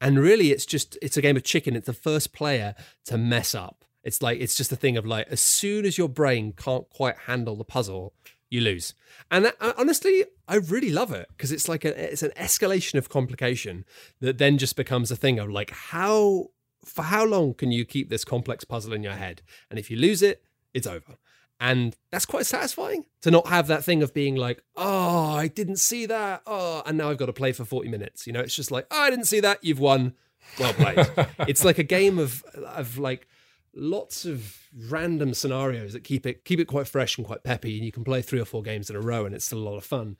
and 0.00 0.18
really 0.18 0.50
it's 0.50 0.66
just 0.66 0.98
it's 1.02 1.16
a 1.16 1.22
game 1.22 1.36
of 1.36 1.44
chicken. 1.44 1.76
It's 1.76 1.86
the 1.86 1.92
first 1.92 2.32
player 2.32 2.74
to 3.06 3.18
mess 3.18 3.54
up. 3.54 3.84
It's 4.02 4.20
like 4.20 4.40
it's 4.40 4.54
just 4.54 4.72
a 4.72 4.76
thing 4.76 4.96
of 4.96 5.06
like 5.06 5.26
as 5.28 5.40
soon 5.40 5.84
as 5.84 5.96
your 5.96 6.08
brain 6.08 6.52
can't 6.56 6.88
quite 6.90 7.16
handle 7.26 7.56
the 7.56 7.64
puzzle 7.64 8.14
you 8.50 8.60
lose. 8.60 8.94
And 9.30 9.46
that, 9.46 9.56
uh, 9.60 9.72
honestly 9.76 10.24
i 10.46 10.56
really 10.56 10.90
love 10.90 11.10
it 11.10 11.26
because 11.30 11.50
it's 11.50 11.68
like 11.68 11.86
a 11.86 12.12
it's 12.12 12.22
an 12.22 12.32
escalation 12.36 12.96
of 12.98 13.08
complication 13.08 13.86
that 14.20 14.36
then 14.36 14.58
just 14.58 14.76
becomes 14.76 15.10
a 15.10 15.16
thing 15.16 15.38
of 15.38 15.48
like 15.48 15.70
how 15.70 16.50
for 16.84 17.02
how 17.02 17.24
long 17.24 17.54
can 17.54 17.72
you 17.72 17.86
keep 17.86 18.10
this 18.10 18.26
complex 18.26 18.62
puzzle 18.62 18.92
in 18.92 19.02
your 19.02 19.14
head? 19.14 19.40
And 19.70 19.78
if 19.78 19.90
you 19.90 19.96
lose 19.96 20.22
it 20.22 20.44
it's 20.74 20.86
over 20.86 21.16
and 21.60 21.96
that's 22.10 22.26
quite 22.26 22.46
satisfying 22.46 23.04
to 23.22 23.30
not 23.30 23.46
have 23.46 23.66
that 23.66 23.84
thing 23.84 24.02
of 24.02 24.12
being 24.12 24.34
like 24.34 24.62
oh 24.76 25.32
i 25.32 25.48
didn't 25.48 25.76
see 25.76 26.06
that 26.06 26.42
oh 26.46 26.82
and 26.86 26.98
now 26.98 27.10
i've 27.10 27.18
got 27.18 27.26
to 27.26 27.32
play 27.32 27.52
for 27.52 27.64
40 27.64 27.88
minutes 27.88 28.26
you 28.26 28.32
know 28.32 28.40
it's 28.40 28.56
just 28.56 28.70
like 28.70 28.86
oh, 28.90 29.00
i 29.02 29.10
didn't 29.10 29.26
see 29.26 29.40
that 29.40 29.62
you've 29.62 29.80
won 29.80 30.14
well 30.58 30.72
played 30.72 31.06
it's 31.48 31.64
like 31.64 31.78
a 31.78 31.84
game 31.84 32.18
of 32.18 32.42
of 32.54 32.98
like 32.98 33.28
lots 33.76 34.24
of 34.24 34.58
random 34.88 35.34
scenarios 35.34 35.92
that 35.92 36.04
keep 36.04 36.26
it 36.26 36.44
keep 36.44 36.60
it 36.60 36.66
quite 36.66 36.88
fresh 36.88 37.16
and 37.16 37.26
quite 37.26 37.42
peppy, 37.44 37.76
and 37.76 37.84
you 37.84 37.92
can 37.92 38.04
play 38.04 38.22
three 38.22 38.40
or 38.40 38.44
four 38.44 38.62
games 38.62 38.90
in 38.90 38.96
a 38.96 39.00
row, 39.00 39.24
and 39.24 39.34
it's 39.34 39.44
still 39.44 39.58
a 39.58 39.68
lot 39.68 39.76
of 39.76 39.84
fun. 39.84 40.16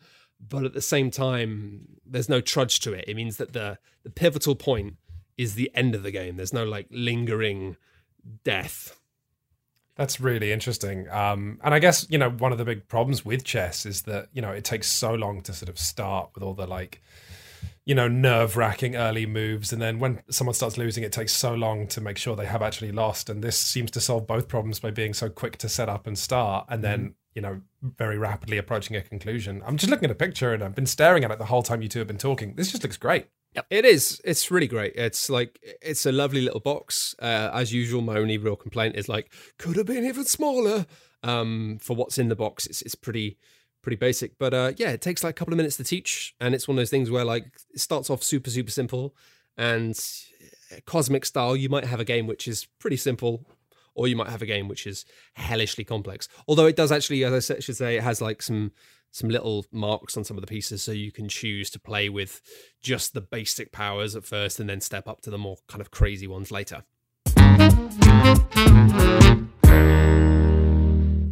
But 0.47 0.65
at 0.65 0.75
the 0.75 0.83
same 0.83 1.11
time, 1.11 1.87
there's 2.05 2.29
no 2.29 2.41
trudge 2.41 2.81
to 2.81 2.93
it. 2.93 3.05
It 3.07 3.17
means 3.17 3.37
that 3.39 3.53
the 3.53 3.79
the 4.03 4.11
pivotal 4.11 4.55
point 4.55 4.97
is 5.37 5.55
the 5.55 5.71
end 5.75 5.95
of 5.95 6.03
the 6.03 6.11
game. 6.11 6.37
There's 6.37 6.53
no 6.53 6.65
like 6.65 6.87
lingering 6.91 7.77
death. 8.45 8.97
That's 9.97 10.21
really 10.21 10.51
interesting. 10.51 11.09
Um, 11.09 11.61
and 11.63 11.73
I 11.73 11.79
guess, 11.79 12.07
you 12.11 12.19
know, 12.19 12.31
one 12.31 12.51
of 12.51 12.59
the 12.59 12.65
big 12.65 12.89
problems 12.89 13.25
with 13.25 13.45
chess 13.45 13.87
is 13.87 14.03
that, 14.03 14.29
you 14.33 14.43
know, 14.43 14.51
it 14.51 14.65
takes 14.65 14.89
so 14.89 15.15
long 15.15 15.41
to 15.43 15.53
sort 15.53 15.69
of 15.69 15.79
start 15.79 16.31
with 16.35 16.43
all 16.43 16.55
the 16.55 16.67
like, 16.67 17.01
you 17.85 17.95
know, 17.95 18.09
nerve 18.09 18.57
wracking 18.57 18.97
early 18.97 19.25
moves. 19.25 19.73
And 19.73 19.81
then 19.81 20.01
when 20.01 20.21
someone 20.31 20.55
starts 20.55 20.77
losing, 20.77 21.05
it 21.05 21.13
takes 21.13 21.33
so 21.33 21.55
long 21.55 21.87
to 21.89 22.01
make 22.01 22.19
sure 22.19 22.35
they 22.35 22.47
have 22.47 22.63
actually 22.63 22.91
lost. 22.91 23.31
And 23.31 23.43
this 23.43 23.57
seems 23.57 23.93
to 23.93 24.01
solve 24.01 24.27
both 24.27 24.49
problems 24.49 24.81
by 24.81 24.91
being 24.91 25.15
so 25.15 25.29
quick 25.29 25.59
to 25.59 25.69
set 25.69 25.89
up 25.89 26.09
and 26.09 26.19
start 26.19 26.67
and 26.69 26.83
then, 26.83 27.01
mm-hmm. 27.01 27.13
you 27.35 27.43
know, 27.43 27.61
very 27.83 28.19
rapidly 28.19 28.59
approaching 28.59 28.97
a 28.97 29.01
conclusion. 29.01 29.63
I'm 29.65 29.77
just 29.77 29.91
looking 29.91 30.07
at 30.07 30.11
a 30.11 30.17
picture 30.17 30.53
and 30.53 30.65
I've 30.65 30.75
been 30.75 30.87
staring 30.87 31.23
at 31.23 31.31
it 31.31 31.39
the 31.39 31.45
whole 31.45 31.63
time 31.63 31.83
you 31.83 31.89
two 31.89 32.01
have 32.01 32.09
been 32.09 32.19
talking. 32.19 32.55
This 32.57 32.73
just 32.73 32.83
looks 32.83 32.97
great. 32.97 33.29
Yep. 33.55 33.67
It 33.71 33.85
is. 33.85 34.21
It's 34.25 34.51
really 34.51 34.67
great. 34.67 34.95
It's 34.97 35.31
like 35.31 35.59
it's 35.81 36.07
a 36.07 36.13
lovely 36.13 36.41
little 36.41 36.61
box. 36.61 37.15
Uh, 37.21 37.51
as 37.53 37.73
usual, 37.73 38.03
my 38.03 38.17
only 38.17 38.37
real 38.37 38.57
complaint 38.57 38.97
is 38.97 39.09
like 39.09 39.33
could 39.59 39.77
have 39.77 39.87
been 39.87 40.05
even 40.05 40.25
smaller. 40.25 40.87
Um, 41.23 41.79
for 41.81 41.97
what's 41.97 42.19
in 42.19 42.29
the 42.29 42.37
box, 42.37 42.67
it's 42.67 42.83
it's 42.83 42.95
pretty 42.95 43.39
pretty 43.81 43.97
basic. 43.97 44.39
But 44.39 44.55
uh, 44.55 44.73
yeah, 44.77 44.91
it 44.91 45.01
takes 45.01 45.23
like 45.23 45.31
a 45.31 45.39
couple 45.39 45.55
of 45.55 45.57
minutes 45.57 45.77
to 45.77 45.85
teach, 45.85 46.35
and 46.41 46.55
it's 46.55 46.67
one 46.67 46.77
of 46.77 46.81
those 46.81 46.91
things 46.91 47.11
where 47.11 47.25
like 47.25 47.47
it 47.73 47.81
starts 47.81 48.11
off 48.11 48.23
super 48.23 48.51
super 48.51 48.71
simple, 48.71 49.15
and 49.57 49.97
cosmic 50.87 51.25
style, 51.25 51.57
you 51.57 51.69
might 51.69 51.85
have 51.85 52.01
a 52.01 52.05
game 52.05 52.27
which 52.27 52.49
is 52.49 52.67
pretty 52.79 52.97
simple, 52.97 53.47
or 53.95 54.09
you 54.09 54.17
might 54.17 54.29
have 54.29 54.43
a 54.43 54.47
game 54.47 54.69
which 54.69 54.87
is 54.87 55.05
hellishly 55.35 55.85
complex. 55.85 56.29
Although 56.49 56.67
it 56.67 56.77
does 56.77 56.91
actually, 56.91 57.25
as 57.25 57.51
I 57.51 57.61
should 57.61 57.77
say, 57.77 57.97
it 57.97 58.03
has 58.03 58.21
like 58.21 58.43
some 58.43 58.73
some 59.15 59.31
little 59.31 59.65
marks 59.71 60.17
on 60.17 60.25
some 60.25 60.37
of 60.37 60.41
the 60.41 60.47
pieces 60.49 60.83
so 60.83 60.91
you 60.91 61.13
can 61.13 61.29
choose 61.29 61.71
to 61.71 61.79
play 61.79 62.09
with 62.09 62.43
just 62.83 63.15
the 63.15 63.21
basic 63.21 63.71
powers 63.71 64.17
at 64.17 64.25
first 64.25 64.59
and 64.59 64.69
then 64.69 64.81
step 64.81 65.07
up 65.07 65.21
to 65.21 65.31
the 65.31 65.39
more 65.39 65.57
kind 65.69 65.81
of 65.81 65.93
crazy 65.93 66.27
ones 66.27 66.51
later. 66.51 66.83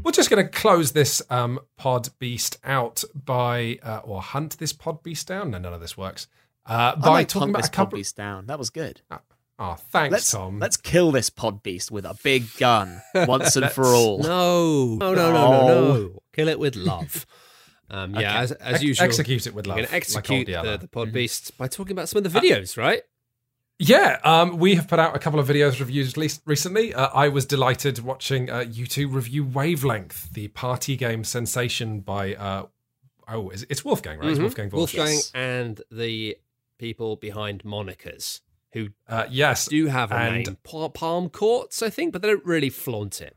We're 0.05 0.13
just 0.13 0.31
going 0.31 0.45
to 0.45 0.49
close 0.49 0.93
this 0.93 1.23
um, 1.29 1.59
pod 1.77 2.11
beast 2.21 2.57
out 2.63 3.03
by, 3.17 3.81
uh, 3.83 4.03
or 4.05 4.23
hunt 4.23 4.59
this 4.59 4.73
pod 4.73 5.03
beast 5.03 5.27
down. 5.27 5.51
No, 5.51 5.59
none 5.59 5.75
of 5.75 5.81
this 5.81 5.97
works. 5.99 6.29
Uh, 6.65 6.95
by 6.95 7.09
like 7.09 7.29
talking 7.29 7.51
about 7.51 7.67
a 7.67 7.71
couple. 7.71 7.87
Pod 7.87 7.99
beast 7.99 8.17
down. 8.17 8.47
That 8.47 8.61
was 8.61 8.71
good. 8.71 9.01
Uh, 9.11 9.19
Oh, 9.59 9.75
thanks, 9.75 10.13
let's, 10.13 10.31
Tom. 10.33 10.59
Let's 10.59 10.77
kill 10.77 11.13
this 11.13 11.31
pod 11.31 11.63
beast 11.63 11.91
with 11.93 12.05
a 12.05 12.19
big 12.25 12.45
gun 12.57 13.01
once 13.15 13.55
and 13.55 13.71
for 13.71 13.85
all. 13.87 14.19
No, 14.19 14.97
no, 14.97 15.15
no, 15.15 15.33
no, 15.33 15.51
no, 15.51 15.95
no. 15.95 16.23
Kill 16.33 16.49
it 16.49 16.59
with 16.59 16.75
love. 16.75 17.27
Um, 17.93 18.15
yeah, 18.15 18.21
okay. 18.21 18.39
as, 18.39 18.53
as 18.53 18.75
Ex- 18.75 18.83
usual, 18.83 19.05
execute 19.05 19.47
it 19.47 19.55
with 19.55 19.67
love. 19.67 19.77
We're 19.77 19.83
going 19.83 19.89
to 19.89 19.95
execute 19.95 20.49
like 20.49 20.65
the, 20.65 20.77
the 20.79 20.89
pod 20.89 21.09
mm-hmm. 21.09 21.15
beast 21.15 21.57
by 21.59 21.69
talking 21.69 21.93
about 21.93 22.09
some 22.09 22.25
of 22.25 22.33
the 22.33 22.41
videos, 22.41 22.79
uh, 22.79 22.81
right? 22.81 23.03
Yeah, 23.79 24.19
um, 24.25 24.59
we 24.59 24.77
have 24.77 24.89
put 24.89 24.99
out 24.99 25.15
a 25.15 25.19
couple 25.19 25.39
of 25.39 25.47
videos 25.47 25.79
reviews 25.79 26.17
recently. 26.47 26.95
Uh, 26.95 27.09
I 27.13 27.29
was 27.29 27.45
delighted 27.45 27.99
watching 27.99 28.49
uh, 28.49 28.61
you 28.61 28.87
two 28.87 29.09
review 29.09 29.45
Wavelength, 29.45 30.33
the 30.33 30.49
party 30.49 30.97
game 30.97 31.23
sensation 31.25 32.01
by 32.01 32.35
uh, 32.35 32.67
oh, 33.29 33.51
it's 33.51 33.85
Wolfgang, 33.85 34.19
right? 34.19 34.25
Mm-hmm. 34.25 34.31
It's 34.33 34.41
Wolfgang 34.41 34.71
Wolfgang 34.71 35.19
and 35.35 35.83
the 35.91 36.39
people 36.79 37.17
behind 37.17 37.65
Monikers, 37.65 38.41
who 38.73 38.89
uh, 39.09 39.27
yes 39.29 39.67
do 39.67 39.87
have 39.87 40.13
a 40.13 40.17
and, 40.17 40.47
name, 40.47 40.57
Palm 40.63 41.29
Courts, 41.29 41.83
I 41.83 41.91
think, 41.91 42.13
but 42.13 42.23
they 42.23 42.29
don't 42.29 42.45
really 42.45 42.71
flaunt 42.71 43.21
it 43.21 43.37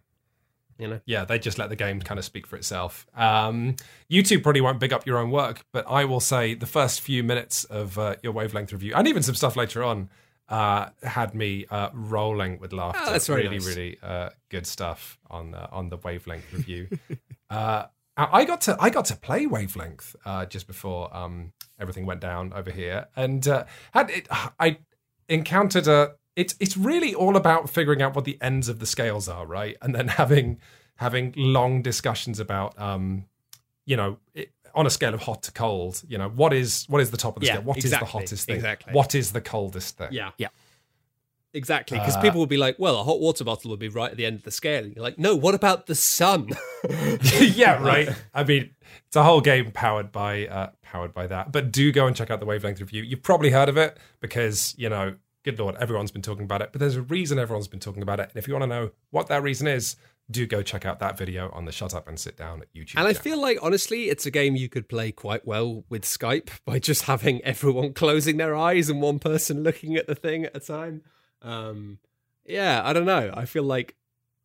you 0.78 0.88
know? 0.88 1.00
Yeah 1.06 1.26
they 1.26 1.40
just 1.40 1.58
let 1.58 1.70
the 1.70 1.76
game 1.76 2.02
kind 2.02 2.20
of 2.20 2.26
speak 2.26 2.48
for 2.48 2.56
itself. 2.56 3.06
Um, 3.16 3.76
you 4.08 4.24
two 4.24 4.40
probably 4.40 4.62
won't 4.62 4.80
big 4.80 4.94
up 4.94 5.06
your 5.06 5.18
own 5.18 5.32
work 5.32 5.66
but 5.72 5.86
i 5.88 6.06
will 6.06 6.20
say 6.20 6.54
the 6.54 6.66
first 6.66 7.02
few 7.02 7.24
minutes 7.24 7.64
of 7.66 7.98
uh, 7.98 8.16
your 8.24 8.32
wavelength 8.32 8.72
review 8.72 8.94
and 8.96 9.08
even 9.08 9.24
some 9.24 9.36
stuff 9.36 9.56
later 9.56 9.84
on 9.84 10.10
uh, 10.50 10.90
had 11.04 11.34
me 11.34 11.66
uh, 11.70 11.90
rolling 11.94 12.60
with 12.60 12.72
laughter. 12.72 13.02
Oh, 13.04 13.12
that's 13.12 13.30
really 13.30 13.50
nice. 13.50 13.66
really 13.66 13.98
uh, 14.04 14.30
good 14.50 14.68
stuff 14.68 15.18
on 15.30 15.56
on 15.56 15.90
the 15.90 15.98
wavelength 15.98 16.52
review. 16.54 16.88
Uh, 17.48 17.86
I 18.18 18.44
got 18.44 18.62
to 18.62 18.76
I 18.80 18.90
got 18.90 19.06
to 19.06 19.16
play 19.16 19.46
wavelength 19.46 20.16
uh, 20.26 20.48
just 20.48 20.66
before 20.66 21.16
um, 21.16 21.54
everything 21.80 22.08
went 22.08 22.20
down 22.20 22.54
over 22.54 22.72
here, 22.72 23.06
and 23.16 23.46
had 23.46 24.10
it, 24.10 24.28
I 24.32 24.80
encountered 25.30 25.88
a 25.88 26.16
it's 26.36 26.56
it's 26.60 26.76
really 26.76 27.16
all 27.16 27.36
about 27.38 27.70
figuring 27.70 28.02
out 28.02 28.16
what 28.16 28.26
the 28.26 28.38
ends 28.42 28.70
of 28.70 28.80
the 28.80 28.86
scales 28.86 29.28
are, 29.28 29.46
right? 29.46 29.78
And 29.82 29.96
then 29.96 30.08
having 30.08 30.60
having 30.98 31.34
long 31.36 31.82
discussions 31.82 32.40
about, 32.40 32.80
um, 32.80 33.26
you 33.86 33.98
know, 33.98 34.18
it, 34.34 34.52
on 34.74 34.86
a 34.86 34.90
scale 34.90 35.14
of 35.14 35.22
hot 35.22 35.44
to 35.44 35.52
cold, 35.52 36.04
you 36.08 36.18
know, 36.18 36.30
what 36.30 36.54
is 36.54 36.86
what 36.90 37.02
is 37.02 37.12
the 37.12 37.18
top 37.18 37.38
of 37.38 37.42
the 37.42 37.48
yeah, 37.48 37.54
scale? 37.54 37.64
What 37.64 37.78
exactly, 37.78 37.96
is 37.96 38.00
the 38.00 38.18
hottest 38.18 38.46
thing? 38.46 38.56
Exactly. 38.56 38.94
What 38.94 39.16
is 39.16 39.32
the 39.32 39.42
coldest 39.42 39.98
thing? 39.98 40.10
Yeah, 40.12 40.32
yeah. 40.38 40.50
Exactly, 41.54 41.98
because 41.98 42.18
uh, 42.18 42.22
people 42.22 42.40
will 42.40 42.48
be 42.48 42.58
like, 42.58 42.76
"Well, 42.78 43.00
a 43.00 43.04
hot 43.06 43.22
water 43.22 43.46
bottle 43.46 43.72
would 43.72 43.80
be 43.80 43.88
right 43.88 44.12
at 44.12 44.18
the 44.18 44.26
end 44.26 44.36
of 44.36 44.44
the 44.44 44.52
scale." 44.52 44.84
And 44.84 44.94
you're 44.94 45.02
like, 45.02 45.18
"No, 45.18 45.38
what 45.38 45.56
about 45.56 45.86
the 45.86 45.96
sun?" 45.96 46.50
yeah, 47.40 47.82
right. 47.82 48.10
I 48.34 48.44
mean, 48.44 48.72
it's 49.08 49.16
a 49.16 49.24
whole 49.24 49.40
game 49.40 49.72
powered 49.72 50.12
by 50.12 50.48
uh, 50.48 50.72
powered 50.82 51.14
by 51.14 51.28
that. 51.28 51.54
But 51.54 51.72
do 51.72 51.94
go 51.94 52.08
and 52.08 52.16
check 52.16 52.30
out 52.30 52.42
the 52.42 52.46
wavelength 52.46 52.82
review. 52.82 53.04
You've 53.04 53.24
probably 53.24 53.52
heard 53.52 53.70
of 53.70 53.78
it 53.78 53.98
because 54.20 54.76
you 54.78 54.90
know 54.90 55.16
good 55.46 55.60
lord, 55.60 55.76
everyone's 55.80 56.12
been 56.12 56.24
talking 56.24 56.44
about 56.44 56.62
it, 56.62 56.70
but 56.72 56.80
there's 56.80 56.96
a 56.96 57.04
reason 57.04 57.40
everyone's 57.40 57.68
been 57.68 57.80
talking 57.80 58.02
about 58.02 58.20
it. 58.20 58.30
And 58.30 58.38
if 58.38 58.48
you 58.48 58.54
want 58.54 58.64
to 58.64 58.68
know 58.68 58.92
what 59.12 59.28
that 59.28 59.44
reason 59.44 59.68
is, 59.68 59.96
do 60.30 60.48
go 60.48 60.64
check 60.64 60.86
out 60.86 61.00
that 61.00 61.18
video 61.18 61.52
on 61.54 61.66
the 61.66 61.72
Shut 61.72 61.94
Up 61.94 62.08
and 62.08 62.20
Sit 62.20 62.36
Down 62.36 62.64
YouTube. 62.76 62.98
And 62.98 63.08
I 63.08 63.14
feel 63.14 63.40
like, 63.40 63.60
honestly, 63.62 64.10
it's 64.10 64.26
a 64.26 64.32
game 64.32 64.56
you 64.56 64.68
could 64.68 64.90
play 64.90 65.12
quite 65.12 65.46
well 65.46 65.86
with 65.88 66.02
Skype 66.02 66.50
by 66.66 66.80
just 66.80 67.04
having 67.04 67.42
everyone 67.44 67.94
closing 67.94 68.38
their 68.38 68.56
eyes 68.56 68.90
and 68.90 69.02
one 69.02 69.20
person 69.20 69.64
looking 69.64 69.96
at 69.96 70.08
the 70.08 70.16
thing 70.16 70.46
at 70.46 70.58
a 70.58 70.60
time. 70.60 71.04
Um, 71.44 72.00
yeah, 72.44 72.82
I 72.84 72.92
don't 72.94 73.06
know. 73.06 73.32
I 73.34 73.46
feel 73.46 73.64
like 73.64 73.96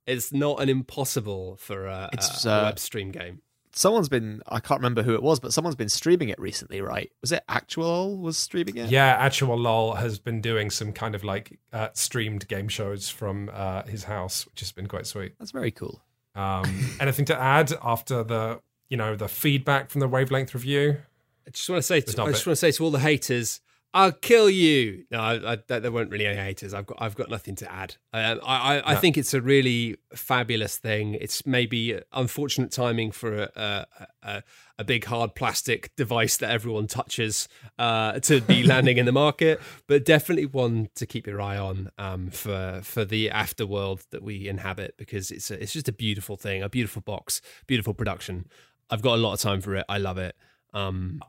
it's 0.06 0.32
not 0.32 0.60
an 0.60 0.68
impossible 0.68 1.56
for 1.56 1.86
a, 1.86 2.10
a, 2.12 2.46
a 2.46 2.50
uh, 2.50 2.62
web 2.64 2.78
stream 2.78 3.10
game 3.10 3.40
someone's 3.72 4.08
been 4.08 4.42
I 4.46 4.60
can't 4.60 4.80
remember 4.80 5.02
who 5.02 5.14
it 5.14 5.22
was, 5.22 5.40
but 5.40 5.52
someone's 5.52 5.76
been 5.76 5.88
streaming 5.88 6.28
it 6.28 6.38
recently, 6.40 6.80
right? 6.80 7.10
Was 7.20 7.32
it 7.32 7.42
Actual 7.48 8.16
was 8.16 8.36
streaming 8.36 8.76
it? 8.76 8.90
Yeah, 8.90 9.06
Actual 9.06 9.56
Lol 9.56 9.94
has 9.94 10.18
been 10.18 10.40
doing 10.40 10.70
some 10.70 10.92
kind 10.92 11.14
of 11.14 11.24
like 11.24 11.58
uh, 11.72 11.88
streamed 11.94 12.48
game 12.48 12.68
shows 12.68 13.08
from 13.08 13.50
uh, 13.52 13.82
his 13.84 14.04
house, 14.04 14.46
which 14.46 14.60
has 14.60 14.72
been 14.72 14.86
quite 14.86 15.06
sweet. 15.06 15.34
That's 15.38 15.50
very 15.52 15.70
cool. 15.70 16.00
Um, 16.34 16.90
anything 17.00 17.24
to 17.26 17.40
add 17.40 17.72
after 17.82 18.22
the 18.22 18.60
you 18.88 18.96
know 18.96 19.16
the 19.16 19.28
feedback 19.28 19.90
from 19.90 20.00
the 20.00 20.08
wavelength 20.08 20.54
review? 20.54 20.98
I 21.46 21.50
just 21.50 21.68
want 21.68 21.78
to 21.78 21.82
say, 21.82 22.00
to, 22.00 22.22
I 22.22 22.30
just 22.30 22.46
want 22.46 22.56
to 22.56 22.60
say 22.60 22.70
to 22.70 22.84
all 22.84 22.90
the 22.90 23.00
haters, 23.00 23.60
I'll 23.92 24.12
kill 24.12 24.48
you. 24.48 25.04
No, 25.10 25.18
I, 25.18 25.52
I, 25.52 25.56
there 25.80 25.90
weren't 25.90 26.12
really 26.12 26.26
any 26.26 26.38
haters. 26.38 26.74
I've 26.74 26.86
got, 26.86 26.98
I've 27.00 27.16
got 27.16 27.28
nothing 27.28 27.56
to 27.56 27.70
add. 27.70 27.96
Um, 28.12 28.40
I, 28.44 28.78
I, 28.78 28.92
I 28.92 28.94
think 28.94 29.18
it's 29.18 29.34
a 29.34 29.40
really 29.40 29.96
fabulous 30.14 30.78
thing. 30.78 31.14
It's 31.14 31.44
maybe 31.44 32.00
unfortunate 32.12 32.70
timing 32.70 33.10
for 33.10 33.48
a, 33.56 33.86
a, 34.22 34.42
a 34.78 34.84
big 34.84 35.06
hard 35.06 35.34
plastic 35.34 35.94
device 35.96 36.36
that 36.36 36.52
everyone 36.52 36.86
touches 36.86 37.48
uh, 37.80 38.20
to 38.20 38.40
be 38.40 38.62
landing 38.64 38.96
in 38.96 39.06
the 39.06 39.12
market, 39.12 39.60
but 39.88 40.04
definitely 40.04 40.46
one 40.46 40.88
to 40.94 41.04
keep 41.04 41.26
your 41.26 41.40
eye 41.40 41.58
on 41.58 41.90
um, 41.98 42.30
for 42.30 42.80
for 42.84 43.04
the 43.04 43.28
afterworld 43.30 44.08
that 44.10 44.22
we 44.22 44.48
inhabit 44.48 44.94
because 44.98 45.32
it's 45.32 45.50
a, 45.50 45.60
it's 45.60 45.72
just 45.72 45.88
a 45.88 45.92
beautiful 45.92 46.36
thing, 46.36 46.62
a 46.62 46.68
beautiful 46.68 47.02
box, 47.02 47.42
beautiful 47.66 47.92
production. 47.92 48.46
I've 48.88 49.02
got 49.02 49.16
a 49.16 49.22
lot 49.22 49.32
of 49.32 49.40
time 49.40 49.60
for 49.60 49.74
it. 49.74 49.84
I 49.88 49.98
love 49.98 50.18
it. 50.18 50.36
Um, 50.72 51.20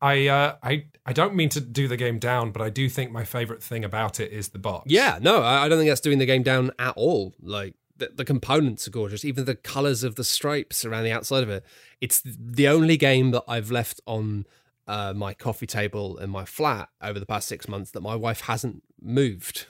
I 0.00 0.26
uh, 0.28 0.56
I 0.62 0.86
I 1.04 1.12
don't 1.12 1.34
mean 1.34 1.48
to 1.50 1.60
do 1.60 1.88
the 1.88 1.96
game 1.96 2.18
down, 2.18 2.50
but 2.50 2.62
I 2.62 2.70
do 2.70 2.88
think 2.88 3.10
my 3.10 3.24
favorite 3.24 3.62
thing 3.62 3.84
about 3.84 4.20
it 4.20 4.32
is 4.32 4.48
the 4.48 4.58
box. 4.58 4.86
Yeah, 4.90 5.18
no, 5.20 5.42
I 5.42 5.68
don't 5.68 5.78
think 5.78 5.88
that's 5.88 6.00
doing 6.00 6.18
the 6.18 6.26
game 6.26 6.42
down 6.42 6.72
at 6.78 6.94
all. 6.96 7.34
Like 7.40 7.74
the, 7.96 8.10
the 8.14 8.24
components 8.24 8.86
are 8.86 8.90
gorgeous, 8.90 9.24
even 9.24 9.44
the 9.44 9.54
colors 9.54 10.02
of 10.02 10.16
the 10.16 10.24
stripes 10.24 10.84
around 10.84 11.04
the 11.04 11.12
outside 11.12 11.42
of 11.42 11.50
it. 11.50 11.64
It's 12.00 12.22
the 12.24 12.68
only 12.68 12.96
game 12.96 13.30
that 13.30 13.44
I've 13.48 13.70
left 13.70 14.00
on 14.06 14.46
uh, 14.86 15.12
my 15.14 15.34
coffee 15.34 15.66
table 15.66 16.18
in 16.18 16.30
my 16.30 16.44
flat 16.44 16.88
over 17.02 17.18
the 17.18 17.26
past 17.26 17.48
six 17.48 17.68
months 17.68 17.90
that 17.92 18.00
my 18.00 18.14
wife 18.14 18.42
hasn't 18.42 18.82
moved. 19.00 19.66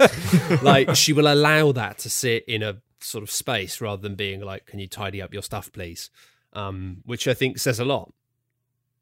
like 0.62 0.94
she 0.94 1.12
will 1.12 1.32
allow 1.32 1.72
that 1.72 1.98
to 1.98 2.10
sit 2.10 2.44
in 2.46 2.62
a 2.62 2.80
sort 3.00 3.22
of 3.22 3.30
space 3.30 3.80
rather 3.80 4.00
than 4.00 4.14
being 4.14 4.40
like, 4.40 4.66
"Can 4.66 4.78
you 4.78 4.88
tidy 4.88 5.20
up 5.20 5.32
your 5.32 5.42
stuff, 5.42 5.72
please?" 5.72 6.10
Um, 6.52 6.98
which 7.04 7.26
I 7.26 7.34
think 7.34 7.58
says 7.58 7.80
a 7.80 7.84
lot. 7.84 8.12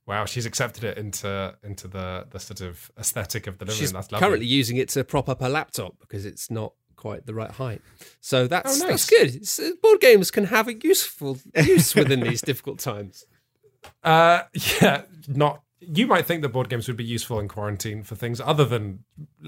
Wow, 0.07 0.25
she's 0.25 0.47
accepted 0.47 0.85
it 0.85 0.99
into 0.99 1.55
into 1.63 1.87
the 1.87 2.27
the 2.31 2.41
sort 2.41 2.61
of 2.61 2.91
aesthetic 2.99 3.47
of 3.47 3.59
the 3.59 3.67
living 3.67 3.79
she's 3.79 3.91
room. 3.93 4.01
That's 4.01 4.13
lovely. 4.13 4.27
currently 4.27 4.47
using 4.47 4.77
it 4.77 4.89
to 4.91 5.05
prop 5.05 5.29
up 5.29 5.41
her 5.41 5.49
laptop 5.49 5.95
because 6.01 6.27
it's 6.27 6.51
not 6.51 6.73
quite 6.97 7.27
the 7.27 7.35
right 7.35 7.51
height. 7.51 7.83
So 8.21 8.47
that's 8.47 8.81
oh, 8.81 8.87
nice. 8.87 9.07
that's 9.07 9.11
good. 9.11 9.35
It's, 9.35 9.59
uh, 9.59 9.73
board 9.83 10.01
games 10.01 10.31
can 10.31 10.45
have 10.45 10.69
a 10.69 10.75
useful 10.75 11.39
use 11.57 11.95
within 11.97 12.21
these 12.21 12.41
difficult 12.41 12.79
times. 12.79 13.27
Uh, 14.03 14.43
yeah, 14.81 15.03
not. 15.29 15.63
You 15.81 16.07
might 16.07 16.27
think 16.27 16.43
that 16.43 16.51
board 16.51 16.69
games 16.69 16.87
would 16.87 16.97
be 16.97 17.05
useful 17.05 17.41
in 17.41 17.49
quarantine 17.49 18.05
for 18.05 18.15
things 18.15 18.41
other 18.41 18.65
than 18.65 19.03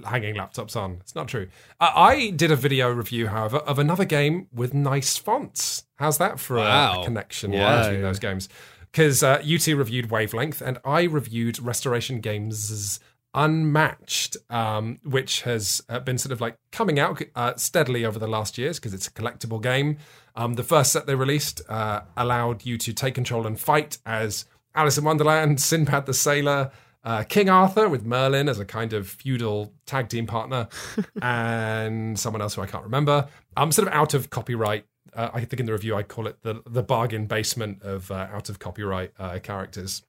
hanging 0.04 0.34
laptops 0.34 0.74
on. 0.74 0.98
It's 1.00 1.14
not 1.14 1.28
true. 1.28 1.46
Uh, 1.80 1.92
I 1.94 2.30
did 2.30 2.50
a 2.50 2.56
video 2.56 2.90
review, 2.90 3.28
however, 3.28 3.58
of 3.58 3.78
another 3.78 4.04
game 4.04 4.48
with 4.52 4.74
nice 4.74 5.16
fonts. 5.16 5.84
How's 5.94 6.18
that 6.18 6.40
for 6.40 6.56
a- 6.56 6.62
a, 6.62 7.04
connection 7.04 7.52
Yeah. 7.52 7.84
between 7.84 8.02
those 8.02 8.18
games? 8.18 8.48
Because 8.94 9.24
uh, 9.24 9.40
you 9.42 9.58
two 9.58 9.74
reviewed 9.74 10.08
Wavelength, 10.08 10.60
and 10.60 10.78
I 10.84 11.02
reviewed 11.02 11.58
Restoration 11.58 12.20
Games' 12.20 13.00
Unmatched, 13.34 14.36
um, 14.50 15.00
which 15.02 15.42
has 15.42 15.82
uh, 15.88 15.98
been 15.98 16.16
sort 16.16 16.30
of 16.30 16.40
like 16.40 16.56
coming 16.70 17.00
out 17.00 17.20
uh, 17.34 17.56
steadily 17.56 18.04
over 18.04 18.20
the 18.20 18.28
last 18.28 18.56
years 18.56 18.78
because 18.78 18.94
it's 18.94 19.08
a 19.08 19.10
collectible 19.10 19.60
game. 19.60 19.98
Um, 20.36 20.54
the 20.54 20.62
first 20.62 20.92
set 20.92 21.06
they 21.06 21.16
released 21.16 21.60
uh, 21.68 22.02
allowed 22.16 22.64
you 22.64 22.78
to 22.78 22.92
take 22.92 23.16
control 23.16 23.48
and 23.48 23.58
fight 23.58 23.98
as 24.06 24.44
Alice 24.76 24.96
in 24.96 25.02
Wonderland, 25.02 25.60
Sinbad 25.60 26.06
the 26.06 26.14
Sailor, 26.14 26.70
uh, 27.02 27.24
King 27.24 27.50
Arthur 27.50 27.88
with 27.88 28.06
Merlin 28.06 28.48
as 28.48 28.60
a 28.60 28.64
kind 28.64 28.92
of 28.92 29.08
feudal 29.08 29.72
tag 29.86 30.08
team 30.08 30.28
partner, 30.28 30.68
and 31.20 32.16
someone 32.16 32.40
else 32.40 32.54
who 32.54 32.62
I 32.62 32.66
can't 32.66 32.84
remember. 32.84 33.26
I'm 33.56 33.72
sort 33.72 33.88
of 33.88 33.94
out 33.94 34.14
of 34.14 34.30
copyright. 34.30 34.86
Uh, 35.14 35.30
I 35.32 35.44
think 35.44 35.60
in 35.60 35.66
the 35.66 35.72
review 35.72 35.94
I 35.94 36.02
call 36.02 36.26
it 36.26 36.42
the 36.42 36.62
the 36.66 36.82
bargain 36.82 37.26
basement 37.26 37.82
of 37.82 38.10
uh, 38.10 38.28
out 38.32 38.48
of 38.48 38.58
copyright 38.58 39.12
uh, 39.18 39.38
characters. 39.40 40.02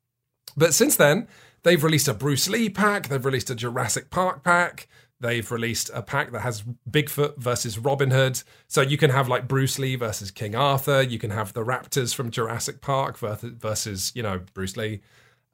But 0.58 0.74
since 0.74 0.96
then, 0.96 1.28
they've 1.64 1.84
released 1.84 2.08
a 2.08 2.14
Bruce 2.14 2.48
Lee 2.48 2.70
pack, 2.70 3.08
they've 3.08 3.26
released 3.26 3.50
a 3.50 3.56
Jurassic 3.56 4.10
Park 4.10 4.44
pack, 4.44 4.88
they've 5.20 5.50
released 5.50 5.90
a 5.94 6.02
pack 6.02 6.32
that 6.32 6.42
has 6.42 6.64
Bigfoot 6.90 7.38
versus 7.38 7.78
Robin 7.78 8.12
Hood. 8.12 8.42
So 8.68 8.82
you 8.82 8.98
can 8.98 9.10
have 9.10 9.28
like 9.28 9.48
Bruce 9.48 9.78
Lee 9.80 9.96
versus 9.96 10.32
King 10.32 10.56
Arthur, 10.56 11.02
you 11.02 11.20
can 11.20 11.32
have 11.32 11.54
the 11.54 11.66
Raptors 11.66 12.16
from 12.16 12.32
Jurassic 12.32 12.82
Park 12.82 13.18
versus, 13.18 13.52
versus 13.58 14.12
you 14.16 14.24
know, 14.24 14.42
Bruce 14.54 14.78
Lee. 14.78 15.02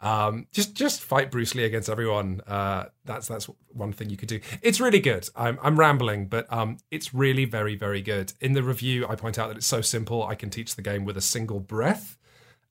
Um, 0.02 0.48
just 0.52 0.74
just 0.74 1.02
fight 1.02 1.30
Bruce 1.32 1.54
Lee 1.56 1.64
against 1.64 1.90
everyone. 1.90 2.42
Uh, 2.48 2.86
that's 3.06 3.28
that's 3.28 3.46
one 3.70 3.94
thing 3.94 4.10
you 4.10 4.18
could 4.18 4.30
do. 4.30 4.40
It's 4.62 4.80
really 4.80 5.00
good. 5.00 5.30
I'm 5.36 5.60
I'm 5.62 5.80
rambling, 5.80 6.26
but 6.28 6.52
um, 6.52 6.78
it's 6.90 7.14
really 7.14 7.46
very 7.46 7.76
very 7.76 8.02
good. 8.02 8.34
In 8.42 8.54
the 8.54 8.64
review, 8.64 9.06
I 9.08 9.16
point 9.16 9.38
out 9.38 9.50
that 9.50 9.58
it's 9.58 9.68
so 9.68 9.82
simple. 9.82 10.24
I 10.26 10.36
can 10.36 10.50
teach 10.50 10.76
the 10.76 10.82
game 10.82 11.06
with 11.06 11.18
a 11.18 11.22
single 11.22 11.60
breath. 11.60 12.18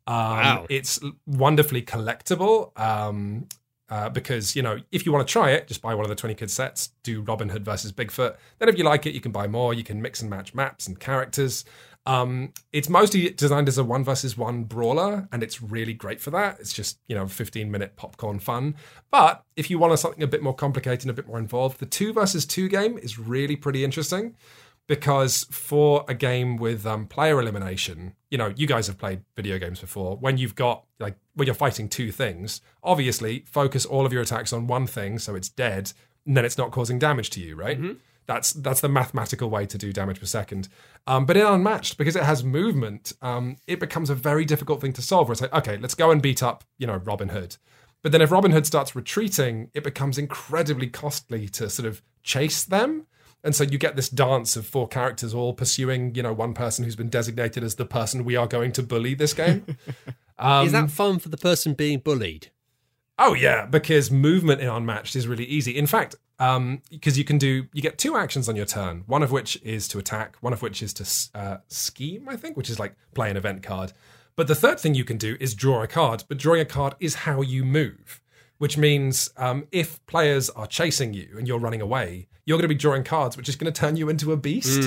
Um, 0.07 0.17
Wow. 0.17 0.67
It's 0.69 0.99
wonderfully 1.27 1.83
collectible 1.83 2.77
um, 2.79 3.47
uh, 3.89 4.09
because, 4.09 4.57
you 4.57 4.63
know, 4.63 4.79
if 4.91 5.07
you 5.07 5.13
want 5.13 5.27
to 5.27 5.31
try 5.31 5.51
it, 5.51 5.69
just 5.69 5.83
buy 5.83 5.95
one 5.95 6.05
of 6.05 6.09
the 6.09 6.15
20 6.17 6.35
kid 6.35 6.51
sets, 6.51 6.91
do 7.03 7.21
Robin 7.23 7.49
Hood 7.49 7.65
versus 7.65 7.93
Bigfoot. 7.93 8.37
Then 8.59 8.69
if 8.69 8.79
you 8.79 8.85
like 8.85 9.07
it, 9.07 9.15
you 9.15 9.21
can 9.21 9.31
buy 9.31 9.47
more. 9.47 9.73
You 9.75 9.85
can 9.85 10.01
mix 10.03 10.21
and 10.21 10.31
match 10.31 10.55
maps 10.55 10.89
and 10.89 10.99
characters. 10.99 11.65
Um, 12.07 12.53
it's 12.73 12.89
mostly 12.89 13.31
designed 13.31 13.69
as 13.69 13.79
a 13.79 13.85
one 13.85 14.05
versus 14.05 14.37
one 14.37 14.65
brawler, 14.65 15.29
and 15.33 15.43
it's 15.43 15.63
really 15.63 15.93
great 15.93 16.21
for 16.21 16.31
that. 16.31 16.59
It's 16.59 16.73
just, 16.73 16.99
you 17.09 17.15
know, 17.15 17.27
15 17.27 17.71
minute 17.71 17.97
popcorn 17.97 18.39
fun. 18.39 18.75
But 19.11 19.45
if 19.57 19.71
you 19.71 19.79
want 19.79 19.99
something 19.99 20.23
a 20.23 20.27
bit 20.27 20.43
more 20.43 20.55
complicated 20.55 21.03
and 21.03 21.11
a 21.11 21.15
bit 21.15 21.27
more 21.27 21.39
involved, 21.39 21.79
the 21.79 21.87
two 21.87 22.13
versus 22.13 22.47
two 22.47 22.69
game 22.69 22.99
is 22.99 23.19
really 23.19 23.57
pretty 23.57 23.85
interesting 23.85 24.35
because 24.91 25.45
for 25.53 26.05
a 26.09 26.15
game 26.15 26.57
with 26.57 26.85
um, 26.85 27.07
player 27.07 27.41
elimination, 27.41 28.15
you 28.29 28.37
know, 28.37 28.53
you 28.57 28.67
guys 28.67 28.89
have 28.89 28.99
played 28.99 29.23
video 29.37 29.57
games 29.57 29.79
before. 29.79 30.17
When 30.17 30.37
you've 30.37 30.57
got 30.57 30.85
like 30.99 31.17
when 31.35 31.47
you're 31.47 31.55
fighting 31.55 31.89
two 31.89 32.11
things, 32.11 32.61
obviously 32.83 33.45
focus 33.47 33.87
all 33.87 34.05
of 34.05 34.13
your 34.13 34.23
attacks 34.23 34.53
on 34.53 34.67
one 34.67 34.89
thing, 34.89 35.21
so 35.21 35.37
it's 35.37 35.49
dead, 35.49 35.93
and 36.27 36.37
then 36.37 36.45
it's 36.45 36.59
not 36.59 36.73
causing 36.73 36.99
damage 36.99 37.31
to 37.31 37.41
you, 37.41 37.55
right? 37.55 37.79
That's 38.31 38.53
that's 38.53 38.81
the 38.81 38.89
mathematical 38.89 39.51
way 39.51 39.67
to 39.67 39.77
do 39.77 39.93
damage 39.93 40.21
per 40.21 40.27
second. 40.27 40.69
Um, 41.09 41.27
but 41.27 41.37
in 41.37 41.45
unmatched, 41.45 41.99
because 41.99 42.15
it 42.15 42.23
has 42.23 42.45
movement, 42.45 43.13
um, 43.23 43.57
it 43.67 43.81
becomes 43.81 44.09
a 44.09 44.15
very 44.15 44.45
difficult 44.45 44.81
thing 44.81 44.93
to 44.93 45.03
solve. 45.03 45.27
Where 45.27 45.33
it's 45.33 45.43
like, 45.43 45.53
okay, 45.53 45.79
let's 45.79 45.97
go 45.97 46.13
and 46.13 46.23
beat 46.23 46.41
up, 46.41 46.63
you 46.79 46.87
know, 46.87 46.99
Robin 46.99 47.31
Hood. 47.31 47.57
But 48.05 48.13
then 48.13 48.23
if 48.23 48.31
Robin 48.31 48.53
Hood 48.53 48.67
starts 48.67 48.95
retreating, 48.95 49.73
it 49.75 49.83
becomes 49.83 50.17
incredibly 50.17 50.87
costly 50.87 51.49
to 51.49 51.69
sort 51.69 51.89
of 51.89 52.03
chase 52.23 52.63
them. 52.63 53.09
And 53.43 53.53
so 53.53 53.65
you 53.65 53.79
get 53.79 53.97
this 53.97 54.09
dance 54.09 54.55
of 54.55 54.65
four 54.65 54.87
characters 54.87 55.35
all 55.35 55.53
pursuing, 55.53 56.15
you 56.15 56.23
know, 56.23 56.33
one 56.33 56.55
person 56.55 56.85
who's 56.85 56.95
been 56.95 57.09
designated 57.09 57.65
as 57.65 57.75
the 57.75 57.85
person 57.85 58.25
we 58.25 58.37
are 58.37 58.47
going 58.47 58.71
to 58.73 58.83
bully 58.85 59.15
this 59.15 59.35
game. 59.35 59.77
Um, 60.39 60.67
Is 60.67 60.73
that 60.73 60.93
fun 60.93 61.19
for 61.19 61.31
the 61.31 61.37
person 61.37 61.75
being 61.75 61.99
bullied? 61.99 62.53
Oh 63.19 63.35
yeah, 63.35 63.67
because 63.67 64.11
movement 64.11 64.61
in 64.61 64.69
unmatched 64.69 65.17
is 65.17 65.27
really 65.27 65.45
easy. 65.45 65.77
In 65.77 65.89
fact, 65.89 66.15
um, 66.41 66.83
because 66.91 67.17
you 67.17 67.25
can 67.25 67.39
do, 67.39 67.67
you 67.73 67.83
get 67.83 67.99
two 67.99 68.17
actions 68.17 68.49
on 68.49 68.57
your 68.57 68.67
turn. 68.67 69.05
One 69.07 69.23
of 69.23 69.31
which 69.31 69.61
is 69.63 69.87
to 69.89 69.99
attack. 69.99 70.37
One 70.41 70.53
of 70.53 70.63
which 70.63 70.83
is 70.83 70.93
to 70.95 71.39
uh, 71.39 71.57
scheme. 71.69 72.29
I 72.29 72.37
think, 72.37 72.57
which 72.57 72.71
is 72.71 72.81
like 72.81 72.97
play 73.15 73.31
an 73.31 73.37
event 73.37 73.63
card. 73.63 73.93
But 74.37 74.49
the 74.49 74.55
third 74.55 74.81
thing 74.81 74.95
you 74.95 75.05
can 75.05 75.19
do 75.19 75.37
is 75.39 75.55
draw 75.55 75.83
a 75.83 75.87
card. 75.87 76.25
But 76.27 76.39
drawing 76.39 76.63
a 76.63 76.65
card 76.65 76.95
is 76.99 77.15
how 77.15 77.43
you 77.43 77.63
move, 77.65 78.23
which 78.57 78.79
means 78.79 79.29
um, 79.37 79.69
if 79.71 80.05
players 80.07 80.49
are 80.51 80.67
chasing 80.67 81.13
you 81.13 81.29
and 81.37 81.47
you're 81.47 81.59
running 81.59 81.83
away, 81.83 82.29
you're 82.47 82.57
going 82.57 82.65
to 82.65 82.69
be 82.69 82.75
drawing 82.75 83.05
cards, 83.05 83.37
which 83.37 83.49
is 83.49 83.57
going 83.57 83.71
to 83.71 83.79
turn 83.79 83.97
you 83.97 84.09
into 84.09 84.33
a 84.33 84.37
beast. 84.37 84.83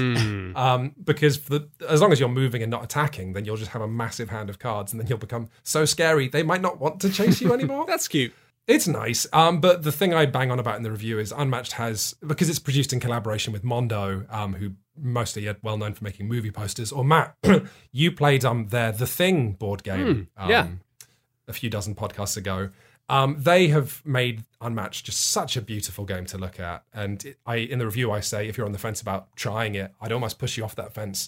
Um, 0.58 0.94
because 1.04 1.38
for 1.38 1.60
the, 1.60 1.70
as 1.88 2.02
long 2.02 2.12
as 2.12 2.20
you're 2.20 2.30
moving 2.30 2.62
and 2.62 2.72
not 2.72 2.84
attacking, 2.84 3.34
then 3.34 3.46
you'll 3.46 3.58
just 3.58 3.72
have 3.72 3.82
a 3.82 3.88
massive 3.88 4.30
hand 4.30 4.50
of 4.50 4.60
cards, 4.60 4.92
and 4.92 5.00
then 5.00 5.08
you'll 5.08 5.18
become 5.18 5.50
so 5.64 5.86
scary 5.86 6.28
they 6.28 6.44
might 6.44 6.62
not 6.62 6.80
want 6.80 7.00
to 7.02 7.10
chase 7.12 7.42
you 7.42 7.54
anymore. 7.58 7.86
That's 7.86 8.08
cute. 8.08 8.34
It's 8.68 8.88
nice. 8.88 9.28
Um, 9.34 9.60
but 9.60 9.84
the 9.84 9.92
thing 9.92 10.14
I 10.14 10.26
bang 10.26 10.50
on 10.50 10.60
about 10.60 10.78
in 10.78 10.84
the 10.84 10.92
review 10.92 11.20
is 11.20 11.34
Unmatched 11.36 11.74
has 11.74 12.16
because 12.26 12.50
it's 12.50 12.60
produced 12.60 12.94
in 12.94 13.00
collaboration 13.00 13.52
with 13.52 13.64
Mondo, 13.64 14.26
um, 14.30 14.54
who 14.54 14.72
mostly 14.98 15.48
are 15.48 15.58
well 15.64 15.78
known 15.78 15.94
for 15.94 16.04
making 16.04 16.28
movie 16.28 16.52
posters. 16.52 16.92
Or 16.92 17.04
Matt, 17.04 17.36
you 17.92 18.12
played 18.12 18.46
um 18.46 18.68
their 18.68 18.92
The 18.92 19.08
Thing 19.08 19.54
board 19.54 19.84
game, 19.84 20.30
um, 20.38 20.50
yeah. 20.50 20.68
a 21.48 21.54
few 21.54 21.70
dozen 21.70 21.94
podcasts 21.96 22.38
ago. 22.38 22.70
Um, 23.10 23.36
they 23.38 23.68
have 23.68 24.02
made 24.06 24.46
Unmatched 24.62 25.06
just 25.06 25.20
such 25.20 25.58
a 25.58 25.62
beautiful 25.62 26.06
game 26.06 26.26
to 26.28 26.38
look 26.38 26.58
at. 26.58 26.84
And 26.94 27.24
it, 27.26 27.38
I, 27.46 27.58
in 27.58 27.80
the 27.80 27.86
review, 27.86 28.12
I 28.12 28.22
say 28.22 28.48
if 28.48 28.58
you're 28.58 28.66
on 28.66 28.72
the 28.72 28.80
fence 28.80 29.02
about 29.02 29.36
trying 29.36 29.76
it, 29.76 29.92
I'd 30.00 30.14
almost 30.14 30.40
push 30.40 30.56
you 30.58 30.64
off 30.64 30.76
that 30.76 30.94
fence 30.94 31.28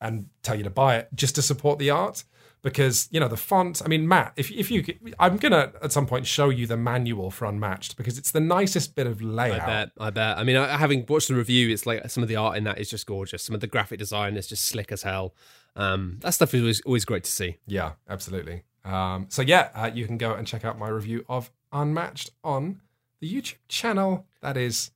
and 0.00 0.26
tell 0.42 0.56
you 0.56 0.64
to 0.64 0.70
buy 0.70 0.96
it 0.96 1.08
just 1.14 1.36
to 1.36 1.42
support 1.42 1.78
the 1.78 1.90
art 1.90 2.24
because 2.62 3.08
you 3.10 3.20
know 3.20 3.28
the 3.28 3.36
font. 3.36 3.82
I 3.84 3.88
mean, 3.88 4.06
Matt, 4.06 4.32
if 4.36 4.50
if 4.50 4.70
you, 4.70 4.84
I'm 5.18 5.36
gonna 5.36 5.72
at 5.82 5.92
some 5.92 6.06
point 6.06 6.26
show 6.26 6.48
you 6.48 6.66
the 6.66 6.76
manual 6.76 7.30
for 7.30 7.44
Unmatched 7.46 7.96
because 7.96 8.18
it's 8.18 8.30
the 8.30 8.40
nicest 8.40 8.94
bit 8.94 9.06
of 9.06 9.20
layout. 9.20 9.62
I 9.62 9.66
bet. 9.66 9.90
I 9.98 10.10
bet. 10.10 10.38
I 10.38 10.44
mean, 10.44 10.56
having 10.56 11.04
watched 11.08 11.28
the 11.28 11.34
review, 11.34 11.70
it's 11.70 11.86
like 11.86 12.08
some 12.10 12.22
of 12.22 12.28
the 12.28 12.36
art 12.36 12.56
in 12.56 12.64
that 12.64 12.78
is 12.78 12.88
just 12.88 13.06
gorgeous. 13.06 13.42
Some 13.42 13.54
of 13.54 13.60
the 13.60 13.66
graphic 13.66 13.98
design 13.98 14.36
is 14.36 14.46
just 14.46 14.64
slick 14.64 14.92
as 14.92 15.02
hell. 15.02 15.34
Um, 15.74 16.18
that 16.20 16.34
stuff 16.34 16.54
is 16.54 16.60
always, 16.60 16.80
always 16.82 17.04
great 17.04 17.24
to 17.24 17.30
see. 17.30 17.56
Yeah, 17.66 17.92
absolutely. 18.08 18.62
Um, 18.84 19.26
so 19.28 19.42
yeah, 19.42 19.70
uh, 19.74 19.90
you 19.92 20.06
can 20.06 20.18
go 20.18 20.34
and 20.34 20.46
check 20.46 20.64
out 20.64 20.78
my 20.78 20.88
review 20.88 21.24
of 21.28 21.50
Unmatched 21.72 22.30
on 22.44 22.80
the 23.20 23.32
YouTube 23.32 23.56
channel. 23.68 24.26
That 24.40 24.56
is 24.56 24.90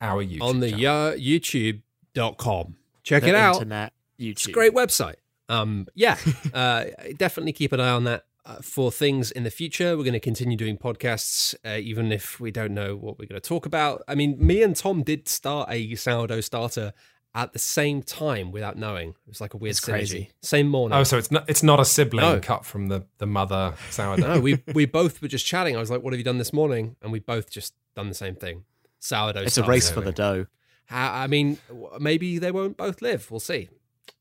our 0.00 0.24
YouTube 0.24 0.42
on 0.42 0.60
the 0.60 0.70
channel. 0.70 1.12
youtube.com. 1.18 2.76
Check 3.02 3.22
The 3.22 3.28
it 3.28 3.34
out. 3.34 3.56
Internet, 3.56 3.92
YouTube. 4.18 4.30
It's 4.30 4.46
a 4.48 4.52
great 4.52 4.72
website. 4.72 5.16
Um, 5.48 5.86
yeah, 5.94 6.16
uh, 6.54 6.84
definitely 7.16 7.52
keep 7.52 7.72
an 7.72 7.80
eye 7.80 7.90
on 7.90 8.04
that 8.04 8.24
uh, 8.46 8.56
for 8.56 8.90
things 8.92 9.30
in 9.30 9.44
the 9.44 9.50
future. 9.50 9.96
We're 9.96 10.04
going 10.04 10.12
to 10.14 10.20
continue 10.20 10.56
doing 10.56 10.76
podcasts, 10.78 11.54
uh, 11.64 11.78
even 11.78 12.12
if 12.12 12.40
we 12.40 12.50
don't 12.50 12.72
know 12.74 12.96
what 12.96 13.18
we're 13.18 13.26
going 13.26 13.40
to 13.40 13.46
talk 13.48 13.66
about. 13.66 14.02
I 14.08 14.14
mean, 14.14 14.36
me 14.38 14.62
and 14.62 14.74
Tom 14.76 15.02
did 15.02 15.28
start 15.28 15.68
a 15.70 15.94
sourdough 15.94 16.40
starter 16.42 16.92
at 17.36 17.52
the 17.52 17.58
same 17.58 18.00
time 18.02 18.52
without 18.52 18.76
knowing. 18.78 19.08
It 19.10 19.16
was 19.28 19.40
like 19.40 19.54
a 19.54 19.56
weird 19.56 19.72
It's 19.72 19.80
synergy. 19.80 19.88
crazy. 19.90 20.30
Same 20.42 20.68
morning. 20.68 20.96
Oh, 20.96 21.02
so 21.04 21.18
it's 21.18 21.30
not 21.32 21.48
it's 21.50 21.62
not 21.64 21.80
a 21.80 21.84
sibling 21.84 22.24
No. 22.24 22.38
cut 22.40 22.64
from 22.64 22.86
the 22.88 23.06
the 23.18 23.26
mother 23.26 23.74
sourdough. 23.90 24.34
no, 24.34 24.40
we 24.40 24.62
we 24.72 24.86
both 24.86 25.20
were 25.20 25.26
just 25.28 25.44
chatting. 25.44 25.76
I 25.76 25.80
was 25.80 25.90
like, 25.90 26.02
"What 26.02 26.12
have 26.12 26.18
you 26.18 26.24
done 26.24 26.38
this 26.38 26.52
morning?" 26.52 26.94
And 27.02 27.10
we 27.10 27.18
both 27.18 27.50
just 27.50 27.74
done 27.96 28.08
the 28.08 28.14
same 28.14 28.36
thing. 28.36 28.64
Sourdough. 29.00 29.40
It's 29.42 29.58
a 29.58 29.64
race 29.64 29.90
for 29.90 30.00
the 30.00 30.12
dough. 30.12 30.46
I 30.90 31.26
mean, 31.26 31.58
maybe 31.98 32.38
they 32.38 32.52
won't 32.52 32.76
both 32.76 33.02
live. 33.02 33.28
We'll 33.30 33.40
see. 33.40 33.68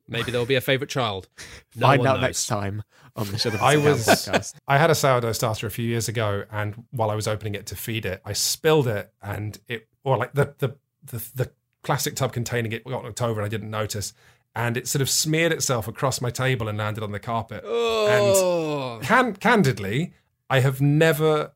Maybe 0.08 0.32
there'll 0.32 0.46
be 0.46 0.56
a 0.56 0.62
favorite 0.62 0.90
child. 0.90 1.28
No 1.76 1.88
Find 1.88 2.00
one 2.00 2.08
out 2.08 2.14
knows. 2.18 2.22
next 2.22 2.48
time 2.48 2.84
on 3.16 3.28
the 3.32 3.38
Should 3.40 3.54
Have 3.54 3.62
I 3.64 3.78
was 3.78 4.06
podcast. 4.06 4.54
I 4.68 4.78
had 4.78 4.92
a 4.92 4.96
sourdough 4.96 5.32
starter 5.32 5.66
a 5.66 5.72
few 5.72 5.86
years 5.88 6.08
ago, 6.08 6.44
and 6.52 6.84
while 6.92 7.10
I 7.10 7.16
was 7.16 7.28
opening 7.28 7.56
it 7.56 7.66
to 7.68 7.76
feed 7.76 8.06
it, 8.06 8.22
I 8.24 8.34
spilled 8.34 8.88
it, 8.88 9.12
and 9.24 9.60
it 9.68 9.88
or 10.04 10.18
like 10.18 10.34
the 10.34 10.54
the 10.60 10.76
the, 11.06 11.26
the 11.36 11.52
plastic 11.82 12.16
tub 12.16 12.32
containing 12.32 12.72
it 12.74 12.84
got 12.86 13.04
knocked 13.04 13.22
over, 13.24 13.40
and 13.42 13.46
I 13.46 13.50
didn't 13.50 13.72
notice, 13.72 14.14
and 14.56 14.78
it 14.78 14.88
sort 14.88 15.02
of 15.02 15.10
smeared 15.10 15.52
itself 15.52 15.88
across 15.88 16.22
my 16.22 16.30
table 16.30 16.68
and 16.68 16.78
landed 16.78 17.04
on 17.04 17.12
the 17.12 17.20
carpet. 17.20 17.64
Oh, 17.66 19.00
Can- 19.02 19.36
candidly, 19.36 20.14
I 20.50 20.60
have 20.60 20.80
never 20.80 21.54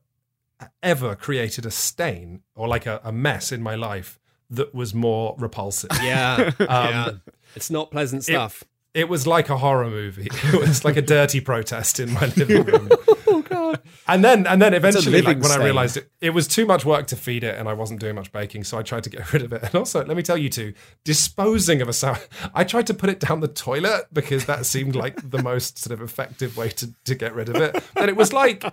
ever 0.82 1.14
created 1.14 1.64
a 1.64 1.70
stain 1.70 2.42
or 2.56 2.66
like 2.66 2.86
a, 2.86 3.00
a 3.04 3.12
mess 3.12 3.52
in 3.52 3.62
my 3.62 3.76
life 3.76 4.18
that 4.50 4.74
was 4.74 4.92
more 4.94 5.36
repulsive. 5.38 5.90
yeah, 6.02 6.50
Um, 6.60 6.66
yeah. 6.68 7.10
It's 7.58 7.70
not 7.70 7.90
pleasant 7.90 8.24
stuff. 8.24 8.64
It 8.94 9.08
was 9.08 9.26
like 9.26 9.50
a 9.50 9.58
horror 9.58 9.90
movie. 9.90 10.28
It 10.52 10.58
was 10.60 10.84
like 10.84 10.96
a 10.96 11.02
dirty 11.02 11.40
protest 11.40 12.00
in 12.00 12.12
my 12.12 12.26
living 12.36 12.64
room. 12.70 12.88
oh 13.26 13.42
god. 13.42 13.80
And 14.08 14.24
then, 14.24 14.46
and 14.46 14.60
then 14.62 14.72
eventually, 14.72 15.20
like, 15.20 15.40
when 15.42 15.50
I 15.52 15.62
realized 15.62 15.98
it, 15.98 16.10
it 16.22 16.30
was 16.30 16.48
too 16.48 16.64
much 16.64 16.84
work 16.86 17.06
to 17.08 17.16
feed 17.16 17.44
it, 17.44 17.58
and 17.58 17.68
I 17.68 17.74
wasn't 17.74 18.00
doing 18.00 18.14
much 18.14 18.32
baking, 18.32 18.64
so 18.64 18.78
I 18.78 18.82
tried 18.82 19.04
to 19.04 19.10
get 19.10 19.30
rid 19.32 19.42
of 19.42 19.52
it. 19.52 19.62
And 19.62 19.74
also, 19.74 20.02
let 20.04 20.16
me 20.16 20.22
tell 20.22 20.38
you 20.38 20.48
too, 20.48 20.72
disposing 21.04 21.82
of 21.82 21.88
a 21.88 21.92
sour, 21.92 22.18
I 22.54 22.64
tried 22.64 22.86
to 22.88 22.94
put 22.94 23.10
it 23.10 23.20
down 23.20 23.40
the 23.40 23.48
toilet 23.48 24.06
because 24.12 24.46
that 24.46 24.64
seemed 24.66 24.96
like 24.96 25.30
the 25.30 25.42
most 25.42 25.78
sort 25.78 25.92
of 25.92 26.00
effective 26.02 26.56
way 26.56 26.70
to 26.70 26.92
to 27.04 27.14
get 27.14 27.34
rid 27.34 27.48
of 27.50 27.56
it. 27.56 27.82
And 27.96 28.08
it 28.08 28.16
was 28.16 28.32
like 28.32 28.64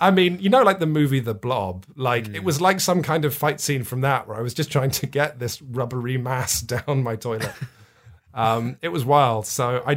I 0.00 0.10
mean, 0.10 0.38
you 0.40 0.48
know, 0.48 0.62
like 0.62 0.78
the 0.78 0.86
movie 0.86 1.20
The 1.20 1.34
Blob. 1.34 1.84
Like 1.96 2.28
Hmm. 2.28 2.34
it 2.36 2.44
was 2.44 2.60
like 2.60 2.80
some 2.80 3.02
kind 3.02 3.24
of 3.24 3.34
fight 3.34 3.60
scene 3.60 3.82
from 3.84 4.00
that, 4.02 4.28
where 4.28 4.36
I 4.38 4.40
was 4.42 4.54
just 4.54 4.70
trying 4.70 4.92
to 4.92 5.06
get 5.06 5.38
this 5.40 5.60
rubbery 5.60 6.16
mass 6.16 6.60
down 6.60 7.02
my 7.02 7.16
toilet. 7.16 7.52
Um, 8.34 8.76
it 8.82 8.88
was 8.88 9.04
wild. 9.04 9.46
So 9.46 9.82
I 9.86 9.94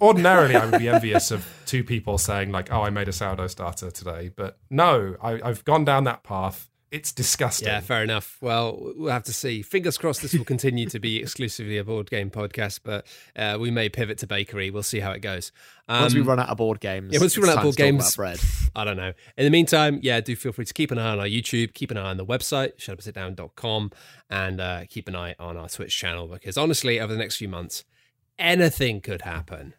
ordinarily 0.00 0.56
I 0.56 0.66
would 0.66 0.78
be 0.78 0.88
envious 0.88 1.30
of 1.30 1.46
two 1.66 1.84
people 1.84 2.18
saying 2.18 2.52
like, 2.52 2.72
"Oh, 2.72 2.82
I 2.82 2.90
made 2.90 3.08
a 3.08 3.12
sourdough 3.12 3.48
starter 3.48 3.90
today," 3.90 4.30
but 4.34 4.58
no, 4.70 5.16
I, 5.22 5.40
I've 5.42 5.64
gone 5.64 5.84
down 5.84 6.04
that 6.04 6.22
path. 6.22 6.67
It's 6.90 7.12
disgusting. 7.12 7.68
Yeah, 7.68 7.80
fair 7.80 8.02
enough. 8.02 8.38
Well, 8.40 8.92
we'll 8.96 9.12
have 9.12 9.24
to 9.24 9.32
see. 9.32 9.60
Fingers 9.60 9.98
crossed 9.98 10.22
this 10.22 10.32
will 10.32 10.44
continue 10.44 10.86
to 10.86 10.98
be 10.98 11.16
exclusively 11.22 11.76
a 11.76 11.84
board 11.84 12.08
game 12.08 12.30
podcast, 12.30 12.80
but 12.82 13.06
uh, 13.36 13.58
we 13.60 13.70
may 13.70 13.90
pivot 13.90 14.16
to 14.18 14.26
bakery. 14.26 14.70
We'll 14.70 14.82
see 14.82 15.00
how 15.00 15.10
it 15.10 15.20
goes. 15.20 15.52
Um, 15.86 16.02
Once 16.02 16.14
we 16.14 16.22
run 16.22 16.40
out 16.40 16.48
of 16.48 16.56
board 16.56 16.80
games, 16.80 17.12
yeah, 17.12 17.20
once 17.20 17.36
we 17.36 17.42
run 17.42 17.50
out 17.50 17.58
of 17.58 17.62
board 17.64 17.76
to 17.76 17.82
talk 17.82 17.90
about 17.90 17.98
games, 17.98 18.16
bread. 18.16 18.40
I 18.74 18.84
don't 18.84 18.96
know. 18.96 19.12
In 19.36 19.44
the 19.44 19.50
meantime, 19.50 20.00
yeah, 20.02 20.20
do 20.20 20.34
feel 20.34 20.52
free 20.52 20.64
to 20.64 20.72
keep 20.72 20.90
an 20.90 20.98
eye 20.98 21.10
on 21.10 21.20
our 21.20 21.26
YouTube, 21.26 21.74
keep 21.74 21.90
an 21.90 21.98
eye 21.98 22.08
on 22.08 22.16
the 22.16 22.24
website, 22.24 22.76
shutupsitdown.com, 22.78 23.90
and 24.30 24.60
uh, 24.60 24.84
keep 24.88 25.08
an 25.08 25.16
eye 25.16 25.34
on 25.38 25.58
our 25.58 25.68
Twitch 25.68 25.94
channel 25.94 26.26
because 26.26 26.56
honestly, 26.56 26.98
over 27.00 27.12
the 27.12 27.18
next 27.18 27.36
few 27.36 27.48
months, 27.48 27.84
anything 28.38 29.02
could 29.02 29.22
happen. 29.22 29.74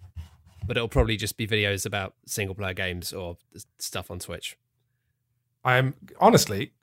But 0.67 0.77
it'll 0.77 0.89
probably 0.89 1.17
just 1.17 1.37
be 1.37 1.47
videos 1.47 1.87
about 1.87 2.13
single 2.27 2.53
player 2.53 2.73
games 2.75 3.13
or 3.13 3.37
stuff 3.79 4.11
on 4.11 4.19
Twitch. 4.19 4.57
I 5.63 5.77
am 5.77 5.95
honestly 6.19 6.73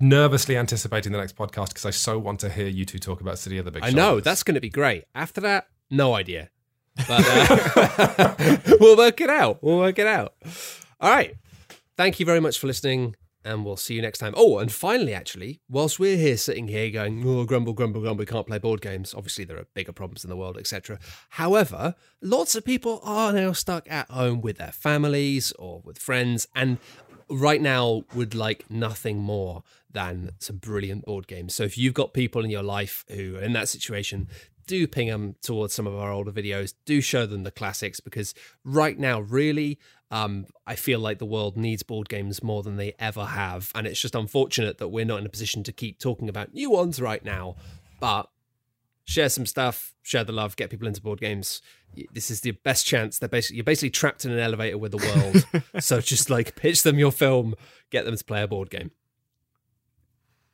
nervously 0.00 0.56
anticipating 0.56 1.12
the 1.12 1.18
next 1.18 1.36
podcast 1.36 1.68
because 1.68 1.86
I 1.86 1.90
so 1.90 2.18
want 2.18 2.40
to 2.40 2.50
hear 2.50 2.68
you 2.68 2.84
two 2.84 2.98
talk 2.98 3.20
about 3.20 3.38
City 3.38 3.58
of 3.58 3.64
the 3.64 3.70
Big 3.70 3.82
Shoulders. 3.82 3.98
I 3.98 4.02
know 4.02 4.20
that's 4.20 4.42
going 4.42 4.54
to 4.54 4.60
be 4.60 4.70
great. 4.70 5.04
After 5.14 5.40
that, 5.42 5.68
no 5.90 6.14
idea, 6.14 6.50
but 7.08 7.24
uh, 7.26 8.56
we'll 8.80 8.96
work 8.96 9.20
it 9.20 9.30
out. 9.30 9.62
We'll 9.62 9.78
work 9.78 9.98
it 9.98 10.06
out. 10.06 10.34
All 11.00 11.10
right. 11.10 11.34
Thank 11.96 12.20
you 12.20 12.26
very 12.26 12.40
much 12.40 12.58
for 12.58 12.66
listening, 12.66 13.16
and 13.44 13.64
we'll 13.64 13.76
see 13.76 13.94
you 13.94 14.02
next 14.02 14.18
time. 14.18 14.32
Oh, 14.36 14.58
and 14.58 14.72
finally, 14.72 15.14
actually, 15.14 15.60
whilst 15.68 15.98
we're 15.98 16.16
here 16.16 16.36
sitting 16.36 16.68
here 16.68 16.90
going, 16.90 17.22
"Oh, 17.26 17.44
grumble, 17.44 17.74
grumble, 17.74 18.00
grumble," 18.00 18.20
we 18.20 18.26
can't 18.26 18.46
play 18.46 18.58
board 18.58 18.80
games. 18.80 19.14
Obviously, 19.14 19.44
there 19.44 19.58
are 19.58 19.66
bigger 19.74 19.92
problems 19.92 20.24
in 20.24 20.30
the 20.30 20.36
world, 20.36 20.56
etc. 20.56 20.98
However, 21.30 21.94
lots 22.20 22.54
of 22.54 22.64
people 22.64 23.00
are 23.02 23.32
now 23.32 23.52
stuck 23.52 23.90
at 23.90 24.10
home 24.10 24.40
with 24.40 24.58
their 24.58 24.72
families 24.72 25.52
or 25.58 25.80
with 25.84 25.98
friends, 25.98 26.48
and 26.54 26.78
right 27.32 27.60
now 27.60 28.04
would 28.14 28.34
like 28.34 28.70
nothing 28.70 29.18
more 29.18 29.62
than 29.90 30.30
some 30.38 30.56
brilliant 30.56 31.04
board 31.04 31.26
games. 31.26 31.54
So 31.54 31.64
if 31.64 31.76
you've 31.76 31.94
got 31.94 32.14
people 32.14 32.44
in 32.44 32.50
your 32.50 32.62
life 32.62 33.04
who 33.08 33.36
are 33.36 33.42
in 33.42 33.52
that 33.54 33.68
situation, 33.68 34.28
do 34.66 34.86
ping 34.86 35.08
them 35.08 35.34
towards 35.42 35.74
some 35.74 35.86
of 35.86 35.94
our 35.94 36.12
older 36.12 36.30
videos. 36.30 36.74
Do 36.84 37.00
show 37.00 37.26
them 37.26 37.42
the 37.42 37.50
classics 37.50 38.00
because 38.00 38.34
right 38.64 38.98
now, 38.98 39.20
really, 39.20 39.78
um, 40.10 40.46
I 40.66 40.76
feel 40.76 41.00
like 41.00 41.18
the 41.18 41.26
world 41.26 41.56
needs 41.56 41.82
board 41.82 42.08
games 42.08 42.42
more 42.42 42.62
than 42.62 42.76
they 42.76 42.94
ever 42.98 43.24
have, 43.24 43.72
and 43.74 43.86
it's 43.86 44.00
just 44.00 44.14
unfortunate 44.14 44.78
that 44.78 44.88
we're 44.88 45.04
not 45.04 45.20
in 45.20 45.26
a 45.26 45.30
position 45.30 45.62
to 45.64 45.72
keep 45.72 45.98
talking 45.98 46.28
about 46.28 46.54
new 46.54 46.70
ones 46.70 47.00
right 47.00 47.24
now. 47.24 47.56
But 47.98 48.28
share 49.04 49.28
some 49.28 49.46
stuff, 49.46 49.94
share 50.02 50.24
the 50.24 50.32
love, 50.32 50.56
get 50.56 50.70
people 50.70 50.86
into 50.88 51.00
board 51.02 51.20
games. 51.20 51.60
This 52.12 52.30
is 52.30 52.40
the 52.40 52.52
best 52.52 52.86
chance. 52.86 53.18
They're 53.18 53.28
basically 53.28 53.56
you're 53.56 53.64
basically 53.64 53.90
trapped 53.90 54.24
in 54.24 54.30
an 54.32 54.38
elevator 54.38 54.78
with 54.78 54.92
the 54.92 55.44
world. 55.52 55.64
so 55.84 56.00
just 56.00 56.30
like 56.30 56.56
pitch 56.56 56.82
them 56.82 56.98
your 56.98 57.12
film, 57.12 57.54
get 57.90 58.04
them 58.04 58.16
to 58.16 58.24
play 58.24 58.42
a 58.42 58.48
board 58.48 58.70
game. 58.70 58.90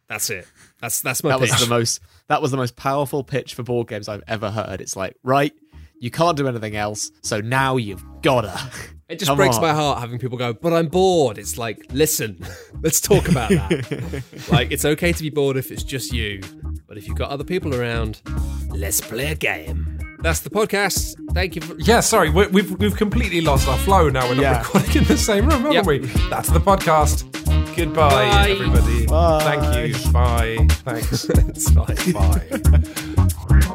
That's 0.08 0.30
it. 0.30 0.46
That's 0.80 1.00
that's 1.02 1.22
my 1.22 1.30
That 1.30 1.40
pitch. 1.40 1.50
was 1.50 1.60
the 1.60 1.66
most. 1.68 2.00
That 2.28 2.40
was 2.42 2.50
the 2.50 2.56
most 2.56 2.76
powerful 2.76 3.22
pitch 3.22 3.54
for 3.54 3.62
board 3.62 3.88
games 3.88 4.08
I've 4.08 4.22
ever 4.26 4.50
heard. 4.50 4.80
It's 4.80 4.96
like, 4.96 5.14
right, 5.22 5.52
you 6.00 6.10
can't 6.10 6.36
do 6.36 6.48
anything 6.48 6.76
else, 6.76 7.10
so 7.22 7.40
now 7.40 7.76
you've 7.76 8.04
gotta. 8.22 8.58
It 9.08 9.18
just 9.18 9.28
Come 9.30 9.36
breaks 9.38 9.56
on. 9.56 9.62
my 9.62 9.72
heart 9.72 10.00
having 10.00 10.18
people 10.18 10.36
go, 10.36 10.52
but 10.52 10.72
I'm 10.74 10.88
bored. 10.88 11.38
It's 11.38 11.56
like, 11.56 11.78
listen, 11.92 12.44
let's 12.82 13.00
talk 13.00 13.28
about 13.28 13.48
that. 13.50 14.22
like, 14.50 14.70
it's 14.70 14.84
okay 14.84 15.12
to 15.14 15.22
be 15.22 15.30
bored 15.30 15.56
if 15.56 15.70
it's 15.70 15.82
just 15.82 16.12
you, 16.12 16.40
but 16.88 16.96
if 16.98 17.06
you've 17.06 17.16
got 17.16 17.30
other 17.30 17.44
people 17.44 17.74
around, 17.74 18.20
let's 18.70 19.00
play 19.00 19.26
a 19.30 19.34
game. 19.36 19.98
That's 20.20 20.40
the 20.40 20.50
podcast. 20.50 21.14
Thank 21.32 21.54
you. 21.54 21.62
For- 21.62 21.76
Yeah, 21.78 22.00
sorry, 22.00 22.30
we, 22.30 22.48
we've 22.48 22.70
we've 22.80 22.96
completely 22.96 23.40
lost 23.40 23.68
our 23.68 23.78
flow 23.78 24.08
now. 24.08 24.26
We're 24.28 24.34
not 24.34 24.42
Yeah. 24.42 24.58
recording 24.62 24.96
in 24.96 25.04
the 25.04 25.16
same 25.16 25.44
room, 25.48 25.60
haven't 25.62 25.72
Yep. 25.72 25.86
we? 25.86 25.98
That's 26.30 26.48
the 26.50 26.58
podcast. 26.60 27.24
Goodbye, 27.76 28.08
Bye. 28.10 28.50
everybody. 28.50 29.06
Bye. 29.06 29.42
Thank 29.60 29.94
you. 30.04 30.12
Bye. 30.12 30.66
Thanks. 30.84 31.24
it's 31.30 31.70
fine. 31.70 32.12
Bye. 32.12 33.74